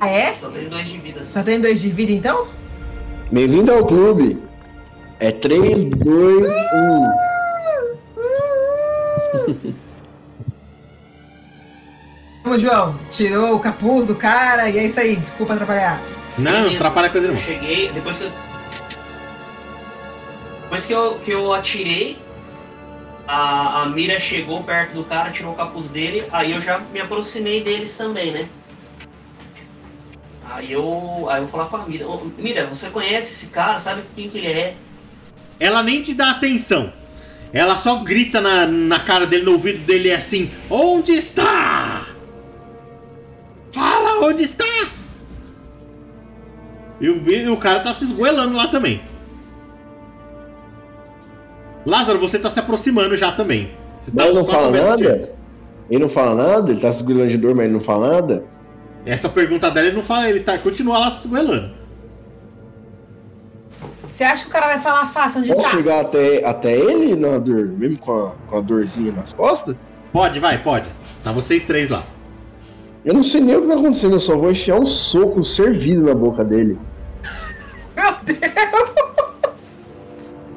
Ah, 0.00 0.08
é? 0.08 0.32
Só 0.32 0.48
tem 0.48 0.68
dois 0.68 0.88
de 0.88 0.98
vida. 0.98 1.24
Só 1.24 1.42
tem 1.42 1.60
dois 1.60 1.80
de 1.80 1.88
vida 1.88 2.12
então? 2.12 2.48
Bem-vindo 3.30 3.72
ao 3.72 3.86
clube. 3.86 4.38
É 5.18 5.30
3, 5.30 5.86
2, 5.86 6.46
1. 6.46 7.33
Vamos, 12.44 12.60
João. 12.60 12.94
Tirou 13.10 13.56
o 13.56 13.58
capuz 13.58 14.06
do 14.06 14.14
cara 14.14 14.68
e 14.68 14.78
é 14.78 14.86
isso 14.86 15.00
aí. 15.00 15.16
Desculpa 15.16 15.54
atrapalhar. 15.54 16.00
Não, 16.36 16.52
Beleza. 16.52 16.76
atrapalha 16.76 17.06
a 17.08 17.10
coisa 17.10 17.26
Eu 17.28 17.32
não. 17.34 17.40
cheguei, 17.40 17.90
depois 17.90 18.16
que 18.18 18.24
eu. 18.24 18.30
Depois 20.62 20.86
que 20.86 20.92
eu, 20.92 21.14
que 21.24 21.30
eu 21.30 21.52
atirei, 21.54 22.18
a, 23.26 23.82
a 23.82 23.86
mira 23.86 24.18
chegou 24.20 24.62
perto 24.62 24.92
do 24.94 25.04
cara, 25.04 25.30
tirou 25.30 25.52
o 25.52 25.56
capuz 25.56 25.88
dele, 25.88 26.24
aí 26.32 26.52
eu 26.52 26.60
já 26.60 26.78
me 26.92 27.00
aproximei 27.00 27.62
deles 27.62 27.96
também, 27.96 28.32
né? 28.32 28.46
Aí 30.50 30.72
eu, 30.72 31.26
aí 31.30 31.38
eu 31.40 31.46
vou 31.46 31.48
falar 31.48 31.66
com 31.66 31.76
a 31.76 31.86
Mira, 31.86 32.06
Ô, 32.06 32.26
Mira, 32.36 32.66
você 32.66 32.88
conhece 32.90 33.32
esse 33.34 33.52
cara, 33.52 33.78
sabe 33.78 34.02
quem 34.14 34.28
que 34.28 34.38
ele 34.38 34.48
é? 34.48 34.74
Ela 35.58 35.82
nem 35.82 36.02
te 36.02 36.12
dá 36.12 36.30
atenção. 36.32 36.92
ela 37.52 37.76
só 37.78 37.96
grita 38.02 38.40
na, 38.40 38.66
na 38.66 38.98
cara 39.00 39.26
dele, 39.26 39.44
no 39.44 39.52
ouvido 39.52 39.78
dele, 39.86 40.08
é 40.10 40.16
assim: 40.16 40.50
Onde 40.68 41.12
está? 41.12 42.06
Fala 43.74 44.24
onde 44.24 44.44
está! 44.44 44.64
E 47.00 47.08
o, 47.08 47.28
e 47.28 47.48
o 47.48 47.56
cara 47.56 47.80
tá 47.80 47.92
se 47.92 48.04
esgoelando 48.04 48.54
lá 48.54 48.68
também. 48.68 49.02
Lázaro, 51.84 52.20
você 52.20 52.38
tá 52.38 52.48
se 52.48 52.60
aproximando 52.60 53.16
já 53.16 53.32
também. 53.32 53.70
Você 53.98 54.12
tá 54.12 54.30
não 54.30 54.46
fala 54.46 54.70
nada? 54.70 55.12
antes. 55.14 55.30
Ele 55.90 56.02
não 56.02 56.08
fala 56.08 56.34
nada? 56.34 56.70
Ele 56.70 56.80
tá 56.80 56.92
segurando 56.92 57.28
de 57.28 57.36
dor, 57.36 57.54
mas 57.54 57.64
ele 57.64 57.74
não 57.74 57.80
fala 57.80 58.12
nada? 58.12 58.44
Essa 59.04 59.28
pergunta 59.28 59.70
dela 59.70 59.88
ele 59.88 59.96
não 59.96 60.02
fala, 60.02 60.30
ele 60.30 60.40
tá, 60.40 60.56
continua 60.56 60.96
lá 60.96 61.10
se 61.10 61.26
esgoelando. 61.26 61.74
Você 64.08 64.22
acha 64.22 64.44
que 64.44 64.48
o 64.48 64.52
cara 64.52 64.68
vai 64.68 64.78
falar 64.78 65.06
fácil 65.06 65.40
onde 65.40 65.52
Posso 65.52 65.68
tá? 65.68 65.76
chegar 65.76 66.00
até, 66.00 66.46
até 66.46 66.76
ele 66.76 67.16
na 67.16 67.38
dor, 67.38 67.66
mesmo 67.66 67.98
com 67.98 68.12
a, 68.12 68.30
com 68.46 68.56
a 68.56 68.60
dorzinha 68.60 69.10
nas 69.10 69.32
costas? 69.32 69.74
Pode, 70.12 70.38
vai, 70.38 70.62
pode. 70.62 70.88
Tá 71.24 71.32
vocês 71.32 71.64
três 71.64 71.90
lá. 71.90 72.04
Eu 73.04 73.12
não 73.12 73.22
sei 73.22 73.40
nem 73.40 73.54
o 73.56 73.62
que 73.62 73.68
tá 73.68 73.74
acontecendo, 73.74 74.14
eu 74.14 74.20
só 74.20 74.36
vou 74.36 74.50
enfiar 74.50 74.80
um 74.80 74.86
soco 74.86 75.44
servido 75.44 76.02
na 76.02 76.14
boca 76.14 76.42
dele. 76.42 76.78
Meu 77.94 78.12
Deus! 78.24 79.60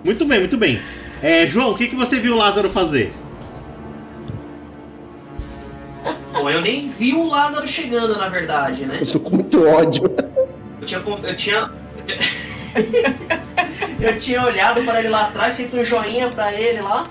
Muito 0.03 0.25
bem, 0.25 0.39
muito 0.39 0.57
bem. 0.57 0.79
É, 1.21 1.45
João, 1.45 1.71
o 1.71 1.75
que, 1.75 1.87
que 1.87 1.95
você 1.95 2.19
viu 2.19 2.33
o 2.33 2.37
Lázaro 2.37 2.69
fazer? 2.69 3.11
Bom, 6.31 6.49
eu 6.49 6.61
nem 6.61 6.87
vi 6.87 7.13
o 7.13 7.27
Lázaro 7.27 7.67
chegando, 7.67 8.15
na 8.15 8.29
verdade, 8.29 8.85
né? 8.85 8.99
Eu 9.01 9.11
tô 9.11 9.19
com 9.19 9.31
muito 9.31 9.67
ódio. 9.67 10.03
Eu 10.79 10.85
tinha. 10.85 11.03
Eu 11.23 11.35
tinha. 11.35 11.71
eu 13.99 14.17
tinha 14.17 14.45
olhado 14.45 14.81
para 14.83 14.99
ele 14.99 15.09
lá 15.09 15.23
atrás, 15.23 15.57
feito 15.57 15.75
um 15.75 15.83
joinha 15.83 16.29
pra 16.29 16.53
ele 16.53 16.79
lá. 16.79 17.03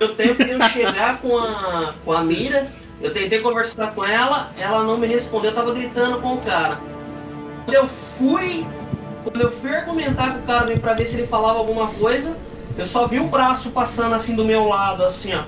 Eu 0.00 0.14
de 0.14 0.50
eu 0.50 0.62
chegar 0.68 1.20
com 1.20 1.38
a, 1.38 1.94
com 2.04 2.12
a 2.12 2.24
mira, 2.24 2.66
eu 3.00 3.12
tentei 3.12 3.40
conversar 3.40 3.94
com 3.94 4.04
ela, 4.04 4.50
ela 4.58 4.82
não 4.84 4.96
me 4.96 5.06
respondeu, 5.06 5.50
eu 5.50 5.54
tava 5.54 5.72
gritando 5.72 6.20
com 6.20 6.34
o 6.34 6.38
cara. 6.38 6.78
Quando 7.64 7.74
eu 7.76 7.86
fui. 7.86 8.66
Quando 9.24 9.40
eu 9.40 9.50
fui 9.50 9.74
argumentar 9.74 10.34
com 10.34 10.38
o 10.38 10.42
cara 10.42 10.78
pra 10.78 10.94
ver 10.94 11.04
se 11.06 11.16
ele 11.16 11.26
falava 11.26 11.58
alguma 11.58 11.88
coisa, 11.88 12.36
eu 12.78 12.86
só 12.86 13.06
vi 13.08 13.18
o 13.18 13.24
braço 13.26 13.70
passando 13.70 14.14
assim 14.14 14.36
do 14.36 14.44
meu 14.44 14.68
lado, 14.68 15.04
assim, 15.04 15.34
ó. 15.34 15.42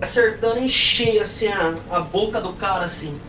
Acertando 0.00 0.58
em 0.58 0.68
cheio, 0.68 1.20
assim, 1.20 1.48
a, 1.48 1.74
a 1.90 2.00
boca 2.00 2.40
do 2.40 2.52
cara, 2.52 2.84
assim. 2.84 3.20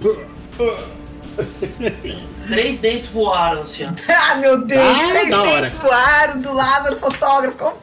Três 2.48 2.80
dentes 2.80 3.08
voaram, 3.08 3.62
assim, 3.62 3.86
ó. 3.86 3.90
Ah, 4.14 4.36
meu 4.36 4.64
Deus! 4.66 4.82
Ah, 4.82 5.10
Três 5.10 5.30
da 5.30 5.42
hora. 5.42 5.50
dentes 5.50 5.74
voaram 5.76 6.42
do 6.42 6.54
Lázaro, 6.54 6.96
fotógrafo, 6.98 7.58
como? 7.58 7.78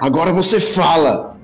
Agora 0.00 0.32
você 0.32 0.60
fala. 0.60 1.35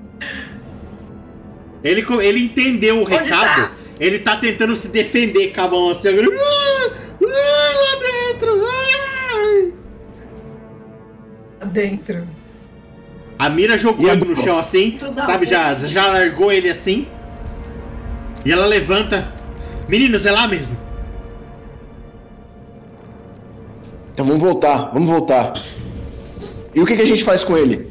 Ele, 1.83 2.05
ele 2.21 2.39
entendeu 2.45 2.97
o 2.97 3.01
Onde 3.03 3.11
recado. 3.15 3.43
tá? 3.69 3.71
Ele 3.99 4.19
tá 4.19 4.37
tentando 4.37 4.75
se 4.75 4.87
defender 4.87 5.53
com 5.53 5.61
a 5.61 5.67
mão 5.67 5.89
assim 5.89 6.07
agora. 6.09 6.27
Ah, 6.31 6.91
ah, 7.21 7.73
lá 7.75 7.99
dentro! 7.99 8.65
ah. 11.61 11.65
Dentro. 11.65 12.27
A 13.37 13.49
mira 13.49 13.77
jogou 13.77 14.09
ele 14.09 14.23
no 14.25 14.35
chão 14.35 14.57
assim, 14.57 14.97
sabe? 15.25 15.45
Já, 15.45 15.75
já 15.75 16.07
largou 16.07 16.51
ele 16.51 16.69
assim. 16.69 17.07
E 18.45 18.51
ela 18.51 18.65
levanta. 18.65 19.31
Meninos, 19.87 20.25
é 20.25 20.31
lá 20.31 20.47
mesmo. 20.47 20.77
Então 24.13 24.25
vamos 24.25 24.41
voltar, 24.41 24.91
vamos 24.93 25.09
voltar. 25.09 25.53
E 26.73 26.81
o 26.81 26.85
que, 26.85 26.95
que 26.95 27.01
a 27.01 27.05
gente 27.05 27.23
faz 27.23 27.43
com 27.43 27.57
ele? 27.57 27.89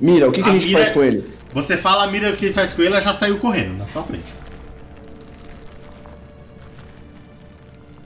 Mira, 0.00 0.28
o 0.28 0.32
que, 0.32 0.42
que 0.42 0.48
a, 0.48 0.52
A 0.52 0.54
gente 0.54 0.66
Mira- 0.66 0.80
faz 0.80 0.92
com 0.92 1.02
ele? 1.02 1.24
Você 1.54 1.76
fala 1.76 2.02
a 2.02 2.06
mira 2.08 2.30
o 2.30 2.36
que 2.36 2.46
ele 2.46 2.52
faz 2.52 2.72
com 2.72 2.82
ele, 2.82 2.90
ela 2.90 3.00
já 3.00 3.14
saiu 3.14 3.38
correndo 3.38 3.78
na 3.78 3.86
sua 3.86 4.02
frente. 4.02 4.34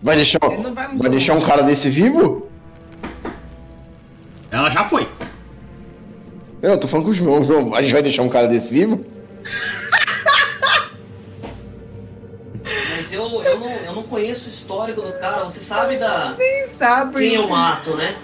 Vai 0.03 0.17
deixar, 0.17 0.39
vai 0.39 0.97
vai 0.97 1.11
deixar 1.11 1.35
um 1.35 1.41
cara 1.41 1.63
desse 1.63 1.89
vivo? 1.89 2.47
Ela 4.51 4.69
já 4.71 4.85
foi. 4.85 5.09
Eu 6.61 6.77
tô 6.79 6.87
falando 6.87 7.07
com 7.07 7.11
o 7.11 7.15
João. 7.15 7.43
João, 7.43 7.75
a 7.75 7.81
gente 7.81 7.93
vai 7.93 8.03
deixar 8.03 8.23
um 8.23 8.29
cara 8.29 8.47
desse 8.47 8.71
vivo? 8.71 9.05
Mas 12.63 13.13
eu, 13.13 13.23
eu, 13.23 13.61
não, 13.61 13.71
eu 13.71 13.95
não 13.95 14.03
conheço 14.03 14.47
o 14.47 14.51
histórico 14.51 15.01
do 15.01 15.13
cara, 15.15 15.45
você 15.45 15.61
sabe 15.61 15.97
da. 15.97 16.35
Quem 16.39 16.65
sabe? 16.67 17.19
Quem 17.19 17.35
eu 17.35 17.49
mato, 17.49 17.97
né? 17.97 18.15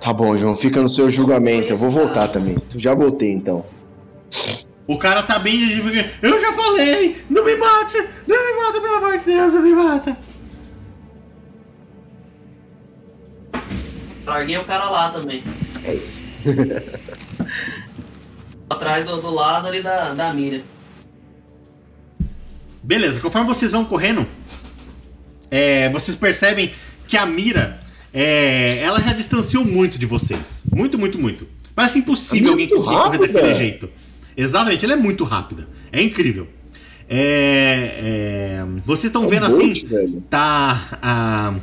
Tá 0.00 0.12
bom, 0.12 0.36
João, 0.36 0.54
fica 0.54 0.82
no 0.82 0.88
seu 0.88 1.10
julgamento. 1.10 1.72
Eu 1.72 1.76
vou 1.76 1.90
voltar 1.90 2.28
também. 2.28 2.58
Já 2.76 2.94
voltei 2.94 3.32
então. 3.32 3.64
O 4.86 4.98
cara 4.98 5.22
tá 5.22 5.38
bem. 5.38 5.60
Eu 6.22 6.40
já 6.40 6.52
falei! 6.52 7.24
Não 7.28 7.44
me 7.44 7.56
mate! 7.56 7.96
Não 8.26 8.46
me 8.46 8.62
mata, 8.62 8.80
pelo 8.80 8.96
amor 8.96 9.18
de 9.18 9.24
Deus, 9.24 9.52
não 9.54 9.62
me 9.62 9.74
mata! 9.74 10.16
Larguei 14.24 14.58
o 14.58 14.64
cara 14.64 14.88
lá 14.90 15.10
também. 15.10 15.42
É 15.84 15.94
isso. 15.94 16.18
Atrás 18.70 19.04
do, 19.06 19.20
do 19.20 19.30
Lázaro 19.30 19.74
e 19.74 19.82
da, 19.82 20.14
da 20.14 20.32
Mira. 20.32 20.62
Beleza, 22.82 23.20
conforme 23.20 23.48
vocês 23.48 23.72
vão 23.72 23.84
correndo, 23.84 24.26
é, 25.50 25.88
vocês 25.90 26.16
percebem 26.16 26.72
que 27.08 27.16
a 27.16 27.26
mira, 27.26 27.80
é, 28.12 28.78
ela 28.78 29.00
já 29.00 29.12
distanciou 29.12 29.64
muito 29.64 29.98
de 29.98 30.06
vocês. 30.06 30.62
Muito, 30.72 30.96
muito, 30.96 31.18
muito. 31.18 31.48
Parece 31.74 31.98
impossível 31.98 32.52
alguém 32.52 32.66
é 32.66 32.68
muito 32.68 32.84
conseguir 32.84 33.02
correr 33.02 33.18
rápida. 33.18 33.32
daquele 33.32 33.54
jeito. 33.56 33.90
Exatamente, 34.36 34.84
ela 34.84 34.94
é 34.94 34.96
muito 34.96 35.24
rápida. 35.24 35.68
É 35.90 36.02
incrível. 36.02 36.48
É, 37.08 38.58
é, 38.60 38.66
vocês 38.84 39.04
estão 39.06 39.24
É 39.24 39.28
vendo 39.28 39.46
assim, 39.46 39.84
velho. 39.86 40.22
tá. 40.28 40.98
ah, 41.00 41.54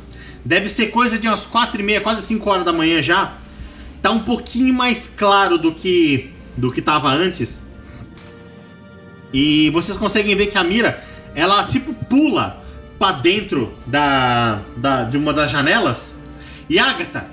deve 0.44 0.68
ser 0.68 0.86
coisa 0.86 1.18
de 1.18 1.28
umas 1.28 1.44
4 1.46 1.80
e 1.80 1.84
meia, 1.84 2.00
quase 2.00 2.22
5 2.22 2.48
horas 2.50 2.64
da 2.64 2.72
manhã 2.72 3.02
já. 3.02 3.34
Tá 4.02 4.10
um 4.10 4.20
pouquinho 4.20 4.72
mais 4.74 5.06
claro 5.16 5.56
do 5.58 5.72
que 5.72 6.30
do 6.56 6.70
que 6.70 6.80
tava 6.82 7.08
antes. 7.08 7.62
E 9.32 9.70
vocês 9.70 9.98
conseguem 9.98 10.36
ver 10.36 10.46
que 10.46 10.56
a 10.58 10.64
mira, 10.64 11.02
ela 11.34 11.64
tipo 11.64 11.92
pula 11.92 12.62
pra 12.98 13.12
dentro 13.12 13.74
da, 13.86 14.60
da 14.76 15.04
de 15.04 15.16
uma 15.16 15.32
das 15.32 15.50
janelas. 15.50 16.16
E 16.70 16.78
Agatha, 16.78 17.26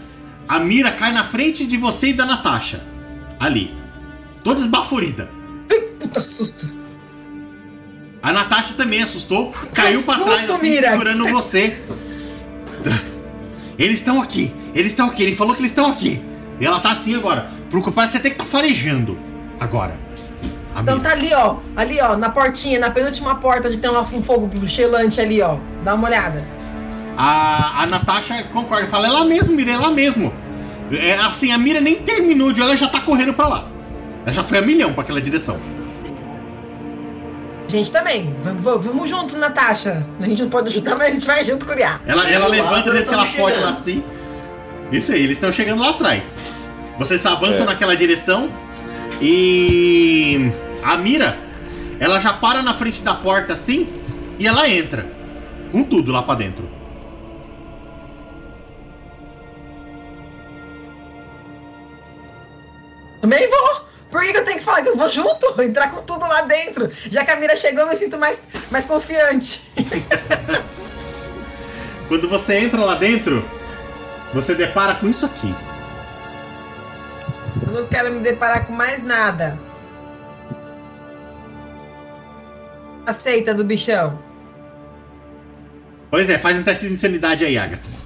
a 0.48 0.60
mira 0.60 0.92
cai 0.92 1.14
na 1.14 1.24
frente 1.24 1.66
de 1.66 1.78
você 1.78 2.08
e 2.08 2.14
da 2.14 2.26
Natasha. 2.26 2.82
Ali. 3.40 3.72
Toda 4.44 4.60
esbaforida. 4.60 5.30
Puta 6.00 6.20
susto. 6.20 6.68
A 8.24 8.32
Natasha 8.32 8.74
também 8.76 9.02
assustou, 9.02 9.52
caiu 9.74 10.04
pra 10.04 10.16
trás, 10.16 10.40
susto, 10.40 10.54
assim, 10.54 10.70
Mira. 10.70 10.92
segurando 10.92 11.28
você. 11.30 11.78
Eles 13.80 14.00
estão 14.00 14.22
aqui, 14.22 14.54
eles 14.76 14.92
estão 14.92 15.08
aqui, 15.08 15.24
ele 15.24 15.36
falou 15.36 15.56
que 15.56 15.62
eles 15.62 15.72
estão 15.72 15.90
aqui. 15.90 16.22
E 16.60 16.66
ela 16.66 16.80
tá 16.80 16.92
assim 16.92 17.16
agora. 17.16 17.50
Preocupar, 17.70 18.08
você 18.08 18.18
até 18.18 18.30
que 18.30 18.36
tá 18.36 18.46
farejando. 18.46 19.18
Agora. 19.60 20.00
Então 20.80 21.00
tá 21.00 21.12
ali, 21.12 21.34
ó. 21.34 21.58
Ali, 21.76 22.00
ó, 22.00 22.16
na 22.16 22.30
portinha, 22.30 22.80
na 22.80 22.92
penúltima 22.92 23.36
porta 23.36 23.68
onde 23.68 23.78
tem 23.78 23.90
um, 23.90 24.00
um 24.00 24.22
fogo 24.22 24.50
chelante 24.68 25.20
ali, 25.20 25.42
ó. 25.42 25.58
Dá 25.84 25.96
uma 25.96 26.08
olhada. 26.08 26.48
A, 27.18 27.82
a 27.84 27.86
Natasha 27.88 28.44
concorda, 28.54 28.88
fala, 28.88 29.08
é 29.08 29.12
lá 29.12 29.26
mesmo, 29.26 29.56
Mira, 29.56 29.72
é 29.72 29.78
lá 29.78 29.92
mesmo. 29.92 30.32
É, 30.92 31.14
assim, 31.16 31.52
a 31.52 31.58
Mira 31.58 31.82
nem 31.82 31.96
terminou 32.04 32.52
de 32.52 32.62
olhar, 32.62 32.76
já 32.76 32.88
tá 32.88 33.00
correndo 33.02 33.34
pra 33.34 33.48
lá. 33.48 33.71
Ela 34.24 34.32
já 34.32 34.44
foi 34.44 34.60
a 34.60 34.62
milhão 34.62 34.94
pra 34.94 35.04
aquela 35.04 35.22
direção. 35.22 35.56
A 37.68 37.72
gente 37.72 37.92
também. 37.92 38.36
Vamos, 38.44 38.62
vamos, 38.64 38.86
vamos 38.86 39.10
junto, 39.10 39.38
Natasha. 39.38 40.06
A 40.20 40.26
gente 40.26 40.42
não 40.42 40.50
pode 40.50 40.70
ajudar, 40.70 40.96
mas 40.98 41.08
a 41.08 41.12
gente 41.12 41.26
vai 41.26 41.44
junto 41.46 41.66
curiar. 41.66 42.02
Ela, 42.06 42.30
ela 42.30 42.48
levanta 42.48 42.92
dentro 42.92 43.08
que 43.08 43.14
ela 43.14 43.26
pode 43.26 43.60
lá 43.60 43.70
assim. 43.70 44.04
Isso 44.92 45.12
aí, 45.14 45.24
eles 45.24 45.38
estão 45.38 45.52
chegando 45.52 45.82
lá 45.82 45.92
atrás. 45.92 46.36
Vocês 47.00 47.26
avançam 47.26 47.64
É. 47.64 47.68
naquela 47.68 47.96
direção 47.96 48.52
e 49.22 50.52
a 50.84 50.98
Mira, 50.98 51.38
ela 52.00 52.20
já 52.20 52.34
para 52.34 52.62
na 52.62 52.74
frente 52.74 53.02
da 53.02 53.16
porta 53.16 53.54
assim 53.54 53.88
e 54.38 54.46
ela 54.46 54.68
entra 54.70 55.08
com 55.72 55.84
tudo 55.84 56.12
lá 56.12 56.22
pra 56.22 56.36
dentro. 56.36 56.68
Também 63.22 63.48
vou. 63.50 63.91
Por 64.12 64.22
que 64.22 64.34
que 64.34 64.38
eu 64.38 64.46
tenho 64.46 64.60
que 64.60 64.64
falar 64.64 64.84
que 64.84 64.90
eu 64.90 64.98
vou 64.98 65.10
junto? 65.10 65.56
Entrar 65.64 65.90
com 65.90 66.02
tudo 66.02 66.28
lá 66.28 66.42
dentro. 66.42 66.92
Já 67.10 67.24
que 67.24 67.32
a 67.32 67.38
Mira 67.38 67.56
chegou, 67.56 67.84
eu 67.84 67.88
me 67.88 67.96
sinto 67.96 68.18
mais, 68.18 68.42
mais 68.70 68.86
confiante. 68.86 69.64
Quando 72.10 72.28
você 72.28 72.58
entra 72.58 72.84
lá 72.84 72.96
dentro, 72.96 73.44
você 74.34 74.54
depara 74.54 74.96
com 74.96 75.10
isso 75.10 75.26
aqui. 75.26 75.56
Eu 77.66 77.72
não 77.72 77.88
quero 77.88 78.12
me 78.12 78.20
deparar 78.20 78.68
com 78.68 78.74
mais 78.74 79.02
nada. 79.02 79.58
Aceita 83.08 83.54
do 83.54 83.64
bichão. 83.64 84.20
Pois 86.10 86.30
é, 86.30 86.38
faz 86.38 86.60
um 86.60 86.64
teste 86.64 86.88
de 86.88 86.94
insanidade 86.94 87.46
aí, 87.46 87.58
Agatha. 87.58 88.02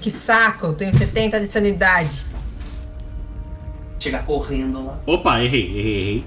Que 0.00 0.10
saco, 0.10 0.66
eu 0.66 0.72
tenho 0.72 0.96
70 0.96 1.40
de 1.40 1.52
sanidade. 1.52 2.29
Chegar 4.00 4.24
correndo 4.24 4.86
lá. 4.86 4.98
Opa, 5.06 5.42
errei, 5.42 5.68
errei, 5.68 6.00
errei. 6.00 6.24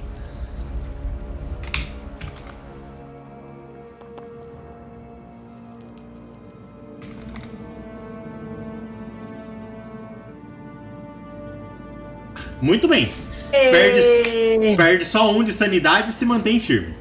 Muito 12.62 12.88
bem. 12.88 13.12
Perde, 13.52 14.78
perde 14.78 15.06
só 15.06 15.32
um 15.32 15.44
de 15.44 15.52
sanidade 15.52 16.12
e 16.12 16.14
se 16.14 16.26
mantém 16.26 16.60
firme. 16.60 16.96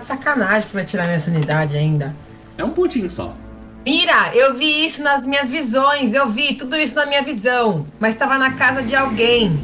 Sacanagem 0.00 0.68
que 0.68 0.74
vai 0.74 0.84
tirar 0.84 1.06
minha 1.06 1.20
sanidade 1.20 1.76
ainda. 1.76 2.14
É 2.56 2.64
um 2.64 2.70
pontinho 2.70 3.10
só. 3.10 3.34
Mira, 3.88 4.32
eu 4.34 4.52
vi 4.54 4.84
isso 4.84 5.02
nas 5.02 5.24
minhas 5.26 5.48
visões, 5.48 6.12
eu 6.12 6.28
vi 6.28 6.52
tudo 6.52 6.76
isso 6.76 6.94
na 6.94 7.06
minha 7.06 7.22
visão, 7.22 7.86
mas 7.98 8.16
tava 8.16 8.36
na 8.36 8.52
casa 8.52 8.82
de 8.82 8.94
alguém. 8.94 9.58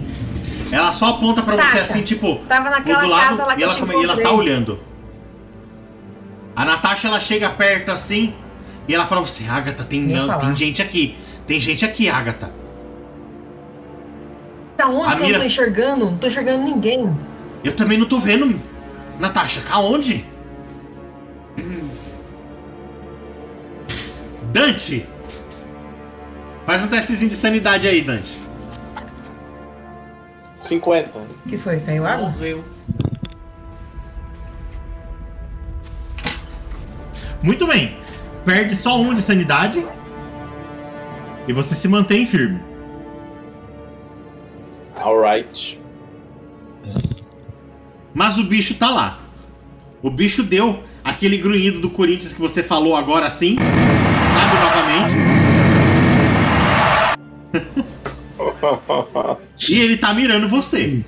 Ela 0.72 0.92
só 0.92 1.10
aponta 1.10 1.42
pra 1.42 1.56
você 1.56 1.78
assim, 1.78 2.00
tipo. 2.00 2.36
tava 2.48 2.70
naquela 2.70 3.02
do 3.02 3.08
lado, 3.10 3.28
casa 3.36 3.44
lá 3.44 3.54
que 3.54 3.60
e 3.60 3.64
eu 3.64 3.68
ela, 3.68 3.78
come- 3.80 3.94
e 4.00 4.02
ela 4.04 4.16
tá 4.22 4.30
olhando. 4.30 4.80
A 6.56 6.64
Natasha 6.64 7.08
ela 7.08 7.20
chega 7.20 7.50
perto 7.50 7.90
assim 7.90 8.32
e 8.88 8.94
ela 8.94 9.04
fala 9.04 9.20
pra 9.20 9.30
você, 9.30 9.44
Agatha, 9.46 9.84
tem, 9.84 10.00
não, 10.00 10.40
tem 10.40 10.56
gente 10.56 10.80
aqui. 10.80 11.18
Tem 11.46 11.60
gente 11.60 11.84
aqui, 11.84 12.08
Agatha. 12.08 12.50
Da 14.78 14.88
onde 14.88 15.06
A 15.06 15.10
que 15.10 15.16
eu 15.16 15.26
Mira- 15.26 15.32
não 15.32 15.40
tô 15.40 15.46
enxergando? 15.46 16.04
Não 16.06 16.16
tô 16.16 16.26
enxergando 16.28 16.64
ninguém. 16.64 17.14
Eu 17.62 17.76
também 17.76 17.98
não 17.98 18.06
tô 18.06 18.18
vendo. 18.20 18.58
Natasha, 19.20 19.62
aonde? 19.70 20.24
Dante! 24.54 25.04
Faz 26.64 26.80
um 26.84 26.86
testezinho 26.86 27.28
de 27.28 27.34
sanidade 27.34 27.88
aí, 27.88 28.00
Dante. 28.00 28.44
50. 30.60 31.18
O 31.18 31.48
que 31.48 31.58
foi? 31.58 31.80
Caiu 31.80 32.06
água? 32.06 32.30
Morreu. 32.30 32.64
Muito 37.42 37.66
bem. 37.66 37.98
Perde 38.44 38.76
só 38.76 38.96
um 38.96 39.12
de 39.12 39.22
sanidade. 39.22 39.84
E 41.48 41.52
você 41.52 41.74
se 41.74 41.88
mantém 41.88 42.24
firme. 42.24 42.60
Alright. 44.96 45.82
Mas 48.14 48.38
o 48.38 48.44
bicho 48.44 48.74
tá 48.76 48.88
lá. 48.88 49.18
O 50.00 50.10
bicho 50.10 50.44
deu 50.44 50.84
aquele 51.02 51.38
grunhido 51.38 51.80
do 51.80 51.90
Corinthians 51.90 52.32
que 52.32 52.40
você 52.40 52.62
falou 52.62 52.94
agora 52.94 53.26
assim. 53.26 53.56
Novamente. 54.60 55.14
E 59.68 59.80
ele 59.80 59.96
tá 59.96 60.12
mirando 60.14 60.48
você. 60.48 61.02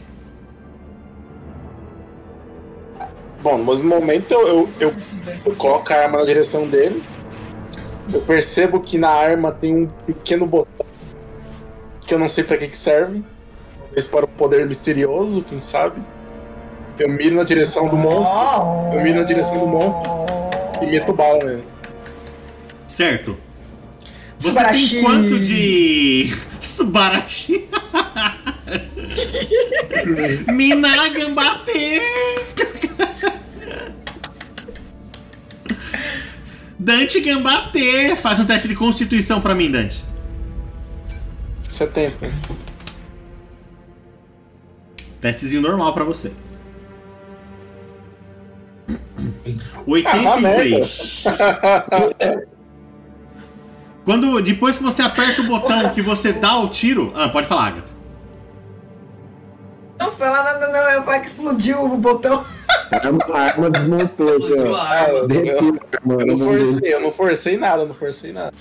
Bom, 3.43 3.59
no 3.59 3.65
mesmo 3.65 3.89
momento 3.89 4.33
eu, 4.33 4.49
eu, 4.49 4.69
eu, 4.81 4.95
eu 5.45 5.55
coloco 5.57 5.93
a 5.93 5.97
arma 5.97 6.19
na 6.19 6.25
direção 6.25 6.67
dele. 6.67 7.03
Eu 8.13 8.21
percebo 8.23 8.81
que 8.81 8.99
na 8.99 9.11
arma 9.11 9.53
tem 9.53 9.75
um 9.75 9.87
pequeno 9.87 10.47
botão 10.47 10.87
que 12.07 12.15
eu 12.15 12.19
não 12.19 12.29
sei 12.29 12.45
pra 12.45 12.57
que, 12.57 12.69
que 12.69 12.77
serve. 12.77 13.25
Talvez 13.81 14.07
para 14.07 14.25
o 14.25 14.29
poder 14.29 14.67
misterioso, 14.67 15.43
quem 15.43 15.61
sabe. 15.61 16.01
Eu 16.99 17.09
miro 17.09 17.37
na 17.37 17.43
direção 17.43 17.89
do 17.89 17.97
monstro 17.97 18.39
Eu 18.95 19.03
miro 19.03 19.19
na 19.19 19.25
direção 19.25 19.59
do 19.59 19.67
monstro. 19.67 20.11
e 20.83 20.87
meto 20.87 21.13
bala 21.13 21.39
nele. 21.45 21.63
Certo. 22.87 23.37
Você 24.39 24.49
Subarashi. 24.49 24.91
tem 24.91 25.03
quanto 25.03 25.39
de. 25.41 26.35
Subarashi? 26.61 27.69
Minagan 30.53 31.35
bater! 31.35 32.03
Dante 36.79 37.21
Gambatê! 37.21 38.15
Faz 38.15 38.39
um 38.39 38.45
teste 38.47 38.69
de 38.69 38.75
constituição 38.77 39.41
pra 39.41 39.55
mim, 39.55 39.71
Dante. 39.71 40.05
70. 41.69 42.31
Testezinho 45.21 45.63
normal 45.63 45.93
pra 45.93 46.05
você. 46.05 46.33
Ah, 48.89 48.95
83. 49.87 51.25
Quando, 54.07 54.41
depois 54.41 54.79
que 54.79 54.85
você 54.85 55.03
aperta 55.03 55.43
o 55.43 55.47
botão 55.49 55.91
que 55.93 56.01
você 56.01 56.33
dá 56.33 56.57
o 56.61 56.69
tiro. 56.69 57.13
Ah, 57.15 57.29
pode 57.29 57.49
falar, 57.49 57.67
Agatha. 57.67 57.97
Não 59.99 60.13
fala 60.13 60.45
nada, 60.45 60.69
não. 60.69 60.79
Eu 60.93 61.03
falei 61.03 61.21
que 61.21 61.27
explodiu 61.27 61.85
o 61.85 61.97
botão. 61.99 62.45
A 62.93 63.39
arma, 63.39 63.69
desmontou, 63.69 64.39
Explodiu 64.39 64.73
ó. 64.73 64.77
a 64.77 64.83
Ah, 64.83 65.01
arma. 65.01 65.19
eu, 65.19 65.45
eu, 65.45 65.79
eu 66.07 66.17
na 66.19 66.25
não 66.25 66.39
forcei, 66.39 66.95
eu 66.95 67.01
não 67.01 67.13
forcei 67.13 67.57
nada, 67.59 67.83
eu 67.83 67.89
não 67.89 67.95
forcei 67.97 68.33
nada. 68.33 68.53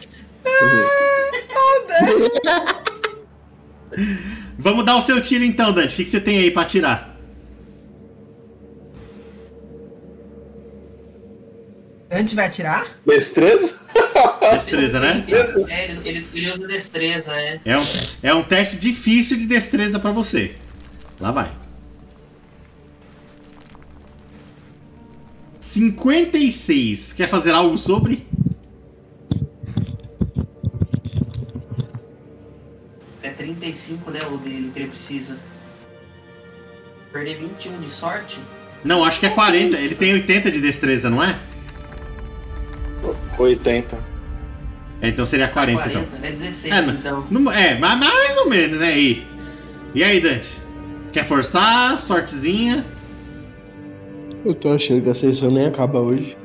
Vamos 4.57 4.85
dar 4.85 4.97
o 4.97 5.01
seu 5.01 5.21
tiro 5.21 5.43
então, 5.43 5.71
Dante. 5.71 5.93
O 5.93 5.95
que, 5.97 6.05
que 6.05 6.09
você 6.09 6.19
tem 6.19 6.39
aí 6.39 6.51
pra 6.51 6.63
atirar? 6.63 7.14
Antes 12.15 12.33
vai 12.33 12.45
atirar? 12.45 12.87
Destreza? 13.05 13.81
Destreza, 14.53 14.99
né? 15.01 15.25
É, 15.67 15.91
ele, 15.91 15.99
ele, 16.07 16.27
ele 16.33 16.51
usa 16.51 16.65
destreza, 16.65 17.33
é. 17.33 17.59
É 17.65 17.77
um, 17.77 17.85
é 18.23 18.33
um 18.33 18.43
teste 18.43 18.77
difícil 18.77 19.37
de 19.37 19.45
destreza 19.45 19.99
pra 19.99 20.11
você. 20.11 20.55
Lá 21.19 21.31
vai. 21.31 21.51
56. 25.59 27.11
Quer 27.11 27.27
fazer 27.27 27.51
algo 27.51 27.77
sobre? 27.77 28.25
É 33.21 33.29
35, 33.31 34.09
né? 34.11 34.19
O 34.31 34.37
dele 34.37 34.71
que 34.73 34.79
ele 34.79 34.87
precisa. 34.87 35.37
Perder 37.11 37.39
21 37.39 37.81
de 37.81 37.89
sorte? 37.89 38.39
Não, 38.85 39.03
acho 39.03 39.19
que 39.19 39.25
é 39.25 39.29
40. 39.29 39.77
Ele 39.77 39.95
tem 39.95 40.13
80 40.13 40.51
de 40.51 40.61
destreza, 40.61 41.09
não 41.09 41.21
é? 41.21 41.37
80. 43.37 43.97
É, 45.01 45.09
então 45.09 45.25
seria 45.25 45.47
40, 45.47 45.87
então. 45.89 46.03
É 46.23 46.29
16, 46.31 46.73
É, 46.73 46.81
não- 46.81 46.93
então. 46.93 47.27
não- 47.29 47.51
é, 47.51 47.77
mas 47.77 47.99
mais 47.99 48.37
ou 48.37 48.49
menos, 48.49 48.79
né? 48.79 48.97
E, 48.97 49.25
e 49.93 50.03
aí, 50.03 50.19
Dante? 50.21 50.49
Quer 51.11 51.25
forçar? 51.25 51.99
Sortezinha? 51.99 52.85
Eu 54.45 54.53
tô 54.53 54.71
achando 54.73 55.01
que 55.01 55.09
a 55.09 55.15
sessão 55.15 55.49
nem 55.51 55.65
acaba 55.67 55.99
hoje. 55.99 56.37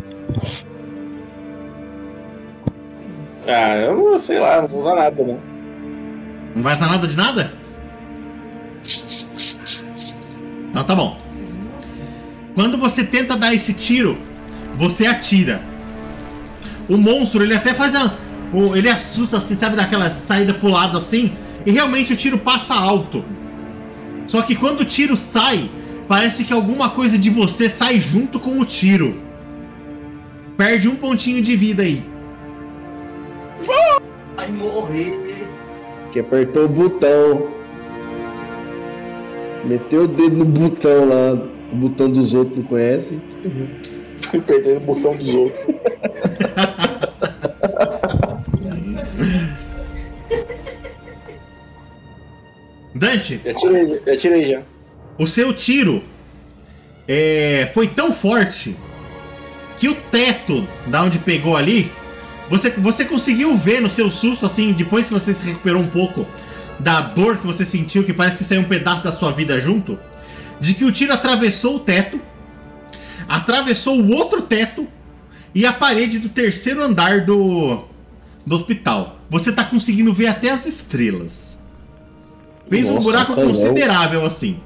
Ah, 3.46 3.76
eu 3.76 3.96
não 3.96 4.18
sei 4.18 4.38
lá, 4.38 4.60
não 4.62 4.68
vou 4.68 4.80
usar 4.80 4.94
nada, 4.94 5.22
não. 5.24 5.38
Não 6.54 6.62
vai 6.62 6.74
usar 6.74 6.86
nada 6.88 7.06
de 7.06 7.16
nada? 7.16 7.52
Então 10.70 10.84
tá 10.84 10.94
bom. 10.94 11.18
Quando 12.54 12.78
você 12.78 13.04
tenta 13.04 13.36
dar 13.36 13.54
esse 13.54 13.72
tiro, 13.74 14.18
você 14.76 15.06
atira. 15.06 15.60
O 16.90 16.96
monstro, 16.98 17.42
ele 17.42 17.54
até 17.54 17.72
faz 17.72 17.94
a. 17.94 18.12
o- 18.52 18.74
ele 18.76 18.88
assusta 18.90 19.36
assim, 19.38 19.54
sabe, 19.54 19.76
daquela 19.76 20.10
saída 20.10 20.52
pro 20.52 20.68
lado 20.68 20.98
assim. 20.98 21.32
E 21.64 21.70
realmente 21.70 22.12
o 22.12 22.16
tiro 22.16 22.36
passa 22.38 22.74
alto. 22.74 23.24
Só 24.26 24.42
que 24.42 24.54
quando 24.56 24.80
o 24.80 24.84
tiro 24.84 25.16
sai, 25.16 25.70
parece 26.08 26.44
que 26.44 26.52
alguma 26.52 26.90
coisa 26.90 27.16
de 27.16 27.30
você 27.30 27.68
sai 27.68 28.00
junto 28.00 28.38
com 28.40 28.58
o 28.60 28.64
tiro. 28.64 29.14
Perde 30.56 30.88
um 30.88 30.96
pontinho 30.96 31.42
de 31.42 31.56
vida 31.56 31.82
aí. 31.82 32.02
Vai 34.36 34.48
morrer. 34.48 35.18
Que 36.12 36.20
apertou 36.20 36.64
o 36.64 36.68
botão. 36.68 37.46
Meteu 39.64 40.04
o 40.04 40.08
dedo 40.08 40.36
no 40.36 40.44
botão 40.44 41.08
lá. 41.08 41.32
O 41.72 41.76
botão 41.76 42.10
dos 42.10 42.32
outros 42.34 42.56
não 42.58 42.64
conhece. 42.64 43.18
Perdendo 44.46 44.78
o 44.78 44.80
botão 44.80 45.14
dos 45.16 45.34
outros. 45.34 45.60
Dante, 52.94 53.40
Já 53.44 53.54
tirei, 53.54 54.00
já 54.06 54.16
tirei 54.16 54.50
já. 54.50 54.62
o 55.18 55.26
seu 55.26 55.54
tiro 55.54 56.02
é, 57.06 57.70
foi 57.72 57.86
tão 57.86 58.12
forte 58.12 58.76
que 59.78 59.88
o 59.88 59.94
teto 59.94 60.66
da 60.86 61.02
onde 61.02 61.18
pegou 61.18 61.56
ali, 61.56 61.90
você, 62.48 62.70
você 62.70 63.04
conseguiu 63.04 63.56
ver 63.56 63.80
no 63.80 63.88
seu 63.88 64.10
susto, 64.10 64.44
assim, 64.44 64.72
depois 64.72 65.06
que 65.06 65.12
você 65.12 65.32
se 65.32 65.46
recuperou 65.46 65.80
um 65.80 65.88
pouco 65.88 66.26
da 66.78 67.00
dor 67.00 67.38
que 67.38 67.46
você 67.46 67.64
sentiu, 67.64 68.04
que 68.04 68.12
parece 68.12 68.38
que 68.38 68.44
saiu 68.44 68.62
um 68.62 68.64
pedaço 68.64 69.04
da 69.04 69.12
sua 69.12 69.30
vida 69.32 69.58
junto, 69.60 69.98
de 70.60 70.74
que 70.74 70.84
o 70.84 70.92
tiro 70.92 71.12
atravessou 71.12 71.76
o 71.76 71.80
teto, 71.80 72.20
atravessou 73.28 74.00
o 74.00 74.12
outro 74.12 74.42
teto 74.42 74.86
e 75.54 75.66
a 75.66 75.72
parede 75.72 76.18
do 76.18 76.28
terceiro 76.28 76.82
andar 76.82 77.24
do, 77.24 77.84
do 78.46 78.54
hospital. 78.54 79.16
Você 79.28 79.52
tá 79.52 79.64
conseguindo 79.64 80.12
ver 80.12 80.26
até 80.28 80.50
as 80.50 80.66
estrelas. 80.66 81.62
Fez 82.68 82.86
um 82.86 82.94
Nossa, 82.94 83.04
buraco 83.04 83.34
canhão. 83.34 83.48
considerável 83.48 84.24
assim. 84.24 84.60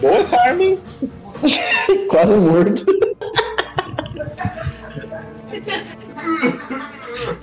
Boa 0.00 0.16
essa 0.16 0.36
arma, 0.40 0.62
hein? 0.62 0.78
Quase 2.08 2.32
morto. 2.34 2.86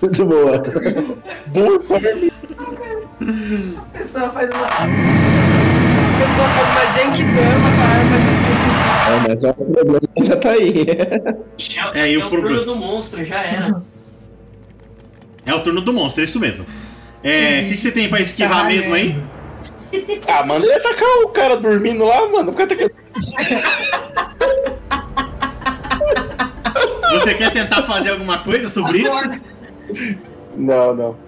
Muito 0.02 0.26
boa. 0.26 0.58
Boa 1.48 1.76
essa 1.76 1.96
arma. 1.96 2.32
A 3.78 3.82
pessoa 3.98 4.30
faz 4.30 4.50
uma. 4.50 5.45
A 6.16 6.18
pessoa 6.18 6.48
faz 6.50 6.70
uma 6.70 6.92
Genkidama 6.92 7.70
com 7.76 7.82
a 7.82 7.86
arma 7.86 8.18
dele. 8.18 8.56
É, 9.06 9.28
mas 9.28 9.42
que 9.42 9.48
o 9.48 9.54
problema 9.54 10.00
já 10.24 10.36
tá 10.38 10.50
aí. 10.52 10.86
Já, 11.58 11.92
É, 11.94 12.12
e 12.12 12.18
o 12.18 12.22
é 12.22 12.26
o 12.26 12.30
problema- 12.30 12.58
turno 12.60 12.74
do 12.74 12.80
monstro, 12.80 13.26
já 13.26 13.42
era. 13.44 13.82
É 15.46 15.54
o 15.54 15.60
turno 15.62 15.82
do 15.82 15.94
monstro, 15.94 16.22
é 16.22 16.26
isso 16.26 16.40
mesmo. 16.40 16.66
É, 17.24 17.62
o 17.62 17.64
que, 17.66 17.72
que 17.76 17.78
você 17.78 17.92
tem 17.92 18.08
pra 18.10 18.20
esquivar 18.22 18.62
Tá 18.62 18.64
mesmo 18.66 18.94
aí? 18.94 19.10
valendo. 19.92 20.24
Ah, 20.28 20.46
manda 20.46 20.66
ele 20.66 20.74
atacar 20.76 21.08
o 21.24 21.30
cara 21.30 21.56
dormindo 21.58 22.04
lá, 22.06 22.28
mano. 22.30 22.52
Fica 22.52 22.64
atacando. 22.66 22.92
Você 27.12 27.34
quer 27.36 27.52
tentar 27.54 27.84
fazer 27.84 28.10
alguma 28.12 28.40
coisa 28.40 28.68
sobre 28.70 29.00
isso? 29.00 29.32
Não, 30.56 30.94
não. 30.96 31.25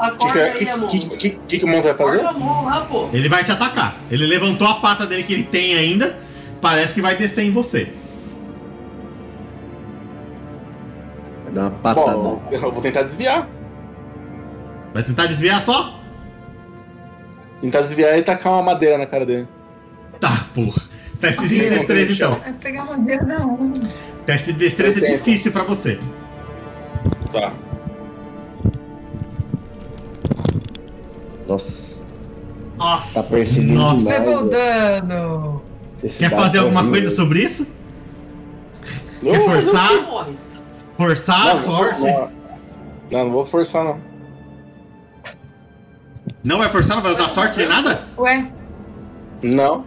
O 0.00 0.16
que, 0.16 0.24
acorda 0.24 0.44
aí, 0.44 0.58
que, 0.58 0.68
amor. 0.68 0.88
que, 0.88 0.98
que, 1.16 1.30
que, 1.30 1.58
que 1.58 1.64
o 1.64 1.68
Monza 1.68 1.92
vai 1.92 2.06
fazer? 2.06 2.24
Acorda 2.24 2.44
lá, 2.62 2.86
pô. 2.86 3.08
Ele 3.12 3.28
vai 3.28 3.44
te 3.44 3.52
atacar. 3.52 3.96
Ele 4.10 4.26
levantou 4.26 4.66
a 4.66 4.74
pata 4.76 5.06
dele 5.06 5.24
que 5.24 5.32
ele 5.34 5.42
tem 5.42 5.74
ainda. 5.74 6.18
Parece 6.60 6.94
que 6.94 7.02
vai 7.02 7.18
descer 7.18 7.44
em 7.44 7.52
você. 7.52 7.92
Vai 11.44 11.52
dar 11.52 11.60
uma 11.62 11.70
patada. 11.70 12.12
Bom, 12.12 12.42
eu 12.50 12.60
vou 12.72 12.80
tentar 12.80 13.02
desviar. 13.02 13.46
Vai 14.94 15.02
tentar 15.02 15.26
desviar 15.26 15.60
só? 15.60 16.00
Tentar 17.60 17.80
desviar 17.80 18.18
e 18.18 18.22
tacar 18.22 18.54
uma 18.54 18.62
madeira 18.62 18.96
na 18.96 19.04
cara 19.04 19.26
dele. 19.26 19.46
Tá, 20.18 20.46
porra. 20.54 20.82
Teste 21.20 21.46
de 21.46 21.68
destreza 21.68 22.12
então. 22.12 22.30
Vai 22.32 22.52
pegar 22.54 22.84
madeira 22.84 23.24
da 23.24 23.38
onde? 23.44 23.82
Teste 24.24 24.54
de 24.54 24.58
destreza 24.60 25.04
é 25.04 25.10
difícil 25.12 25.52
pra 25.52 25.62
você. 25.62 26.00
Tá. 27.30 27.52
Nossa, 31.50 32.04
Nossa. 32.78 33.22
tá 33.22 33.28
perseguindo 33.28 33.74
Nossa. 33.74 33.98
demais. 33.98 34.18
Levou 34.26 34.48
dano. 34.48 35.62
Quer 36.18 36.30
fazer 36.30 36.58
tá 36.58 36.64
alguma 36.64 36.80
horrível. 36.80 37.00
coisa 37.02 37.16
sobre 37.16 37.40
isso? 37.42 37.66
Não, 39.20 39.32
Quer 39.32 39.40
forçar? 39.42 39.90
Forçar 40.96 41.48
a 41.48 41.56
sorte? 41.62 42.02
Não, 42.02 42.30
não, 43.10 43.24
não 43.24 43.30
vou 43.32 43.44
forçar, 43.44 43.84
não. 43.84 43.98
Não 46.44 46.58
vai 46.58 46.70
forçar, 46.70 46.96
não 46.96 47.02
vai 47.02 47.12
usar 47.12 47.28
sorte 47.28 47.58
nem 47.58 47.68
nada? 47.68 48.08
Ué, 48.16 48.50
Não. 49.42 49.84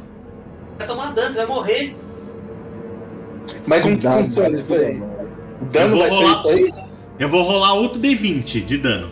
Vai 0.77 0.85
tomar 0.85 1.13
dano, 1.13 1.33
você 1.33 1.45
vai 1.45 1.47
morrer. 1.47 1.95
Mas 3.65 3.81
como 3.81 3.97
que 3.97 4.07
funciona 4.07 4.57
isso 4.57 4.75
aí? 4.75 5.01
dano 5.71 5.95
Eu 5.95 5.97
vou 5.97 5.99
vai 5.99 6.09
ser 6.09 6.15
rolar. 6.17 6.31
isso 6.39 6.49
aí? 6.49 6.73
Eu 7.19 7.29
vou 7.29 7.41
rolar 7.43 7.73
outro 7.75 7.99
D20 8.01 8.65
de 8.65 8.77
dano. 8.77 9.09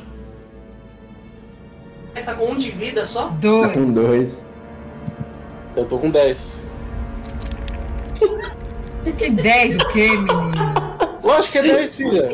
Mas 2.13 2.25
tá 2.25 2.33
com 2.33 2.45
um 2.51 2.55
de 2.55 2.69
vida 2.71 3.05
só? 3.05 3.23
Tá 3.27 3.35
dois. 3.39 3.71
com 3.73 3.93
dois. 3.93 4.41
Eu 5.75 5.85
tô 5.85 5.97
com 5.97 6.09
10. 6.09 6.65
Que 9.17 9.29
10 9.29 9.77
o 9.77 9.87
quê, 9.87 10.09
menino? 10.09 10.95
Lógico 11.23 11.51
que 11.53 11.57
é 11.57 11.61
10, 11.63 11.95
filha. 11.95 12.29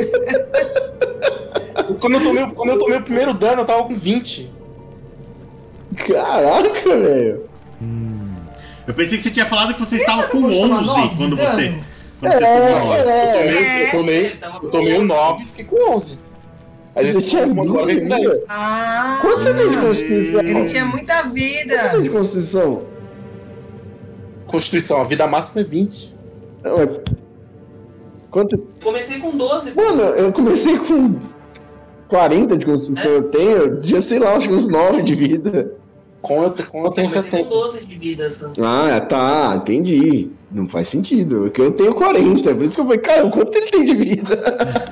quando, 1.99 2.13
eu 2.15 2.23
tomei, 2.23 2.43
o- 2.43 2.51
quando 2.51 2.69
eu 2.69 2.79
tomei 2.79 2.97
o 2.97 3.03
primeiro 3.03 3.33
dano, 3.33 3.61
eu 3.61 3.65
tava 3.65 3.83
com 3.83 3.95
20. 3.95 4.51
Caraca, 6.07 6.97
velho. 6.97 7.43
Eu 8.87 8.93
pensei 8.93 9.17
que 9.17 9.23
você 9.23 9.31
tinha 9.31 9.45
falado 9.45 9.73
que 9.73 9.79
você 9.79 9.97
estava 9.97 10.23
com 10.23 10.41
Você 10.41 10.59
tomou 10.59 10.77
11 10.79 10.87
nove 10.87 11.09
de 11.09 11.15
quando 11.17 11.35
você, 11.37 11.73
quando 12.19 12.31
você 12.33 12.39
tomou 12.39 12.69
9. 12.69 12.99
Eu 13.01 13.09
é. 13.09 13.31
tomei, 13.31 13.85
eu 13.85 13.91
tomei, 13.91 14.39
eu 14.63 14.69
tomei 14.69 14.97
o 14.97 15.03
9 15.03 15.43
e 15.43 15.45
fiquei 15.45 15.65
com 15.65 15.91
11. 15.91 16.19
Aí 16.97 17.11
Você 17.11 17.21
tinha 17.21 17.45
uma 17.45 17.63
agora 17.63 17.85
muita 17.85 18.01
com 18.01 18.07
10. 18.09 18.21
vida? 18.33 18.43
Ah, 18.49 19.17
Quanto 19.21 19.43
você 19.43 19.53
tem 19.53 19.69
de 19.69 19.77
constituição? 19.77 20.39
ele 20.41 20.65
tinha 20.65 20.85
muita 20.85 21.13
Quanto 21.13 21.29
você 21.37 21.45
tem 21.45 21.63
vida. 21.63 22.01
de 22.01 22.09
constituição? 22.09 22.81
Constituição, 24.47 25.01
a 25.01 25.03
vida 25.03 25.27
máxima 25.27 25.61
é 25.61 25.63
20. 25.63 26.15
Não, 26.63 26.81
é- 26.81 27.01
Quanto? 28.31 28.57
Comecei 28.83 29.19
com 29.19 29.35
12. 29.35 29.71
pô. 29.71 29.81
Mano, 29.81 30.01
eu 30.01 30.31
comecei 30.31 30.77
com 30.79 31.15
40 32.07 32.57
de 32.57 32.65
constituição. 32.65 33.11
Eu 33.11 33.23
tenho, 33.23 33.51
eu 33.51 33.81
tinha, 33.81 34.01
sei 34.01 34.19
lá, 34.19 34.33
acho 34.35 34.47
que 34.47 34.53
uns 34.53 34.67
9 34.67 35.01
de 35.01 35.15
vida. 35.15 35.73
Com 36.21 36.43
eu, 36.43 36.51
com 36.51 36.79
eu 36.79 36.85
Eu 36.85 36.91
tenho 36.91 37.09
comecei 37.09 37.21
com 37.21 37.37
70. 37.37 37.49
12 37.49 37.85
de 37.85 37.95
vida. 37.97 38.29
Só. 38.31 38.47
Ah, 38.61 38.99
tá, 39.01 39.53
entendi. 39.61 40.29
Não 40.51 40.67
faz 40.67 40.87
sentido. 40.87 41.41
Porque 41.43 41.61
eu 41.61 41.71
tenho 41.71 41.93
40. 41.93 42.53
Por 42.55 42.63
isso 42.63 42.73
que 42.75 42.81
eu 42.81 42.85
falei, 42.85 42.99
cara, 42.99 43.29
quanto 43.29 43.55
ele 43.55 43.67
tem 43.71 43.85
de 43.85 43.95
vida? 43.95 44.43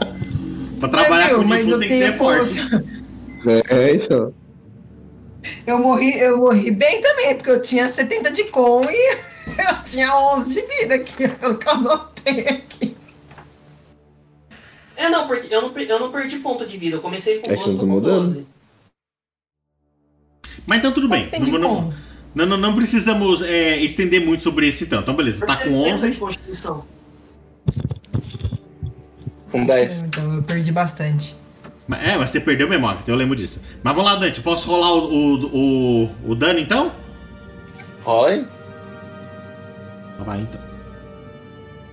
Pra 0.89 1.01
trabalhar 1.01 1.27
Meu, 1.29 1.37
com 1.39 1.43
mas 1.45 1.67
eu 1.67 1.79
tem 1.79 1.89
que 1.89 1.97
ser 1.97 2.17
forte. 2.17 2.59
É, 3.69 3.95
então. 3.95 4.33
Eu 5.65 5.79
morri, 5.79 6.17
eu 6.19 6.37
morri 6.37 6.71
bem 6.71 7.01
também, 7.01 7.35
porque 7.35 7.51
eu 7.51 7.61
tinha 7.61 7.87
70 7.87 8.31
de 8.31 8.45
com 8.45 8.83
e 8.83 9.15
eu 9.47 9.83
tinha 9.85 10.15
11 10.15 10.53
de 10.53 10.61
vida 10.61 10.95
aqui, 10.95 11.27
pelo 11.39 11.57
que 11.57 11.67
eu 11.67 11.71
anotei 11.71 12.47
aqui. 12.47 12.97
É, 14.95 15.09
não, 15.09 15.27
porque 15.27 15.53
eu 15.53 15.61
não, 15.61 15.77
eu 15.77 15.99
não 15.99 16.11
perdi 16.11 16.39
ponto 16.39 16.65
de 16.65 16.77
vida. 16.77 16.97
Eu 16.97 17.01
comecei 17.01 17.39
com 17.39 17.51
É 17.51 17.57
que 17.57 17.63
12, 17.63 17.71
você 17.71 17.77
tô 17.77 17.85
não 17.85 17.95
com 17.95 18.01
tá 18.01 18.07
mudando. 18.09 18.33
12. 18.33 18.47
Mas 20.65 20.79
então 20.79 20.91
tudo 20.93 21.09
bem. 21.09 21.27
Não, 21.39 21.59
não, 21.59 21.93
não, 22.33 22.45
não, 22.45 22.57
não 22.57 22.75
precisamos 22.75 23.41
é, 23.41 23.77
estender 23.77 24.25
muito 24.25 24.41
sobre 24.41 24.67
isso 24.67 24.83
então. 24.83 25.01
Então 25.01 25.15
beleza, 25.15 25.45
tá 25.45 25.57
com 25.57 25.73
11. 25.73 26.19
Com 29.59 29.65
10. 29.65 30.03
Então 30.03 30.35
eu 30.35 30.43
perdi 30.43 30.71
bastante. 30.71 31.35
É, 32.03 32.17
mas 32.17 32.31
você 32.31 32.39
perdeu 32.39 32.67
memória, 32.67 32.99
então 33.01 33.13
eu 33.13 33.19
lembro 33.19 33.35
disso. 33.35 33.61
Mas 33.83 33.95
vamos 33.95 34.11
lá, 34.11 34.17
Dante, 34.17 34.41
posso 34.41 34.67
rolar 34.67 34.91
o, 34.93 35.07
o, 35.13 36.05
o, 36.05 36.31
o 36.31 36.35
dano 36.35 36.59
então? 36.59 36.91
Rola 38.03 38.29
aí. 38.29 38.45
Tá, 40.17 40.23
vai 40.23 40.39
então. 40.39 40.59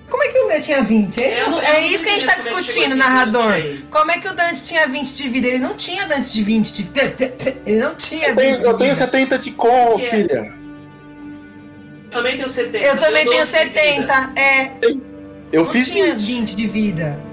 Como 0.09 0.23
é 0.25 0.29
que 0.29 0.39
o 0.39 0.49
Dante 0.49 0.63
tinha 0.65 0.83
20? 0.83 1.19
Esse 1.21 1.41
Eu 1.41 1.45
não- 1.51 1.57
não- 1.57 1.63
é 1.63 1.71
eu 1.71 1.81
não 1.81 1.89
isso 1.89 2.05
que 2.05 2.11
a 2.11 2.15
gente 2.15 2.27
tá 2.27 2.35
como 2.37 2.59
é 2.59 2.63
discutindo, 2.63 2.97
narrador. 2.97 3.53
Como 3.91 4.11
é 4.11 4.19
que 4.19 4.29
o 4.29 4.35
Dante 4.35 4.63
tinha 4.63 4.87
20 4.87 5.15
de 5.15 5.29
vida? 5.29 5.49
Ele 5.49 5.59
não 5.59 5.75
tinha 5.75 6.07
Dante 6.07 6.33
de 6.33 6.43
20 6.43 6.73
de 6.73 6.91
Ele 7.67 7.81
não 7.81 7.95
tinha 7.95 8.29
Eu 8.29 8.35
20 8.37 8.43
tenho, 8.45 8.57
de 8.59 8.65
eu 8.65 8.75
tenho 8.75 8.95
vida. 8.95 9.07
70 9.07 9.39
de 9.39 9.51
com, 9.53 9.97
Que 9.99 10.05
é? 10.07 10.11
filha. 10.11 10.55
Eu 12.05 12.11
também 12.11 12.37
tenho 12.37 12.49
70. 12.49 12.85
Eu 12.87 12.99
também 12.99 13.25
tenho 13.27 13.37
12 13.41 13.53
de 13.53 13.65
vida. 13.65 13.81
70. 13.81 14.33
É, 14.41 14.73
Eu 15.53 15.65
não 15.65 15.71
fiz 15.71 15.91
tinha 15.91 16.15
20. 16.15 16.27
20 16.27 16.57
de 16.57 16.67
vida. 16.67 17.32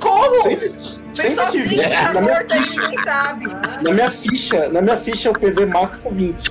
Como? 0.00 0.42
Sempre, 0.42 0.68
Foi 0.70 0.78
sempre 1.12 1.34
sozinho, 1.34 1.64
tive. 1.68 1.82
tá 1.82 2.12
Na 2.14 2.20
minha, 2.20 2.34
morto 2.34 2.52
aí, 2.52 3.04
sabe. 3.04 3.46
na 3.82 3.92
minha 3.92 4.10
ficha, 4.10 4.68
na 4.70 4.82
minha 4.82 4.96
ficha 4.96 5.30
o 5.30 5.38
PV 5.38 5.66
max 5.66 5.98
tá 5.98 6.08
20. 6.10 6.50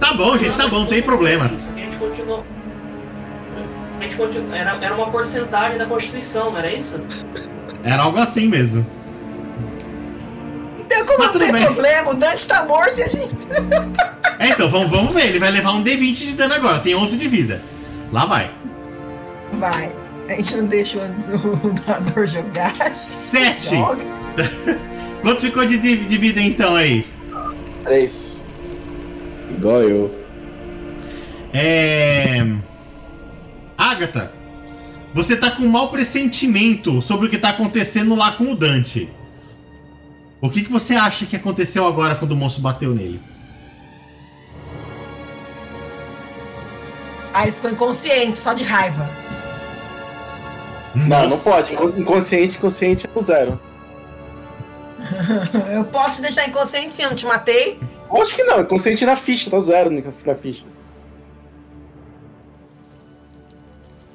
Tá 0.00 0.12
bom, 0.14 0.36
gente, 0.38 0.56
tá 0.56 0.68
bom, 0.68 0.80
não 0.80 0.86
tem 0.86 1.02
problema. 1.02 1.46
A 1.46 1.78
gente 1.78 1.96
continuou. 1.96 2.44
A 3.98 4.02
gente 4.02 4.16
continu... 4.16 4.54
era, 4.54 4.78
era 4.80 4.94
uma 4.94 5.10
porcentagem 5.10 5.76
da 5.78 5.86
Constituição, 5.86 6.50
não 6.50 6.58
era 6.58 6.72
isso? 6.72 7.04
Era 7.82 8.02
algo 8.02 8.18
assim 8.18 8.48
mesmo. 8.48 8.86
Então, 10.78 11.04
como 11.04 11.18
Mas 11.18 11.32
não 11.32 11.40
tem 11.40 11.52
bem. 11.52 11.64
problema, 11.64 12.10
o 12.10 12.14
Dante 12.14 12.46
tá 12.48 12.64
morto 12.64 12.98
e 12.98 13.02
a 13.02 13.08
gente. 13.08 13.34
É, 14.38 14.48
então, 14.50 14.68
vamos, 14.70 14.90
vamos 14.90 15.12
ver. 15.12 15.26
Ele 15.26 15.38
vai 15.38 15.50
levar 15.50 15.72
um 15.72 15.82
D20 15.82 16.14
de 16.14 16.32
dano 16.34 16.54
agora, 16.54 16.78
tem 16.80 16.94
11 16.94 17.16
de 17.16 17.28
vida. 17.28 17.60
Lá 18.12 18.24
vai. 18.24 18.50
Vai. 19.54 19.94
A 20.28 20.34
gente 20.34 20.56
não 20.56 20.66
deixa 20.66 20.98
o 20.98 21.72
narrador 21.72 22.26
jogar. 22.26 22.74
7. 22.94 23.70
Joga. 23.70 24.04
Quanto 25.22 25.40
ficou 25.40 25.64
de, 25.64 25.78
de, 25.78 26.18
vida 26.18 26.40
então 26.40 26.76
aí? 26.76 27.06
3. 27.84 28.44
Igual 29.50 29.82
eu. 29.82 30.14
É. 31.52 32.46
Agatha, 33.76 34.32
você 35.14 35.34
tá 35.34 35.50
com 35.50 35.62
um 35.62 35.68
mau 35.68 35.88
pressentimento 35.88 37.00
sobre 37.00 37.26
o 37.26 37.30
que 37.30 37.38
tá 37.38 37.48
acontecendo 37.48 38.14
lá 38.14 38.32
com 38.32 38.52
o 38.52 38.56
Dante. 38.56 39.08
O 40.40 40.50
que, 40.50 40.62
que 40.62 40.70
você 40.70 40.94
acha 40.94 41.26
que 41.26 41.34
aconteceu 41.34 41.86
agora 41.86 42.14
quando 42.14 42.32
o 42.32 42.36
monstro 42.36 42.62
bateu 42.62 42.94
nele? 42.94 43.20
Aí 47.34 47.46
ele 47.46 47.52
ficou 47.52 47.70
inconsciente, 47.70 48.38
só 48.38 48.52
de 48.52 48.64
raiva. 48.64 49.08
Não, 50.94 51.28
não 51.28 51.38
pode. 51.38 51.74
Incon- 51.74 51.92
Inconsciente, 51.96 52.56
inconsciente 52.56 53.06
é 53.06 53.18
o 53.18 53.22
zero. 53.22 53.60
Eu 55.72 55.84
posso 55.84 56.20
deixar 56.20 56.46
inconsciente 56.48 56.92
sim, 56.92 57.02
eu 57.02 57.10
não 57.10 57.16
te 57.16 57.24
matei. 57.26 57.78
Acho 58.20 58.34
que 58.34 58.42
não, 58.42 58.60
inconsciente 58.60 59.04
na 59.06 59.16
ficha, 59.16 59.50
tá 59.50 59.58
zero 59.60 59.90
na 60.26 60.34
ficha. 60.34 60.64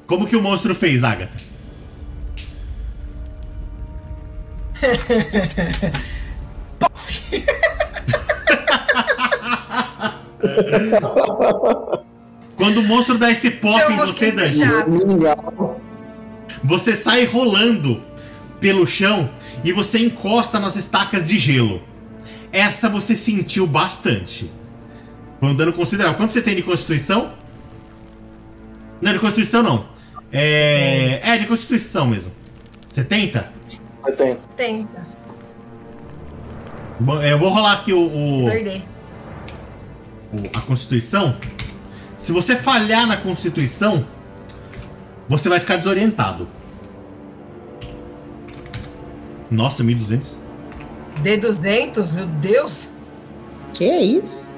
Como 0.08 0.26
que 0.26 0.36
o 0.36 0.42
monstro 0.42 0.76
fez, 0.76 1.04
Agatha? 1.04 1.38
Quando 12.56 12.78
o 12.80 12.84
monstro 12.84 13.18
dá 13.18 13.32
esse 13.32 13.50
pop 13.52 13.92
em 13.92 13.96
você. 13.98 14.32
Mingau. 14.88 15.80
Você 16.64 16.96
sai 16.96 17.26
rolando 17.26 18.02
pelo 18.60 18.86
chão 18.88 19.30
e 19.64 19.72
você 19.74 20.00
encosta 20.00 20.60
nas 20.60 20.76
estacas 20.76 21.26
de 21.26 21.38
gelo. 21.38 21.82
Essa 22.52 22.88
você 22.90 23.16
sentiu 23.16 23.66
bastante. 23.68 24.50
Foi 25.40 25.50
um 25.50 25.56
dano 25.56 25.74
considerável. 25.74 26.18
Quanto 26.18 26.32
você 26.32 26.42
tem 26.42 26.56
de 26.56 26.62
constituição? 26.64 27.34
Não, 29.02 29.12
de 29.12 29.20
constituição 29.20 29.62
não. 29.62 29.86
É, 30.32 31.20
é 31.24 31.38
de 31.38 31.46
constituição 31.46 32.06
mesmo. 32.08 32.32
70? 32.88 33.52
Eu 34.08 34.16
tenho. 34.16 34.38
Tenta. 34.56 35.04
Bom, 37.00 37.22
é, 37.22 37.34
Eu 37.34 37.38
vou 37.40 37.50
rolar 37.50 37.74
aqui 37.74 37.92
o, 37.92 38.00
o- 38.46 38.50
Perder. 38.50 38.82
o- 40.34 40.58
a 40.58 40.62
constituição. 40.62 41.36
Se 42.18 42.32
você 42.32 42.56
falhar 42.56 43.06
na 43.06 43.18
constituição, 43.18 44.06
você 45.28 45.50
vai 45.50 45.60
ficar 45.60 45.78
desorientado. 45.78 46.48
Nossa, 49.50 49.84
1200. 49.84 50.38
D200? 51.22 52.14
Meu 52.14 52.26
Deus. 52.26 52.90
Que 53.74 53.86
é 53.86 54.02
isso? 54.02 54.52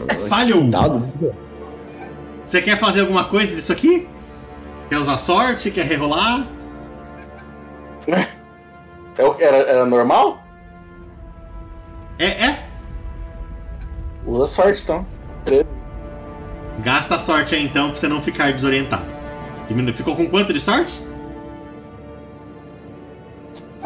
Falhou. 0.28 0.70
Você 2.44 2.60
quer 2.60 2.78
fazer 2.78 3.00
alguma 3.00 3.24
coisa 3.24 3.54
disso 3.54 3.72
aqui? 3.72 4.08
Quer 4.88 4.98
usar 4.98 5.16
sorte? 5.16 5.70
Quer 5.70 5.84
rerolar? 5.84 6.46
É 9.16 9.44
Era, 9.44 9.56
era 9.58 9.86
normal? 9.86 10.42
É, 12.18 12.46
é. 12.46 12.68
Usa 14.26 14.44
sorte 14.46 14.82
então. 14.82 15.06
13. 15.44 15.83
Gasta 16.82 17.14
a 17.16 17.18
sorte 17.18 17.54
aí 17.54 17.64
então 17.64 17.90
pra 17.90 17.98
você 17.98 18.08
não 18.08 18.20
ficar 18.22 18.52
desorientado. 18.52 19.04
Diminu- 19.68 19.92
Ficou 19.94 20.14
com 20.16 20.28
quanto 20.28 20.52
de 20.52 20.60
sorte? 20.60 21.00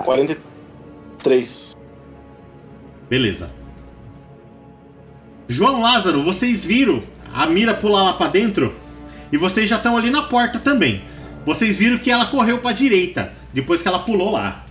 43. 0.04 1.74
Beleza. 3.08 3.50
João 5.48 5.80
Lázaro, 5.82 6.22
vocês 6.22 6.64
viram 6.64 7.02
a 7.32 7.46
mira 7.46 7.74
pular 7.74 8.02
lá 8.02 8.12
pra 8.14 8.28
dentro? 8.28 8.74
E 9.32 9.36
vocês 9.36 9.68
já 9.68 9.76
estão 9.76 9.96
ali 9.96 10.10
na 10.10 10.22
porta 10.22 10.58
também. 10.58 11.02
Vocês 11.44 11.78
viram 11.78 11.98
que 11.98 12.10
ela 12.10 12.26
correu 12.26 12.58
pra 12.58 12.72
direita 12.72 13.32
depois 13.52 13.80
que 13.82 13.88
ela 13.88 13.98
pulou 14.00 14.32
lá. 14.32 14.64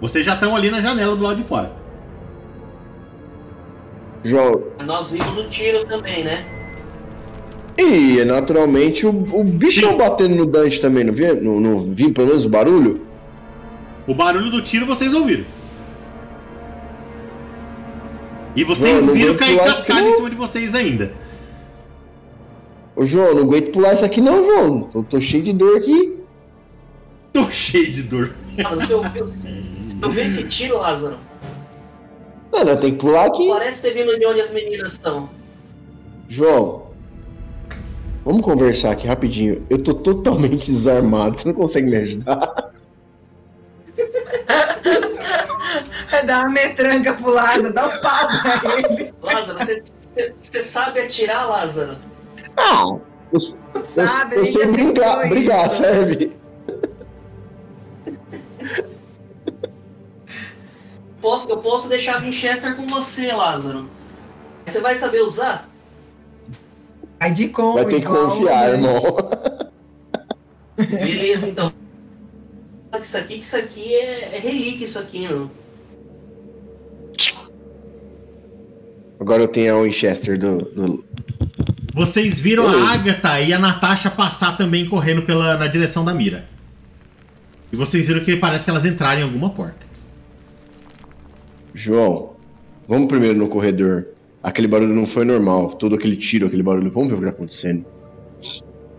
Vocês 0.00 0.24
já 0.24 0.34
estão 0.34 0.54
ali 0.56 0.70
na 0.70 0.80
janela 0.80 1.14
do 1.16 1.22
lado 1.22 1.36
de 1.40 1.46
fora. 1.48 1.72
João. 4.24 4.62
Nós 4.84 5.10
vimos 5.10 5.36
o 5.36 5.44
tiro 5.48 5.84
também, 5.84 6.24
né? 6.24 6.44
E 7.76 8.24
naturalmente 8.24 9.04
o, 9.04 9.10
o 9.10 9.44
bicho 9.44 9.80
Sim. 9.80 9.96
batendo 9.96 10.34
no 10.34 10.46
Dante 10.46 10.80
também, 10.80 11.04
não 11.04 11.12
vi? 11.12 11.32
Não, 11.34 11.60
não 11.60 11.94
vi 11.94 12.10
pelo 12.10 12.28
menos 12.28 12.44
o 12.44 12.48
barulho? 12.48 13.00
O 14.06 14.14
barulho 14.14 14.50
do 14.50 14.62
tiro 14.62 14.86
vocês 14.86 15.12
ouviram. 15.12 15.44
E 18.56 18.62
vocês 18.62 19.06
viram 19.06 19.32
eu 19.32 19.36
cair 19.36 19.56
não. 19.56 20.08
em 20.08 20.14
cima 20.14 20.30
de 20.30 20.36
vocês 20.36 20.74
ainda. 20.74 21.12
Ô 22.94 23.04
João, 23.04 23.34
não 23.34 23.42
aguento 23.42 23.72
pular 23.72 23.94
isso 23.94 24.04
aqui 24.04 24.20
não, 24.20 24.44
João. 24.44 24.82
Tô, 24.82 25.02
tô 25.02 25.20
cheio 25.20 25.42
de 25.42 25.52
dor 25.52 25.78
aqui. 25.78 26.16
Tô 27.32 27.50
cheio 27.50 27.90
de 27.90 28.02
dor. 28.02 28.32
Lázaro, 28.56 28.80
Você 28.80 28.94
ouviu, 28.94 29.26
você 29.26 30.06
ouviu 30.06 30.24
esse 30.24 30.44
tiro, 30.44 30.78
Lázaro? 30.78 31.16
Mano, 32.54 32.70
eu 32.70 32.76
tenho 32.78 32.94
que 32.94 33.00
pular 33.00 33.26
aqui. 33.26 33.48
Parece 33.48 33.82
ter 33.82 33.92
vindo 33.94 34.16
de 34.18 34.24
onde 34.26 34.40
as 34.40 34.50
meninas 34.50 34.92
estão. 34.92 35.28
João, 36.28 36.84
vamos 38.24 38.42
conversar 38.42 38.92
aqui 38.92 39.06
rapidinho. 39.08 39.66
Eu 39.68 39.82
tô 39.82 39.92
totalmente 39.94 40.70
desarmado. 40.72 41.38
Você 41.40 41.48
não 41.48 41.54
consegue 41.54 41.90
me 41.90 41.96
ajudar? 41.96 42.70
Vai 46.10 46.24
dar 46.26 46.44
uma 46.44 46.50
metranca 46.52 47.12
pro 47.14 47.30
Lázaro, 47.30 47.72
dá 47.74 47.86
um 47.86 48.00
pau 48.00 48.28
pra 48.60 48.78
ele. 48.78 49.12
Lázaro, 49.22 49.58
você- 50.38 50.62
sabe 50.62 51.00
atirar, 51.00 51.48
Lázaro? 51.48 51.96
Ah, 52.56 52.96
eu, 53.32 53.40
Sabe, 53.84 54.36
eu, 54.36 54.42
a 54.42 54.44
eu 54.46 54.52
gente 54.52 54.58
sei 54.60 54.72
brigar, 54.92 55.28
brigar, 55.28 55.66
isso. 55.72 55.76
serve? 55.82 56.32
Posso, 61.24 61.48
eu 61.48 61.56
posso 61.56 61.88
deixar 61.88 62.16
a 62.16 62.18
Winchester 62.18 62.76
com 62.76 62.86
você, 62.86 63.32
Lázaro. 63.32 63.88
Você 64.66 64.78
vai 64.78 64.94
saber 64.94 65.22
usar? 65.22 65.70
Vai 67.18 67.32
de 67.32 67.48
com, 67.48 67.72
Vai 67.72 67.86
ter 67.86 68.00
que 68.02 68.06
confiar, 68.06 68.72
Dante. 68.72 68.84
irmão. 68.84 69.30
Beleza, 70.76 71.48
então. 71.48 71.72
Isso 73.00 73.16
aqui, 73.16 73.34
que 73.38 73.40
isso 73.40 73.56
aqui 73.56 73.94
é, 73.94 74.36
é 74.36 74.38
relíquia, 74.38 74.84
isso 74.84 74.98
aqui, 74.98 75.26
não. 75.26 75.50
Agora 79.18 79.42
eu 79.44 79.48
tenho 79.48 79.78
a 79.78 79.82
Winchester 79.82 80.38
do, 80.38 80.58
do- 80.58 81.04
Vocês 81.94 82.38
viram 82.38 82.70
Beleza. 82.70 82.84
a 82.86 82.92
Agatha 82.92 83.40
e 83.40 83.50
a 83.54 83.58
Natasha 83.58 84.10
passar 84.10 84.58
também 84.58 84.86
correndo 84.86 85.22
pela, 85.22 85.56
na 85.56 85.68
direção 85.68 86.04
da 86.04 86.12
mira. 86.12 86.44
E 87.72 87.76
vocês 87.76 88.08
viram 88.08 88.22
que 88.22 88.36
parece 88.36 88.64
que 88.64 88.70
elas 88.70 88.84
entraram 88.84 89.20
em 89.20 89.24
alguma 89.24 89.48
porta. 89.48 89.83
João, 91.74 92.30
vamos 92.88 93.08
primeiro 93.08 93.38
no 93.38 93.48
corredor. 93.48 94.06
Aquele 94.42 94.68
barulho 94.68 94.94
não 94.94 95.06
foi 95.06 95.24
normal. 95.24 95.70
Todo 95.70 95.94
aquele 95.94 96.16
tiro, 96.16 96.46
aquele 96.46 96.62
barulho. 96.62 96.90
Vamos 96.90 97.08
ver 97.08 97.14
o 97.14 97.18
que 97.18 97.24
tá 97.24 97.30
acontecendo. 97.30 97.84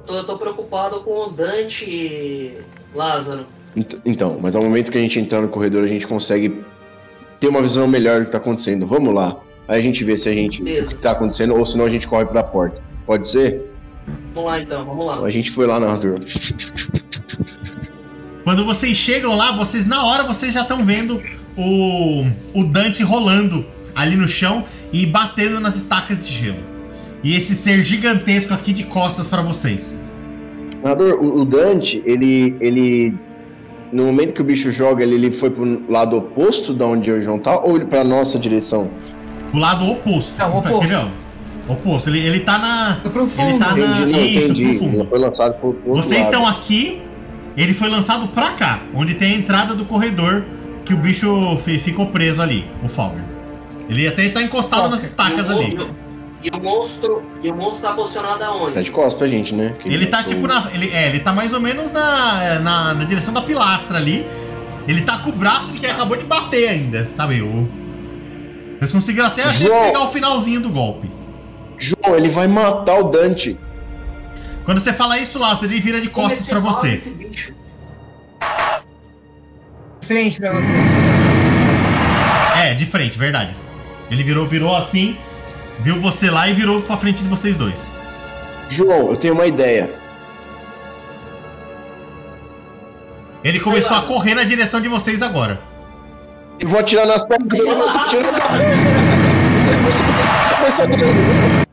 Tô, 0.05 0.15
eu 0.17 0.23
tô 0.23 0.37
preocupado 0.37 0.99
com 1.01 1.27
o 1.27 1.29
Dante, 1.31 2.53
Lázaro. 2.93 3.45
Ent- 3.75 3.95
Então, 4.05 4.39
mas 4.41 4.55
ao 4.55 4.63
momento 4.63 4.91
que 4.91 4.97
a 4.97 5.01
gente 5.01 5.19
entrar 5.19 5.41
no 5.41 5.49
corredor, 5.49 5.83
a 5.83 5.87
gente 5.87 6.05
consegue 6.07 6.61
ter 7.39 7.47
uma 7.47 7.61
visão 7.61 7.87
melhor 7.87 8.19
do 8.21 8.25
que 8.25 8.31
tá 8.31 8.37
acontecendo. 8.39 8.85
Vamos 8.87 9.13
lá. 9.13 9.37
Aí 9.67 9.79
a 9.79 9.83
gente 9.83 10.03
vê 10.03 10.17
se 10.17 10.27
a 10.29 10.33
gente 10.33 10.61
o 10.61 10.65
Beleza. 10.65 10.89
que 10.89 10.95
tá 11.01 11.11
acontecendo 11.11 11.55
ou 11.55 11.65
senão 11.65 11.85
a 11.85 11.89
gente 11.89 12.07
corre 12.07 12.25
pra 12.25 12.43
porta. 12.43 12.81
Pode 13.05 13.27
ser? 13.27 13.61
Vamos 14.33 14.49
lá 14.49 14.59
então, 14.59 14.83
vamos 14.85 15.05
lá. 15.05 15.19
A 15.23 15.29
gente 15.31 15.49
foi 15.51 15.65
lá 15.67 15.79
na 15.79 15.87
narrador. 15.87 16.19
Quando 18.43 18.63
vocês 18.65 18.95
chegam 18.95 19.35
lá, 19.35 19.51
vocês 19.55 19.85
na 19.87 20.05
hora 20.05 20.23
vocês 20.23 20.53
já 20.53 20.61
estão 20.61 20.85
vendo 20.85 21.19
o, 21.57 22.25
o 22.53 22.63
Dante 22.63 23.03
rolando 23.03 23.65
ali 23.95 24.15
no 24.15 24.27
chão 24.27 24.63
e 24.91 25.05
batendo 25.05 25.59
nas 25.59 25.75
estacas 25.75 26.19
de 26.27 26.33
gelo. 26.33 26.59
E 27.23 27.35
esse 27.35 27.55
ser 27.55 27.83
gigantesco 27.83 28.53
aqui 28.53 28.71
de 28.73 28.83
costas 28.83 29.27
pra 29.27 29.41
vocês. 29.41 29.97
Narrador, 30.83 31.23
o, 31.23 31.43
Dante, 31.45 32.01
ele, 32.05 32.55
ele. 32.59 33.15
No 33.91 34.05
momento 34.05 34.33
que 34.33 34.41
o 34.41 34.43
bicho 34.43 34.69
joga, 34.69 35.03
ele, 35.03 35.15
ele 35.15 35.31
foi 35.31 35.49
pro 35.49 35.83
lado 35.91 36.17
oposto 36.17 36.73
da 36.73 36.85
onde 36.85 37.09
o 37.09 37.21
João 37.21 37.39
tá 37.39 37.57
ou 37.59 37.75
ele 37.75 37.85
pra 37.85 38.03
nossa 38.03 38.37
direção? 38.37 38.89
Do 39.51 39.59
lado 39.59 39.89
oposto. 39.89 40.33
Não, 40.37 40.57
oposto. 40.57 40.79
Quer 40.81 40.87
ver, 40.87 40.95
ó? 40.97 41.73
Oposto. 41.73 42.09
Ele, 42.09 42.19
ele 42.19 42.39
tá 42.41 42.57
na. 42.59 42.99
Foi 43.01 43.11
pro 43.11 43.21
Ele 43.21 43.29
fundo. 43.29 43.59
tá 43.59 43.75
na. 43.75 44.01
Entendi, 44.01 44.11
não, 44.11 44.19
Isso, 44.21 44.45
entendi. 44.45 44.63
pro 44.65 44.79
fundo. 44.79 44.97
Ele 44.97 45.07
foi 45.09 45.19
lançado 45.19 45.53
pro, 45.59 45.73
pro 45.73 45.91
outro 45.91 46.03
Vocês 46.03 46.25
lado. 46.25 46.33
estão 46.33 46.47
aqui, 46.47 47.01
ele 47.57 47.73
foi 47.73 47.89
lançado 47.89 48.27
pra 48.27 48.51
cá, 48.51 48.81
onde 48.93 49.15
tem 49.15 49.33
a 49.33 49.37
entrada 49.37 49.73
do 49.73 49.85
corredor 49.85 50.43
que 50.85 50.93
o 50.93 50.97
bicho 50.97 51.57
fi- 51.63 51.79
ficou 51.79 52.07
preso 52.07 52.41
ali, 52.41 52.69
o 52.83 52.87
Falmer. 52.87 53.23
Ele 53.89 54.07
até 54.07 54.27
tá 54.29 54.41
encostado 54.41 54.87
nas 54.89 55.03
estacas 55.03 55.47
e, 55.47 55.49
o, 55.49 55.57
ali. 55.57 55.79
e 56.43 56.49
o- 56.49 56.59
monstro. 56.61 57.23
E 57.43 57.49
o 57.49 57.55
monstro 57.55 57.81
tá 57.81 57.93
posicionado 57.93 58.39
Tá 58.39 58.47
aonde? 58.47 58.83
de 58.83 58.91
costas 58.91 59.13
pra 59.15 59.27
gente, 59.27 59.53
né? 59.53 59.75
Que 59.81 59.89
Ele 59.89 60.05
tá 60.07 60.23
tipo 60.23 60.47
na. 60.47 60.69
Ele, 60.73 60.89
é, 60.91 61.09
ele 61.09 61.19
tá 61.19 61.31
mais 61.33 61.53
ou 61.53 61.59
menos 61.59 61.91
na, 61.91 62.59
na, 62.59 62.93
na 62.93 63.03
direção 63.03 63.33
da 63.33 63.41
pilastra 63.41 63.97
ali. 63.97 64.25
Ele 64.87 65.01
tá 65.01 65.17
com 65.17 65.29
o 65.31 65.33
braço 65.33 65.71
de 65.71 65.79
quem 65.79 65.89
acabou 65.89 66.15
de 66.15 66.23
bater 66.25 66.69
ainda, 66.69 67.07
sabe? 67.09 67.41
O... 67.41 67.67
Vocês 68.79 68.91
conseguiram 68.91 69.27
até, 69.27 69.41
João. 69.53 69.85
pegar 69.85 70.03
o 70.03 70.07
finalzinho 70.09 70.59
do 70.61 70.69
golpe. 70.69 71.09
João, 71.77 72.15
ele 72.15 72.29
vai 72.29 72.47
matar 72.47 72.99
o 72.99 73.03
Dante. 73.05 73.57
Quando 74.63 74.79
você 74.79 74.93
fala 74.93 75.17
isso, 75.17 75.37
Lázaro, 75.39 75.65
ele 75.65 75.79
vira 75.79 75.99
de 75.99 76.07
é 76.07 76.09
costas 76.11 76.43
que 76.45 76.49
pra 76.49 76.61
fala 76.61 76.73
você. 76.73 76.99
Frente 80.07 80.39
pra 80.39 80.51
você. 80.51 80.73
É, 82.63 82.73
de 82.75 82.85
frente, 82.85 83.17
verdade. 83.17 83.55
Ele 84.09 84.23
virou, 84.23 84.47
virou 84.47 84.75
assim, 84.75 85.17
viu 85.79 85.99
você 85.99 86.29
lá 86.29 86.47
e 86.47 86.53
virou 86.53 86.81
pra 86.81 86.95
frente 86.95 87.23
de 87.23 87.27
vocês 87.27 87.57
dois. 87.57 87.91
João, 88.69 89.09
eu 89.09 89.15
tenho 89.15 89.33
uma 89.33 89.47
ideia. 89.47 89.89
Ele 93.43 93.59
começou 93.59 93.97
a 93.97 94.01
correr 94.01 94.35
na 94.35 94.43
direção 94.43 94.79
de 94.79 94.87
vocês 94.87 95.21
agora. 95.21 95.59
Eu 96.59 96.69
vou 96.69 96.79
atirar 96.79 97.05
nas 97.05 97.23
pernas 97.23 97.47
dele, 97.47 97.75
você 97.75 97.97
atira 97.97 98.31
na 98.31 98.39
cabeça. 98.39 98.77
Você, 99.65 99.75
você, 99.81 100.55
cabeça 100.55 100.87
dele. 100.87 101.64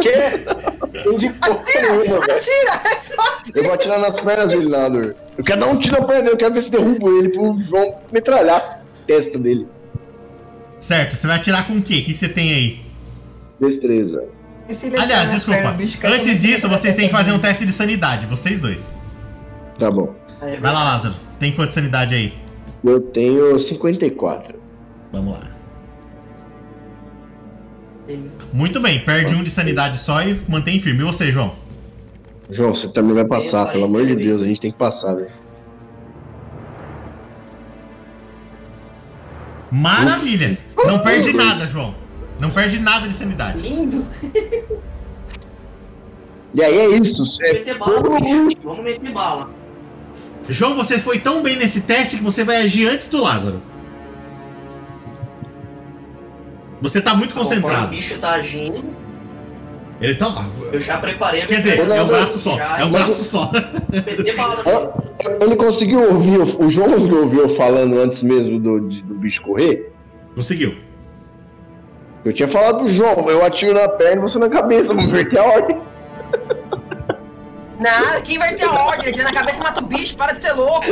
Porra 0.00 1.80
nenhuma, 1.82 2.20
velho. 2.20 2.22
Atira, 2.22 2.80
é 2.84 2.96
só 2.96 3.14
Eu 3.14 3.32
atira. 3.38 3.62
vou 3.64 3.72
atirar 3.74 3.98
nas 4.00 4.20
pernas 4.20 4.48
dele, 4.48 4.68
Nador. 4.68 5.14
Eu 5.36 5.44
quero 5.44 5.60
dar 5.60 5.66
um 5.68 5.78
tiro 5.78 6.00
na 6.00 6.06
perna 6.06 6.22
dele, 6.22 6.34
eu 6.34 6.38
quero 6.38 6.54
ver 6.54 6.62
se 6.62 6.70
derrubo 6.70 7.18
ele 7.18 7.28
pro 7.30 7.60
João 7.60 7.94
metralhar 8.12 8.56
a 8.56 9.06
testa 9.06 9.38
dele. 9.38 9.66
Certo, 10.80 11.14
você 11.16 11.26
vai 11.26 11.36
atirar 11.36 11.66
com 11.66 11.74
o 11.74 11.82
quê? 11.82 11.98
O 11.98 12.04
que 12.04 12.14
você 12.16 12.28
tem 12.28 12.52
aí? 12.54 12.80
Destreza. 13.60 14.24
Aliás, 14.98 15.30
desculpa. 15.32 15.60
perna, 15.60 15.72
bicho 15.76 15.98
Antes 16.06 16.42
disso, 16.42 16.68
vocês 16.68 16.94
têm 16.94 17.08
que 17.08 17.12
fazer 17.12 17.32
um 17.32 17.38
teste 17.38 17.66
de 17.66 17.72
sanidade, 17.72 18.26
vocês 18.26 18.60
dois. 18.60 18.96
Tá 19.78 19.90
bom. 19.90 20.14
Vai 20.40 20.72
lá, 20.72 20.84
Lázaro. 20.84 21.14
Tem 21.38 21.52
quanto 21.52 21.70
de 21.70 21.74
sanidade 21.74 22.14
aí? 22.14 22.32
Eu 22.84 23.00
tenho 23.00 23.58
54. 23.58 24.58
Vamos 25.12 25.38
lá. 25.38 25.50
Muito 28.52 28.80
bem, 28.80 29.00
perde 29.00 29.34
um 29.34 29.42
de 29.42 29.50
sanidade 29.50 29.98
só 29.98 30.22
e 30.22 30.40
mantém 30.48 30.80
firme. 30.80 31.02
E 31.02 31.04
você, 31.04 31.30
João? 31.30 31.54
João, 32.50 32.74
você 32.74 32.88
também 32.88 33.14
vai 33.14 33.24
passar, 33.24 33.70
pelo 33.70 33.84
amor 33.84 34.06
de 34.06 34.16
Deus, 34.16 34.42
a 34.42 34.44
gente 34.44 34.60
tem 34.60 34.72
que 34.72 34.78
passar, 34.78 35.14
velho. 35.14 35.30
Maravilha! 39.70 40.58
Não 40.84 40.98
perde 40.98 41.32
nada, 41.32 41.64
João. 41.66 41.94
Não 42.40 42.50
perde 42.50 42.80
nada 42.80 43.06
de 43.06 43.14
sanidade. 43.14 43.62
Lindo. 43.62 44.04
E 46.52 46.64
aí 46.64 46.78
é 46.78 46.88
isso, 46.96 47.18
Vamos 47.18 47.40
é 47.40 47.52
meter 47.52 47.78
bala. 47.78 48.02
Vamos 48.64 48.84
meter 48.84 49.12
bala. 49.12 49.50
João, 50.48 50.74
você 50.74 50.98
foi 50.98 51.20
tão 51.20 51.42
bem 51.42 51.56
nesse 51.56 51.82
teste 51.82 52.16
que 52.16 52.22
você 52.24 52.42
vai 52.42 52.56
agir 52.56 52.88
antes 52.88 53.06
do 53.06 53.22
Lázaro. 53.22 53.62
Você 56.80 57.00
tá 57.00 57.14
muito 57.14 57.34
Conforme 57.34 57.58
o 57.58 57.62
concentrado. 57.62 57.88
bicho 57.88 58.18
tá 58.18 58.32
agindo, 58.32 58.82
Ele 60.00 60.14
tá 60.14 60.28
lá. 60.28 60.46
eu 60.72 60.80
já 60.80 60.96
preparei 60.98 61.42
a 61.42 61.46
Quer 61.46 61.56
dizer, 61.56 61.84
minha- 61.84 61.98
é 61.98 62.02
um 62.02 62.06
braço 62.08 62.38
só. 62.38 62.58
É 62.58 62.84
um 62.84 62.90
braço 62.90 63.22
só. 63.24 63.50
Ele 65.42 65.56
conseguiu 65.56 66.02
ouvir, 66.14 66.38
o 66.38 66.64
o 66.66 66.70
João 66.70 66.92
conseguiu 66.92 67.22
ouvir 67.22 67.38
eu 67.38 67.48
falando 67.50 67.98
antes 67.98 68.22
mesmo 68.22 68.58
do, 68.58 68.80
do 68.80 69.14
bicho 69.14 69.42
correr? 69.42 69.92
Conseguiu. 70.34 70.76
Eu 72.24 72.32
tinha 72.32 72.48
falado 72.48 72.78
pro 72.78 72.88
João, 72.88 73.28
eu 73.28 73.44
atiro 73.44 73.74
na 73.74 73.88
perna 73.88 74.16
e 74.16 74.28
você 74.28 74.38
na 74.38 74.48
cabeça, 74.48 74.88
vamos 74.94 75.04
inverter 75.04 75.38
a 75.40 75.44
ordem. 75.44 75.78
Nada, 77.78 78.20
quem 78.20 78.38
vai 78.38 78.54
ter 78.54 78.64
a 78.64 78.72
ordem? 78.72 79.08
Atira 79.08 79.24
na 79.24 79.32
cabeça 79.32 79.60
e 79.60 79.62
mata 79.62 79.80
o 79.80 79.86
bicho, 79.86 80.16
para 80.16 80.32
de 80.34 80.40
ser 80.40 80.52
louco. 80.52 80.84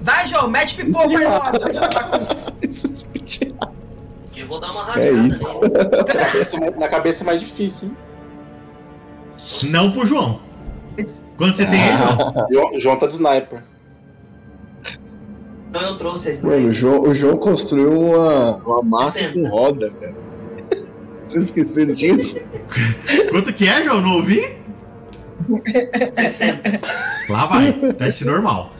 Vai, 0.00 0.26
João, 0.26 0.48
mete 0.48 0.74
pipoca 0.74 1.18
aí 1.18 1.24
logo. 1.26 1.60
Vai 1.60 1.74
jogar 1.74 2.04
com 2.10 2.16
isso. 2.16 3.06
Eu 4.40 4.46
vou 4.46 4.58
dar 4.60 4.70
uma 4.72 4.80
É 4.80 5.10
rajada 5.10 5.10
isso. 5.28 5.42
nele. 5.42 5.72
Na 5.74 6.04
cabeça, 6.14 6.56
é 6.56 6.60
mais- 6.60 6.76
na 6.78 6.88
cabeça 6.88 7.24
é 7.24 7.26
mais 7.26 7.40
difícil, 7.40 7.88
hein? 7.88 7.96
Não 9.70 9.90
pro 9.92 10.06
João. 10.06 10.40
Quanto 11.36 11.56
você 11.56 11.66
tem 11.66 11.80
aí, 11.80 11.96
João? 12.52 12.78
João, 12.80 12.96
tá 12.96 13.06
de 13.06 13.12
sniper. 13.14 13.62
Então 15.68 15.82
eu 15.82 15.96
trouxe 15.98 16.30
esse 16.30 16.44
Mano, 16.44 16.68
o 16.68 16.72
João, 16.72 17.02
o 17.02 17.14
João 17.14 17.36
construiu 17.36 17.92
uma, 17.92 18.56
uma 18.56 18.82
massa 18.82 19.18
Senta. 19.20 19.32
com 19.34 19.46
roda, 19.48 19.90
cara. 20.00 20.14
Vocês 21.28 21.44
esqueceram 21.44 21.94
disso? 21.94 22.36
Quanto 23.30 23.52
que 23.52 23.68
é, 23.68 23.84
João? 23.84 24.00
Não 24.00 24.16
ouvi? 24.16 24.56
60. 26.16 26.80
Lá 27.28 27.46
vai. 27.46 27.72
Teste 27.96 28.24
normal. 28.24 28.70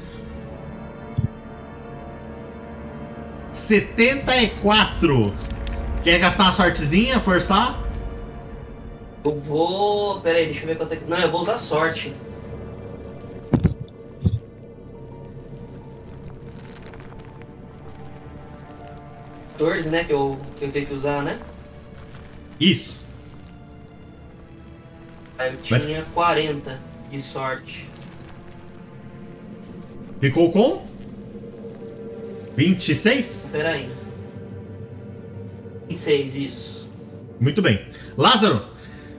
74. 3.53 5.33
Quer 6.03 6.19
gastar 6.19 6.45
uma 6.45 6.53
sortezinha, 6.53 7.21
forçar? 7.21 7.79
Eu 9.25 9.39
vou. 9.41 10.21
Pera 10.21 10.39
aí, 10.39 10.47
deixa 10.47 10.63
eu 10.63 10.67
ver 10.67 10.77
quanto 10.77 10.93
é 10.93 10.97
que. 10.97 11.05
Não, 11.09 11.19
eu 11.19 11.31
vou 11.31 11.41
usar 11.41 11.59
sorte. 11.59 12.13
Né? 19.91 20.05
Que 20.05 20.13
eu, 20.13 20.39
que 20.59 20.65
eu 20.65 20.73
tenho 20.73 20.87
que 20.87 20.95
usar, 20.95 21.23
né? 21.23 21.39
Isso. 22.59 23.03
Aí 25.39 25.53
eu 25.53 25.59
Vai- 25.69 25.81
tinha 25.81 26.03
40 26.15 26.81
de 27.11 27.21
sorte. 27.21 27.87
Ficou 30.21 30.51
com? 30.51 30.90
26? 32.69 33.49
Pera 33.53 33.71
aí. 33.71 33.89
26, 35.89 36.37
isso. 36.37 36.91
Muito 37.41 37.63
bem. 37.63 37.81
Lázaro, 38.19 38.61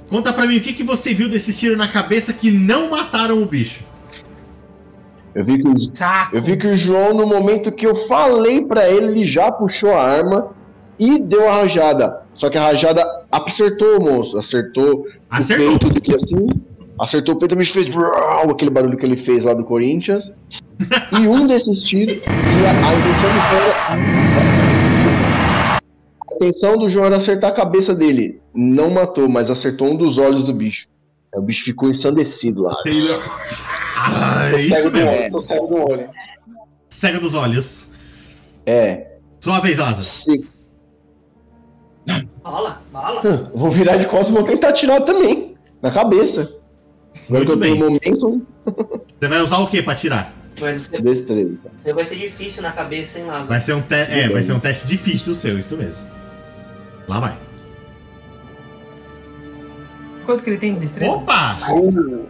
conta 0.07 0.31
pra 0.31 0.45
mim 0.45 0.57
o 0.57 0.61
que, 0.61 0.73
que 0.73 0.83
você 0.83 1.13
viu 1.13 1.27
desses 1.27 1.59
tiros 1.59 1.77
na 1.77 1.87
cabeça 1.87 2.31
que 2.33 2.51
não 2.51 2.91
mataram 2.91 3.41
o 3.41 3.45
bicho. 3.45 3.83
Eu 5.33 5.43
vi 5.43 5.63
que 5.63 5.97
Saco. 5.97 6.35
eu 6.35 6.41
vi 6.41 6.55
que 6.57 6.67
o 6.67 6.75
João, 6.77 7.13
no 7.13 7.25
momento 7.25 7.71
que 7.71 7.87
eu 7.87 7.95
falei 7.95 8.61
pra 8.63 8.87
ele, 8.87 9.07
ele 9.07 9.23
já 9.23 9.51
puxou 9.51 9.91
a 9.91 10.03
arma 10.03 10.49
e 10.99 11.17
deu 11.17 11.49
a 11.49 11.61
rajada. 11.61 12.21
Só 12.35 12.49
que 12.49 12.57
a 12.57 12.63
rajada 12.63 13.03
acertou 13.31 13.97
o 13.97 14.03
monstro, 14.03 14.37
acertou 14.39 15.07
Acertou. 15.29 15.73
o 15.75 15.79
peito 15.79 15.99
dele 16.01 16.15
assim, 16.21 16.45
acertou 16.99 17.35
o 17.35 17.39
peito, 17.39 17.53
o 17.55 17.57
bicho 17.57 17.73
fez 17.73 17.87
aquele 18.49 18.69
barulho 18.71 18.97
que 18.97 19.05
ele 19.05 19.17
fez 19.17 19.43
lá 19.43 19.53
do 19.53 19.63
Corinthians. 19.63 20.31
e 21.19 21.27
um 21.27 21.45
desses 21.47 21.81
tiros, 21.81 22.17
e 22.17 22.65
a, 22.65 22.87
a 22.87 22.93
intenção 22.93 23.17
do 23.33 23.39
João 23.49 23.61
era, 23.61 23.75
a 26.29 26.35
intenção 26.35 26.77
do 26.77 26.89
João 26.89 27.05
era 27.05 27.17
acertar 27.17 27.49
a 27.51 27.53
cabeça 27.53 27.93
dele. 27.95 28.41
Não 28.53 28.89
matou, 28.89 29.27
mas 29.29 29.49
acertou 29.49 29.89
um 29.91 29.95
dos 29.95 30.17
olhos 30.17 30.43
do 30.43 30.53
bicho. 30.53 30.87
Aí 31.33 31.39
O 31.39 31.43
bicho 31.43 31.63
ficou 31.63 31.89
ensandecido 31.89 32.63
lá. 32.63 32.75
Ah, 33.95 34.47
Tô 34.51 34.57
é 34.57 34.63
cego 34.63 34.73
isso 34.79 34.89
do 34.89 34.97
mesmo. 34.97 35.11
olho, 35.11 35.31
tô 35.31 35.39
cego 35.39 35.67
do 35.67 35.91
olho. 35.91 36.09
Cega 36.89 37.19
dos 37.19 37.33
olhos. 37.35 37.87
É. 38.65 39.07
Sua 39.39 39.59
vez, 39.59 39.77
Lázaro. 39.79 40.03
Se- 40.03 40.45
Bala, 42.43 42.81
bala. 42.91 43.21
Hum, 43.23 43.49
Vou 43.53 43.69
virar 43.71 43.97
de 43.97 44.07
costas 44.07 44.29
e 44.29 44.31
vou 44.33 44.43
tentar 44.43 44.69
atirar 44.69 45.01
também. 45.01 45.55
Na 45.81 45.91
cabeça. 45.91 46.51
Agora 47.27 47.45
Muito 47.45 47.45
que 47.45 47.51
eu 47.51 47.59
tenho 47.59 47.77
momento, 47.77 48.45
Você 49.19 49.27
vai 49.27 49.41
usar 49.41 49.57
o 49.57 49.67
que 49.67 49.81
pra 49.81 49.95
tirar? 49.95 50.33
Mas 50.59 50.81
você, 50.83 51.01
destreza. 51.01 51.57
você 51.77 51.93
vai 51.93 52.05
ser 52.05 52.15
difícil 52.17 52.61
na 52.61 52.71
cabeça, 52.71 53.19
hein, 53.19 53.25
Lázaro? 53.25 53.47
Vai 53.47 53.59
ser 53.59 53.73
um, 53.73 53.81
te 53.81 53.95
é, 53.95 54.29
vai 54.29 54.43
ser 54.43 54.53
um 54.53 54.59
teste 54.59 54.87
difícil 54.87 55.33
o 55.33 55.35
seu, 55.35 55.57
isso 55.57 55.75
mesmo. 55.77 56.11
Lá 57.07 57.19
vai. 57.19 57.37
Quanto 60.25 60.43
que 60.43 60.49
ele 60.51 60.57
tem 60.57 60.73
de 60.75 60.81
destreza? 60.81 61.11
Opa! 61.11 61.57
Uh. 61.71 62.25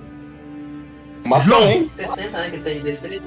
Matou, 1.25 1.45
João. 1.45 1.69
hein? 1.69 1.91
60, 1.95 2.37
né? 2.37 2.49
Que 2.49 2.55
ele 2.55 2.63
tem 2.63 2.77
de 2.77 2.83
destreza. 2.83 3.23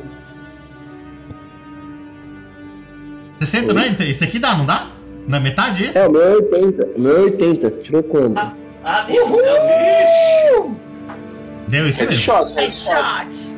60, 3.41 3.75
não 3.75 3.83
é? 3.83 3.97
Esse 4.09 4.25
aqui 4.25 4.39
dá, 4.39 4.57
não 4.57 4.65
dá? 4.65 4.91
Na 5.27 5.39
metade 5.39 5.85
esse? 5.85 5.99
É, 5.99 6.07
o 6.07 6.11
meu 6.11 6.23
é 6.23 6.37
80. 6.37 6.89
O 6.97 7.01
meu 7.01 7.17
é 7.17 7.21
80. 7.21 7.71
Tirou 7.83 8.03
quando? 8.03 8.39
Ah, 8.39 8.55
ah 8.83 9.03
deu, 9.03 9.27
deu. 9.27 9.37
Ixi. 9.45 10.85
Deu 11.69 11.89
isso 11.89 12.01
mesmo. 12.01 12.11
Headshot, 12.15 12.55
headshot. 12.55 12.95
Headshot. 12.95 13.55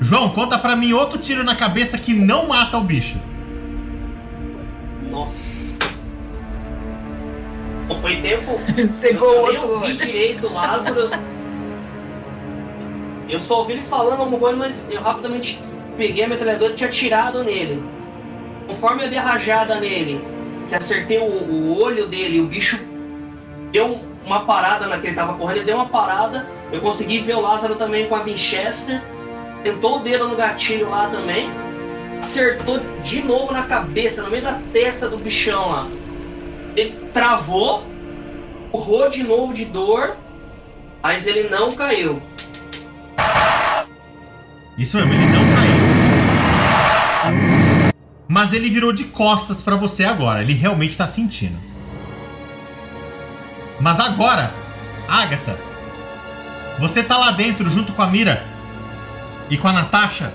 João, 0.00 0.30
conta 0.30 0.58
pra 0.58 0.74
mim 0.76 0.92
outro 0.92 1.18
tiro 1.18 1.42
na 1.44 1.54
cabeça 1.56 1.98
que 1.98 2.14
não 2.14 2.46
mata 2.48 2.78
o 2.78 2.80
bicho. 2.82 3.16
Nossa. 5.10 5.76
Não 7.88 7.96
foi 7.96 8.16
tempo. 8.16 8.58
Cegou 8.90 9.34
eu 9.34 9.42
outro 9.60 9.68
ouvi 9.74 9.86
olho. 9.86 9.96
direito 9.96 10.46
o 10.46 10.52
Lázaro. 10.52 11.00
Eu- 11.00 11.10
Eu 13.28 13.40
só 13.40 13.58
ouvi 13.58 13.72
ele 13.74 13.82
falando 13.82 14.20
alguma 14.20 14.38
coisa, 14.38 14.56
mas 14.56 14.88
eu 14.90 15.02
rapidamente 15.02 15.60
peguei 15.96 16.24
a 16.24 16.28
metralhadora 16.28 16.72
e 16.72 16.76
tinha 16.76 16.88
atirado 16.88 17.42
nele. 17.44 17.82
Conforme 18.66 19.04
eu 19.04 19.08
dei 19.08 19.18
a 19.18 19.22
rajada 19.22 19.78
nele, 19.80 20.20
que 20.68 20.74
acertei 20.74 21.18
o, 21.18 21.24
o 21.24 21.78
olho 21.82 22.06
dele, 22.06 22.40
o 22.40 22.46
bicho 22.46 22.78
deu 23.72 23.98
uma 24.24 24.40
parada 24.40 24.86
na 24.86 24.98
que 24.98 25.06
ele 25.08 25.16
tava 25.16 25.34
correndo, 25.34 25.58
ele 25.58 25.66
deu 25.66 25.76
uma 25.76 25.88
parada. 25.88 26.46
Eu 26.70 26.80
consegui 26.80 27.20
ver 27.20 27.34
o 27.34 27.40
Lázaro 27.40 27.74
também 27.76 28.06
com 28.06 28.14
a 28.14 28.20
Winchester. 28.20 29.02
Tentou 29.62 29.98
o 29.98 30.00
dedo 30.00 30.28
no 30.28 30.36
gatilho 30.36 30.90
lá 30.90 31.08
também. 31.08 31.50
Acertou 32.18 32.80
de 33.02 33.22
novo 33.22 33.52
na 33.52 33.62
cabeça, 33.62 34.22
no 34.22 34.30
meio 34.30 34.42
da 34.42 34.58
testa 34.72 35.08
do 35.08 35.16
bichão 35.16 35.70
lá. 35.70 35.86
Ele 36.76 36.94
travou, 37.12 37.84
urrou 38.72 39.08
de 39.08 39.22
novo 39.22 39.54
de 39.54 39.64
dor, 39.64 40.16
mas 41.02 41.26
ele 41.26 41.48
não 41.48 41.72
caiu. 41.72 42.20
Isso 44.76 44.96
mesmo, 44.96 45.12
ele 45.12 45.26
não 45.26 45.42
caiu. 45.56 45.78
Mas 48.28 48.52
ele 48.52 48.68
virou 48.68 48.92
de 48.92 49.04
costas 49.04 49.60
pra 49.60 49.74
você 49.74 50.04
agora. 50.04 50.42
Ele 50.42 50.52
realmente 50.52 50.96
tá 50.96 51.08
sentindo. 51.08 51.67
Mas 53.80 54.00
agora, 54.00 54.52
Agatha, 55.06 55.56
você 56.78 57.02
tá 57.02 57.16
lá 57.16 57.30
dentro 57.30 57.70
junto 57.70 57.92
com 57.92 58.02
a 58.02 58.06
Mira 58.06 58.44
e 59.50 59.56
com 59.56 59.68
a 59.68 59.72
Natasha. 59.72 60.32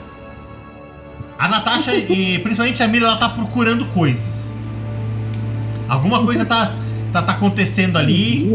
A 1.37 1.47
Natasha 1.47 1.93
e 1.95 2.39
principalmente 2.39 2.81
a 2.81 2.87
Mira, 2.87 3.05
ela 3.05 3.17
tá 3.17 3.29
procurando 3.29 3.85
coisas. 3.87 4.55
Alguma 5.87 6.23
coisa 6.23 6.45
tá, 6.45 6.73
tá, 7.11 7.21
tá 7.21 7.33
acontecendo 7.33 7.97
ali. 7.97 8.49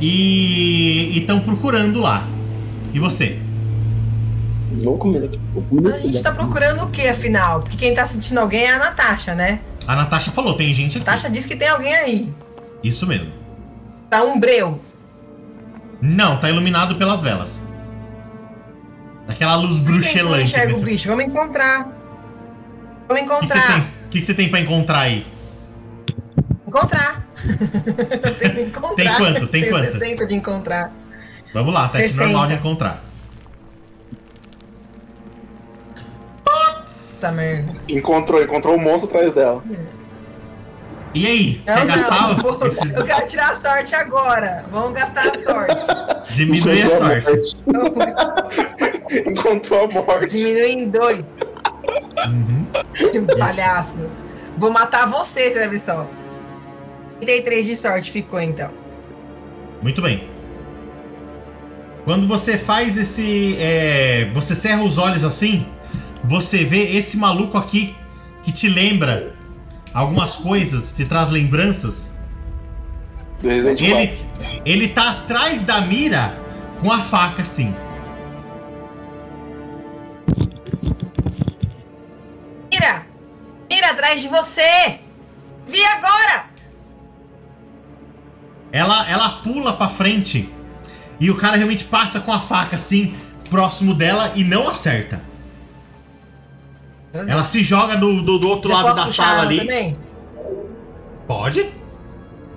E 0.00 1.18
estão 1.18 1.40
procurando 1.40 2.00
lá. 2.00 2.26
E 2.92 2.98
você? 2.98 3.38
A 5.94 5.98
gente 5.98 6.22
tá 6.22 6.32
procurando 6.32 6.84
o 6.84 6.90
que, 6.90 7.06
afinal? 7.06 7.60
Porque 7.60 7.76
quem 7.76 7.94
tá 7.94 8.04
sentindo 8.06 8.38
alguém 8.40 8.64
é 8.64 8.72
a 8.72 8.78
Natasha, 8.78 9.34
né? 9.34 9.60
A 9.86 9.94
Natasha 9.94 10.30
falou, 10.30 10.54
tem 10.54 10.74
gente 10.74 10.96
aqui. 10.96 11.06
Natasha 11.06 11.30
disse 11.30 11.46
que 11.46 11.56
tem 11.56 11.68
alguém 11.68 11.94
aí. 11.94 12.32
Isso 12.82 13.06
mesmo. 13.06 13.41
Tá 14.12 14.22
um 14.22 14.38
breu. 14.38 14.78
Não, 16.02 16.38
tá 16.38 16.50
iluminado 16.50 16.96
pelas 16.96 17.22
velas. 17.22 17.62
Aquela 19.26 19.56
luz 19.56 19.78
bruxelante. 19.78 20.44
enxerga 20.44 20.76
o 20.76 20.80
O 20.80 20.82
bicho? 20.82 21.08
Vamos 21.08 21.24
encontrar. 21.24 21.88
Vamos 23.08 23.22
encontrar. 23.22 23.72
tem, 23.72 23.88
que 24.10 24.20
você 24.20 24.34
tem 24.34 24.50
pra 24.50 24.60
encontrar 24.60 24.98
aí? 24.98 25.26
Encontrar. 26.68 27.26
tem 28.38 28.50
que 28.50 28.60
encontrar. 28.60 28.96
Tem 28.96 29.14
quanto? 29.14 29.46
Tem 29.46 29.70
quanto? 29.70 29.92
60 29.92 30.26
de 30.26 30.34
encontrar. 30.34 30.92
Vamos 31.54 31.72
lá, 31.72 31.88
teste 31.88 32.08
60. 32.08 32.24
normal 32.24 32.48
de 32.48 32.54
encontrar. 32.56 33.02
Puta 36.44 37.32
merda. 37.32 37.72
Encontrou, 37.88 38.42
encontrou 38.42 38.76
o 38.76 38.78
monstro 38.78 39.08
atrás 39.08 39.32
dela. 39.32 39.64
E 41.14 41.26
aí? 41.26 41.62
Não, 41.66 41.74
você 41.74 41.80
não, 41.80 41.86
gastava? 41.94 42.34
vou- 42.42 42.66
Esse- 42.66 42.92
eu 42.94 43.04
quero 43.04 43.26
tirar 43.26 43.50
a 43.50 43.54
sorte 43.54 43.94
agora. 43.94 44.64
Vamos 44.70 44.92
gastar 44.92 45.26
a 45.28 45.38
sorte. 45.38 46.32
Diminui 46.34 46.82
a 46.82 46.90
sorte. 46.90 47.56
Encontrou 49.28 49.84
a 49.84 49.88
morte. 49.88 50.36
Diminui 50.36 50.70
em 50.72 50.88
dois. 50.88 51.22
Uhum. 52.26 52.66
Palhaço. 53.38 53.98
Vou 54.56 54.70
matar 54.70 55.06
você, 55.08 55.50
você 55.50 55.58
vai 55.60 55.68
ver 55.68 55.78
só. 55.80 56.06
33 57.20 57.66
de 57.66 57.76
sorte 57.76 58.10
ficou 58.10 58.40
então. 58.40 58.70
Muito 59.82 60.00
bem. 60.00 60.28
Quando 62.04 62.26
você 62.26 62.56
faz 62.58 62.96
esse. 62.96 63.56
é, 63.60 64.30
você 64.34 64.54
cerra 64.54 64.82
os 64.82 64.98
olhos 64.98 65.24
assim, 65.24 65.66
você 66.24 66.64
vê 66.64 66.96
esse 66.96 67.16
maluco 67.16 67.56
aqui 67.58 67.94
que 68.42 68.50
te 68.50 68.68
lembra 68.68 69.34
algumas 69.92 70.36
coisas, 70.36 70.92
te 70.92 71.04
traz 71.04 71.30
lembranças. 71.30 72.18
Do 73.40 73.48
Resident 73.48 73.80
Evil. 73.80 73.96
Ele, 73.98 74.62
ele 74.64 74.88
tá 74.88 75.10
atrás 75.10 75.62
da 75.62 75.80
mira 75.80 76.38
com 76.80 76.90
a 76.90 77.02
faca 77.02 77.42
assim. 77.42 77.74
Mira! 82.70 83.06
Mira 83.70 83.90
atrás 83.90 84.22
de 84.22 84.28
você! 84.28 84.98
Vi 85.66 85.84
agora! 85.84 86.46
Ela, 88.70 89.08
ela 89.08 89.28
pula 89.42 89.74
pra 89.74 89.88
frente 89.88 90.48
e 91.20 91.30
o 91.30 91.36
cara 91.36 91.56
realmente 91.56 91.84
passa 91.84 92.20
com 92.20 92.32
a 92.32 92.40
faca 92.40 92.76
assim, 92.76 93.14
próximo 93.50 93.94
dela 93.94 94.32
e 94.34 94.42
não 94.42 94.68
acerta. 94.68 95.31
Ela 97.12 97.44
se 97.44 97.62
joga 97.62 97.96
do, 97.96 98.22
do, 98.22 98.38
do 98.38 98.48
outro 98.48 98.70
Eu 98.70 98.76
lado 98.76 98.94
da 98.94 99.12
sala 99.12 99.42
ali. 99.42 99.58
Também? 99.58 99.98
Pode? 101.26 101.70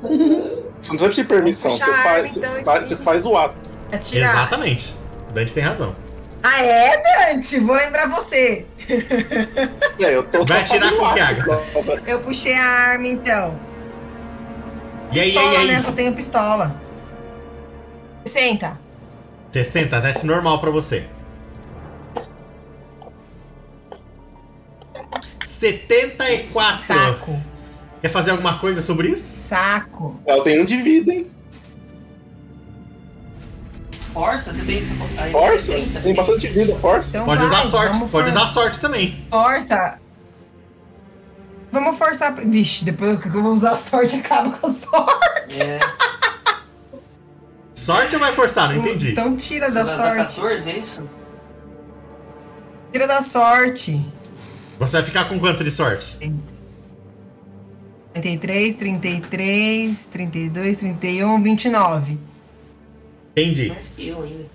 Você 0.02 0.92
não 0.92 0.98
precisa 0.98 1.10
pedir 1.10 1.28
permissão, 1.28 1.72
você 1.72 1.94
faz, 1.94 2.38
então, 2.38 2.50
você, 2.50 2.64
faz, 2.64 2.88
você 2.88 2.96
faz 2.96 3.26
o 3.26 3.36
ato. 3.36 3.56
Atirar. 3.92 4.32
Exatamente. 4.32 4.96
Dante 5.34 5.54
tem 5.54 5.64
razão. 5.64 5.96
Ah, 6.42 6.64
é, 6.64 7.02
Dante? 7.34 7.60
Vou 7.60 7.76
lembrar 7.76 8.08
você. 8.08 8.66
É, 10.00 10.16
eu 10.16 10.24
tô 10.24 10.44
Vai 10.44 10.62
atirar 10.62 10.92
com 10.92 11.04
o 11.04 11.14
que, 11.14 11.42
só. 11.42 11.64
Eu 12.06 12.20
puxei 12.20 12.54
a 12.54 12.64
arma 12.64 13.08
então. 13.08 13.60
E 15.12 15.20
aí, 15.20 15.30
e 15.30 15.34
pistola, 15.34 15.58
aí, 15.58 15.64
e 15.64 15.68
né? 15.68 15.78
aí? 15.78 15.84
Só 15.84 15.92
tenho 15.92 16.14
pistola. 16.14 16.82
60. 18.26 18.80
60, 19.52 20.02
teste 20.02 20.26
normal 20.26 20.60
pra 20.60 20.70
você. 20.70 21.08
74. 25.56 26.86
Saco. 26.86 27.42
Quer 28.02 28.10
fazer 28.10 28.32
alguma 28.32 28.60
coisa 28.60 28.82
sobre 28.82 29.10
isso? 29.10 29.26
Saco. 29.26 30.20
Ela 30.26 30.44
tem 30.44 30.62
um 30.62 30.66
de 30.66 30.78
vida, 30.78 31.14
hein? 31.14 31.28
Força, 34.00 34.54
você 34.54 34.64
tem. 34.64 34.82
Força, 35.32 35.74
tem- 35.74 35.88
você 35.90 36.00
tem 36.00 36.14
bastante 36.16 36.48
vida, 36.48 36.76
força. 36.80 37.10
Então 37.18 37.26
Pode 37.26 37.46
vai, 37.46 37.50
usar 37.50 37.70
sorte, 37.70 37.98
pode 38.00 38.12
for- 38.12 38.26
usar 38.26 38.48
sorte 38.48 38.80
também. 38.82 39.26
Força. 39.30 40.00
Vamos 41.72 41.98
forçar. 41.98 42.34
Vixe, 42.36 42.86
depois 42.86 43.20
que 43.20 43.28
eu 43.28 43.32
vou 43.44 43.52
usar 43.52 43.72
a 43.72 43.78
sorte, 43.78 44.16
acaba 44.16 44.52
com 44.58 44.68
a 44.68 44.72
sorte. 44.74 45.62
É, 45.62 45.80
Sorte 47.74 48.14
ou 48.16 48.20
vai 48.22 48.34
forçar? 48.34 48.70
Não 48.70 48.78
entendi. 48.78 49.12
Então 49.12 49.36
tira 49.36 49.70
da 49.70 49.86
sorte. 49.86 50.36
14, 50.40 50.70
é 50.70 50.78
isso? 50.78 51.04
Tira 52.94 53.06
da 53.06 53.22
sorte. 53.22 54.06
Você 54.80 54.98
vai 54.98 55.06
ficar 55.06 55.30
com 55.30 55.40
quanto 55.40 55.64
de 55.64 55.72
sorte? 55.72 56.18
33, 58.14 58.76
33, 58.76 60.08
32, 60.08 60.78
31, 60.78 61.42
29. 61.42 62.20
Entendi. 63.32 63.70
Mais 63.70 63.88
que 63.90 64.08
eu 64.08 64.24
ainda. 64.24 64.46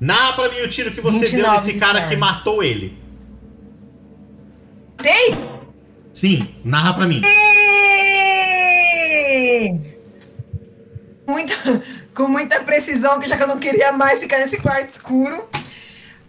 Narra 0.00 0.32
pra 0.34 0.48
mim 0.48 0.60
o 0.60 0.68
tiro 0.68 0.90
que 0.92 1.00
você 1.00 1.18
deu 1.18 1.28
29 1.28 1.66
nesse 1.66 1.78
cara 1.78 2.08
que 2.08 2.16
matou 2.16 2.62
ele. 2.62 2.98
Tem? 4.98 5.50
Sim, 6.12 6.54
narra 6.64 6.94
pra 6.94 7.06
mim. 7.06 7.20
Muita, 11.26 11.82
com 12.14 12.28
muita 12.28 12.60
precisão, 12.60 13.18
que 13.18 13.28
já 13.28 13.36
que 13.36 13.42
eu 13.42 13.48
não 13.48 13.58
queria 13.58 13.92
mais 13.92 14.20
ficar 14.20 14.38
nesse 14.38 14.60
quarto 14.60 14.88
escuro. 14.88 15.48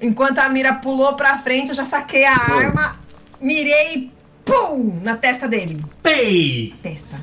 Enquanto 0.04 0.40
a 0.40 0.50
mira 0.50 0.74
pulou 0.74 1.14
pra 1.14 1.38
frente, 1.38 1.70
eu 1.70 1.76
já 1.76 1.86
saquei 1.86 2.26
a 2.26 2.34
arma, 2.34 3.00
mirei 3.42 3.96
e 3.96 4.12
pum! 4.44 5.00
Na 5.02 5.16
testa 5.16 5.48
dele. 5.48 5.82
Pei! 6.04 6.74
Testa. 6.84 7.22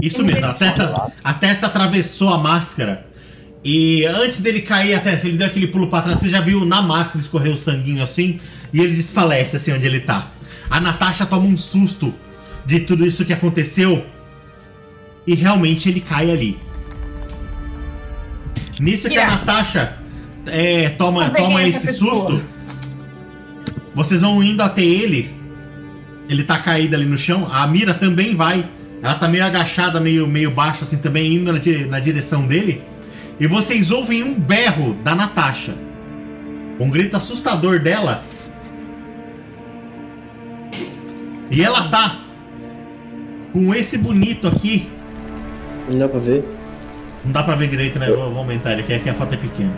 Isso 0.00 0.22
mesmo, 0.22 0.44
a 0.44 0.52
testa, 0.52 1.12
a 1.24 1.34
testa 1.34 1.66
atravessou 1.66 2.28
a 2.28 2.36
máscara. 2.36 3.06
E 3.64 4.04
antes 4.04 4.42
dele 4.42 4.60
cair 4.60 4.94
a 4.94 5.00
testa, 5.00 5.26
ele 5.26 5.38
deu 5.38 5.46
aquele 5.46 5.68
pulo 5.68 5.88
pra 5.88 6.02
trás. 6.02 6.18
Você 6.18 6.28
já 6.28 6.42
viu 6.42 6.66
na 6.66 6.82
máscara 6.82 7.20
escorrer 7.20 7.52
o 7.52 7.56
sanguinho 7.56 8.02
assim? 8.02 8.38
E 8.74 8.80
ele 8.80 8.94
desfalece 8.94 9.56
assim 9.56 9.72
onde 9.72 9.86
ele 9.86 10.00
tá. 10.00 10.28
A 10.68 10.80
Natasha 10.80 11.24
toma 11.24 11.46
um 11.46 11.56
susto 11.56 12.14
de 12.66 12.80
tudo 12.80 13.06
isso 13.06 13.24
que 13.24 13.32
aconteceu. 13.32 14.04
E 15.26 15.34
realmente 15.34 15.88
ele 15.88 16.00
cai 16.02 16.30
ali. 16.30 16.58
Nisso 18.78 19.08
que 19.08 19.18
a. 19.18 19.30
Natasha 19.30 20.01
é, 20.46 20.88
toma, 20.90 21.30
toma 21.30 21.62
esse 21.62 21.86
pessoa. 21.86 22.30
susto, 22.30 22.42
vocês 23.94 24.20
vão 24.22 24.42
indo 24.42 24.62
até 24.62 24.82
ele. 24.82 25.30
Ele 26.28 26.44
tá 26.44 26.58
caído 26.58 26.94
ali 26.96 27.04
no 27.04 27.18
chão. 27.18 27.48
A 27.52 27.66
Mira 27.66 27.92
também 27.94 28.34
vai. 28.34 28.66
Ela 29.02 29.14
tá 29.16 29.26
meio 29.28 29.44
agachada, 29.44 29.98
meio, 30.00 30.26
meio 30.26 30.50
baixo, 30.50 30.84
assim, 30.84 30.96
também 30.96 31.34
indo 31.34 31.52
na, 31.52 31.58
dire- 31.58 31.84
na 31.86 31.98
direção 32.00 32.46
dele. 32.46 32.80
E 33.40 33.46
vocês 33.46 33.90
ouvem 33.90 34.22
um 34.22 34.32
berro 34.34 34.94
da 35.02 35.14
Natasha. 35.14 35.74
Um 36.78 36.88
grito 36.88 37.16
assustador 37.16 37.80
dela. 37.80 38.22
E 41.50 41.62
ela 41.62 41.88
tá 41.88 42.20
com 43.52 43.74
esse 43.74 43.98
bonito 43.98 44.46
aqui. 44.48 44.88
Não 45.88 45.98
dá 45.98 46.08
pra 46.08 46.20
ver. 46.20 46.44
Não 47.24 47.32
dá 47.32 47.42
pra 47.42 47.56
ver 47.56 47.68
direito, 47.68 47.98
né? 47.98 48.06
Vou, 48.08 48.30
vou 48.30 48.38
aumentar 48.38 48.72
ele 48.72 48.80
aqui, 48.82 48.94
aqui 48.94 49.10
a 49.10 49.14
foto 49.14 49.34
é 49.34 49.36
pequena. 49.36 49.72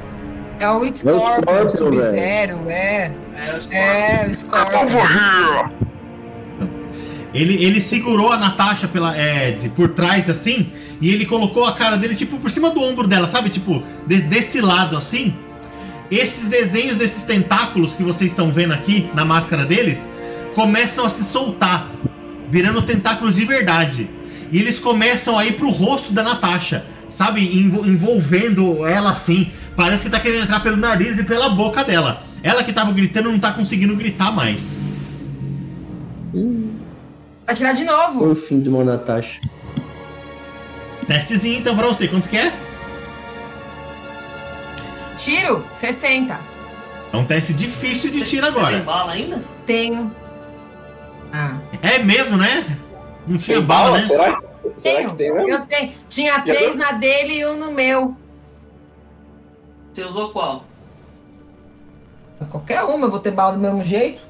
É 0.60 0.68
o 0.70 0.85
Scorpion, 0.94 1.68
Sub-Zero, 1.70 2.60
é. 2.68 3.12
É, 3.36 4.22
É, 4.22 4.26
o 4.28 4.35
Scorpion. 4.35 4.78
Ele, 7.35 7.64
ele 7.64 7.81
segurou 7.81 8.31
a 8.32 8.36
Natasha 8.36 8.86
pela, 8.86 9.16
é, 9.16 9.51
de, 9.52 9.68
por 9.68 9.89
trás 9.89 10.31
assim, 10.31 10.70
e 11.01 11.12
ele 11.12 11.26
colocou 11.26 11.64
a 11.64 11.72
cara 11.72 11.97
dele 11.97 12.14
tipo 12.14 12.36
por 12.39 12.48
cima 12.51 12.70
do 12.70 12.81
ombro 12.81 13.09
dela, 13.09 13.26
sabe? 13.26 13.51
Tipo, 13.51 13.82
de- 14.06 14.22
desse 14.22 14.60
lado 14.60 14.97
assim. 14.97 15.35
Esses 16.10 16.47
desenhos 16.48 16.97
desses 16.97 17.24
tentáculos 17.24 17.97
que 17.97 18.05
vocês 18.05 18.31
estão 18.31 18.52
vendo 18.52 18.72
aqui 18.72 19.10
na 19.14 19.24
máscara 19.24 19.64
deles 19.64 20.06
começam 20.55 21.05
a 21.05 21.10
se 21.10 21.24
soltar, 21.24 21.90
virando 22.48 22.82
tentáculos 22.82 23.35
de 23.35 23.44
verdade. 23.44 24.09
E 24.52 24.60
eles 24.60 24.78
começam 24.78 25.36
a 25.36 25.44
ir 25.44 25.55
pro 25.55 25.70
rosto 25.70 26.12
da 26.12 26.22
Natasha, 26.22 26.85
sabe? 27.14 27.40
Envo- 27.58 27.86
envolvendo 27.86 28.86
ela 28.86 29.10
assim. 29.12 29.50
Parece 29.76 30.04
que 30.04 30.10
tá 30.10 30.20
querendo 30.20 30.42
entrar 30.44 30.60
pelo 30.60 30.76
nariz 30.76 31.18
e 31.18 31.24
pela 31.24 31.48
boca 31.50 31.82
dela. 31.84 32.22
Ela 32.42 32.62
que 32.64 32.72
tava 32.72 32.92
gritando 32.92 33.30
não 33.30 33.38
tá 33.38 33.52
conseguindo 33.52 33.96
gritar 33.96 34.30
mais. 34.32 34.78
Vai 37.46 37.54
tirar 37.54 37.72
de 37.72 37.84
Foi 37.84 37.96
novo. 37.96 38.32
o 38.32 38.36
fim 38.36 38.60
de 38.60 38.68
uma 38.68 38.84
Natasha. 38.84 39.40
Testezinho 41.06 41.58
então 41.60 41.76
pra 41.76 41.86
você, 41.86 42.08
quanto 42.08 42.28
que 42.28 42.36
é? 42.36 42.52
Tiro, 45.16 45.64
60. 45.76 46.38
É 47.12 47.16
um 47.16 47.24
teste 47.24 47.52
difícil 47.52 48.10
de 48.10 48.22
tiro 48.22 48.46
Você 48.46 48.52
tem 48.52 48.62
agora. 48.62 48.78
bala 48.80 49.12
ainda? 49.12 49.42
Tenho. 49.66 50.10
Ah, 51.32 51.56
É 51.82 51.98
mesmo, 51.98 52.36
né? 52.36 52.64
Não 53.26 53.38
tinha 53.38 53.56
Tem 53.59 53.66
bala, 53.66 53.98
né? 53.98 54.06
Será, 54.06 54.40
será 54.52 54.74
Tenho, 54.82 55.10
que 55.10 55.16
tem 55.16 55.32
mesmo? 55.34 55.48
eu 55.48 55.66
tenho. 55.66 55.92
Tinha 56.09 56.36
E 56.38 56.42
três 56.42 56.76
na 56.76 56.92
dele 56.92 57.38
e 57.40 57.46
um 57.46 57.56
no 57.56 57.72
meu. 57.72 58.14
Você 59.92 60.05
usou 60.05 60.30
qual? 60.30 60.64
Qualquer 62.51 62.82
uma, 62.84 63.06
eu 63.06 63.10
vou 63.10 63.20
ter 63.20 63.30
bala 63.30 63.52
do 63.52 63.59
mesmo 63.59 63.82
jeito. 63.82 64.20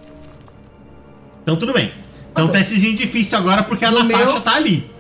Então 1.43 1.57
tudo 1.59 1.73
bem. 1.73 1.93
Então 2.31 2.49
tá 2.49 2.61
essezinho 2.61 2.95
difícil 2.97 3.37
agora 3.39 3.63
porque 3.65 3.85
a 3.85 3.91
No 3.91 4.03
Natasha 4.05 4.25
meu- 4.33 4.41
tá 4.41 4.55
ali. 4.55 4.91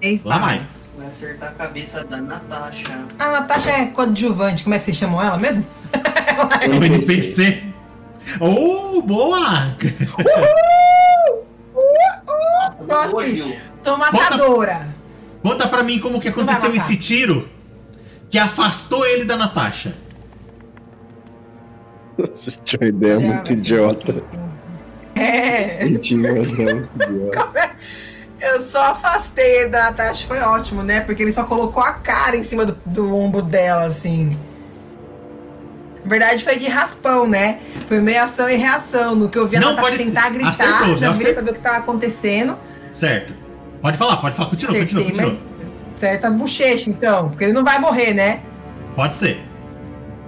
Três 0.00 0.22
Lá 0.24 0.38
balas. 0.38 0.56
mais. 0.56 0.86
Vai 0.96 1.06
acertar 1.08 1.48
a 1.50 1.52
cabeça 1.52 2.04
da 2.04 2.16
Natasha. 2.18 3.04
A 3.18 3.30
Natasha 3.30 3.70
é 3.70 3.86
coadjuvante, 3.86 4.62
como 4.64 4.74
é 4.74 4.78
que 4.78 4.84
vocês 4.84 4.96
chamam 4.96 5.22
ela 5.22 5.38
mesmo? 5.38 5.64
O 6.68 6.84
NPC. 6.84 7.62
Oh, 8.40 9.00
boa! 9.02 9.38
Nossa, 9.40 9.76
Boa, 12.86 13.04
assim, 13.22 13.56
tô 13.82 13.96
matadora. 13.96 14.88
Conta 15.42 15.68
pra 15.68 15.82
mim 15.82 15.98
como 16.00 16.20
que 16.20 16.28
aconteceu 16.28 16.74
esse 16.74 16.96
tiro 16.96 17.48
que 18.30 18.38
afastou 18.38 19.06
ele 19.06 19.24
da 19.24 19.36
Natasha. 19.36 19.96
Você 22.18 22.52
tinha 22.64 22.80
uma 22.80 22.88
ideia 22.88 23.16
Olha, 23.18 23.26
muito 23.26 23.42
vai 23.48 23.56
ser 23.56 23.62
idiota. 23.62 24.22
É, 25.14 25.84
Eu 25.86 26.00
tinha 26.00 26.18
uma 26.32 26.38
ideia 26.40 26.74
muito 26.74 27.02
idiota. 27.02 27.70
eu 28.40 28.60
só 28.62 28.92
afastei 28.92 29.68
da 29.68 29.84
Natasha, 29.84 30.26
foi 30.26 30.40
ótimo, 30.40 30.82
né? 30.82 31.00
Porque 31.00 31.22
ele 31.22 31.32
só 31.32 31.44
colocou 31.44 31.82
a 31.82 31.92
cara 31.92 32.36
em 32.36 32.42
cima 32.42 32.64
do, 32.66 32.76
do 32.86 33.14
ombro 33.14 33.42
dela, 33.42 33.84
assim. 33.84 34.36
Na 36.06 36.10
verdade, 36.10 36.44
foi 36.44 36.56
de 36.56 36.68
raspão, 36.68 37.26
né? 37.26 37.58
Foi 37.88 38.00
meio 38.00 38.22
ação 38.22 38.48
e 38.48 38.54
reação. 38.54 39.16
No 39.16 39.28
que 39.28 39.36
eu 39.36 39.48
vi 39.48 39.58
Não, 39.58 39.70
Natasha 39.70 39.90
pode- 39.90 40.04
tentar 40.04 40.30
gritar, 40.30 40.50
acertou, 40.50 40.96
já 40.98 41.10
virei 41.10 41.32
pra 41.32 41.42
ver 41.42 41.50
o 41.50 41.54
que 41.54 41.60
tava 41.60 41.78
acontecendo. 41.78 42.56
Certo. 42.92 43.34
Pode 43.82 43.98
falar, 43.98 44.18
pode 44.18 44.36
falar. 44.36 44.48
Continua, 44.50 44.72
continua, 44.78 45.02
Acertei, 45.02 45.26
continua. 45.26 45.44
mas 45.92 46.00
certa 46.00 46.30
bochecha, 46.30 46.88
então. 46.90 47.28
Porque 47.30 47.42
ele 47.42 47.52
não 47.52 47.64
vai 47.64 47.80
morrer, 47.80 48.14
né? 48.14 48.40
Pode 48.94 49.16
ser. 49.16 49.44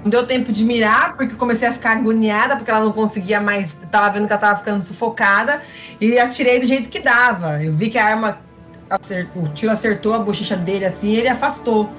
Não 0.03 0.11
deu 0.11 0.27
tempo 0.27 0.51
de 0.51 0.65
mirar, 0.65 1.17
porque 1.17 1.35
eu 1.35 1.39
comecei 1.39 1.69
a 1.69 1.73
ficar 1.73 1.93
agoniada, 1.93 2.57
porque 2.57 2.71
ela 2.73 2.81
não 2.85 2.93
conseguia 2.93 3.41
mais. 3.41 3.81
Tava 3.89 4.11
vendo 4.11 4.27
que 4.27 4.33
ela 4.33 4.41
tava 4.41 4.59
ficando 4.59 4.83
sufocada. 4.83 5.63
E 6.01 6.19
atirei 6.19 6.59
do 6.59 6.67
jeito 6.67 6.89
que 6.89 6.99
dava. 6.99 7.63
Eu 7.63 7.73
vi 7.73 7.89
que 7.89 7.99
a 7.99 8.05
arma. 8.05 8.39
acert- 8.91 9.29
O 9.37 9.47
tiro 9.49 9.71
acertou 9.71 10.13
a 10.15 10.19
bochecha 10.19 10.57
dele 10.57 10.85
assim 10.87 11.11
e 11.11 11.19
ele 11.19 11.29
afastou. 11.29 11.93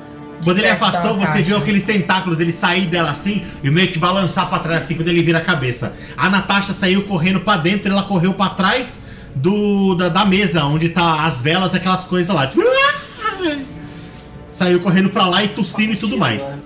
Quando 0.44 0.58
ele 0.60 0.68
afastou, 0.70 1.18
você 1.18 1.42
viu 1.42 1.58
aqueles 1.58 1.84
tentáculos 1.84 2.38
dele 2.38 2.52
sair 2.52 2.86
dela 2.86 3.12
assim 3.12 3.46
e 3.64 3.70
meio 3.70 3.88
que 3.90 4.00
balançar 4.00 4.48
pra 4.50 4.60
trás 4.60 4.84
assim 4.84 4.96
quando 4.96 5.08
ele 5.10 5.22
vira 5.22 5.40
a 5.40 5.42
cabeça. 5.42 5.94
A 6.18 6.30
Natasha 6.30 6.72
saiu 6.74 7.04
correndo 7.04 7.42
pra 7.42 7.58
dentro, 7.58 7.92
ela 7.92 8.04
correu 8.04 8.34
pra 8.34 8.50
trás 8.50 9.02
do 9.36 9.96
da, 9.96 10.10
da 10.10 10.26
mesa 10.26 10.64
onde 10.66 10.90
tá 10.90 11.24
as 11.26 11.40
velas, 11.42 11.76
aquelas 11.76 12.04
coisas 12.06 12.34
lá. 12.34 12.48
Tipo, 12.48 12.62
saiu 14.52 14.80
correndo 14.80 15.10
pra 15.10 15.26
lá 15.28 15.44
e 15.44 15.50
tossindo 15.50 15.94
e 15.94 15.98
tudo 15.98 16.18
mais. 16.18 16.60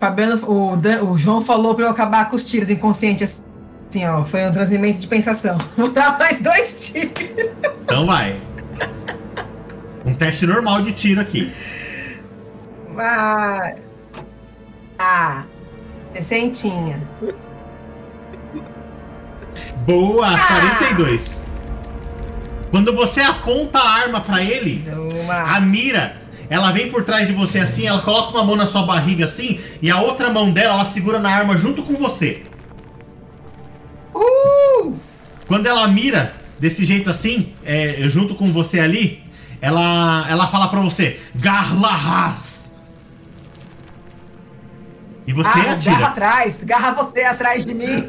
Fabiano, 0.00 0.36
o, 0.48 0.76
Dan- 0.76 1.02
o 1.02 1.18
João 1.18 1.40
falou 1.42 1.74
pra 1.74 1.86
eu 1.86 1.90
acabar 1.90 2.28
com 2.30 2.36
os 2.36 2.44
tiros 2.44 2.70
inconsciente 2.70 3.24
assim, 3.24 4.06
ó. 4.06 4.24
Foi 4.24 4.46
um 4.46 4.52
transmimento 4.52 5.00
de 5.00 5.08
pensação. 5.08 5.58
Vou 5.76 5.90
dar 5.90 6.16
mais 6.18 6.40
dois 6.40 6.90
tiros. 6.92 7.12
Então 7.84 8.06
vai. 8.06 8.36
Um 10.08 10.14
teste 10.14 10.46
normal 10.46 10.80
de 10.80 10.92
tiro 10.92 11.20
aqui. 11.20 11.52
Vai. 12.94 13.74
Ah, 14.98 15.44
decentinha. 16.14 17.02
Boa, 19.84 20.26
Ah! 20.26 20.46
42. 20.86 21.38
Quando 22.70 22.94
você 22.94 23.20
aponta 23.20 23.78
a 23.78 23.90
arma 23.90 24.20
pra 24.22 24.42
ele, 24.42 24.82
Uma. 25.22 25.56
A 25.56 25.60
mira, 25.60 26.16
ela 26.48 26.70
vem 26.72 26.90
por 26.90 27.04
trás 27.04 27.28
de 27.28 27.34
você 27.34 27.58
assim, 27.58 27.86
ela 27.86 28.00
coloca 28.00 28.30
uma 28.30 28.44
mão 28.44 28.56
na 28.56 28.66
sua 28.66 28.82
barriga 28.82 29.26
assim, 29.26 29.60
e 29.82 29.90
a 29.90 30.00
outra 30.00 30.30
mão 30.30 30.50
dela, 30.50 30.74
ela 30.74 30.84
segura 30.86 31.18
na 31.18 31.30
arma 31.30 31.56
junto 31.58 31.82
com 31.82 31.94
você. 31.94 32.42
Uh! 34.14 34.96
Quando 35.46 35.66
ela 35.66 35.86
mira 35.86 36.34
desse 36.58 36.86
jeito 36.86 37.10
assim, 37.10 37.52
é, 37.62 38.08
junto 38.08 38.34
com 38.34 38.50
você 38.52 38.80
ali, 38.80 39.27
ela, 39.60 40.26
ela 40.28 40.46
fala 40.48 40.68
pra 40.68 40.80
você, 40.80 41.20
Garlahas. 41.34 42.72
E 45.26 45.32
você 45.32 45.48
ah, 45.50 45.54
garra 45.54 45.72
atira. 45.74 46.06
atrás, 46.06 46.64
garra 46.64 46.92
você 46.92 47.22
atrás 47.22 47.66
de 47.66 47.74
mim. 47.74 48.08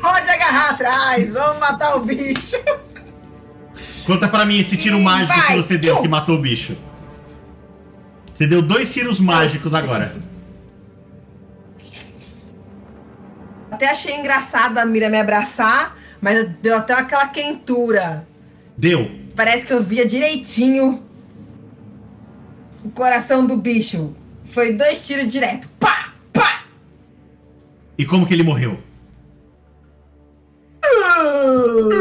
Pode 0.00 0.30
agarrar 0.30 0.70
atrás, 0.70 1.32
vamos 1.32 1.58
matar 1.58 1.96
o 1.96 2.00
bicho. 2.00 2.56
Conta 4.06 4.28
pra 4.28 4.46
mim 4.46 4.60
esse 4.60 4.76
tiro 4.76 4.98
Ih, 4.98 5.02
mágico 5.02 5.32
que 5.32 5.46
vai, 5.48 5.56
você 5.56 5.78
deu 5.78 5.96
tchum. 5.96 6.02
que 6.02 6.08
matou 6.08 6.36
o 6.36 6.40
bicho. 6.40 6.76
Você 8.32 8.46
deu 8.46 8.62
dois 8.62 8.92
tiros 8.92 9.18
mágicos 9.18 9.74
agora. 9.74 10.12
Até 13.70 13.90
achei 13.90 14.14
engraçado 14.14 14.78
a 14.78 14.86
Mira 14.86 15.08
me 15.08 15.18
abraçar, 15.18 15.96
mas 16.20 16.48
deu 16.62 16.76
até 16.76 16.92
aquela 16.94 17.28
quentura. 17.28 18.26
Deu. 18.76 19.10
Parece 19.34 19.66
que 19.66 19.72
eu 19.72 19.82
via 19.82 20.06
direitinho 20.06 21.02
o 22.84 22.90
coração 22.90 23.46
do 23.46 23.56
bicho. 23.56 24.14
Foi 24.44 24.74
dois 24.74 25.06
tiros 25.06 25.28
direto. 25.28 25.68
Pá! 25.78 26.12
Pá! 26.32 26.64
E 27.96 28.04
como 28.04 28.26
que 28.26 28.34
ele 28.34 28.42
morreu? 28.42 28.78
Uh! 30.84 32.00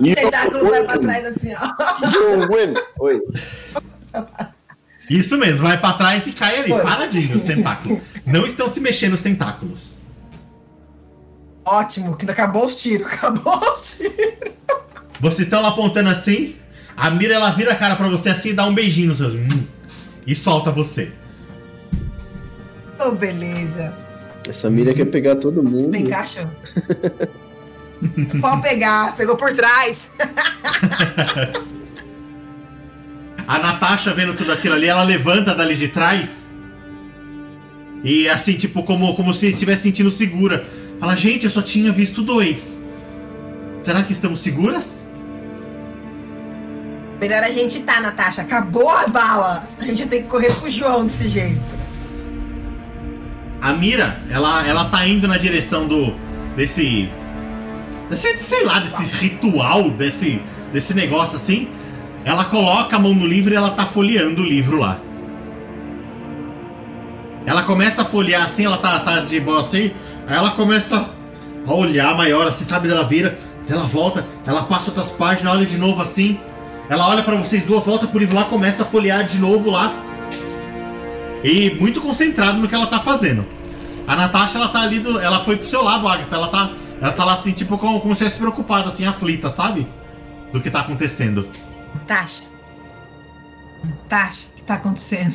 O 0.00 0.14
tentáculo 0.14 0.70
vai 0.70 0.84
pra 0.84 0.98
trás 0.98 1.26
assim, 1.26 1.52
ó. 1.54 3.04
Oi. 3.04 3.20
Isso 5.08 5.36
mesmo, 5.36 5.66
vai 5.66 5.78
pra 5.78 5.92
trás 5.94 6.26
e 6.26 6.32
cai 6.32 6.60
ali, 6.60 6.70
Foi. 6.70 6.82
paradinho 6.82 7.36
os 7.36 7.42
tentáculos. 7.44 8.00
Não 8.24 8.46
estão 8.46 8.68
se 8.68 8.80
mexendo 8.80 9.14
os 9.14 9.22
tentáculos. 9.22 9.96
Ótimo, 11.70 12.16
que 12.16 12.28
acabou 12.28 12.66
os 12.66 12.74
tiros, 12.74 13.06
acabou 13.12 13.60
os 13.60 13.96
tiros. 13.96 14.50
Vocês 15.20 15.42
estão 15.46 15.62
lá 15.62 15.68
apontando 15.68 16.10
assim, 16.10 16.56
a 16.96 17.10
mira 17.10 17.34
ela 17.34 17.50
vira 17.50 17.72
a 17.72 17.76
cara 17.76 17.94
pra 17.94 18.08
você 18.08 18.30
assim 18.30 18.48
e 18.48 18.54
dá 18.54 18.66
um 18.66 18.74
beijinho 18.74 19.10
nos 19.10 19.18
seus. 19.18 19.34
hum, 19.34 19.66
e 20.26 20.34
solta 20.34 20.72
você. 20.72 21.12
Oh, 23.00 23.12
beleza. 23.12 23.94
Essa 24.48 24.68
mira 24.68 24.92
quer 24.92 25.04
pegar 25.04 25.36
todo 25.36 25.62
mundo. 25.62 25.92
Vem 25.92 26.06
cá, 26.06 26.26
chão. 26.26 26.50
Pode 28.40 28.62
pegar, 28.62 29.14
pegou 29.16 29.36
por 29.36 29.54
trás. 29.54 30.10
A 33.46 33.58
Natasha 33.58 34.12
vendo 34.12 34.34
tudo 34.34 34.52
aquilo 34.52 34.74
ali, 34.74 34.88
ela 34.88 35.02
levanta 35.02 35.54
dali 35.54 35.76
de 35.76 35.88
trás. 35.88 36.50
E 38.02 38.28
assim, 38.28 38.54
tipo, 38.54 38.82
como, 38.82 39.14
como 39.14 39.32
se 39.34 39.48
estivesse 39.48 39.84
sentindo 39.84 40.10
segura. 40.10 40.66
Fala, 41.00 41.16
gente, 41.16 41.46
eu 41.46 41.50
só 41.50 41.62
tinha 41.62 41.90
visto 41.90 42.22
dois. 42.22 42.80
Será 43.82 44.02
que 44.02 44.12
estamos 44.12 44.42
seguras? 44.42 45.02
Melhor 47.18 47.42
a 47.42 47.50
gente 47.50 47.80
tá, 47.80 48.00
Natasha. 48.00 48.42
Acabou 48.42 48.90
a 48.90 49.06
bala. 49.08 49.64
A 49.78 49.84
gente 49.84 50.06
tem 50.06 50.22
que 50.22 50.28
correr 50.28 50.54
pro 50.54 50.70
João 50.70 51.04
desse 51.04 51.26
jeito. 51.26 51.60
A 53.62 53.72
Mira, 53.72 54.22
ela, 54.30 54.66
ela 54.66 54.84
tá 54.86 55.06
indo 55.06 55.26
na 55.26 55.38
direção 55.38 55.86
do. 55.86 56.14
desse. 56.54 57.08
desse, 58.08 58.38
sei 58.42 58.64
lá, 58.64 58.78
desse 58.80 59.02
ritual, 59.02 59.90
desse, 59.90 60.42
desse 60.72 60.94
negócio 60.94 61.36
assim. 61.36 61.68
Ela 62.24 62.44
coloca 62.44 62.96
a 62.96 62.98
mão 62.98 63.14
no 63.14 63.26
livro 63.26 63.52
e 63.52 63.56
ela 63.56 63.70
tá 63.70 63.86
folheando 63.86 64.42
o 64.42 64.46
livro 64.46 64.78
lá. 64.78 64.98
Ela 67.46 67.62
começa 67.62 68.02
a 68.02 68.04
folhear 68.04 68.44
assim, 68.44 68.66
ela 68.66 68.78
tá, 68.78 69.00
tá 69.00 69.20
de 69.20 69.40
boa 69.40 69.62
assim, 69.62 69.92
aí 70.26 70.36
ela 70.36 70.50
começa 70.50 71.10
a 71.66 71.74
olhar 71.74 72.16
maior 72.16 72.46
assim, 72.46 72.64
sabe? 72.64 72.90
Ela 72.90 73.04
vira, 73.04 73.38
ela 73.68 73.82
volta, 73.84 74.24
ela 74.46 74.62
passa 74.64 74.90
outras 74.90 75.08
páginas, 75.08 75.52
olha 75.54 75.66
de 75.66 75.78
novo 75.78 76.00
assim. 76.02 76.38
Ela 76.88 77.08
olha 77.08 77.22
pra 77.22 77.36
vocês 77.36 77.62
duas, 77.62 77.84
volta 77.84 78.06
livro 78.18 78.34
lá, 78.34 78.44
começa 78.44 78.82
a 78.82 78.86
folhear 78.86 79.22
de 79.24 79.38
novo 79.38 79.70
lá. 79.70 79.94
E 81.44 81.70
muito 81.80 82.00
concentrado 82.00 82.58
no 82.58 82.68
que 82.68 82.74
ela 82.74 82.86
tá 82.86 83.00
fazendo. 83.00 83.46
A 84.06 84.16
Natasha, 84.16 84.58
ela 84.58 84.68
tá 84.68 84.80
ali, 84.82 84.98
do, 84.98 85.20
ela 85.20 85.40
foi 85.44 85.56
pro 85.56 85.68
seu 85.68 85.82
lado, 85.82 86.08
Agatha. 86.08 86.34
Ela 86.34 86.48
tá, 86.48 86.70
ela 87.00 87.12
tá 87.12 87.24
lá 87.24 87.32
assim, 87.34 87.52
tipo, 87.52 87.78
como, 87.78 88.00
como 88.00 88.14
se 88.14 88.24
estivesse 88.24 88.38
preocupada, 88.38 88.88
assim, 88.88 89.06
aflita, 89.06 89.48
sabe? 89.48 89.86
Do 90.52 90.60
que 90.60 90.68
tá 90.68 90.80
acontecendo. 90.80 91.48
Natasha. 91.94 92.42
Natasha, 93.84 94.48
o 94.52 94.56
que 94.56 94.62
tá 94.62 94.74
acontecendo? 94.74 95.34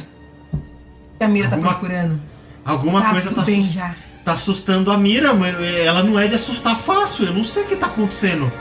O 0.54 1.18
que 1.18 1.24
a 1.24 1.28
Mira 1.28 1.48
tá 1.48 1.56
Alguma- 1.56 1.74
procurando? 1.74 2.22
Alguma 2.66 3.02
tá 3.02 3.12
coisa 3.12 3.30
tudo 3.30 3.40
tá, 3.40 3.46
bem 3.46 3.64
já. 3.64 3.96
Tá 4.26 4.34
assustando 4.34 4.92
a 4.92 4.98
Mira, 4.98 5.36
mas 5.36 5.56
ela 5.64 6.02
não 6.02 6.20
é 6.20 6.28
de 6.28 6.34
assustar 6.34 6.78
fácil. 6.80 7.28
Eu 7.28 7.34
não 7.34 7.44
sei 7.44 7.64
o 7.64 7.68
que 7.68 7.76
tá 7.76 7.86
acontecendo. 7.86 8.52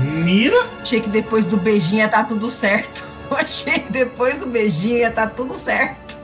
Mira? 0.00 0.66
Achei 0.82 1.00
que 1.00 1.08
depois 1.08 1.46
do 1.46 1.56
beijinho 1.56 2.00
ia 2.00 2.08
tá 2.08 2.24
tudo 2.24 2.50
certo. 2.50 3.06
Achei 3.30 3.78
que 3.78 3.92
depois 3.92 4.38
do 4.38 4.46
beijinho 4.46 4.98
ia 4.98 5.12
tá 5.12 5.28
tudo 5.28 5.54
certo. 5.54 6.18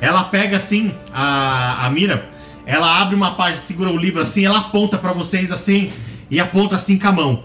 Ela 0.00 0.24
pega 0.24 0.56
assim 0.56 0.94
a, 1.12 1.86
a 1.86 1.90
mira, 1.90 2.28
ela 2.64 3.00
abre 3.00 3.16
uma 3.16 3.34
página, 3.34 3.62
segura 3.62 3.90
o 3.90 3.96
livro 3.96 4.22
assim, 4.22 4.44
ela 4.44 4.58
aponta 4.58 4.98
pra 4.98 5.12
vocês 5.12 5.50
assim 5.50 5.92
e 6.30 6.38
aponta 6.38 6.76
assim 6.76 6.98
com 6.98 7.08
a 7.08 7.12
mão. 7.12 7.44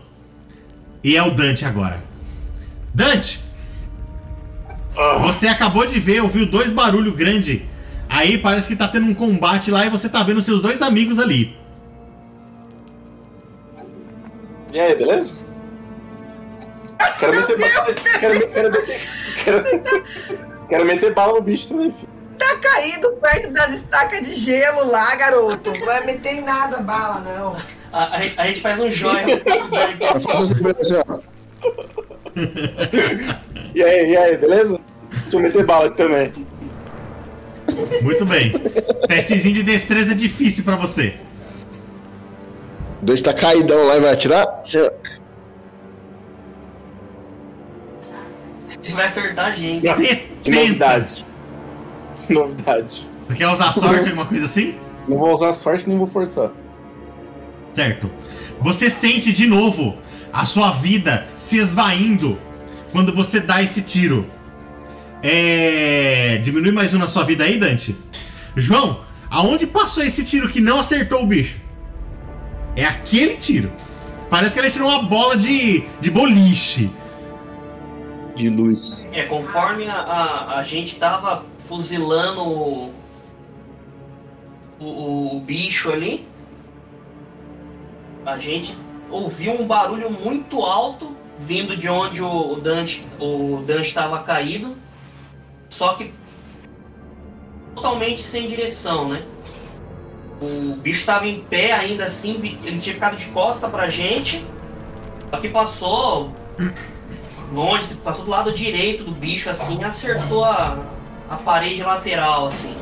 E 1.03 1.15
é 1.15 1.23
o 1.23 1.31
Dante 1.31 1.65
agora. 1.65 2.03
Dante! 2.93 3.39
Você 5.21 5.47
acabou 5.47 5.87
de 5.87 5.99
ver, 5.99 6.21
ouviu 6.21 6.45
dois 6.45 6.71
barulhos 6.71 7.15
grandes. 7.15 7.61
Aí 8.13 8.37
parece 8.37 8.67
que 8.67 8.75
tá 8.75 8.89
tendo 8.89 9.05
um 9.07 9.13
combate 9.13 9.71
lá 9.71 9.85
e 9.85 9.89
você 9.89 10.09
tá 10.09 10.21
vendo 10.21 10.41
seus 10.41 10.61
dois 10.61 10.81
amigos 10.81 11.17
ali. 11.17 11.57
E 14.73 14.77
aí, 14.79 14.93
beleza? 14.95 15.37
Quero 17.19 17.33
meter 17.35 17.57
bala. 17.57 17.93
Quero, 18.19 18.33
me- 18.35 18.47
quero, 18.47 18.71
meter- 18.71 19.01
quero, 19.45 19.63
quero 20.67 20.85
meter 20.85 21.13
bala 21.13 21.33
no 21.35 21.41
bicho 21.41 21.69
também, 21.69 21.91
filho. 21.93 22.09
Tá 22.37 22.57
caído 22.57 23.11
perto 23.13 23.51
das 23.53 23.69
estacas 23.69 24.27
de 24.27 24.35
gelo 24.35 24.85
lá, 24.91 25.15
garoto. 25.15 25.71
Não 25.71 25.85
vai 25.85 26.05
meter 26.05 26.33
em 26.33 26.41
nada 26.41 26.77
a 26.77 26.81
bala, 26.81 27.19
não. 27.21 27.55
A, 27.93 28.17
a 28.17 28.21
gente- 28.21 28.39
a 28.39 28.47
gente 28.47 28.61
faz 28.61 28.77
um 28.79 28.89
joia. 28.91 29.41
E 33.73 33.81
aí, 33.83 34.11
e 34.11 34.17
aí, 34.17 34.37
beleza? 34.37 34.79
Deixa 35.23 35.37
eu 35.37 35.39
meter 35.39 35.65
bala 35.65 35.87
aqui 35.87 35.97
também. 35.97 36.31
Muito 38.01 38.25
bem. 38.25 38.53
Testezinho 39.07 39.55
de 39.55 39.63
destreza 39.63 40.15
difícil 40.15 40.63
pra 40.63 40.75
você. 40.75 41.15
Dois 43.01 43.21
tá 43.21 43.33
caidão 43.33 43.87
lá 43.87 43.97
e 43.97 43.99
vai 43.99 44.13
atirar? 44.13 44.45
Ele 48.83 48.93
vai 48.93 49.05
acertar 49.05 49.45
a 49.47 49.51
gente. 49.51 49.81
Que 49.81 50.05
70. 50.05 50.51
novidade. 50.51 51.25
Novidade. 52.29 53.09
Você 53.27 53.35
quer 53.35 53.47
usar 53.47 53.71
sorte, 53.71 54.09
alguma 54.09 54.25
coisa 54.25 54.45
assim? 54.45 54.75
Não 55.07 55.17
vou 55.17 55.31
usar 55.31 55.53
sorte 55.53 55.87
nem 55.87 55.97
vou 55.97 56.07
forçar. 56.07 56.51
Certo. 57.71 58.09
Você 58.59 58.89
sente 58.89 59.31
de 59.31 59.47
novo 59.47 59.97
a 60.31 60.45
sua 60.45 60.71
vida 60.71 61.27
se 61.35 61.57
esvaindo 61.57 62.37
quando 62.91 63.13
você 63.15 63.39
dá 63.39 63.61
esse 63.61 63.81
tiro. 63.81 64.25
É. 65.23 66.37
Diminui 66.37 66.71
mais 66.71 66.93
um 66.93 66.97
na 66.97 67.07
sua 67.07 67.23
vida 67.23 67.43
aí, 67.43 67.57
Dante. 67.57 67.95
João, 68.55 69.01
aonde 69.29 69.67
passou 69.67 70.03
esse 70.03 70.23
tiro 70.23 70.49
que 70.49 70.59
não 70.59 70.79
acertou 70.79 71.23
o 71.23 71.27
bicho? 71.27 71.57
É 72.75 72.85
aquele 72.85 73.37
tiro. 73.37 73.71
Parece 74.29 74.55
que 74.55 74.61
ele 74.61 74.71
tirou 74.71 74.89
uma 74.89 75.03
bola 75.03 75.35
de, 75.35 75.83
de 75.99 76.09
boliche. 76.09 76.89
De 78.35 78.49
luz. 78.49 79.05
É, 79.11 79.23
conforme 79.23 79.87
a, 79.87 79.95
a, 79.95 80.59
a 80.59 80.63
gente 80.63 80.95
tava 80.95 81.45
fuzilando 81.59 82.41
o, 82.41 82.93
o, 84.79 85.35
o 85.35 85.39
bicho 85.41 85.91
ali, 85.91 86.25
a 88.25 88.37
gente 88.37 88.75
ouviu 89.09 89.61
um 89.61 89.67
barulho 89.67 90.09
muito 90.09 90.61
alto 90.61 91.15
vindo 91.37 91.75
de 91.75 91.89
onde 91.89 92.21
o, 92.21 92.53
o 92.53 92.55
Dante 92.55 93.03
o 93.19 93.63
Dante 93.65 93.87
estava 93.87 94.19
caído, 94.19 94.75
só 95.71 95.93
que 95.93 96.13
totalmente 97.73 98.21
sem 98.21 98.47
direção, 98.47 99.07
né? 99.07 99.23
O 100.41 100.75
bicho 100.75 100.99
estava 100.99 101.25
em 101.25 101.39
pé 101.39 101.71
ainda 101.71 102.03
assim, 102.03 102.33
ele 102.63 102.77
tinha 102.77 102.93
ficado 102.93 103.15
de 103.15 103.25
costa 103.27 103.69
pra 103.69 103.89
gente, 103.89 104.43
só 105.29 105.37
que 105.37 105.47
passou 105.47 106.35
longe, 107.53 107.95
passou 108.03 108.25
do 108.25 108.31
lado 108.31 108.51
direito 108.51 109.05
do 109.05 109.11
bicho 109.11 109.49
assim, 109.49 109.81
acertou 109.83 110.43
a, 110.43 110.77
a 111.29 111.37
parede 111.37 111.81
lateral 111.81 112.47
assim. 112.47 112.75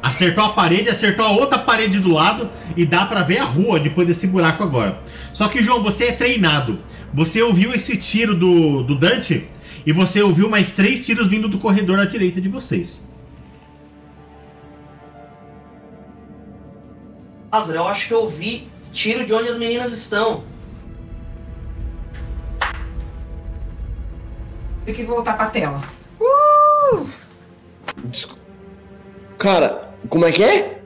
Acertou 0.00 0.44
a 0.44 0.50
parede, 0.50 0.90
acertou 0.90 1.24
a 1.24 1.32
outra 1.32 1.58
parede 1.58 1.98
do 1.98 2.12
lado 2.12 2.50
e 2.76 2.86
dá 2.86 3.04
pra 3.04 3.22
ver 3.22 3.38
a 3.38 3.44
rua 3.44 3.80
depois 3.80 4.06
desse 4.06 4.28
buraco 4.28 4.62
agora. 4.62 5.00
Só 5.32 5.48
que, 5.48 5.62
João, 5.62 5.82
você 5.82 6.04
é 6.04 6.12
treinado. 6.12 6.78
Você 7.12 7.42
ouviu 7.42 7.72
esse 7.72 7.96
tiro 7.96 8.34
do, 8.34 8.82
do 8.82 8.94
Dante 8.96 9.48
e 9.86 9.92
você 9.92 10.22
ouviu 10.22 10.48
mais 10.48 10.72
três 10.72 11.04
tiros 11.04 11.28
vindo 11.28 11.48
do 11.48 11.58
corredor 11.58 11.98
à 11.98 12.04
direita 12.04 12.40
de 12.40 12.48
vocês. 12.48 13.02
Lázaro, 17.52 17.78
eu 17.78 17.86
acho 17.86 18.08
que 18.08 18.14
eu 18.14 18.28
vi 18.28 18.68
tiro 18.92 19.24
de 19.24 19.32
onde 19.32 19.48
as 19.48 19.58
meninas 19.58 19.92
estão. 19.92 20.42
Tem 24.84 24.94
que 24.94 25.04
voltar 25.04 25.36
pra 25.36 25.46
tela. 25.46 25.80
Uh! 26.20 27.06
Cara, 29.38 29.94
como 30.08 30.24
é 30.24 30.32
que 30.32 30.42
é? 30.42 30.82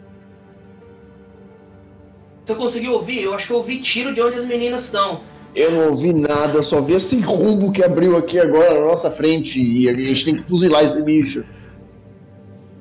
Você 2.45 2.55
conseguiu 2.55 2.93
ouvir? 2.93 3.23
Eu 3.23 3.35
acho 3.35 3.47
que 3.47 3.53
eu 3.53 3.59
ouvi 3.59 3.79
tiro 3.79 4.15
de 4.15 4.23
onde 4.23 4.39
as 4.39 4.45
meninas 4.47 4.85
estão. 4.85 5.21
Eu 5.59 5.73
não 5.73 5.91
ouvi 5.91 6.13
nada, 6.13 6.63
só 6.63 6.81
vi 6.81 6.95
esse 6.95 7.19
rumbo 7.19 7.73
que 7.73 7.83
abriu 7.83 8.17
aqui 8.17 8.39
agora 8.39 8.75
na 8.75 8.87
nossa 8.87 9.11
frente 9.11 9.61
e 9.61 9.91
a 9.91 9.93
gente 9.93 10.25
tem 10.25 10.37
que 10.37 10.45
fuzilar 10.45 10.85
esse 10.85 11.03
bicho. 11.03 11.45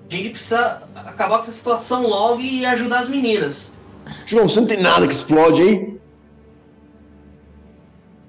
A 0.08 0.14
gente 0.14 0.30
precisa 0.30 0.84
acabar 0.96 1.38
com 1.38 1.42
essa 1.42 1.52
situação 1.52 2.06
logo 2.06 2.40
e 2.40 2.64
ajudar 2.68 3.00
as 3.00 3.10
meninas. 3.10 3.72
João, 4.28 4.48
você 4.48 4.60
não 4.60 4.68
tem 4.68 4.80
nada 4.80 5.08
que 5.08 5.14
explode 5.16 5.60
aí? 5.60 6.00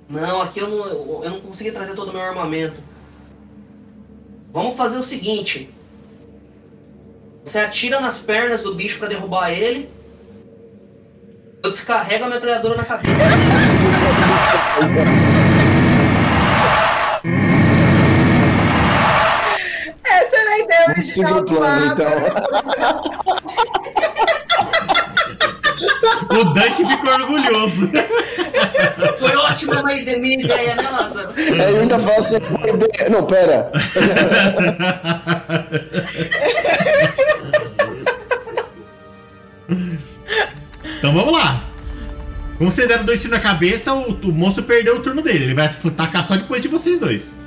Não, 0.09 0.41
aqui 0.41 0.61
eu 0.61 0.69
não, 0.71 1.25
eu 1.25 1.31
não 1.31 1.41
consegui 1.43 1.71
trazer 1.71 1.93
todo 1.93 2.09
o 2.09 2.13
meu 2.15 2.23
armamento. 2.23 2.81
Vamos 4.51 4.79
fazer 4.79 4.97
o 4.97 5.03
seguinte. 5.03 5.69
Você 7.45 7.59
atira 7.59 8.01
nas 8.01 8.19
pernas 8.19 8.63
do 8.63 8.75
bicho 8.75 8.99
pra 8.99 9.09
derrubar 9.09 9.51
ele. 9.51 9.91
Eu 11.63 11.71
descarrego 11.71 12.25
a 12.25 12.29
metralhadora 12.31 12.77
na 12.79 12.85
cabeça. 12.85 13.78
Essa 20.05 20.37
era 20.37 20.51
a 20.51 20.59
ideia 20.59 20.85
original 20.89 21.43
do 21.43 21.55
então. 21.55 22.09
O 26.31 26.45
Dante 26.53 26.85
ficou 26.87 27.13
orgulhoso. 27.13 27.89
Foi 29.19 29.37
ótima 29.37 29.81
a 29.81 29.83
minha 29.83 30.35
ideia, 30.35 30.75
né, 30.75 30.89
Lázaro? 30.91 31.33
Aí 31.37 31.75
eu 31.75 31.81
ainda 31.83 31.99
faço 31.99 32.37
assim, 32.37 32.55
boa 32.55 32.69
ideia. 32.69 33.09
Não, 33.11 33.25
pera. 33.25 33.71
então 40.99 41.15
vamos 41.15 41.33
lá. 41.33 41.68
Como 42.59 42.73
você 42.73 42.87
deram 42.89 43.05
dois 43.05 43.23
tiros 43.23 43.37
na 43.37 43.43
cabeça, 43.43 43.95
o, 43.95 44.13
o 44.13 44.33
monstro 44.33 44.65
perdeu 44.65 44.97
o 44.97 45.01
turno 45.01 45.23
dele. 45.23 45.45
Ele 45.45 45.55
vai 45.55 45.71
tacar 45.97 46.25
só 46.25 46.37
depois 46.37 46.61
de 46.61 46.67
vocês 46.69 46.99
dois. 46.99 47.39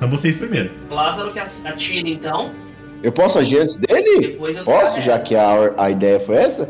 São 0.00 0.10
vocês 0.10 0.36
primeiro. 0.36 0.70
Lázaro 0.90 1.32
que 1.32 1.38
atira 1.38 2.08
então. 2.08 2.50
Eu 3.02 3.12
posso 3.12 3.38
agir 3.38 3.58
antes 3.58 3.76
dele? 3.76 4.28
Depois 4.28 4.56
eu 4.56 4.64
Posso, 4.64 5.00
já 5.00 5.18
que 5.18 5.34
a, 5.36 5.72
a 5.76 5.90
ideia 5.90 6.18
foi 6.20 6.36
essa? 6.36 6.68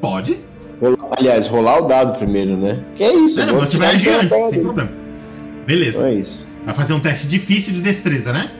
Pode. 0.00 0.38
Rolar- 0.80 1.16
aliás, 1.16 1.46
rolar 1.48 1.78
o 1.78 1.86
dado 1.86 2.18
primeiro, 2.18 2.56
né? 2.56 2.80
Que 2.96 3.04
é 3.04 3.12
isso? 3.14 3.38
Não, 3.38 3.46
não, 3.46 3.54
vou 3.54 3.66
você 3.66 3.76
vai 3.76 3.94
agir 3.94 4.10
antes, 4.10 4.36
sem 4.50 4.60
problema. 4.60 4.90
Então 4.90 5.66
Beleza. 5.66 6.08
é 6.08 6.14
isso. 6.14 6.48
Vai 6.64 6.74
fazer 6.74 6.92
um 6.94 7.00
teste 7.00 7.26
difícil 7.28 7.72
de 7.72 7.80
destreza, 7.80 8.32
né? 8.32 8.50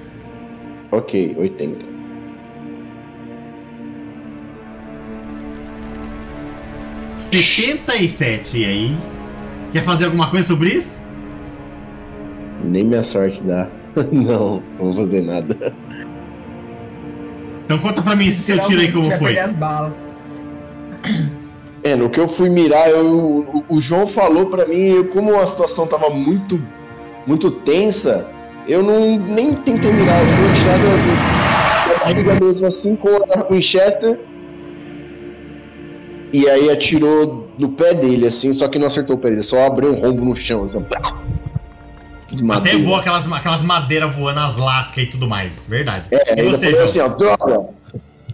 Ok, 0.90 1.36
80. 1.38 1.86
Setenta 7.18 7.96
e 7.96 8.08
sete. 8.08 8.58
E 8.58 8.64
aí? 8.64 8.96
Quer 9.72 9.82
fazer 9.82 10.06
alguma 10.06 10.30
coisa 10.30 10.46
sobre 10.46 10.70
isso? 10.70 11.02
Nem 12.64 12.84
minha 12.84 13.02
sorte 13.02 13.42
dá. 13.42 13.66
não, 14.10 14.62
não 14.78 14.92
vou 14.92 14.94
fazer 14.94 15.22
nada. 15.22 15.72
Então 17.64 17.78
conta 17.78 18.00
pra 18.00 18.16
mim 18.16 18.28
esse 18.28 18.40
seu 18.42 18.58
tiro 18.60 18.80
aí 18.80 18.90
como 18.90 19.04
foi. 19.18 19.38
as 19.38 19.52
balas. 19.52 19.92
É, 21.82 21.94
no 21.94 22.08
que 22.08 22.18
eu 22.18 22.26
fui 22.26 22.48
mirar, 22.48 22.88
eu- 22.88 23.06
o, 23.68 23.76
o 23.76 23.80
João 23.80 24.06
falou 24.06 24.46
pra 24.46 24.64
mim, 24.66 24.88
eu, 24.88 25.08
como 25.08 25.38
a 25.38 25.46
situação 25.46 25.86
tava 25.86 26.10
muito, 26.10 26.60
muito 27.26 27.50
tensa, 27.50 28.26
eu 28.66 28.82
não 28.82 29.16
nem 29.18 29.54
tentei 29.54 29.92
mirar, 29.92 30.18
eu 30.20 30.26
fui 30.26 30.50
atirar 30.50 30.78
da, 32.38 32.44
mesmo 32.44 32.66
assim 32.66 32.96
com 32.96 33.08
a 33.08 33.46
Winchester. 33.50 34.18
E 36.32 36.48
aí 36.48 36.70
atirou 36.70 37.48
no 37.58 37.70
pé 37.70 37.94
dele, 37.94 38.26
assim, 38.26 38.52
só 38.52 38.68
que 38.68 38.78
não 38.78 38.86
acertou 38.88 39.16
o 39.16 39.18
pé 39.18 39.30
dele, 39.30 39.42
só 39.42 39.66
abriu 39.66 39.92
um 39.92 40.00
rombo 40.00 40.24
no 40.24 40.36
chão. 40.36 40.66
Então, 40.66 40.82
pá. 40.82 41.18
Até 42.50 42.76
voa 42.76 43.00
aquelas, 43.00 43.30
aquelas 43.32 43.62
madeiras 43.62 44.14
voando, 44.14 44.40
as 44.40 44.56
lascas 44.56 45.04
e 45.04 45.06
tudo 45.06 45.26
mais. 45.26 45.66
Verdade. 45.66 46.08
É, 46.10 46.44
e 46.44 46.48
você, 46.48 46.70
João? 46.70 46.84
assim, 46.84 47.00
ó, 47.00 47.08
droga! 47.08 47.68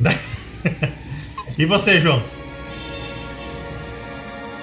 E 1.57 1.65
você, 1.67 2.01
João? 2.01 2.21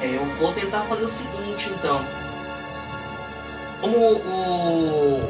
É, 0.01 0.07
eu 0.07 0.25
vou 0.37 0.51
tentar 0.51 0.81
fazer 0.81 1.05
o 1.05 1.07
seguinte, 1.07 1.69
então. 1.73 2.01
Como 3.79 3.97
o 3.97 5.29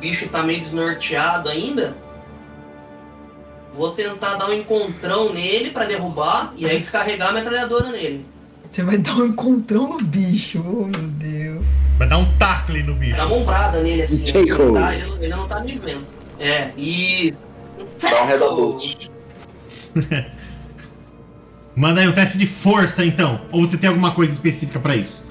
bicho 0.00 0.28
tá 0.28 0.42
meio 0.42 0.60
desnorteado 0.60 1.48
ainda. 1.48 1.94
Vou 3.80 3.92
tentar 3.92 4.34
dar 4.36 4.50
um 4.50 4.52
encontrão 4.52 5.32
nele 5.32 5.70
pra 5.70 5.86
derrubar 5.86 6.52
e 6.54 6.66
aí 6.66 6.78
descarregar 6.78 7.30
a 7.30 7.32
metralhadora 7.32 7.90
nele. 7.90 8.26
Você 8.70 8.82
vai 8.82 8.98
dar 8.98 9.14
um 9.14 9.28
encontrão 9.28 9.88
no 9.88 10.02
bicho, 10.02 10.62
oh 10.62 10.84
meu 10.84 11.08
Deus. 11.08 11.66
Vai 11.96 12.06
dar 12.06 12.18
um 12.18 12.30
tackle 12.36 12.82
no 12.82 12.94
bicho. 12.94 13.16
Dar 13.16 13.26
uma 13.26 13.36
ombrada 13.36 13.80
nele 13.80 14.02
assim. 14.02 14.22
Ele 14.36 14.52
não, 14.52 14.74
tá, 14.74 14.94
ele, 14.94 15.04
ele 15.18 15.28
não 15.28 15.48
tá 15.48 15.60
me 15.60 15.78
vendo. 15.78 16.06
É, 16.38 16.72
e. 16.76 17.32
Dá 18.02 18.22
um 18.22 18.26
headbutt. 18.26 19.10
Manda 21.74 22.02
aí 22.02 22.08
um 22.08 22.12
teste 22.12 22.36
de 22.36 22.46
força, 22.46 23.02
então. 23.02 23.40
Ou 23.50 23.64
você 23.64 23.78
tem 23.78 23.88
alguma 23.88 24.10
coisa 24.10 24.30
específica 24.30 24.78
pra 24.78 24.94
isso? 24.94 25.24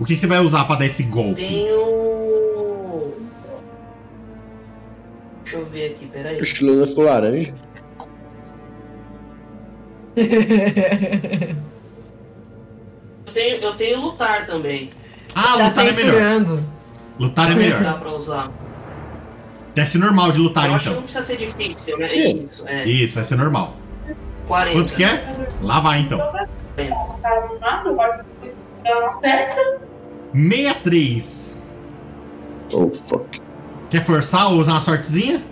O 0.00 0.06
que 0.06 0.16
você 0.16 0.26
vai 0.26 0.38
usar 0.38 0.64
pra 0.64 0.76
dar 0.76 0.86
esse 0.86 1.02
golpe? 1.02 1.42
Tenho. 1.42 1.76
Deixa 5.44 5.58
eu 5.58 5.66
ver 5.66 5.90
aqui, 5.90 6.06
peraí. 6.06 6.40
O 6.40 6.46
Chulana 6.46 6.86
ficou 6.86 7.04
laranja. 7.04 7.65
Eu 13.26 13.32
tenho, 13.32 13.56
eu 13.62 13.74
tenho 13.74 14.00
lutar 14.00 14.46
também. 14.46 14.90
Ah, 15.34 15.42
tá 15.42 15.50
lutar 15.52 15.68
é 15.68 15.72
melhor. 15.74 15.92
censurando. 15.94 16.64
Lutar 17.18 17.46
é 17.46 17.50
Dá 17.50 17.56
melhor. 17.56 18.00
pra 18.00 18.10
usar. 18.12 18.50
Teste 19.74 19.98
normal 19.98 20.32
de 20.32 20.38
lutar, 20.38 20.66
eu 20.68 20.74
acho 20.74 20.84
que 20.84 20.88
então. 20.88 21.00
não 21.00 21.02
precisa 21.02 21.22
ser 21.24 21.36
difícil, 21.36 21.98
né? 21.98 22.08
Sim. 22.08 22.48
Isso, 22.50 22.64
é. 22.66 22.84
Isso, 22.86 23.14
vai 23.14 23.24
ser 23.24 23.36
normal. 23.36 23.76
40. 24.48 24.78
Quanto 24.78 24.94
que 24.94 25.04
é? 25.04 25.36
Lá 25.60 25.80
vai, 25.80 26.00
então. 26.00 26.18
Ela 28.84 29.10
acerta. 29.16 29.80
63. 30.32 31.58
Oh, 32.72 32.90
fuck. 33.06 33.42
Quer 33.90 34.04
forçar 34.04 34.50
ou 34.50 34.58
usar 34.60 34.72
uma 34.72 34.80
sortezinha? 34.80 35.42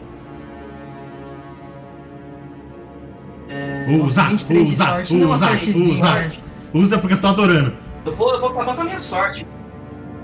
É, 3.55 3.87
Usa, 4.03 4.23
23 4.25 4.67
de 4.69 4.73
usa, 4.75 4.85
não 5.13 5.31
usa, 5.31 5.49
usa. 5.77 6.33
Usa 6.75 6.99
porque 6.99 7.15
eu 7.15 7.21
tô 7.21 7.29
adorando. 7.29 7.73
Eu 8.05 8.13
vou, 8.13 8.35
eu 8.35 8.41
vou 8.41 8.51
acabar 8.51 8.75
com 8.75 8.81
a 8.81 8.85
minha 8.85 8.99
sorte. 8.99 9.47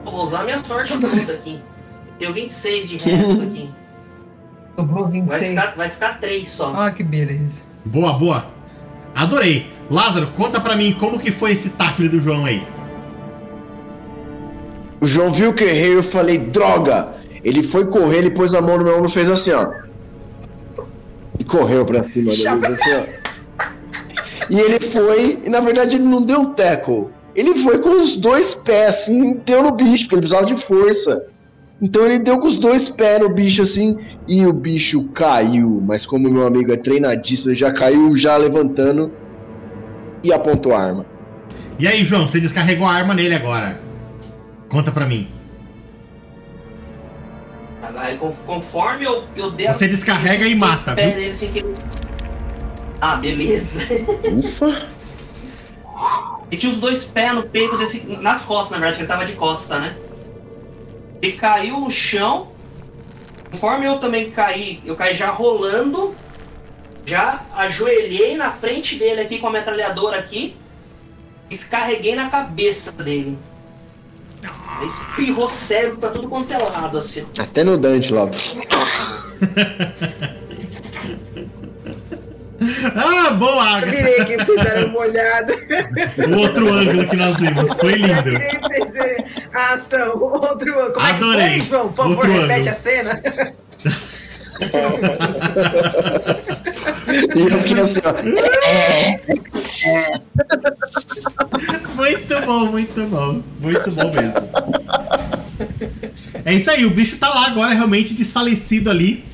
Eu 0.05 0.11
vou 0.11 0.25
usar 0.25 0.41
a 0.41 0.45
minha 0.45 0.59
sorte 0.59 0.93
toda 0.99 1.33
aqui. 1.33 1.61
Tenho 2.19 2.33
26 2.33 2.89
de 2.89 2.97
resto 2.97 3.43
aqui. 3.47 3.71
Sobrou 4.77 5.05
Vai 5.05 5.13
26. 5.13 5.49
ficar, 5.51 5.75
vai 5.77 5.89
ficar 5.89 6.19
3 6.21 6.49
só. 6.49 6.73
Ah, 6.75 6.91
que 6.91 7.05
beleza. 7.05 7.63
Boa, 7.85 8.15
boa. 8.15 8.47
Adorei. 9.15 9.71
Lázaro, 9.89 10.27
conta 10.37 10.61
pra 10.61 10.75
mim 10.75 10.93
como 10.99 11.19
que 11.19 11.31
foi 11.31 11.53
esse 11.53 11.71
tackle 11.71 12.09
do 12.09 12.21
João 12.21 12.45
aí. 12.47 12.67
O 15.01 15.07
João 15.07 15.33
viu 15.33 15.53
que 15.55 15.63
eu 15.65 15.69
errei, 15.69 15.97
eu 15.97 16.03
falei, 16.03 16.37
droga! 16.37 17.15
Ele 17.43 17.63
foi 17.63 17.87
correr, 17.87 18.19
ele 18.19 18.31
pôs 18.31 18.55
a 18.55 18.61
mão 18.61 18.77
no 18.77 18.85
meu 18.85 18.97
ombro 18.99 19.09
e 19.09 19.13
fez 19.13 19.31
assim, 19.31 19.51
ó. 19.53 19.67
E 21.39 21.45
correu 21.45 21.87
pra 21.87 22.05
cima 22.05 22.31
dele, 22.33 22.43
fez 22.61 22.65
assim, 22.65 22.95
ó. 22.95 23.20
E 24.51 24.59
ele 24.59 24.81
foi, 24.81 25.41
e 25.45 25.49
na 25.49 25.61
verdade 25.61 25.95
ele 25.97 26.05
não 26.05 26.21
deu 26.21 26.47
tackle. 26.47 27.07
Ele 27.35 27.55
foi 27.63 27.79
com 27.79 28.01
os 28.03 28.17
dois 28.17 28.55
pés, 28.55 28.89
assim, 28.89 29.35
deu 29.47 29.63
no 29.63 29.71
bicho, 29.71 30.05
porque 30.05 30.17
ele 30.17 30.23
precisava 30.23 30.45
de 30.45 30.57
força. 30.61 31.25
Então 31.81 32.05
ele 32.05 32.19
deu 32.19 32.39
com 32.39 32.49
os 32.49 32.59
dois 32.59 32.91
pés 32.91 33.21
no 33.21 33.29
bicho, 33.29 33.63
assim, 33.63 33.97
e 34.27 34.45
o 34.45 34.53
bicho 34.53 35.05
caiu. 35.15 35.81
Mas 35.87 36.05
como 36.05 36.29
meu 36.29 36.47
amigo 36.47 36.73
é 36.73 36.77
treinadíssimo, 36.77 37.51
ele 37.51 37.59
já 37.59 37.73
caiu, 37.73 38.15
já 38.17 38.37
levantando 38.37 39.13
e 40.23 40.33
apontou 40.33 40.75
a 40.75 40.81
arma. 40.83 41.07
E 41.79 41.87
aí, 41.87 42.05
João, 42.05 42.27
você 42.29 42.41
descarregou 42.41 42.87
a 42.87 42.93
arma 42.93 43.15
nele 43.15 43.35
agora. 43.35 43.81
Conta 44.69 44.91
pra 44.91 45.07
mim. 45.07 45.29
Aí, 47.97 48.17
con- 48.19 48.33
conforme 48.47 49.05
eu, 49.05 49.25
eu 49.37 49.51
der 49.51 49.73
Você 49.75 49.89
descarrega 49.89 50.47
e 50.47 50.55
mata, 50.55 50.95
viu? 50.95 51.05
dele 51.05 51.35
sem 51.35 51.51
querer. 51.51 51.73
Ah, 53.01 53.17
beleza. 53.17 53.81
Ufa! 54.25 54.89
E 56.51 56.57
tinha 56.57 56.73
os 56.73 56.81
dois 56.81 57.05
pés 57.05 57.35
no 57.35 57.45
peito 57.45 57.79
desse. 57.79 58.01
Nas 58.07 58.43
costas, 58.43 58.73
na 58.73 58.79
verdade, 58.79 58.97
que 58.97 59.03
ele 59.03 59.09
tava 59.09 59.25
de 59.25 59.35
costa, 59.35 59.79
né? 59.79 59.97
Ele 61.23 61.33
caiu 61.33 61.81
no 61.81 61.91
chão. 61.91 62.49
Conforme 63.51 63.87
eu 63.87 63.99
também 63.99 64.31
caí, 64.31 64.81
eu 64.85 64.97
caí 64.97 65.15
já 65.15 65.31
rolando. 65.31 66.15
Já 67.05 67.41
ajoelhei 67.57 68.37
na 68.37 68.51
frente 68.51 68.97
dele 68.97 69.23
aqui 69.23 69.39
com 69.39 69.47
a 69.47 69.51
metralhadora 69.51 70.19
aqui. 70.19 70.57
Descarreguei 71.49 72.15
na 72.15 72.31
cabeça 72.31 72.93
dele. 72.93 73.39
Espirrou 74.85 75.49
cérebro 75.49 75.99
pra 75.99 76.11
tudo 76.11 76.29
quanto 76.29 76.53
é 76.53 76.59
lado, 76.59 76.99
assim. 76.99 77.27
Até 77.39 77.65
no 77.65 77.77
Dante 77.77 78.13
lá. 78.13 78.29
Ah, 82.95 83.31
boa, 83.31 83.81
Eu 83.81 83.91
virei 83.91 84.21
aqui 84.21 84.35
pra 84.37 84.45
vocês 84.45 84.63
darem 84.65 84.85
uma 84.87 84.99
olhada. 85.01 85.55
O 86.29 86.39
outro 86.41 86.73
ângulo 86.73 87.09
que 87.09 87.17
nós 87.17 87.39
vimos. 87.41 87.73
Foi 87.75 87.93
Eu 87.95 87.97
lindo. 87.97 88.23
virei 88.23 88.49
pra 88.59 88.69
vocês 88.69 88.91
verem 88.91 89.25
a 89.55 89.75
ação. 89.75 90.19
Outro 90.21 90.71
ângulo. 90.79 90.93
Como 90.93 91.07
Adorei. 91.07 91.47
é 91.47 91.55
que 91.55 91.61
foi, 91.61 91.69
João? 91.69 91.89
Por 91.89 91.97
favor, 91.97 92.17
Outro 92.17 92.33
repete 92.33 92.69
ângulo. 92.69 92.71
a 92.71 92.75
cena. 92.77 93.23
E 97.35 97.41
eu 97.41 97.59
fiquei 97.63 97.81
assim, 97.81 98.01
ó. 98.05 98.13
Muito 101.97 102.41
bom, 102.47 102.67
muito 102.67 103.07
bom. 103.09 103.43
Muito 103.61 103.91
bom 103.91 104.13
mesmo. 104.13 104.51
É 106.45 106.55
isso 106.55 106.71
aí, 106.71 106.85
o 106.85 106.91
bicho 106.91 107.17
tá 107.19 107.29
lá 107.29 107.47
agora 107.47 107.73
realmente 107.75 108.15
desfalecido 108.15 108.91
ali. 108.91 109.25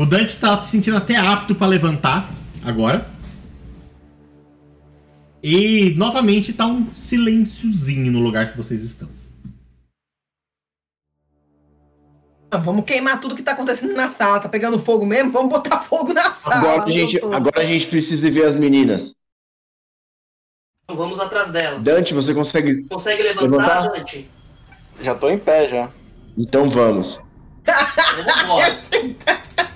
O 0.00 0.06
Dante 0.06 0.38
tá 0.38 0.62
se 0.62 0.70
sentindo 0.70 0.96
até 0.96 1.14
apto 1.14 1.54
pra 1.54 1.66
levantar 1.66 2.26
agora. 2.64 3.04
E 5.42 5.90
novamente 5.94 6.54
tá 6.54 6.64
um 6.64 6.88
silênciozinho 6.96 8.10
no 8.10 8.18
lugar 8.18 8.50
que 8.50 8.56
vocês 8.56 8.82
estão. 8.82 9.10
Ah, 12.50 12.56
Vamos 12.56 12.86
queimar 12.86 13.20
tudo 13.20 13.36
que 13.36 13.42
tá 13.42 13.52
acontecendo 13.52 13.94
na 13.94 14.08
sala. 14.08 14.40
Tá 14.40 14.48
pegando 14.48 14.78
fogo 14.78 15.04
mesmo? 15.04 15.32
Vamos 15.32 15.50
botar 15.50 15.80
fogo 15.84 16.14
na 16.14 16.30
sala. 16.30 16.56
Agora 16.56 16.84
a 16.84 16.90
gente, 16.90 17.18
agora 17.22 17.60
a 17.60 17.64
gente 17.66 17.86
precisa 17.86 18.30
ver 18.30 18.46
as 18.46 18.54
meninas. 18.54 19.14
Então 20.84 20.96
vamos 20.96 21.20
atrás 21.20 21.52
delas. 21.52 21.84
Dante, 21.84 22.14
você 22.14 22.32
consegue. 22.32 22.84
Consegue 22.84 23.22
levantar, 23.22 23.42
Levantar? 23.42 23.88
Dante? 23.90 24.30
Já 25.02 25.14
tô 25.14 25.28
em 25.28 25.38
pé 25.38 25.68
já. 25.68 25.90
Então 26.38 26.70
vamos. 26.70 27.20
Vamos 27.66 28.42
embora. 28.44 29.60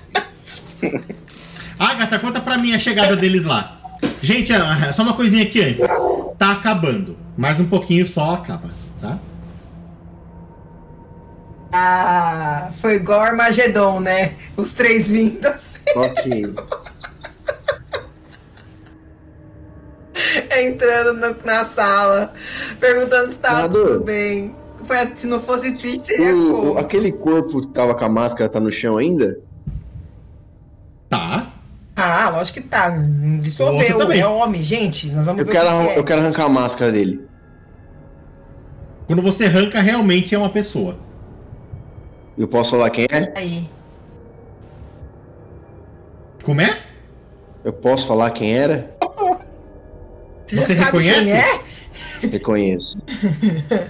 Agatha, 1.79 2.19
conta 2.19 2.39
pra 2.41 2.57
mim 2.57 2.73
a 2.73 2.79
chegada 2.79 3.15
deles 3.15 3.43
lá. 3.43 3.79
Gente, 4.21 4.51
ah, 4.53 4.91
só 4.93 5.03
uma 5.03 5.13
coisinha 5.13 5.43
aqui 5.43 5.61
antes. 5.61 5.83
Tá 6.37 6.51
acabando. 6.53 7.17
Mais 7.37 7.59
um 7.59 7.65
pouquinho 7.65 8.05
só 8.05 8.35
acaba, 8.35 8.69
tá? 9.01 9.19
Ah, 11.73 12.69
foi 12.79 12.95
igual 12.95 13.19
Armagedon, 13.21 13.99
né? 13.99 14.33
Os 14.55 14.73
três 14.73 15.11
vindo 15.11 15.45
assim, 15.45 15.79
Ok. 15.95 16.53
entrando 20.57 21.13
no- 21.19 21.35
na 21.45 21.65
sala, 21.65 22.31
perguntando 22.79 23.29
se 23.31 23.39
tava 23.39 23.63
Nada. 23.63 23.73
tudo 23.73 24.03
bem. 24.05 24.55
Foi, 24.85 24.97
se 25.15 25.27
não 25.27 25.41
fosse 25.41 25.75
triste, 25.77 26.07
seria 26.07 26.35
o- 26.35 26.51
como? 26.51 26.77
aquele 26.77 27.11
corpo 27.11 27.61
que 27.61 27.67
tava 27.69 27.95
com 27.95 28.05
a 28.05 28.09
máscara 28.09 28.49
tá 28.49 28.59
no 28.59 28.71
chão 28.71 28.97
ainda? 28.97 29.39
Lógico 32.35 32.61
que 32.61 32.67
tá. 32.67 32.89
Dissolveu. 33.41 33.97
também. 33.97 34.19
É 34.21 34.27
homem, 34.27 34.61
gente. 34.63 35.07
Nós 35.11 35.25
vamos 35.25 35.39
Eu 35.39 35.45
ver 35.45 35.51
quero, 35.51 35.67
que 35.67 35.87
é. 35.89 35.97
eu 35.99 36.03
quero 36.03 36.21
arrancar 36.21 36.45
a 36.45 36.49
máscara 36.49 36.91
dele. 36.91 37.21
Quando 39.07 39.21
você 39.21 39.45
arranca, 39.45 39.79
realmente 39.81 40.33
é 40.33 40.37
uma 40.37 40.49
pessoa. 40.49 40.97
Eu 42.37 42.47
posso 42.47 42.71
falar 42.71 42.89
quem 42.89 43.05
é? 43.11 43.33
Aí. 43.35 43.69
Como 46.43 46.61
é? 46.61 46.77
Eu 47.63 47.73
posso 47.73 48.07
falar 48.07 48.29
quem 48.31 48.55
era? 48.57 48.95
Você, 50.47 50.55
Você 50.57 50.73
reconhece? 50.75 51.23
quem 51.23 51.33
é? 51.33 52.29
Reconheço. 52.31 52.97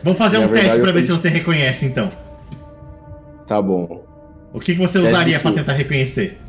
Vamos 0.03 0.17
fazer 0.19 0.37
Na 0.39 0.45
um 0.45 0.49
teste 0.49 0.61
verdade, 0.63 0.81
pra 0.81 0.89
eu 0.89 0.93
ver 0.93 1.01
tô- 1.01 1.05
se 1.07 1.11
você 1.21 1.29
reconhece, 1.29 1.85
então. 1.85 2.09
Tá 3.47 3.61
bom. 3.61 4.03
O 4.53 4.59
que, 4.59 4.73
que 4.73 4.79
você 4.79 4.99
Teste 4.99 5.13
usaria 5.13 5.39
pra 5.39 5.51
quê? 5.51 5.57
tentar 5.57 5.73
reconhecer? 5.73 6.39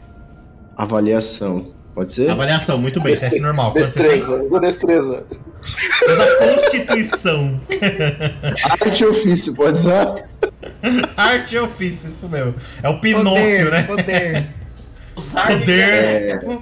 Avaliação. 0.76 1.68
Pode 1.96 2.12
ser? 2.12 2.28
Avaliação, 2.30 2.76
muito 2.76 3.00
bem, 3.00 3.16
teste 3.16 3.40
normal. 3.40 3.72
Destreza, 3.72 4.42
usa 4.44 4.60
destreza. 4.60 5.24
Usa 6.06 6.36
constituição. 6.36 7.58
Arte 8.70 9.02
e 9.02 9.06
ofício, 9.06 9.54
pode 9.54 9.78
usar? 9.78 10.28
Arte 11.16 11.54
e 11.54 11.58
ofício, 11.58 12.08
isso 12.10 12.28
mesmo. 12.28 12.54
É 12.82 12.88
o 12.90 13.00
Pinóquio, 13.00 13.30
Poder, 13.32 13.70
né? 13.70 13.82
poder. 13.84 14.46
Usar 15.16 15.46
Poder. 15.58 15.80
É. 15.80 16.58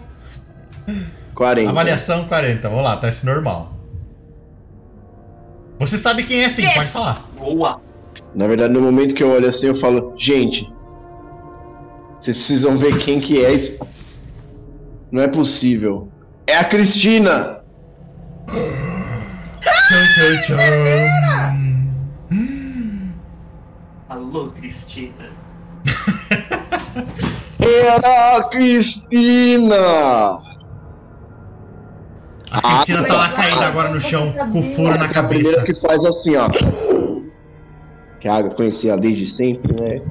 40. 1.35 1.69
Avaliação 1.69 2.25
40. 2.29 2.69
Vamos 2.69 2.85
lá, 2.85 2.97
teste 2.97 3.27
normal. 3.27 3.73
Você 5.81 5.99
sabe 5.99 6.23
quem 6.23 6.45
é 6.45 6.49
sim, 6.49 6.63
Yes! 6.63 6.75
pode 6.75 6.89
falar. 6.91 7.29
Boa. 7.37 7.81
Na 8.37 8.47
verdade, 8.47 8.73
no 8.73 8.81
momento 8.81 9.17
que 9.17 9.23
eu 9.25 9.33
olho 9.33 9.49
assim, 9.49 9.67
eu 9.67 9.75
falo, 9.75 10.15
gente, 10.17 10.73
Vocês 12.21 12.37
precisam 12.37 12.79
ver 12.79 12.99
quem 12.99 13.21
que 13.21 13.45
é. 13.45 13.53
isso. 13.53 13.77
Não 15.15 15.23
é 15.23 15.29
possível. 15.29 16.09
É 16.45 16.57
a 16.57 16.65
Cristina! 16.65 17.61
Tchau, 18.49 20.03
tchau, 20.17 20.37
tchau. 20.45 20.59
Alô, 24.09 24.49
Cristina. 24.49 25.31
Era 27.63 28.39
a 28.39 28.43
Cristina! 28.49 29.77
A 32.51 32.61
Cristina 32.61 33.05
tá 33.05 33.15
lá 33.15 33.29
caída 33.29 33.67
agora 33.67 33.91
no 33.91 34.01
chão, 34.01 34.33
com 34.51 34.63
furo 34.65 34.99
na 34.99 35.05
É 35.05 35.17
a 35.17 35.23
primeira 35.23 35.63
cabeça. 35.63 35.63
que 35.63 35.81
faz 35.81 36.05
assim, 36.05 36.35
ó. 36.35 36.49
Que 38.19 38.27
a 38.27 38.35
água 38.35 38.53
conhecia 38.53 38.91
ela 38.91 39.01
desde 39.01 39.29
sempre, 39.29 39.81
né? 39.81 40.03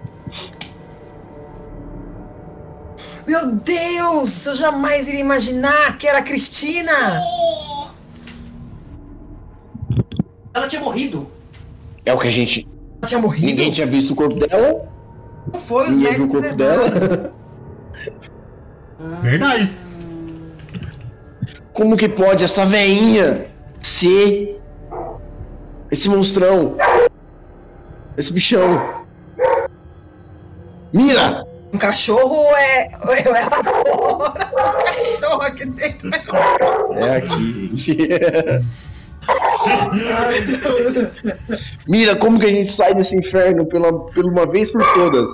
Meu 3.26 3.52
Deus! 3.52 4.45
Eu 4.45 4.56
jamais 4.56 5.08
iria 5.08 5.22
imaginar 5.22 5.98
que 5.98 6.08
era 6.08 6.20
a 6.20 6.24
Cristina! 6.24 7.22
Ela 10.54 10.68
tinha 10.68 10.82
morrido. 10.82 11.32
É 12.06 12.14
o 12.14 12.20
que 12.20 12.28
a 12.28 12.32
gente. 12.32 12.68
Ela 13.02 13.08
tinha 13.08 13.22
morrido? 13.22 13.48
Ninguém 13.48 13.72
tinha 13.72 13.88
visto 13.88 14.12
o 14.12 14.16
corpo 14.16 14.36
dela. 14.36 14.88
Não 15.52 15.60
foi, 15.60 15.90
os 15.90 15.98
Ninguém 15.98 16.14
viu 16.14 16.26
o 16.26 16.34
médicos 16.34 16.41
corpo 16.41 16.56
dela. 16.58 17.34
Verdade. 19.22 19.72
Como 21.74 21.98
que 21.98 22.08
pode 22.08 22.44
essa 22.44 22.66
veinha 22.66 23.48
ser 23.82 24.62
esse 25.90 26.08
monstrão? 26.08 26.78
Esse 28.16 28.32
bichão? 28.32 29.04
Mira! 30.91 31.53
Um 31.74 31.78
cachorro 31.78 32.56
é. 32.56 32.84
é 32.86 33.30
lá 33.30 33.50
fora. 33.64 34.54
Um 34.64 35.20
cachorro 35.20 35.41
aqui 35.41 35.66
dentro. 35.66 36.10
É 37.00 37.16
aqui, 37.18 37.72
gente. 37.74 38.66
Mira, 41.88 42.16
como 42.16 42.40
que 42.40 42.45
a 42.45 42.50
gente 42.50 42.72
sai 42.72 42.94
desse 42.94 43.16
inferno 43.16 43.66
pela, 43.66 44.06
pela 44.12 44.30
uma 44.30 44.45
vez 44.45 44.70
por 44.72 44.84
todas? 44.94 45.30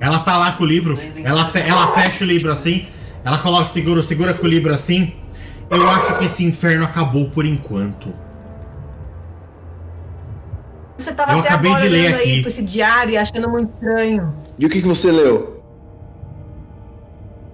Ela 0.00 0.20
tá 0.20 0.36
lá 0.38 0.52
com 0.52 0.64
o 0.64 0.66
livro, 0.66 0.98
ela, 1.24 1.46
fe- 1.46 1.60
ela 1.66 1.88
fecha 1.94 2.22
o 2.22 2.26
livro 2.26 2.52
assim, 2.52 2.86
ela 3.24 3.38
coloca, 3.38 3.66
segura, 3.68 4.02
segura 4.02 4.34
com 4.34 4.44
o 4.44 4.48
livro 4.48 4.72
assim. 4.72 5.14
Eu 5.70 5.88
acho 5.88 6.18
que 6.18 6.26
esse 6.26 6.44
inferno 6.44 6.84
acabou 6.84 7.28
por 7.30 7.44
enquanto. 7.44 8.12
Você 10.96 11.12
tava 11.12 11.32
Eu 11.32 11.40
até 11.40 11.48
acabei 11.48 11.70
agora 11.72 11.88
de 11.88 11.94
ler 11.94 12.00
olhando 12.06 12.20
aí 12.20 12.30
aqui. 12.32 12.40
pra 12.40 12.48
esse 12.48 12.62
diário 12.62 13.12
e 13.12 13.16
achando 13.18 13.48
muito 13.50 13.70
estranho. 13.72 14.32
E 14.58 14.66
o 14.66 14.70
que, 14.70 14.80
que 14.80 14.88
você 14.88 15.10
leu? 15.10 15.62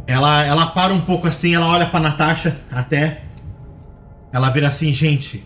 Ela, 0.06 0.44
ela 0.44 0.66
para 0.66 0.92
um 0.92 1.00
pouco 1.00 1.26
assim, 1.26 1.54
ela 1.54 1.68
olha 1.68 1.86
pra 1.86 2.00
Natasha 2.00 2.60
até. 2.70 3.24
Ela 4.32 4.50
vira 4.50 4.68
assim, 4.68 4.92
gente. 4.92 5.44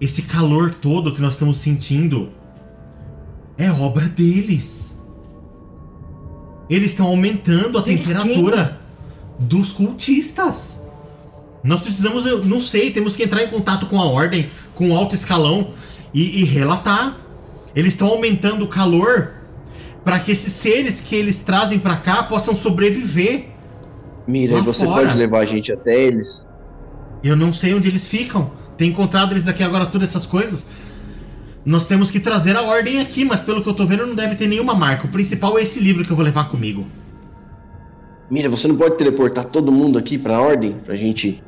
Esse 0.00 0.22
calor 0.22 0.74
todo 0.74 1.14
que 1.14 1.20
nós 1.20 1.34
estamos 1.34 1.58
sentindo 1.58 2.32
é 3.56 3.70
obra 3.70 4.06
deles. 4.06 4.98
Eles 6.68 6.90
estão 6.90 7.06
aumentando 7.06 7.78
a 7.78 7.82
Eles 7.82 8.04
temperatura 8.04 8.80
dos 9.38 9.72
cultistas. 9.72 10.82
Nós 11.62 11.80
precisamos, 11.80 12.26
eu 12.26 12.44
não 12.44 12.60
sei, 12.60 12.90
temos 12.90 13.16
que 13.16 13.22
entrar 13.22 13.42
em 13.42 13.48
contato 13.48 13.86
com 13.86 14.00
a 14.00 14.04
ordem, 14.04 14.50
com 14.74 14.90
o 14.90 14.96
alto 14.96 15.14
escalão 15.14 15.72
e, 16.12 16.40
e 16.42 16.44
relatar. 16.44 17.16
Eles 17.74 17.94
estão 17.94 18.08
aumentando 18.08 18.64
o 18.64 18.68
calor 18.68 19.34
para 20.04 20.18
que 20.18 20.32
esses 20.32 20.52
seres 20.52 21.00
que 21.00 21.14
eles 21.16 21.40
trazem 21.42 21.78
pra 21.78 21.96
cá 21.96 22.22
possam 22.24 22.54
sobreviver. 22.54 23.46
Mira, 24.26 24.60
você 24.62 24.84
fora. 24.84 25.06
pode 25.06 25.16
levar 25.18 25.40
a 25.40 25.46
gente 25.46 25.72
até 25.72 25.98
eles? 26.00 26.46
Eu 27.22 27.34
não 27.36 27.52
sei 27.52 27.74
onde 27.74 27.88
eles 27.88 28.06
ficam. 28.08 28.52
Tem 28.76 28.90
encontrado 28.90 29.32
eles 29.32 29.48
aqui 29.48 29.62
agora, 29.62 29.86
todas 29.86 30.10
essas 30.10 30.26
coisas. 30.26 30.66
Nós 31.64 31.86
temos 31.86 32.10
que 32.10 32.20
trazer 32.20 32.56
a 32.56 32.62
ordem 32.62 33.00
aqui, 33.00 33.24
mas 33.24 33.40
pelo 33.40 33.62
que 33.62 33.68
eu 33.68 33.74
tô 33.74 33.86
vendo, 33.86 34.06
não 34.06 34.14
deve 34.14 34.34
ter 34.34 34.46
nenhuma 34.46 34.74
marca. 34.74 35.06
O 35.06 35.10
principal 35.10 35.56
é 35.58 35.62
esse 35.62 35.80
livro 35.80 36.04
que 36.04 36.10
eu 36.10 36.16
vou 36.16 36.24
levar 36.24 36.50
comigo. 36.50 36.86
Mira, 38.30 38.48
você 38.50 38.68
não 38.68 38.76
pode 38.76 38.96
teleportar 38.96 39.44
todo 39.46 39.72
mundo 39.72 39.98
aqui 39.98 40.18
pra 40.18 40.40
ordem? 40.40 40.72
Pra 40.84 40.96
gente 40.96 41.42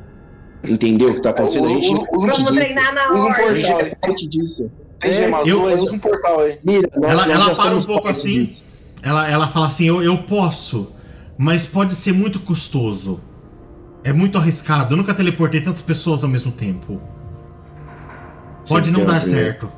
entender 0.65 1.05
o 1.05 1.15
que 1.15 1.23
tá 1.23 1.31
acontecendo? 1.31 1.67
A 1.67 1.69
gente 1.69 1.89
Vamos 2.13 2.51
treinar 2.51 2.95
na 2.95 3.13
ordem. 3.25 3.65
é 3.65 3.85
aí. 3.85 3.93
parte 4.01 4.27
disso. 4.27 4.71
Tem 5.01 5.11
É, 5.11 5.15
gema 5.15 5.39
eu- 5.39 5.43
azul 5.43 5.69
aí, 5.69 5.75
usa 5.79 5.95
um 5.95 5.99
portal 5.99 6.41
aí. 6.41 6.59
Mira, 6.65 6.89
nós, 6.97 7.11
Ela- 7.11 7.27
nós 7.27 7.35
ela 7.47 7.55
para 7.55 7.75
um 7.77 7.83
pouco 7.83 8.09
assim. 8.09 8.45
disso. 8.45 8.65
Ela, 9.03 9.29
ela 9.31 9.49
fala 9.49 9.67
assim: 9.67 9.85
eu, 9.87 10.03
eu 10.03 10.19
posso, 10.19 10.93
mas 11.37 11.67
pode 11.67 11.95
ser 11.95 12.13
muito 12.13 12.41
custoso. 12.41 13.21
É 14.03 14.13
muito 14.13 14.39
arriscado. 14.39 14.95
Eu 14.95 14.97
nunca 14.97 15.13
teleportei 15.13 15.61
tantas 15.61 15.83
pessoas 15.83 16.23
ao 16.25 16.31
mesmo 16.31 16.53
tempo. 16.53 17.01
Pode 18.69 18.87
Sempre 18.89 19.01
não 19.01 19.05
dar 19.07 19.21
certo. 19.23 19.71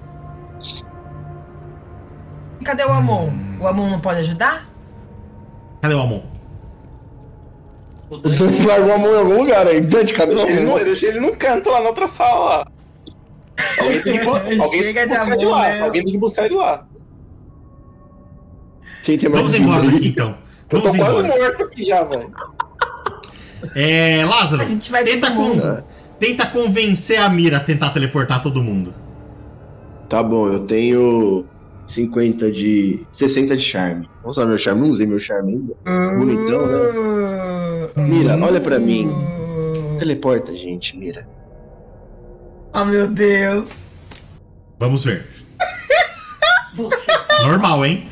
Cadê 2.65 2.85
o 2.85 2.93
Amon? 2.93 3.31
O 3.61 3.66
Amon 3.66 3.89
não 3.90 4.01
pode 4.01 4.20
ajudar? 4.20 4.69
Cadê 5.81 5.95
o 5.95 6.01
Amon? 6.01 6.23
O 8.11 8.15
O 8.16 8.19
Dante, 8.19 8.66
largou 8.66 8.93
a 8.95 8.99
mão 8.99 9.12
em 9.15 9.19
algum 9.19 9.39
lugar 9.43 9.66
aí. 9.66 9.81
Dante, 9.81 10.12
cadê 10.15 10.35
Ele 10.35 10.62
não, 10.62 10.74
o 10.74 10.78
eu 10.78 10.85
deixei 10.85 11.09
ele 11.11 11.20
num 11.20 11.35
canto 11.35 11.70
lá 11.70 11.81
na 11.81 11.89
outra 11.89 12.07
sala. 12.09 12.66
Alguém 13.80 14.02
tem 14.02 14.18
que, 14.20 14.28
alguém 14.28 14.82
tem 14.82 14.82
Chega 14.82 15.02
que 15.02 15.09
de 15.09 15.14
buscar 15.18 15.36
de 15.36 15.44
amor, 15.44 15.51
lá. 15.56 15.62
né? 15.62 15.80
Alguém 15.82 16.02
tem 16.05 16.12
que 16.12 16.18
buscar 16.18 16.44
ele 16.47 16.55
lá. 16.55 16.86
Quem 19.05 19.18
tem 19.18 19.28
mais 19.30 19.43
Vamos 19.43 19.59
embora 19.59 19.82
daqui 19.90 20.09
então. 20.09 20.36
Eu 20.70 20.80
tô 20.82 20.89
Vamos 20.93 20.98
quase 20.98 21.18
embora. 21.26 21.43
morto 21.43 21.62
aqui 21.64 21.85
já, 21.86 22.05
velho. 22.05 22.30
É, 23.74 24.24
Lázaro, 24.24 24.62
A 24.62 24.64
gente 24.66 24.90
vai 24.90 25.02
tenta, 25.05 25.30
mundo. 25.30 25.85
tenta 26.18 26.47
convencer 26.47 27.18
a 27.18 27.28
Mira 27.28 27.56
a 27.56 27.60
tentar 27.60 27.90
teleportar 27.90 28.43
todo 28.43 28.62
mundo. 28.62 28.94
Tá 30.09 30.22
bom, 30.22 30.48
eu 30.48 30.60
tenho 30.60 31.44
50 31.86 32.51
de. 32.52 33.05
60 33.12 33.56
de 33.56 33.62
charme. 33.62 34.09
Vou 34.22 34.30
usar 34.30 34.47
meu 34.47 34.59
charme, 34.59 34.82
não 34.82 34.90
usei 34.90 35.06
meu 35.06 35.18
charme 35.18 35.52
ainda. 35.55 36.16
Bonitão, 36.18 36.66
né? 36.66 36.78
Mira, 38.06 38.36
olha 38.39 38.60
pra 38.60 38.78
mim. 38.78 39.10
Teleporta, 39.98 40.55
gente, 40.55 40.97
Mira. 40.97 41.26
Oh, 42.74 42.85
meu 42.85 43.09
Deus. 43.09 43.85
Vamos 44.78 45.05
ver. 45.05 45.27
você 46.74 47.12
Normal, 47.43 47.85
hein? 47.85 48.07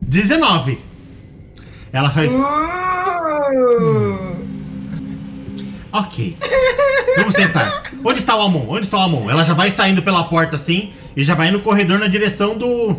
19. 0.00 0.78
Ela 1.92 2.10
faz. 2.10 2.30
Uh. 2.32 2.46
Ok. 5.92 6.36
Vamos 7.16 7.34
tentar. 7.34 7.82
Onde 8.04 8.18
está 8.18 8.36
o 8.36 8.40
Amon? 8.42 8.66
Onde 8.68 8.86
está 8.86 8.98
o 8.98 9.00
Amon? 9.00 9.30
Ela 9.30 9.44
já 9.44 9.54
vai 9.54 9.70
saindo 9.70 10.02
pela 10.02 10.24
porta 10.24 10.56
assim 10.56 10.92
e 11.16 11.24
já 11.24 11.34
vai 11.34 11.50
no 11.50 11.60
corredor 11.60 11.98
na 11.98 12.06
direção 12.06 12.56
do 12.56 12.96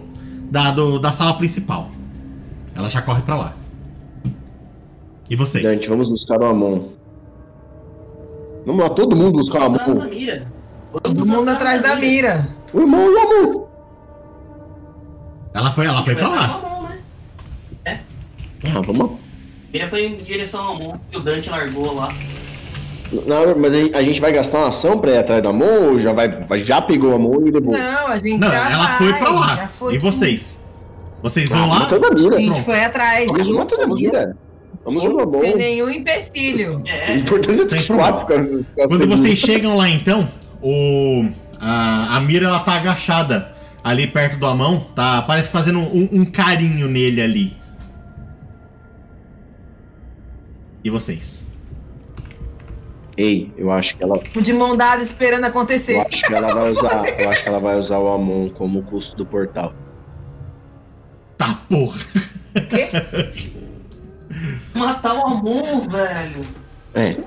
da, 0.49 0.71
do- 0.71 0.99
da 0.99 1.11
sala 1.11 1.35
principal. 1.37 1.89
Ela 2.75 2.89
já 2.89 3.01
corre 3.01 3.21
pra 3.21 3.35
lá. 3.35 3.53
E 5.29 5.35
vocês? 5.35 5.63
Dante, 5.63 5.87
vamos 5.87 6.09
buscar 6.09 6.39
o 6.39 6.45
Amon. 6.45 6.89
Vamos 8.67 8.81
lá, 8.83 8.89
todo 8.89 9.15
mundo 9.15 9.31
buscar 9.39 9.61
o 9.61 9.75
atrás 9.75 9.85
da 9.87 9.93
Amon. 10.03 10.09
mira. 10.09 10.47
Todo 11.01 11.25
mundo 11.25 11.49
atrás 11.49 11.81
da 11.81 11.95
mira. 11.95 12.47
O 12.73 12.81
irmão 12.81 12.99
e 13.09 13.15
o 13.15 13.19
Amon. 13.21 13.63
Ela 15.53 15.71
foi, 15.71 15.85
ela 15.85 16.03
foi 16.03 16.15
pra 16.15 16.27
lá. 16.27 16.47
Mão, 16.61 16.89
né? 17.85 18.01
Ah, 18.65 18.81
vamos. 18.81 19.11
Mira 19.73 19.87
foi 19.87 20.05
em 20.05 20.17
direção 20.17 20.61
ao 20.67 20.75
mundo 20.77 20.99
que 21.09 21.17
o 21.17 21.21
Dante 21.21 21.49
largou 21.49 21.93
lá. 21.95 22.09
Não, 23.25 23.57
mas 23.57 23.71
a 23.73 23.77
gente- 23.77 23.95
a 23.95 24.03
gente 24.03 24.19
vai 24.19 24.33
gastar 24.33 24.57
uma 24.57 24.67
ação 24.67 24.99
pra 24.99 25.11
ir 25.11 25.17
atrás 25.19 25.41
do 25.41 25.47
Amon 25.47 25.91
ou 25.93 25.99
já, 26.01 26.11
vai, 26.11 26.29
já 26.61 26.81
pegou 26.81 27.11
o 27.11 27.15
Amon 27.15 27.47
e 27.47 27.51
levou? 27.51 27.71
Não, 27.71 28.07
a 28.07 28.17
gente 28.19 28.37
Não, 28.37 28.51
já 28.51 28.69
ela 28.69 28.85
vai, 28.87 28.97
foi 28.97 29.13
pra 29.13 29.29
lá. 29.29 29.67
foi 29.69 29.95
E 29.95 29.97
vocês? 29.97 30.61
Vocês 31.23 31.49
vão 31.49 31.63
Ah, 31.63 31.67
lá? 31.67 31.79
matando 31.79 32.05
a. 32.05 32.09
A 32.09 32.37
gente 32.37 32.45
Pronto. 32.51 32.61
foi 32.65 32.83
atrás. 32.83 33.27
Vamos 33.31 33.51
matando 33.51 33.83
a 33.83 33.87
mira. 33.87 34.37
Vamos 34.87 35.25
bom. 35.25 35.41
Sem 35.41 35.55
nenhum 35.55 35.89
empecilho. 35.89 36.77
O 36.77 36.87
É, 36.87 37.17
importante 37.17 37.59
é 37.59 37.63
esses 37.63 37.87
quatro 37.87 38.21
ficar, 38.21 38.41
ficar 38.41 38.87
Quando 38.87 39.05
vocês 39.05 39.37
chegam 39.37 39.75
lá 39.75 39.89
então, 39.89 40.31
o 40.61 41.29
a, 41.59 42.15
a 42.15 42.19
Mira 42.21 42.47
ela 42.47 42.59
tá 42.61 42.75
agachada 42.75 43.53
ali 43.83 44.07
perto 44.07 44.37
do 44.37 44.45
Amão, 44.45 44.87
tá? 44.95 45.21
Parece 45.23 45.49
fazendo 45.49 45.79
um, 45.79 46.07
um 46.13 46.25
carinho 46.25 46.87
nele 46.87 47.21
ali. 47.21 47.57
E 50.85 50.89
vocês? 50.89 51.45
Ei, 53.17 53.51
eu 53.57 53.69
acho 53.69 53.93
que 53.93 54.01
ela. 54.01 54.17
De 54.41 54.53
mão 54.53 54.77
dada 54.77 55.03
esperando 55.03 55.43
Eu 55.43 55.49
acontecer. 55.49 55.97
acho 55.99 56.23
que 56.23 56.33
ela 56.33 56.53
vai 56.53 56.71
usar. 56.71 57.19
Eu 57.19 57.29
acho 57.29 57.43
que 57.43 57.49
ela 57.49 57.59
vai 57.59 57.77
usar 57.77 57.97
o 57.97 58.07
Amon 58.07 58.49
como 58.51 58.83
custo 58.83 59.17
do 59.17 59.25
portal. 59.25 59.73
Tá 61.37 61.59
porra! 61.67 61.99
matar 64.73 65.15
o 65.15 65.27
Amon, 65.27 65.81
velho. 65.81 66.41
É. 66.93 67.17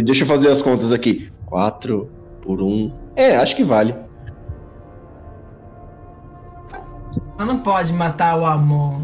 Deixa 0.00 0.24
eu 0.24 0.28
fazer 0.28 0.48
as 0.48 0.60
contas 0.60 0.92
aqui. 0.92 1.30
4 1.46 2.08
por 2.42 2.60
1. 2.62 2.92
É, 3.16 3.36
acho 3.36 3.56
que 3.56 3.64
vale. 3.64 3.94
Ela 7.38 7.46
não 7.46 7.58
pode 7.58 7.92
matar 7.92 8.38
o 8.38 8.44
Amon. 8.44 9.00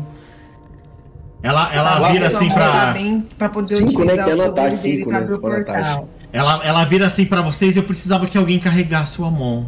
Ela, 1.42 1.72
ela 1.74 1.96
Ela 1.96 2.08
vira 2.10 2.26
assim 2.26 2.50
pra. 2.50 2.94
pra 3.38 3.48
poder 3.48 3.76
Cinco, 3.76 4.04
né, 4.04 4.14
utilizar 4.14 4.24
que 4.24 4.30
o 4.30 4.32
ela 4.32 4.44
poder 4.46 4.62
tá, 4.62 4.68
dele 4.68 4.98
cinco, 4.98 5.08
pra 5.08 5.18
né, 5.18 5.24
abrir 5.24 5.34
o 5.34 5.46
ela 5.46 5.64
tá. 5.64 5.72
portal. 5.72 6.08
Ela, 6.32 6.66
ela 6.66 6.84
vira 6.84 7.06
assim 7.06 7.24
pra 7.24 7.40
vocês 7.40 7.76
e 7.76 7.78
eu 7.78 7.84
precisava 7.84 8.26
que 8.26 8.36
alguém 8.36 8.58
carregasse 8.58 9.20
o 9.20 9.24
Amon. 9.24 9.64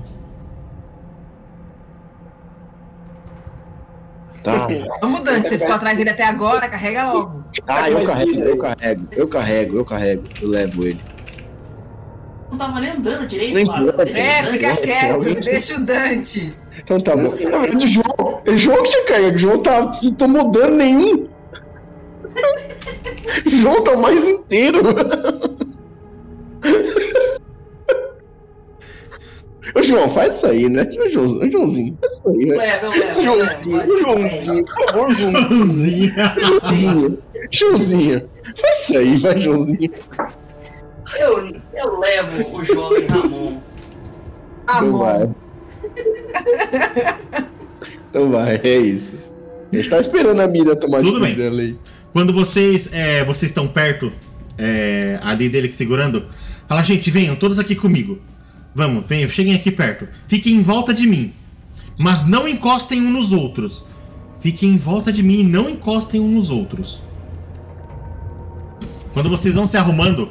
Tá. 4.49 4.67
Vamos, 5.03 5.21
Dante, 5.21 5.49
você 5.49 5.59
ficou 5.59 5.75
atrás 5.75 5.99
dele 5.99 6.11
até 6.11 6.25
agora, 6.25 6.69
carrega 6.69 7.13
logo. 7.13 7.45
Ah, 7.67 7.91
eu 7.91 8.05
carrego, 8.05 8.41
eu 8.41 8.57
carrego, 8.57 9.09
eu 9.13 9.29
carrego, 9.29 9.77
eu 9.77 9.85
carrego, 9.85 10.23
eu 10.41 10.49
levo 10.49 10.87
ele. 10.87 11.01
Não 12.51 12.57
tava 12.57 12.81
nem 12.81 12.93
andando 12.93 13.27
direito, 13.27 13.55
Nem 13.55 13.67
É, 14.15 14.43
fica 14.45 14.77
quieto, 14.77 15.45
deixa 15.45 15.77
o 15.77 15.81
Dante. 15.81 16.55
Então 16.79 16.99
tá 16.99 17.15
bom. 17.15 17.25
Na 17.25 17.59
verdade, 17.59 17.77
o 17.77 17.87
João, 17.87 18.43
o 18.47 18.57
João 18.57 18.83
que 18.83 18.89
você 18.89 19.03
carrega, 19.03 19.37
o 19.37 19.39
João 19.39 19.59
tá, 19.59 19.93
não 20.03 20.15
tomou 20.15 20.51
dano 20.51 20.77
nenhum. 20.77 21.29
O 23.45 23.51
João 23.51 23.85
tá 23.85 23.97
mais 23.99 24.27
inteiro. 24.27 24.81
Ô 29.75 29.83
João, 29.83 30.09
faz 30.11 30.37
isso 30.37 30.47
aí, 30.47 30.69
né? 30.69 30.83
Ô 30.83 31.11
João, 31.11 31.39
ô, 31.39 31.51
Joãozinho, 31.51 31.99
faz 32.01 32.17
isso 32.17 32.29
aí, 32.29 32.47
né? 32.47 32.57
Leva, 32.57 32.87
eu 32.87 33.23
Joãozinho. 33.23 33.99
Joãozinho, 34.01 34.65
por 34.65 34.85
favor, 34.87 35.15
Joãozinho. 35.15 36.13
Joãozinho. 36.15 36.15
Joãozinho, 36.45 37.19
Joãozinho, 37.51 38.29
faz 38.61 38.83
isso 38.83 38.99
aí, 38.99 39.17
vai, 39.17 39.41
Joãozinho. 39.41 39.91
Eu, 41.19 41.57
eu 41.75 41.99
levo 41.99 42.57
o 42.57 42.65
jovem 42.65 43.07
Ramon. 43.07 43.61
Então 44.65 44.99
vai. 44.99 45.31
Então 48.11 48.31
vai, 48.31 48.61
é 48.63 48.77
isso. 48.79 49.13
A 49.73 49.77
gente 49.77 49.91
tá 49.91 50.01
esperando 50.01 50.41
a 50.41 50.49
mira 50.49 50.75
tomar 50.77 51.01
Tudo 51.01 51.15
de 51.15 51.27
bem. 51.27 51.35
dela 51.35 51.61
aí. 51.61 51.77
Quando 52.13 52.33
vocês 52.33 52.89
é, 52.93 53.23
vocês 53.25 53.51
estão 53.51 53.69
perto 53.69 54.13
é, 54.57 55.19
ali 55.23 55.49
dele 55.49 55.71
segurando, 55.71 56.25
fala, 56.67 56.83
gente, 56.83 57.11
venham 57.11 57.37
todos 57.37 57.59
aqui 57.59 57.75
comigo. 57.75 58.19
Vamos, 58.79 59.05
venham, 59.09 59.29
cheguem 59.29 59.57
aqui 59.57 59.73
perto. 59.73 60.07
Fiquem 60.29 60.55
em 60.55 60.63
volta 60.63 60.95
de 60.95 61.05
mim. 61.05 61.35
Mas 61.99 62.25
não 62.25 62.47
encostem 62.47 63.03
um 63.03 63.11
nos 63.11 63.33
outros. 63.33 63.85
Fiquem 64.41 64.75
em 64.75 64.79
volta 64.79 65.13
de 65.13 65.21
mim 65.21 65.41
e 65.41 65.43
não 65.43 65.69
encostem 65.69 66.21
um 66.21 66.29
nos 66.29 66.49
outros. 66.49 67.03
Quando 69.13 69.29
vocês 69.29 69.53
vão 69.53 69.67
se 69.67 69.77
arrumando, 69.77 70.31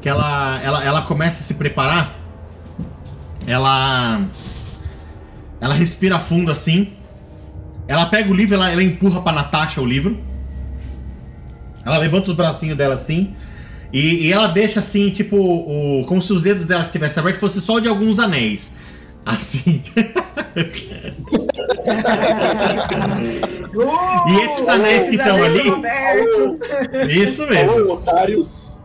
que 0.00 0.08
ela, 0.08 0.60
ela, 0.64 0.84
ela 0.84 1.02
começa 1.02 1.42
a 1.42 1.44
se 1.44 1.54
preparar, 1.54 2.18
ela. 3.46 4.26
Ela 5.60 5.74
respira 5.74 6.18
fundo 6.18 6.50
assim. 6.50 6.92
Ela 7.86 8.06
pega 8.06 8.28
o 8.28 8.34
livro, 8.34 8.56
ela, 8.56 8.68
ela 8.68 8.82
empurra 8.82 9.22
pra 9.22 9.30
Natasha 9.32 9.80
o 9.80 9.86
livro. 9.86 10.18
Ela 11.84 11.98
levanta 11.98 12.30
os 12.30 12.36
bracinhos 12.36 12.76
dela 12.76 12.94
assim. 12.94 13.36
E, 13.92 14.26
e 14.26 14.32
ela 14.32 14.48
deixa 14.48 14.80
assim, 14.80 15.10
tipo, 15.10 15.36
o, 15.36 16.04
como 16.06 16.20
se 16.20 16.32
os 16.32 16.42
dedos 16.42 16.66
dela 16.66 16.84
que 16.84 16.92
tivessem 16.92 17.20
aberto 17.20 17.38
fosse 17.38 17.60
só 17.60 17.78
de 17.78 17.88
alguns 17.88 18.18
anéis. 18.18 18.72
Assim. 19.24 19.82
Uh, 19.96 20.06
E 24.26 24.40
esses 24.40 24.66
anéis 24.66 25.08
que 25.08 25.16
estão 25.16 25.36
ali? 25.42 25.62
Isso 27.22 27.46
mesmo. 27.46 27.72
Alô, 27.72 27.94
otários. 27.94 28.80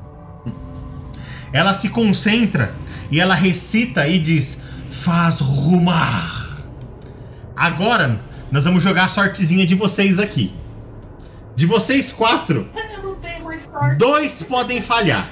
Ela 1.54 1.74
se 1.74 1.90
concentra 1.90 2.74
e 3.10 3.20
ela 3.20 3.34
recita 3.34 4.08
e 4.08 4.20
diz: 4.20 4.58
Faz 4.90 5.40
rumar. 5.40 6.66
Agora, 7.56 8.20
nós 8.52 8.66
vamos 8.66 8.84
jogar 8.84 9.06
a 9.06 9.10
sortezinha 9.10 9.66
de 9.66 9.76
vocês 9.76 10.20
aqui. 10.20 10.54
De 11.56 11.66
vocês 11.66 12.12
quatro, 12.12 12.70
dois 13.98 14.44
podem 14.44 14.82
falhar. 14.82 15.32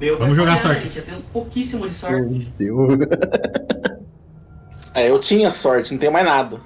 Meu, 0.00 0.18
Vamos 0.18 0.36
jogar 0.36 0.56
falhar, 0.58 0.80
sorte. 0.80 0.86
Gente, 0.86 0.98
eu 0.98 1.04
tenho 1.04 1.20
pouquíssimo 1.32 1.88
de 1.88 1.94
sorte. 1.94 2.52
Deus. 2.58 2.98
É, 4.92 5.08
eu 5.08 5.20
tinha 5.20 5.50
sorte, 5.50 5.92
não 5.92 6.00
tenho 6.00 6.12
mais 6.12 6.26
nada. 6.26 6.58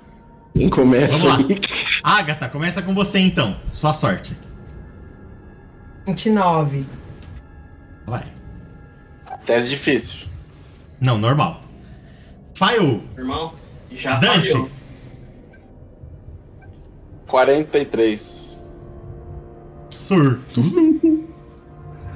Quem 0.56 0.70
começa 0.70 1.18
Vamos 1.28 1.46
lá. 1.50 1.56
Agatha, 2.02 2.48
começa 2.48 2.80
com 2.80 2.94
você 2.94 3.18
então. 3.18 3.54
Sua 3.74 3.92
sorte. 3.92 4.34
29. 6.06 6.86
Vai. 8.06 8.24
Tese 9.44 9.68
difícil. 9.68 10.26
Não, 10.98 11.18
normal. 11.18 11.60
Faio, 12.54 13.02
Irmão, 13.18 13.52
já 13.92 14.16
Dante. 14.16 14.52
falhou. 14.52 14.70
43. 17.34 18.62
surto. 19.90 20.60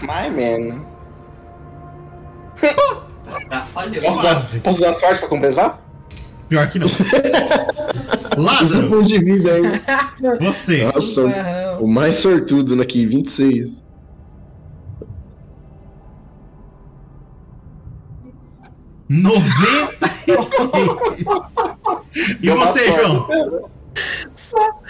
My 0.00 0.30
man. 0.30 0.84
Já 3.50 3.60
falhou. 3.62 4.00
Posso 4.00 4.18
usar, 4.20 4.60
posso 4.60 4.78
usar 4.78 4.92
sorte 4.92 5.18
pra 5.18 5.28
completar? 5.28 5.82
Pior 6.48 6.70
que 6.70 6.78
não. 6.78 6.86
Lázaro, 8.38 8.88
ponto 8.88 9.06
de 9.08 9.18
vida 9.18 9.54
aí. 9.54 9.62
você. 10.40 10.84
Nossa, 10.84 11.22
Aham. 11.22 11.78
o 11.80 11.88
mais 11.88 12.14
sortudo 12.14 12.80
aqui, 12.80 13.04
26. 13.04 13.82
Noventa 19.08 20.10
e 20.26 20.36
seis. 20.42 22.36
E 22.42 22.50
você. 22.50 22.92
João? 22.92 23.26
Só, 24.34 24.80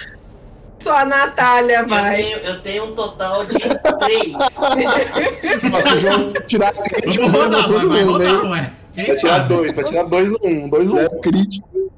só 0.89 0.99
a 1.01 1.05
Natália 1.05 1.81
Eu 1.81 1.89
vai. 1.89 2.17
tenho, 2.17 2.39
eu 2.39 2.61
tenho 2.61 2.85
um 2.87 2.95
total 2.95 3.45
de 3.45 3.59
3. 3.59 4.33
Nossa, 4.33 4.71
o 4.71 6.41
tirar 6.47 6.73
crítico. 6.73 7.29
Vamos 7.29 7.41
rodar, 7.41 7.69
vai, 7.69 7.87
vai 7.87 8.05
rodar, 8.05 8.51
ué. 8.51 8.73
Quem 8.95 9.07
Vai 9.07 9.17
tirar 9.17 9.39
dois, 9.41 9.77
vai 9.77 9.85
tirar 9.85 10.05
dois, 10.05 10.33
um. 10.43 10.69
Dois, 10.69 10.91
um. 10.91 10.99
É 10.99 11.09
crítico. 11.21 11.93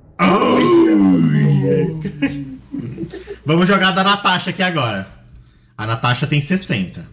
Vamos 3.47 3.69
jogar 3.69 3.93
da 3.93 4.03
Natasha 4.03 4.51
aqui 4.51 4.63
agora. 4.63 5.07
A 5.79 5.87
Natasha 5.87 6.27
tem 6.27 6.43
60. 6.43 7.09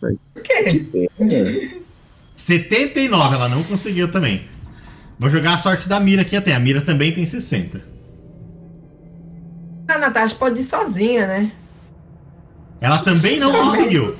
Por 0.00 0.42
quê? 0.42 0.86
79, 2.36 3.34
ela 3.34 3.48
não 3.48 3.62
conseguiu 3.64 4.10
também. 4.10 4.42
Vou 5.18 5.28
jogar 5.28 5.54
a 5.54 5.58
sorte 5.58 5.88
da 5.88 5.98
Mira 5.98 6.22
aqui 6.22 6.36
até. 6.36 6.54
A 6.54 6.60
Mira 6.60 6.80
também 6.80 7.12
tem 7.12 7.26
60. 7.26 7.95
A 9.88 9.98
Natasha 9.98 10.34
pode 10.34 10.60
ir 10.60 10.64
sozinha, 10.64 11.26
né? 11.26 11.52
Ela 12.80 12.98
também 12.98 13.38
não 13.38 13.52
conseguiu. 13.52 14.14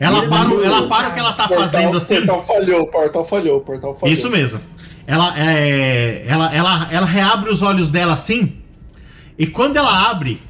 Ela 0.00 0.28
para, 0.28 0.48
o- 0.48 0.64
ela 0.64 0.88
para 0.88 1.08
o 1.08 1.12
que 1.12 1.18
ela 1.20 1.32
tá 1.34 1.46
Portal- 1.46 1.68
fazendo 1.68 1.96
assim. 1.96 2.16
Portal 2.26 2.42
falhou, 2.42 2.86
portal 2.86 3.24
falhou, 3.24 3.60
portal 3.60 3.94
falhou. 3.94 4.12
Isso 4.12 4.28
mesmo. 4.30 4.60
Ela, 5.06 5.34
é, 5.38 6.24
ela, 6.26 6.54
ela, 6.54 6.88
ela 6.90 7.06
reabre 7.06 7.50
os 7.50 7.62
olhos 7.62 7.90
dela 7.90 8.14
assim. 8.14 8.56
E 9.38 9.46
quando 9.46 9.76
ela 9.76 10.10
abre, 10.10 10.42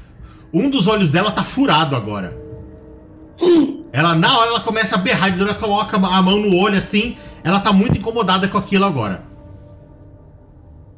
um 0.52 0.70
dos 0.70 0.86
olhos 0.86 1.10
dela 1.10 1.30
tá 1.30 1.42
furado 1.42 1.94
agora. 1.96 2.36
Ela, 3.92 4.14
na 4.14 4.38
hora, 4.38 4.50
ela 4.50 4.60
começa 4.60 4.94
a 4.94 4.98
berrar. 4.98 5.38
Ela 5.38 5.54
coloca 5.54 5.96
a 5.96 6.22
mão 6.22 6.38
no 6.38 6.56
olho 6.56 6.78
assim. 6.78 7.16
Ela 7.44 7.60
tá 7.60 7.72
muito 7.72 7.98
incomodada 7.98 8.48
com 8.48 8.56
aquilo 8.56 8.84
agora. 8.84 9.22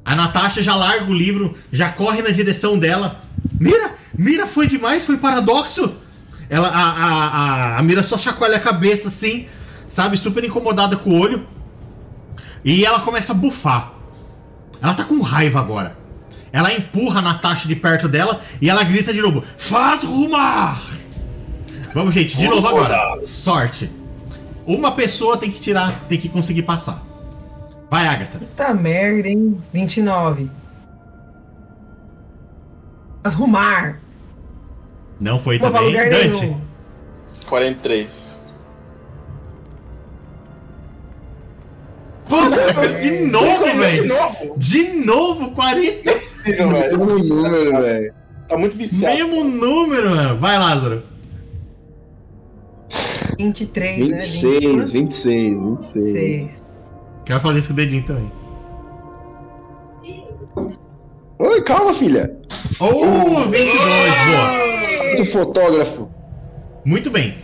A 0.05 0.15
Natasha 0.15 0.63
já 0.63 0.75
larga 0.75 1.11
o 1.11 1.15
livro, 1.15 1.57
já 1.73 1.89
corre 1.91 2.21
na 2.23 2.31
direção 2.31 2.79
dela. 2.79 3.23
Mira, 3.59 3.95
Mira, 4.17 4.47
foi 4.47 4.67
demais, 4.67 5.05
foi 5.05 5.17
paradoxo. 5.17 5.93
Ela, 6.49 6.69
a, 6.69 6.83
a, 6.83 7.27
a, 7.27 7.79
a 7.79 7.83
Mira 7.83 8.03
só 8.03 8.17
chacoalha 8.17 8.57
a 8.57 8.61
cabeça 8.61 9.09
assim, 9.09 9.47
sabe? 9.89 10.17
Super 10.17 10.45
incomodada 10.45 10.97
com 10.97 11.11
o 11.11 11.21
olho. 11.21 11.47
E 12.65 12.85
ela 12.85 13.01
começa 13.01 13.33
a 13.33 13.35
bufar. 13.35 13.93
Ela 14.81 14.95
tá 14.95 15.05
com 15.05 15.21
raiva 15.21 15.59
agora. 15.59 15.97
Ela 16.53 16.73
empurra 16.73 17.19
a 17.19 17.23
Natasha 17.23 17.67
de 17.67 17.75
perto 17.75 18.09
dela 18.09 18.41
e 18.61 18.71
ela 18.71 18.85
grita 18.85 19.13
de 19.13 19.21
novo: 19.21 19.43
Faz 19.59 20.03
rumar! 20.03 20.81
Vamos, 21.93 22.15
gente, 22.15 22.37
de 22.37 22.47
Vamos 22.47 22.63
novo 22.63 22.69
agora. 22.69 22.97
rodar. 22.97 23.27
Sorte. 23.27 23.91
Uma 24.67 24.93
pessoa 24.93 25.37
tem 25.37 25.51
que 25.51 25.61
tirar, 25.61 26.05
tem 26.09 26.19
que 26.19 26.29
conseguir 26.29 26.63
passar. 26.63 27.03
Vai, 27.95 28.09
Agatha. 28.09 28.41
Puta 28.41 28.75
merda, 28.75 29.29
hein? 29.29 29.57
29. 29.73 30.51
Mas 33.23 33.35
rumar. 33.35 34.01
Não 35.21 35.39
foi 35.39 35.61
Não 35.61 35.71
também. 35.71 35.91
lugar 35.93 36.11
Dante. 36.11 36.41
nenhum. 36.41 36.61
43. 37.47 38.41
Puta, 42.29 42.89
de 43.01 43.11
novo, 43.27 43.65
De 43.65 43.79
velho. 43.79 44.09
novo? 44.09 44.55
De 44.59 44.83
novo, 44.95 45.51
40. 45.53 46.13
Possível, 46.15 46.71
velho. 46.71 46.99
Mesmo 46.99 47.35
número, 47.37 47.81
velho. 47.81 48.15
Tá 48.49 48.59
muito 48.59 48.77
viciado. 48.77 49.15
Mesmo 49.19 49.45
número, 49.45 50.11
mano. 50.11 50.37
Vai, 50.41 50.59
Lázaro. 50.59 51.01
23, 53.39 53.99
né? 54.09 54.19
26, 54.19 54.61
20, 54.61 54.93
26, 54.93 54.93
26. 54.93 55.95
26. 55.95 56.65
Quero 57.25 57.41
fazer 57.41 57.59
isso 57.59 57.69
com 57.69 57.75
o 57.75 57.77
dedinho 57.77 58.05
também. 58.05 58.31
Oi, 61.39 61.63
calma, 61.63 61.95
filha. 61.95 62.37
Oh, 62.79 63.49
22, 63.49 63.73
boa. 64.27 65.15
Muito 65.17 65.33
fotógrafo. 65.33 66.11
Muito 66.85 67.11
bem. 67.11 67.39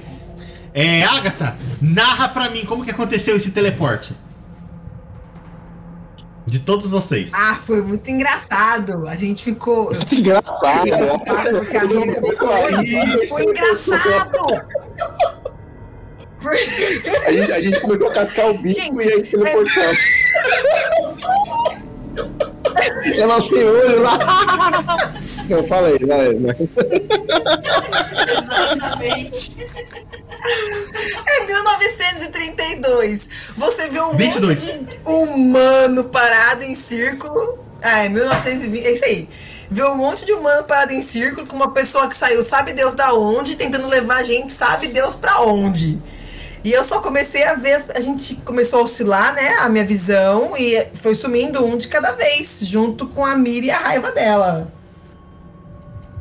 É, 0.72 1.02
Agatha, 1.02 1.56
narra 1.80 2.28
pra 2.28 2.48
mim 2.50 2.64
como 2.64 2.84
que 2.84 2.90
aconteceu 2.90 3.36
esse 3.36 3.50
teleporte. 3.50 4.14
De 6.46 6.58
todos 6.58 6.90
vocês. 6.90 7.32
Ah, 7.34 7.56
foi 7.56 7.80
muito 7.80 8.08
engraçado. 8.10 9.06
A 9.06 9.14
gente 9.16 9.42
ficou. 9.44 9.94
Muito 9.94 10.14
engraçado. 10.14 10.88
foi 13.28 13.44
engraçado! 13.44 14.64
A 17.26 17.32
gente, 17.32 17.52
a 17.52 17.60
gente 17.60 17.80
começou 17.80 18.08
a 18.08 18.14
cascar 18.14 18.50
o 18.50 18.58
bico 18.58 18.80
Gente, 18.80 19.06
e 19.06 19.12
aí 19.12 19.22
teleportamos. 19.22 19.98
Ela 23.18 23.40
sem 23.40 23.64
olho 23.64 24.02
lá. 24.02 24.18
Não, 25.48 25.66
fala 25.66 25.88
aí, 25.88 25.98
vai. 26.04 26.28
Exatamente. 28.38 29.56
É 31.26 31.46
1932. 31.46 33.28
Você 33.56 33.88
vê 33.88 34.00
um 34.00 34.12
22. 34.12 34.64
monte 34.64 34.84
de 34.84 34.98
humano 35.04 36.04
parado 36.04 36.64
em 36.64 36.74
círculo. 36.74 37.58
Ah, 37.82 38.04
é 38.04 38.08
1920. 38.08 38.86
É 38.86 38.92
isso 38.92 39.04
aí. 39.04 39.28
Vê 39.70 39.84
um 39.84 39.94
monte 39.94 40.24
de 40.24 40.32
humano 40.32 40.64
parado 40.64 40.92
em 40.92 41.02
círculo 41.02 41.46
com 41.46 41.54
uma 41.56 41.70
pessoa 41.70 42.08
que 42.08 42.16
saiu, 42.16 42.42
sabe 42.42 42.72
Deus 42.72 42.94
da 42.94 43.14
onde, 43.14 43.54
tentando 43.54 43.86
levar 43.88 44.16
a 44.16 44.22
gente, 44.22 44.52
sabe 44.52 44.88
Deus 44.88 45.14
pra 45.14 45.42
onde. 45.42 45.98
E 46.62 46.72
eu 46.72 46.84
só 46.84 47.00
comecei 47.00 47.42
a 47.44 47.54
ver, 47.54 47.84
a 47.94 48.00
gente 48.00 48.34
começou 48.36 48.80
a 48.80 48.82
oscilar, 48.84 49.34
né, 49.34 49.54
a 49.60 49.68
minha 49.68 49.84
visão, 49.84 50.54
e 50.56 50.88
foi 50.94 51.14
sumindo 51.14 51.64
um 51.64 51.78
de 51.78 51.88
cada 51.88 52.12
vez, 52.12 52.60
junto 52.62 53.06
com 53.06 53.24
a 53.24 53.34
Miri 53.34 53.68
e 53.68 53.70
a 53.70 53.78
raiva 53.78 54.12
dela. 54.12 54.70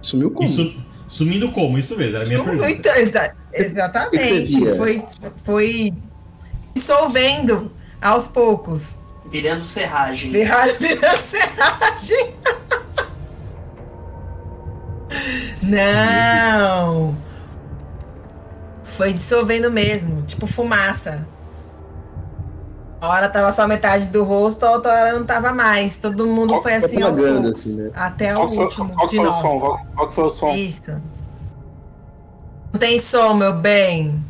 Sumiu 0.02 0.32
como? 0.32 0.48
Isso, 0.48 0.74
sumindo 1.10 1.52
como? 1.52 1.78
Isso 1.78 1.98
mesmo, 1.98 2.16
era 2.16 2.24
a 2.24 2.28
minha 2.28 2.40
Sumiu, 2.40 2.58
pergunta. 2.58 2.80
então, 2.80 2.96
exa- 2.96 3.36
exatamente. 3.54 4.76
Foi, 4.78 5.04
foi 5.44 5.94
dissolvendo 6.74 7.70
aos 8.02 8.28
poucos. 8.28 9.00
Virando 9.30 9.66
serragem. 9.66 10.32
Virando 10.32 10.74
virando 10.80 11.22
serragem. 11.24 12.34
Não. 15.64 17.18
Foi 19.00 19.14
dissolvendo 19.14 19.72
mesmo, 19.72 20.24
tipo 20.24 20.46
fumaça. 20.46 21.26
A 23.00 23.08
hora 23.08 23.30
tava 23.30 23.54
só 23.54 23.66
metade 23.66 24.08
do 24.08 24.26
rosto, 24.26 24.66
a 24.66 24.72
outra 24.72 24.92
hora 24.92 25.14
não 25.14 25.24
tava 25.26 25.54
mais. 25.54 26.00
Todo 26.00 26.28
mundo 26.28 26.50
Qual- 26.50 26.64
foi 26.64 26.74
assim 26.74 26.96
foi 26.96 27.04
aos 27.04 27.18
poucos. 27.18 27.62
assim, 27.62 27.76
né? 27.78 27.92
Até 27.96 28.34
Qual 28.34 28.48
o 28.48 28.52
foi, 28.52 28.64
último 28.66 28.94
qual 28.94 29.08
que 29.08 29.16
de 29.16 29.22
foi 29.22 29.26
o 29.26 29.32
nós. 29.32 29.42
som? 29.42 29.60
Qual, 29.62 29.80
qual 29.96 30.08
que 30.10 30.14
foi 30.16 30.24
o 30.26 30.30
som? 30.30 30.54
Isso. 30.54 31.02
Não 32.74 32.80
tem 32.82 33.00
som, 33.00 33.34
meu 33.36 33.54
bem. 33.54 34.22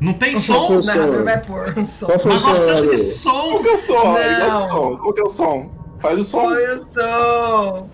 Não 0.00 0.12
tem 0.14 0.32
Qual 0.32 0.42
som? 0.42 0.72
O 0.72 0.78
o 0.78 0.82
som? 0.82 1.24
vai 1.24 1.40
pôr 1.42 1.74
um 1.78 1.86
som. 1.86 2.06
Mas 2.08 2.18
o 2.24 2.26
som, 2.26 2.42
gostando 2.42 2.66
de 2.66 2.72
Ale? 2.72 2.96
Qual 2.98 3.52
som. 3.52 3.62
que 3.62 3.68
é 3.68 3.72
o 3.72 3.78
som? 3.78 4.02
Não. 4.02 4.16
Ale? 4.16 4.18
Qual 4.18 4.32
que 4.32 4.40
é 4.40 4.50
o 4.50 4.58
som? 4.58 4.96
Qual 4.98 5.14
que 5.14 5.20
é 5.20 5.24
o 5.24 5.28
som? 5.28 5.70
Faz 6.00 6.20
o 6.20 6.24
som. 6.24 6.40
Foi 6.40 6.74
o 6.74 6.78
som. 6.92 7.88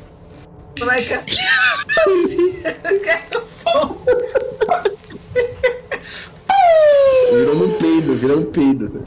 Como 0.78 0.90
é 0.90 1.02
que. 1.02 1.12
Esquece 2.94 3.36
o 3.36 3.44
som. 3.44 3.96
Virou 7.32 7.64
um 7.64 7.72
peido, 7.78 8.14
virou 8.16 8.40
um 8.40 8.44
peido. 8.44 9.04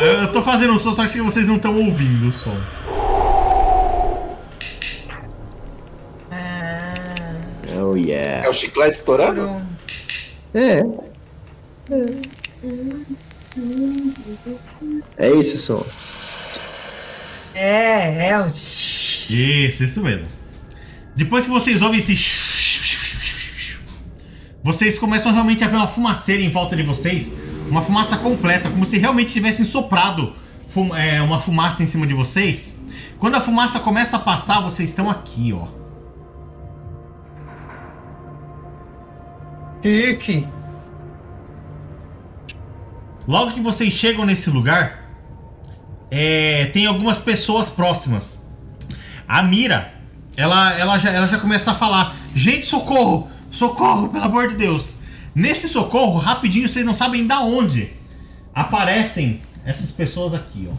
Eu, 0.00 0.06
eu 0.06 0.32
tô 0.32 0.42
fazendo 0.42 0.74
um 0.74 0.78
som, 0.78 0.94
só 0.94 1.06
que 1.06 1.20
vocês 1.20 1.46
não 1.46 1.56
estão 1.56 1.76
ouvindo 1.76 2.28
o 2.28 2.32
som. 2.32 2.56
Ah, 6.30 6.94
Oh 7.78 7.96
yeah. 7.96 8.46
É 8.46 8.48
o 8.48 8.52
chiclete 8.52 8.98
estourando? 8.98 9.66
É. 10.54 10.82
É 15.16 15.30
esse 15.30 15.56
som. 15.58 15.84
É, 17.54 18.28
é 18.28 18.38
o. 18.38 18.46
Isso, 18.46 19.84
isso 19.84 20.02
mesmo. 20.02 20.28
Depois 21.14 21.46
que 21.46 21.50
vocês 21.50 21.80
ouvem 21.80 22.00
esse. 22.00 22.14
Vocês 24.66 24.98
começam 24.98 25.32
realmente 25.32 25.62
a 25.62 25.68
ver 25.68 25.76
uma 25.76 25.86
fumaceira 25.86 26.42
em 26.42 26.50
volta 26.50 26.74
de 26.74 26.82
vocês. 26.82 27.32
Uma 27.70 27.82
fumaça 27.82 28.16
completa, 28.16 28.68
como 28.68 28.84
se 28.84 28.98
realmente 28.98 29.32
tivessem 29.32 29.64
soprado 29.64 30.34
fum- 30.66 30.92
é, 30.92 31.22
uma 31.22 31.40
fumaça 31.40 31.84
em 31.84 31.86
cima 31.86 32.04
de 32.04 32.14
vocês. 32.14 32.76
Quando 33.16 33.36
a 33.36 33.40
fumaça 33.40 33.78
começa 33.78 34.16
a 34.16 34.18
passar, 34.18 34.58
vocês 34.60 34.90
estão 34.90 35.08
aqui, 35.08 35.52
ó. 35.52 35.68
Rick. 39.84 40.48
Logo 43.28 43.52
que 43.52 43.60
vocês 43.60 43.92
chegam 43.92 44.26
nesse 44.26 44.50
lugar, 44.50 45.08
é, 46.10 46.66
tem 46.72 46.86
algumas 46.86 47.18
pessoas 47.18 47.70
próximas. 47.70 48.44
A 49.28 49.44
Mira, 49.44 49.92
ela, 50.36 50.72
ela, 50.76 50.98
já, 50.98 51.10
ela 51.12 51.28
já 51.28 51.38
começa 51.38 51.70
a 51.70 51.74
falar: 51.76 52.16
Gente, 52.34 52.66
socorro! 52.66 53.30
Socorro, 53.56 54.10
pelo 54.10 54.24
amor 54.24 54.48
de 54.48 54.54
Deus! 54.54 54.96
Nesse 55.34 55.66
socorro, 55.66 56.18
rapidinho, 56.18 56.68
vocês 56.68 56.84
não 56.84 56.92
sabem 56.92 57.26
da 57.26 57.40
onde 57.40 57.90
aparecem 58.54 59.40
essas 59.64 59.90
pessoas 59.90 60.34
aqui, 60.34 60.68
ó. 60.70 60.74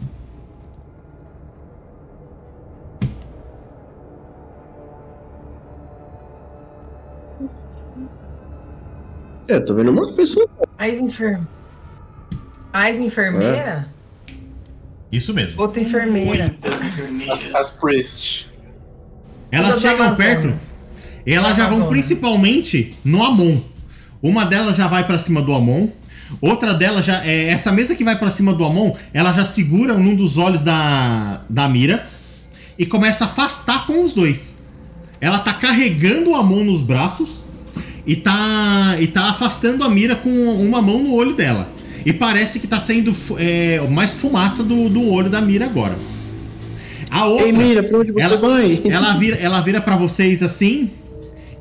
É, 9.48 9.56
eu 9.56 9.64
tô 9.64 9.74
vendo 9.74 9.90
uma 9.90 10.12
pessoa. 10.12 10.48
Mais 10.78 11.00
enfer... 11.00 11.40
Mais 12.72 13.00
enfermeira? 13.00 13.88
Isso 15.10 15.34
mesmo. 15.34 15.60
Outra 15.60 15.82
enfermeira. 15.82 16.44
Muitas 16.44 16.84
enfermeiras. 16.84 17.44
As, 17.44 17.54
as 17.54 17.70
Priest. 17.72 18.52
Elas 19.50 19.80
Todas 19.80 19.82
da 19.82 19.90
chegam 19.90 20.14
perto 20.14 20.67
elas 21.34 21.50
já 21.50 21.64
vão 21.66 21.78
Amazônia. 21.78 21.88
principalmente 21.88 22.94
no 23.04 23.22
Amon. 23.22 23.58
Uma 24.22 24.44
delas 24.44 24.76
já 24.76 24.86
vai 24.86 25.06
pra 25.06 25.18
cima 25.18 25.42
do 25.42 25.52
Amon. 25.52 25.88
Outra 26.40 26.74
delas 26.74 27.04
já. 27.04 27.24
É, 27.24 27.48
essa 27.48 27.72
mesa 27.72 27.94
que 27.94 28.04
vai 28.04 28.18
pra 28.18 28.30
cima 28.30 28.52
do 28.52 28.64
Amon, 28.64 28.92
ela 29.12 29.32
já 29.32 29.44
segura 29.44 29.94
num 29.94 30.14
dos 30.14 30.36
olhos 30.36 30.64
da, 30.64 31.42
da 31.48 31.68
mira 31.68 32.06
e 32.78 32.86
começa 32.86 33.24
a 33.24 33.26
afastar 33.26 33.86
com 33.86 34.04
os 34.04 34.12
dois. 34.12 34.56
Ela 35.20 35.38
tá 35.38 35.52
carregando 35.52 36.30
o 36.30 36.36
Amon 36.36 36.64
nos 36.64 36.80
braços 36.80 37.42
e 38.06 38.14
tá, 38.16 38.96
e 39.00 39.06
tá 39.06 39.30
afastando 39.30 39.84
a 39.84 39.88
mira 39.88 40.14
com 40.16 40.30
uma 40.30 40.80
mão 40.80 41.02
no 41.02 41.12
olho 41.12 41.34
dela. 41.34 41.70
E 42.06 42.12
parece 42.12 42.58
que 42.58 42.66
tá 42.66 42.78
saindo 42.78 43.14
é, 43.36 43.80
mais 43.90 44.12
fumaça 44.12 44.62
do, 44.62 44.88
do 44.88 45.10
olho 45.10 45.28
da 45.28 45.40
mira 45.40 45.64
agora. 45.64 45.96
A 47.10 47.24
outra. 47.24 47.46
Ei, 47.46 47.52
mira, 47.52 47.82
pra 47.82 47.98
onde 47.98 48.12
você 48.12 48.22
ela, 48.22 48.36
vai? 48.36 48.80
ela 48.84 49.12
vira, 49.14 49.36
ela 49.36 49.60
vira 49.60 49.80
para 49.80 49.96
vocês 49.96 50.42
assim 50.42 50.90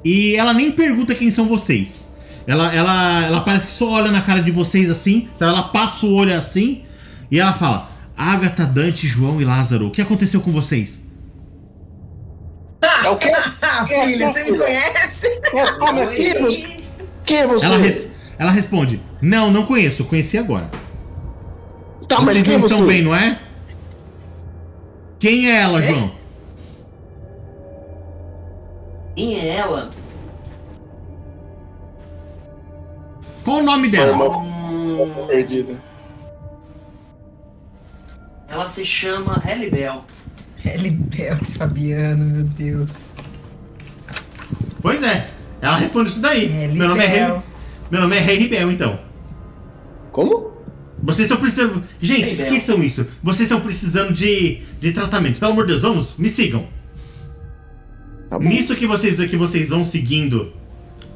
e 0.03 0.35
ela 0.35 0.53
nem 0.53 0.71
pergunta 0.71 1.13
quem 1.15 1.29
são 1.31 1.45
vocês. 1.47 2.05
Ela, 2.45 2.73
ela, 2.73 3.23
ela 3.25 3.41
parece 3.41 3.67
que 3.67 3.73
só 3.73 3.89
olha 3.91 4.09
na 4.11 4.21
cara 4.21 4.41
de 4.41 4.51
vocês 4.51 4.89
assim, 4.89 5.27
sabe? 5.37 5.51
ela 5.51 5.63
passa 5.63 6.05
o 6.05 6.13
olho 6.13 6.33
assim 6.37 6.83
e 7.29 7.39
ela 7.39 7.53
fala: 7.53 7.89
Agatha, 8.15 8.65
Dante, 8.65 9.05
João 9.07 9.41
e 9.41 9.45
Lázaro, 9.45 9.87
o 9.87 9.91
que 9.91 10.01
aconteceu 10.01 10.39
com 10.41 10.51
vocês? 10.51 11.05
É 13.03 13.09
o 13.09 13.17
quê? 13.17 13.31
Ah, 13.79 13.85
filha, 13.85 14.31
você 14.31 14.43
me 14.51 14.57
conhece? 14.57 15.41
Ah, 15.81 15.91
meu 15.93 16.07
filho, 16.07 16.47
quem 17.25 17.37
é 17.37 17.47
você? 17.47 17.65
Ela, 17.65 17.77
res- 17.77 18.07
ela 18.39 18.51
responde: 18.51 19.01
Não, 19.21 19.51
não 19.51 19.65
conheço, 19.65 20.03
conheci 20.05 20.35
agora. 20.37 20.71
Tá, 22.07 22.21
mas 22.21 22.37
vocês 22.37 22.47
é 22.47 22.51
não 22.53 22.59
você? 22.61 22.73
estão 22.73 22.87
bem, 22.87 23.01
não 23.03 23.13
é? 23.13 23.39
Quem 25.19 25.51
é 25.51 25.57
ela, 25.61 25.81
João? 25.81 26.11
Quem 29.17 29.35
é 29.39 29.47
ela? 29.55 29.89
Qual 33.43 33.57
o 33.57 33.63
nome 33.63 33.89
Sua 33.89 33.97
dela? 33.97 34.37
Hum, 34.37 35.25
perdida. 35.25 35.73
ela 38.47 38.67
se 38.67 38.85
chama 38.85 39.41
Bell. 39.71 40.05
Bells, 40.91 41.57
Fabiano, 41.57 42.25
meu 42.25 42.43
Deus. 42.43 43.05
Pois 44.83 45.01
é, 45.01 45.27
ela 45.61 45.77
responde 45.77 46.11
isso 46.11 46.19
daí. 46.19 46.47
Meu, 46.73 46.87
nome 46.87 47.03
é 47.03 47.07
Libel. 47.07 47.43
meu 47.89 48.01
nome 48.01 48.17
é 48.17 48.19
Rei 48.19 48.37
Ribel, 48.37 48.71
então. 48.71 48.99
Como? 50.11 50.51
Vocês 51.01 51.27
estão 51.27 51.39
precisando. 51.39 51.83
Gente, 51.99 52.27
Rei 52.27 52.35
Bel. 52.35 52.53
esqueçam 52.53 52.83
isso. 52.83 53.07
Vocês 53.23 53.49
estão 53.49 53.61
precisando 53.61 54.13
de, 54.13 54.61
de 54.79 54.91
tratamento. 54.91 55.39
Pelo 55.39 55.53
amor 55.53 55.65
de 55.65 55.71
Deus, 55.71 55.81
vamos, 55.81 56.17
me 56.17 56.29
sigam. 56.29 56.76
Tá. 58.29 58.39
Nisso 58.39 58.75
que 58.75 58.85
vocês, 58.85 59.17
que 59.19 59.37
vocês 59.37 59.69
vão 59.69 59.83
seguindo 59.85 60.53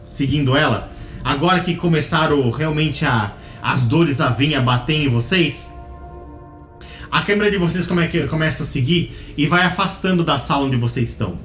seguindo 0.04 0.56
ela, 0.58 0.92
agora 1.24 1.62
que 1.62 1.76
começaram 1.76 2.50
realmente 2.52 3.06
a, 3.06 3.34
as 3.62 3.84
dores 3.84 4.20
a 4.20 4.30
vir 4.30 4.56
a 4.56 4.62
bater 4.62 5.06
em 5.06 5.08
vocês, 5.08 5.72
a 7.10 7.22
câmera 7.22 7.50
de 7.52 7.58
vocês 7.58 7.86
come- 7.88 8.08
começa 8.28 8.64
a 8.64 8.66
seguir 8.66 9.34
e 9.38 9.46
vai 9.46 9.64
afastando 9.64 10.24
da 10.24 10.38
sala 10.38 10.66
onde 10.66 10.76
vocês 10.78 11.10
estão. 11.10 11.38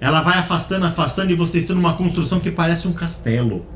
Ela 0.00 0.22
vai 0.22 0.38
afastando, 0.38 0.86
afastando 0.86 1.30
e 1.30 1.34
vocês 1.34 1.64
estão 1.64 1.76
numa 1.76 1.94
construção 1.94 2.40
que 2.40 2.50
parece 2.50 2.88
um 2.88 2.92
castelo. 2.92 3.66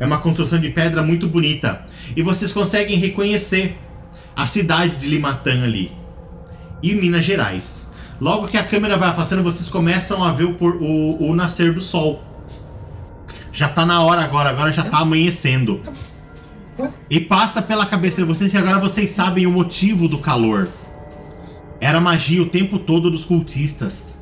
É 0.00 0.06
uma 0.06 0.18
construção 0.18 0.58
de 0.58 0.70
pedra 0.70 1.02
muito 1.02 1.28
bonita. 1.28 1.86
E 2.16 2.22
vocês 2.22 2.52
conseguem 2.52 2.98
reconhecer 2.98 3.76
a 4.34 4.44
cidade 4.46 4.96
de 4.96 5.08
Limatã 5.08 5.62
ali. 5.62 5.92
E 6.82 6.94
Minas 6.94 7.24
Gerais. 7.24 7.86
Logo 8.20 8.46
que 8.46 8.56
a 8.56 8.64
câmera 8.64 8.96
vai 8.96 9.08
afastando, 9.08 9.42
vocês 9.42 9.68
começam 9.68 10.22
a 10.22 10.30
ver 10.32 10.44
o, 10.44 10.56
o- 10.60 11.30
o 11.30 11.34
nascer 11.34 11.72
do 11.72 11.80
sol. 11.80 12.22
Já 13.52 13.68
tá 13.68 13.84
na 13.84 14.00
hora 14.02 14.22
agora, 14.22 14.48
agora 14.50 14.70
já 14.72 14.82
tá 14.84 14.98
amanhecendo. 14.98 15.80
E 17.10 17.20
passa 17.20 17.60
pela 17.60 17.84
cabeça 17.84 18.22
de 18.22 18.26
vocês 18.26 18.50
que 18.50 18.56
agora 18.56 18.78
vocês 18.78 19.10
sabem 19.10 19.46
o 19.46 19.50
motivo 19.50 20.08
do 20.08 20.18
calor. 20.18 20.68
Era 21.80 22.00
magia 22.00 22.42
o 22.42 22.46
tempo 22.48 22.78
todo 22.78 23.10
dos 23.10 23.24
cultistas. 23.24 24.18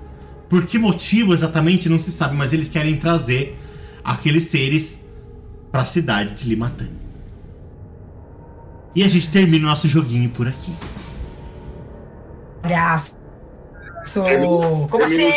Por 0.49 0.67
que 0.67 0.79
motivo 0.79 1.33
exatamente 1.33 1.89
não 1.89 1.99
se 1.99 2.11
sabe, 2.11 2.35
mas 2.35 2.53
eles 2.53 2.69
querem 2.69 2.97
trazer 2.97 3.57
aqueles 4.03 4.45
seres 4.45 4.99
para 5.71 5.83
a 5.83 5.85
cidade 5.85 6.35
de 6.35 6.49
Limatã. 6.49 6.87
E 8.97 9.05
a 9.05 9.09
gente 9.09 9.29
termina 9.29 9.67
o 9.67 9.69
nosso 9.69 9.87
joguinho 9.87 10.29
por 10.31 10.49
aqui. 10.49 10.73
Palhaço. 12.63 13.15
Como 14.91 15.05
assim? 15.05 15.31